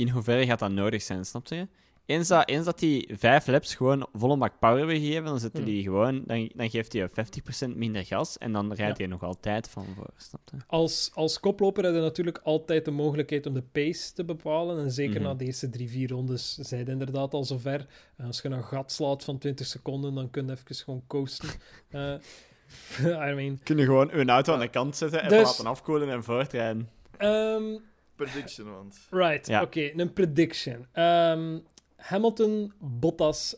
in 0.00 0.08
hoeverre 0.08 0.46
gaat 0.46 0.58
dat 0.58 0.70
nodig 0.70 1.02
zijn, 1.02 1.24
snap 1.24 1.46
je? 1.46 1.68
Eens 2.06 2.28
dat, 2.28 2.48
eens 2.48 2.64
dat 2.64 2.78
die 2.78 3.10
vijf 3.12 3.46
laps 3.46 3.74
gewoon 3.74 4.06
volle 4.12 4.36
bak 4.36 4.52
power 4.58 4.78
hebben 4.78 4.96
gegeven, 4.96 5.24
dan 5.24 5.38
zetten 5.40 5.62
Hmm. 5.62 5.70
die 5.70 5.82
gewoon, 5.82 6.22
dan, 6.26 6.50
dan 6.54 6.70
geeft 6.70 6.92
hij 6.92 7.08
50% 7.08 7.76
minder 7.76 8.04
gas 8.04 8.38
en 8.38 8.52
dan 8.52 8.72
rijdt 8.72 8.98
Ja. 8.98 9.04
hij 9.04 9.06
nog 9.12 9.22
altijd 9.22 9.68
van 9.68 9.86
voor, 9.96 10.10
snap 10.16 10.40
je? 10.50 10.56
Als, 10.66 11.10
als 11.14 11.40
koploper 11.40 11.84
heb 11.84 11.94
je 11.94 12.00
natuurlijk 12.00 12.40
altijd 12.42 12.84
de 12.84 12.90
mogelijkheid 12.90 13.46
om 13.46 13.54
de 13.54 13.62
pace 13.72 14.12
te 14.12 14.24
bepalen. 14.24 14.78
En 14.78 14.90
zeker 14.90 15.14
Mhm. 15.20 15.22
na 15.22 15.34
de 15.34 15.44
eerste 15.44 15.68
drie, 15.70 15.88
vier 15.90 16.08
rondes 16.08 16.54
zijn 16.54 16.80
het 16.80 16.88
inderdaad 16.88 17.34
al 17.34 17.44
zover. 17.44 17.86
En 18.16 18.26
als 18.26 18.40
je 18.42 18.48
een 18.48 18.64
gat 18.64 18.92
slaat 18.92 19.24
van 19.24 19.38
20 19.38 19.66
seconden, 19.66 20.14
dan 20.14 20.30
kun 20.30 20.46
je 20.46 20.52
even 20.52 20.74
gewoon 20.84 21.02
coasten. 21.06 21.48
Eh, 21.90 22.14
I 23.30 23.34
mean... 23.34 23.58
Kun 23.62 23.76
je 23.76 23.84
gewoon 23.84 24.12
een 24.12 24.30
auto 24.30 24.52
aan 24.52 24.58
de 24.58 24.64
de 24.64 24.70
kant 24.70 24.96
zetten 24.96 25.22
en 25.22 25.28
Dus- 25.28 25.42
laten 25.42 25.66
afkoelen 25.66 26.10
en 26.10 26.24
voortrijden. 26.24 26.88
ehm, 27.16 27.62
Prediction, 28.24 28.72
want. 28.74 28.98
right, 29.10 29.46
Ja. 29.46 29.62
oké. 29.62 29.90
een 29.96 30.12
prediction. 30.12 30.86
Ehm, 30.92 31.58
Hamilton, 31.96 32.72
Bottas, 32.78 33.56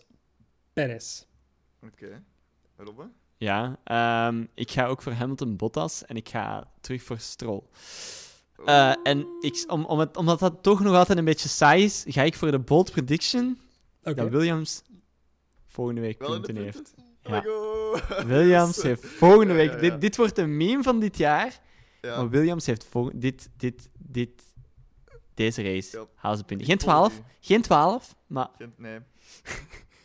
Perez. 0.72 1.24
Oké. 1.82 2.22
Robbe? 2.76 3.08
Ja, 3.36 3.78
ehm, 3.84 4.44
ik 4.54 4.70
ga 4.70 4.86
ook 4.86 5.02
voor 5.02 5.12
Hamilton 5.12 5.56
Bottas 5.56 6.04
en 6.04 6.16
ik 6.16 6.28
ga 6.28 6.70
terug 6.80 7.02
voor 7.02 7.18
Stroll. 7.18 7.62
Eh, 8.64 8.94
en 9.02 9.26
ik, 9.40 9.64
om, 9.66 9.84
om 9.84 9.98
het, 9.98 10.16
omdat 10.16 10.38
dat 10.38 10.62
toch 10.62 10.80
nog 10.80 10.94
altijd 10.94 11.18
een 11.18 11.24
beetje 11.24 11.48
saai 11.48 11.84
is, 11.84 12.04
ga 12.08 12.22
ik 12.22 12.34
voor 12.34 12.50
de 12.50 12.58
bold 12.58 12.90
prediction 12.92 13.58
Oké. 14.02 14.14
dat 14.14 14.28
Williams 14.28 14.82
volgende 15.66 16.00
week 16.00 16.18
punten 16.18 16.56
heeft. 16.56 16.94
Williams 18.26 18.82
heeft 18.82 19.06
volgende 19.06 19.52
week... 19.54 19.68
ja, 19.70 19.74
ja. 19.74 19.80
Dit, 19.80 20.00
dit 20.00 20.16
wordt 20.16 20.38
een 20.38 20.56
meme 20.56 20.82
van 20.82 21.00
dit 21.00 21.16
jaar, 21.16 21.60
Ja. 22.00 22.16
maar 22.16 22.28
Williams 22.30 22.66
heeft 22.66 22.84
vol, 22.84 23.10
dit, 23.14 23.48
dit, 23.56 23.88
dit, 23.98 24.42
deze 25.34 25.62
race. 25.62 25.96
Ja. 25.98 26.04
Haal 26.14 26.36
ze 26.36 26.44
punten. 26.44 26.66
Geen 26.66 26.80
volg 26.80 26.92
12, 26.92 27.18
u. 27.18 27.22
geen 27.40 27.62
12, 27.62 28.14
maar 28.26 28.48
Geen- 28.58 28.74
Nee. 28.76 28.98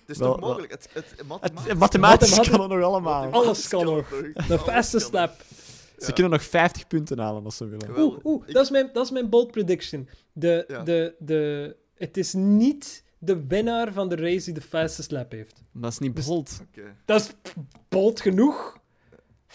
Het 0.08 0.16
is 0.16 0.18
Wel- 0.18 0.32
toch 0.32 0.40
mogelijk? 0.42 0.72
Het, 0.72 0.90
het, 0.94 1.06
het, 1.18 1.28
mathematisch, 1.28 1.74
mathematisch 1.74 2.30
Mathematisch- 2.30 2.50
kan 2.50 2.62
het 2.62 2.70
nog 2.70 2.84
allemaal. 2.84 3.32
Alles 3.32 3.68
kan 3.68 3.86
nog. 3.86 4.10
De 4.48 4.60
fastest 4.60 5.12
lap. 5.14 5.44
Ze 5.98 6.14
kunnen 6.14 6.32
nog 6.32 6.44
50 6.44 6.88
punten 6.88 7.20
halen 7.20 7.44
als 7.46 7.58
ze 7.58 7.66
willen. 7.68 8.00
Oeh, 8.00 8.18
oeh 8.24 8.48
ik- 8.48 8.54
dat, 8.54 8.64
is 8.64 8.70
mijn, 8.70 8.90
dat 8.94 9.06
is 9.06 9.12
mijn 9.12 9.30
bold 9.30 9.52
prediction. 9.52 10.10
De, 10.34 10.64
Ja. 10.68 10.84
de, 10.84 11.16
de, 11.20 11.76
het 11.96 12.18
is 12.18 12.34
niet 12.34 13.04
de 13.18 13.46
winnaar 13.48 13.94
van 13.94 14.10
de 14.10 14.16
race 14.16 14.46
die 14.46 14.54
de 14.54 14.62
fastest 14.62 15.12
lap 15.12 15.32
heeft. 15.32 15.64
Dat 15.72 15.92
is 15.92 15.98
niet 16.00 16.16
Dus- 16.16 16.26
bold. 16.26 16.60
Dat 17.06 17.22
is 17.22 17.32
bold 17.90 18.22
genoeg. 18.22 18.77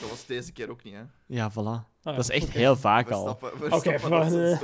Dat 0.03 0.11
was 0.11 0.27
deze 0.27 0.53
keer 0.53 0.71
ook 0.71 0.83
niet, 0.83 0.95
hè? 0.95 1.03
Ja, 1.27 1.51
voilà. 1.53 1.55
Ah, 2.03 2.17
Dat 2.17 2.19
is 2.19 2.29
echt 2.31 2.49
heel 2.49 2.77
vaak 2.77 3.09
We 3.09 3.15
al. 3.15 3.39
we 3.41 3.47
Oké, 3.71 3.91
het 3.91 4.33
eh. 4.33 4.61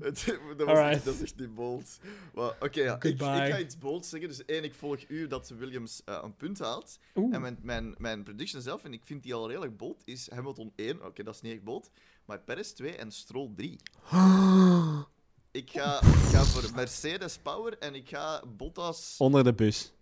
Het- 0.00 0.24
Dat 0.56 0.66
was 0.66 0.66
Alright. 0.66 0.94
echt, 0.94 1.04
dat 1.04 1.14
is 1.14 1.20
echt 1.22 1.38
niet 1.38 1.54
bold. 1.54 1.98
Maar, 2.34 2.56
Oké, 2.60 2.80
ja. 2.82 2.94
ik, 2.94 3.04
ik 3.04 3.18
ga 3.20 3.58
iets 3.58 3.78
bold 3.78 4.06
zeggen. 4.06 4.28
Dus 4.28 4.44
één, 4.44 4.64
ik 4.64 4.74
volg 4.74 4.98
u 5.08 5.26
dat 5.26 5.48
Williams 5.48 6.02
eh, 6.04 6.18
een 6.22 6.36
punt 6.36 6.58
haalt. 6.58 6.98
Oeh. 7.14 7.34
En 7.34 7.40
mijn, 7.40 7.58
mijn, 7.62 7.94
mijn 7.98 8.22
prediction 8.22 8.62
zelf, 8.62 8.84
en 8.84 8.92
ik 8.92 9.04
vind 9.04 9.22
die 9.22 9.34
al 9.34 9.48
redelijk 9.48 9.76
bold, 9.76 10.02
is 10.04 10.30
Hamilton 10.30 10.72
1. 10.76 11.04
Oké, 11.04 11.22
dat 11.22 11.34
is 11.34 11.40
niet 11.40 11.52
echt 11.52 11.64
bold. 11.64 11.90
Maar 12.24 12.38
Perez 12.40 12.70
2 12.70 12.96
en 12.96 13.10
Stroll 13.12 13.50
3. 13.56 13.78
Ik 15.50 15.70
ga, 15.70 16.00
ik 16.02 16.14
ga 16.14 16.44
voor 16.44 16.70
Mercedes 16.74 17.38
Power 17.38 17.78
en 17.78 17.94
ik 17.94 18.08
ga 18.08 18.42
Bottas... 18.56 19.14
Onder 19.18 19.44
de 19.44 19.52
bus. 19.52 19.92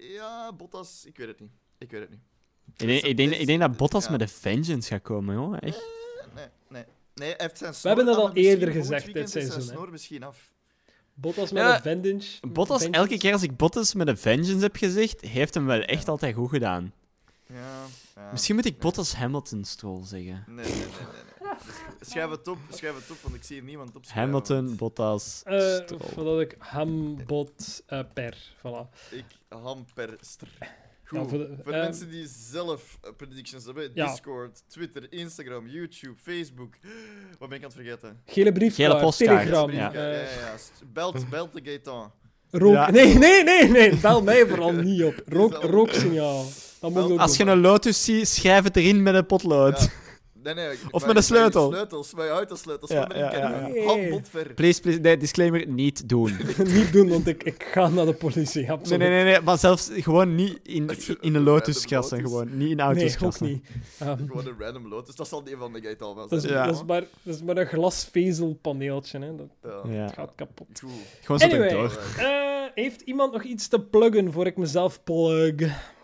Ja, 0.00 0.52
Bottas... 0.52 1.04
Ik 1.04 1.16
weet 1.16 1.26
het 1.28 1.40
niet. 1.40 1.50
Ik 1.78 1.90
weet 1.90 2.00
het 2.00 2.10
niet. 2.10 2.20
Ik 2.76 2.86
denk, 2.86 3.02
ik 3.04 3.16
denk, 3.16 3.32
ik 3.32 3.46
denk 3.46 3.60
dat 3.60 3.76
Bottas 3.76 4.04
Ja. 4.04 4.10
met 4.10 4.20
een 4.20 4.28
vengeance 4.28 4.88
gaat 4.88 5.02
komen, 5.02 5.34
joh. 5.34 5.56
Echt. 5.60 5.82
Nee, 6.34 6.46
nee. 6.68 6.84
Nee, 7.14 7.28
hij 7.28 7.36
heeft 7.38 7.58
zijn 7.58 7.72
We 7.72 7.88
hebben 7.88 8.04
snor 8.04 8.16
dat 8.16 8.24
al 8.24 8.34
eerder 8.36 8.70
gezegd 8.72 9.12
dit 9.12 9.30
seizoen, 9.30 9.52
zijn 9.52 9.64
hè. 9.66 9.72
snor 9.74 9.90
misschien 9.90 10.22
af. 10.22 10.50
Bottas 11.14 11.52
met 11.52 11.62
Ja, 11.62 11.74
een 11.74 11.82
vengeance. 12.02 12.46
Bottas, 12.46 12.82
vengeance. 12.82 13.00
elke 13.10 13.18
keer 13.18 13.32
als 13.32 13.42
ik 13.42 13.56
Bottas 13.56 13.94
met 13.94 14.08
een 14.08 14.18
vengeance 14.18 14.58
heb 14.62 14.76
gezegd, 14.76 15.20
heeft 15.20 15.54
hem 15.54 15.66
wel 15.66 15.80
echt 15.80 16.04
Ja. 16.04 16.10
altijd 16.10 16.34
goed 16.34 16.48
gedaan. 16.50 16.92
Ja, 17.46 17.84
ja. 18.16 18.28
Misschien 18.32 18.54
moet 18.54 18.64
ik. 18.64 18.78
Bottas 18.78 19.14
Hamilton 19.14 19.64
Stroll 19.64 20.04
zeggen. 20.04 20.44
Nee, 20.46 20.64
nee, 20.64 20.74
nee, 20.74 20.78
nee. 21.42 21.52
Dus 21.98 22.10
schrijf 22.10 22.30
het 22.30 22.48
op, 22.48 22.58
schrijf 22.70 22.94
het 22.94 23.10
op, 23.10 23.16
want 23.22 23.34
ik 23.34 23.42
zie 23.44 23.56
hier 23.56 23.64
niemand 23.64 23.96
op. 23.96 24.06
Hamilton, 24.08 24.76
Bottas, 24.76 25.40
Eh, 25.44 25.74
Stroll. 25.74 26.00
voordat 26.00 26.40
ik 26.40 26.54
hambot 26.58 27.82
eh, 27.86 28.00
per. 28.14 28.36
Voilà. 28.58 29.10
Ik 29.10 29.24
hamperster. 29.48 30.48
Goed. 31.06 31.18
Ja, 31.18 31.24
voor 31.26 31.28
voor 31.28 31.38
de- 31.38 31.56
de, 31.64 31.72
eh, 31.72 31.80
mensen 31.82 32.10
die 32.10 32.26
zelf 32.52 32.98
eh, 33.02 33.10
predictions 33.16 33.64
hebben, 33.64 33.90
Ja. 33.94 34.06
Discord, 34.10 34.62
Twitter, 34.68 35.06
Instagram, 35.12 35.68
YouTube, 35.68 36.14
Facebook. 36.22 36.74
Wat 37.38 37.48
ben 37.48 37.58
ik 37.58 37.64
aan 37.64 37.70
het 37.70 37.78
vergeten? 37.80 38.20
Gele 38.26 38.52
postkaart, 39.00 39.42
Telegram. 39.46 39.70
ja. 39.70 39.92
Ja, 39.92 39.92
ja, 39.92 40.10
eh, 40.12 40.36
ja. 40.36 40.46
ja. 40.52 40.56
Belt, 40.92 41.28
belt 41.28 41.52
de 41.52 41.60
Gaetan. 41.64 42.12
rook... 42.50 42.72
Ja. 42.72 42.90
Nee, 42.90 43.14
nee, 43.18 43.42
nee, 43.44 43.68
nee. 43.68 43.96
Bel 43.96 44.22
mij 44.22 44.46
vooral 44.46 44.72
niet 44.88 45.02
op. 45.04 45.22
Rook, 45.26 45.54
rooksignaal. 45.62 46.44
Dat 46.80 46.90
moet 46.90 47.02
Wel, 47.02 47.10
ook 47.12 47.18
Als 47.18 47.36
je 47.36 47.44
doen. 47.44 47.52
een 47.52 47.60
Lotus 47.60 48.04
ziet, 48.04 48.28
schrijf 48.28 48.64
het 48.64 48.76
erin 48.76 49.02
met 49.02 49.14
een 49.14 49.26
potlood. 49.26 49.88
Nee, 50.54 50.54
nee. 50.66 50.76
Of 50.90 51.06
met 51.06 51.16
een 51.16 51.22
sleutel. 51.22 51.68
Sleutels, 51.70 52.14
met 52.14 52.24
je 52.24 52.30
autosleutels. 52.30 52.90
Ja, 52.90 53.00
met 53.00 53.12
een 53.12 53.18
ja, 53.18 53.28
kennen. 53.28 53.74
ja. 53.74 53.84
Handbot 53.84 54.28
ver. 54.28 54.54
Please, 54.54 54.80
please, 54.80 54.98
nee, 54.98 55.16
disclaimer, 55.16 55.66
niet 55.68 56.08
doen. 56.08 56.36
niet 56.76 56.92
doen, 56.92 57.08
want 57.08 57.26
ik, 57.26 57.42
ik 57.42 57.62
ga 57.72 57.88
naar 57.88 58.06
de 58.06 58.14
politie. 58.14 58.60
Nee, 58.62 58.70
Absoluut. 58.72 58.98
nee, 58.98 59.08
nee, 59.08 59.24
nee, 59.24 59.40
maar 59.40 59.58
zelfs 59.58 59.90
gewoon 59.94 60.34
niet 60.34 60.58
in, 60.62 60.90
in 61.20 61.34
een 61.34 61.42
Lotus 61.42 61.84
krassen, 61.86 62.16
Lotus. 62.16 62.32
gewoon. 62.32 62.56
Niet 62.58 62.70
in 62.70 62.76
Nee, 62.76 62.86
auto's 62.86 63.12
ook 63.12 63.18
krassen. 63.18 63.46
niet. 63.46 63.66
Ehm, 63.98 64.26
Gewoon 64.26 64.46
een 64.46 64.54
random 64.58 64.88
lotus. 64.88 65.14
Dat 65.14 65.28
zal 65.28 65.42
die 65.44 65.56
van 65.56 65.72
de 65.72 65.80
Gaetan 65.82 66.14
wel 66.14 66.28
dat, 66.28 66.38
is, 66.42 66.48
zijn. 66.48 66.54
Ja. 66.58 66.66
dat, 66.66 66.74
is 66.74 66.82
maar, 66.86 67.04
dat 67.22 67.34
is 67.34 67.42
maar 67.42 67.56
een 67.56 67.66
glasvezelpaneeltje. 67.66 69.18
Hè. 69.18 69.36
Dat 69.36 69.46
Ja. 69.62 69.92
Ja. 69.92 70.08
gaat 70.08 70.32
kapot. 70.34 70.66
Goed. 70.80 70.90
Gewoon 71.22 71.38
zo 71.40 71.46
Anyway. 71.46 71.68
door. 71.68 71.98
Eh, 72.18 72.24
heeft 72.74 73.00
iemand 73.00 73.32
nog 73.32 73.42
iets 73.42 73.68
te 73.68 73.80
pluggen 73.80 74.32
voor 74.32 74.46
ik 74.46 74.56
mezelf 74.56 75.02
plug? 75.04 75.94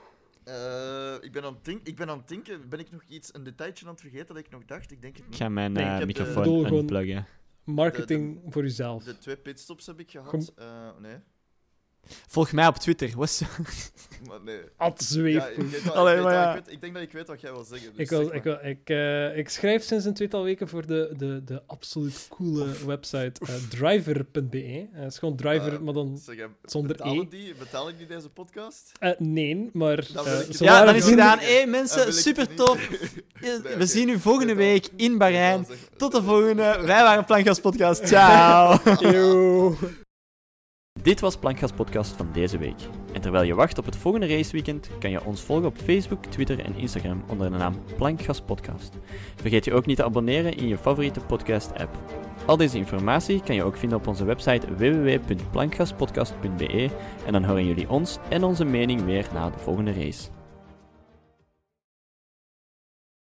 Eh, 0.45 1.15
ik, 1.21 1.33
ben 1.33 1.45
aan 1.45 1.55
het 1.55 1.65
denk- 1.65 1.87
ik 1.87 1.97
ben 1.97 2.09
aan 2.11 2.19
het 2.19 2.29
denken, 2.29 2.69
ben 2.69 2.79
ik 2.79 2.91
nog 2.91 3.03
iets, 3.09 3.35
een 3.35 3.43
detailtje 3.43 3.85
aan 3.87 3.91
het 3.93 4.01
vergeten 4.01 4.27
dat 4.27 4.37
ik 4.37 4.51
nog 4.51 4.65
dacht? 4.65 4.91
Ik 4.91 5.03
denk 5.03 5.15
het 5.17 5.25
Ik 5.25 5.31
niet. 5.31 5.39
ga 5.41 5.49
mijn 5.49 5.73
Nee, 5.73 5.85
ik 5.85 5.91
eh, 5.91 5.99
de- 5.99 6.07
microfoon 6.07 6.73
unpluggen. 6.73 7.27
Marketing 7.65 8.41
voor 8.49 8.63
uzelf. 8.63 9.05
De 9.05 9.19
twee 9.19 9.37
pitstops 9.37 9.87
heb 9.87 10.01
ik 10.01 10.11
gehad. 10.11 10.53
Eh, 10.57 10.89
nee, 10.99 11.17
Volg 12.27 12.53
mij 12.53 12.67
op 12.67 12.77
Twitter. 12.77 13.11
Was... 13.17 13.41
maar 14.29 14.39
nee. 14.45 14.61
Ad 14.77 14.97
Ja, 15.01 15.05
zweef. 15.07 15.49
ik, 15.49 15.57
weet 15.57 15.83
wel- 15.83 15.95
Allee, 15.95 16.17
ik, 16.17 16.23
weet 16.23 16.25
maar 16.31 16.33
wel- 16.35 16.43
ja. 16.43 16.55
ik, 16.57 16.65
weet- 16.65 16.75
ik 16.75 16.81
denk 16.81 16.95
dat 16.95 17.03
ik 17.03 17.13
weet 17.13 17.27
wat 17.27 17.41
jij 17.41 17.53
wil 17.53 17.65
zeggen. 17.65 17.91
Dus 17.91 17.99
Ik, 18.01 18.11
wil, 18.11 18.25
zeg 18.25 18.33
ik, 18.35 18.43
wil, 18.43 18.59
ik, 18.63 18.81
eh, 18.91 19.37
ik 19.39 19.49
schrijf 19.49 19.83
sinds 19.85 20.05
een 20.05 20.15
tweetal 20.15 20.43
weken 20.45 20.69
voor 20.69 20.87
de, 20.87 21.15
de, 21.17 21.45
de 21.45 21.63
absoluut 21.67 22.27
coole 22.29 22.67
website 22.87 23.33
eh, 23.47 23.55
driver.be. 23.69 24.59
Eh, 24.93 25.01
Het 25.03 25.13
is 25.13 25.19
gewoon 25.19 25.37
driver, 25.37 25.83
maar 25.83 25.95
dan... 25.95 26.19
Zeg, 26.25 26.49
zonder 26.65 27.07
E. 27.07 27.27
Die, 27.29 27.55
betalen 27.55 27.97
die 27.97 28.07
deze 28.07 28.29
podcast? 28.29 28.93
eh, 28.99 29.11
nee, 29.19 29.71
maar... 29.73 30.07
Dan 30.13 30.27
eh, 30.27 30.41
ik- 30.41 30.53
Ja, 30.59 30.85
dan 30.85 30.95
is 30.95 31.01
het 31.03 31.11
gedaan. 31.11 31.39
Hé, 31.39 31.61
Dan 31.61 31.71
mensen, 31.71 32.07
ik 32.07 32.13
super 32.13 32.55
tof. 32.55 32.89
Nee, 33.41 33.77
We 33.77 33.87
zien 33.87 34.09
u 34.09 34.19
volgende 34.19 34.55
Betaal. 34.55 34.71
week 34.71 34.89
in 34.97 35.19
Bahrein. 35.19 35.61
Betaal. 35.61 35.77
Tot 35.97 36.13
de 36.13 36.23
volgende. 36.23 36.63
Wij 36.87 37.03
waren 37.03 37.25
Plankgas 37.25 37.61
Podcast. 37.61 38.07
Ciao. 38.07 38.79
Dit 41.03 41.21
was 41.21 41.37
Plankgas 41.37 41.73
Podcast 41.73 42.17
van 42.17 42.29
deze 42.33 42.59
week. 42.59 42.81
En 43.13 43.21
terwijl 43.21 43.45
je 43.45 43.55
wacht 43.55 43.79
op 43.79 43.85
het 43.85 43.97
volgende 43.97 44.27
raceweekend, 44.27 44.91
kan 44.99 45.11
je 45.11 45.25
ons 45.25 45.41
volgen 45.41 45.67
op 45.67 45.77
Facebook, 45.77 46.27
Twitter 46.27 46.65
en 46.65 46.75
Instagram 46.75 47.25
onder 47.29 47.51
de 47.51 47.57
naam 47.57 47.75
Plankgas 47.97 48.41
Podcast. 48.41 48.99
Vergeet 49.37 49.65
je 49.65 49.73
ook 49.73 49.87
niet 49.87 49.97
te 49.97 50.05
abonneren 50.05 50.57
in 50.57 50.69
je 50.69 50.79
favoriete 50.79 51.21
podcast-app. 51.21 51.99
Al 52.47 52.57
deze 52.57 52.77
informatie 52.77 53.43
kan 53.43 53.55
je 53.55 53.65
ook 53.65 53.77
vinden 53.77 53.99
op 53.99 54.07
onze 54.07 54.25
website 54.25 54.75
www.plankgaspodcast.be 54.77 56.91
en 57.27 57.33
dan 57.33 57.45
horen 57.45 57.67
jullie 57.67 57.91
ons 57.91 58.19
en 58.29 58.45
onze 58.45 58.65
mening 58.65 59.05
weer 59.05 59.29
na 59.33 59.51
de 59.51 59.59
volgende 59.59 59.93
race. 59.93 60.29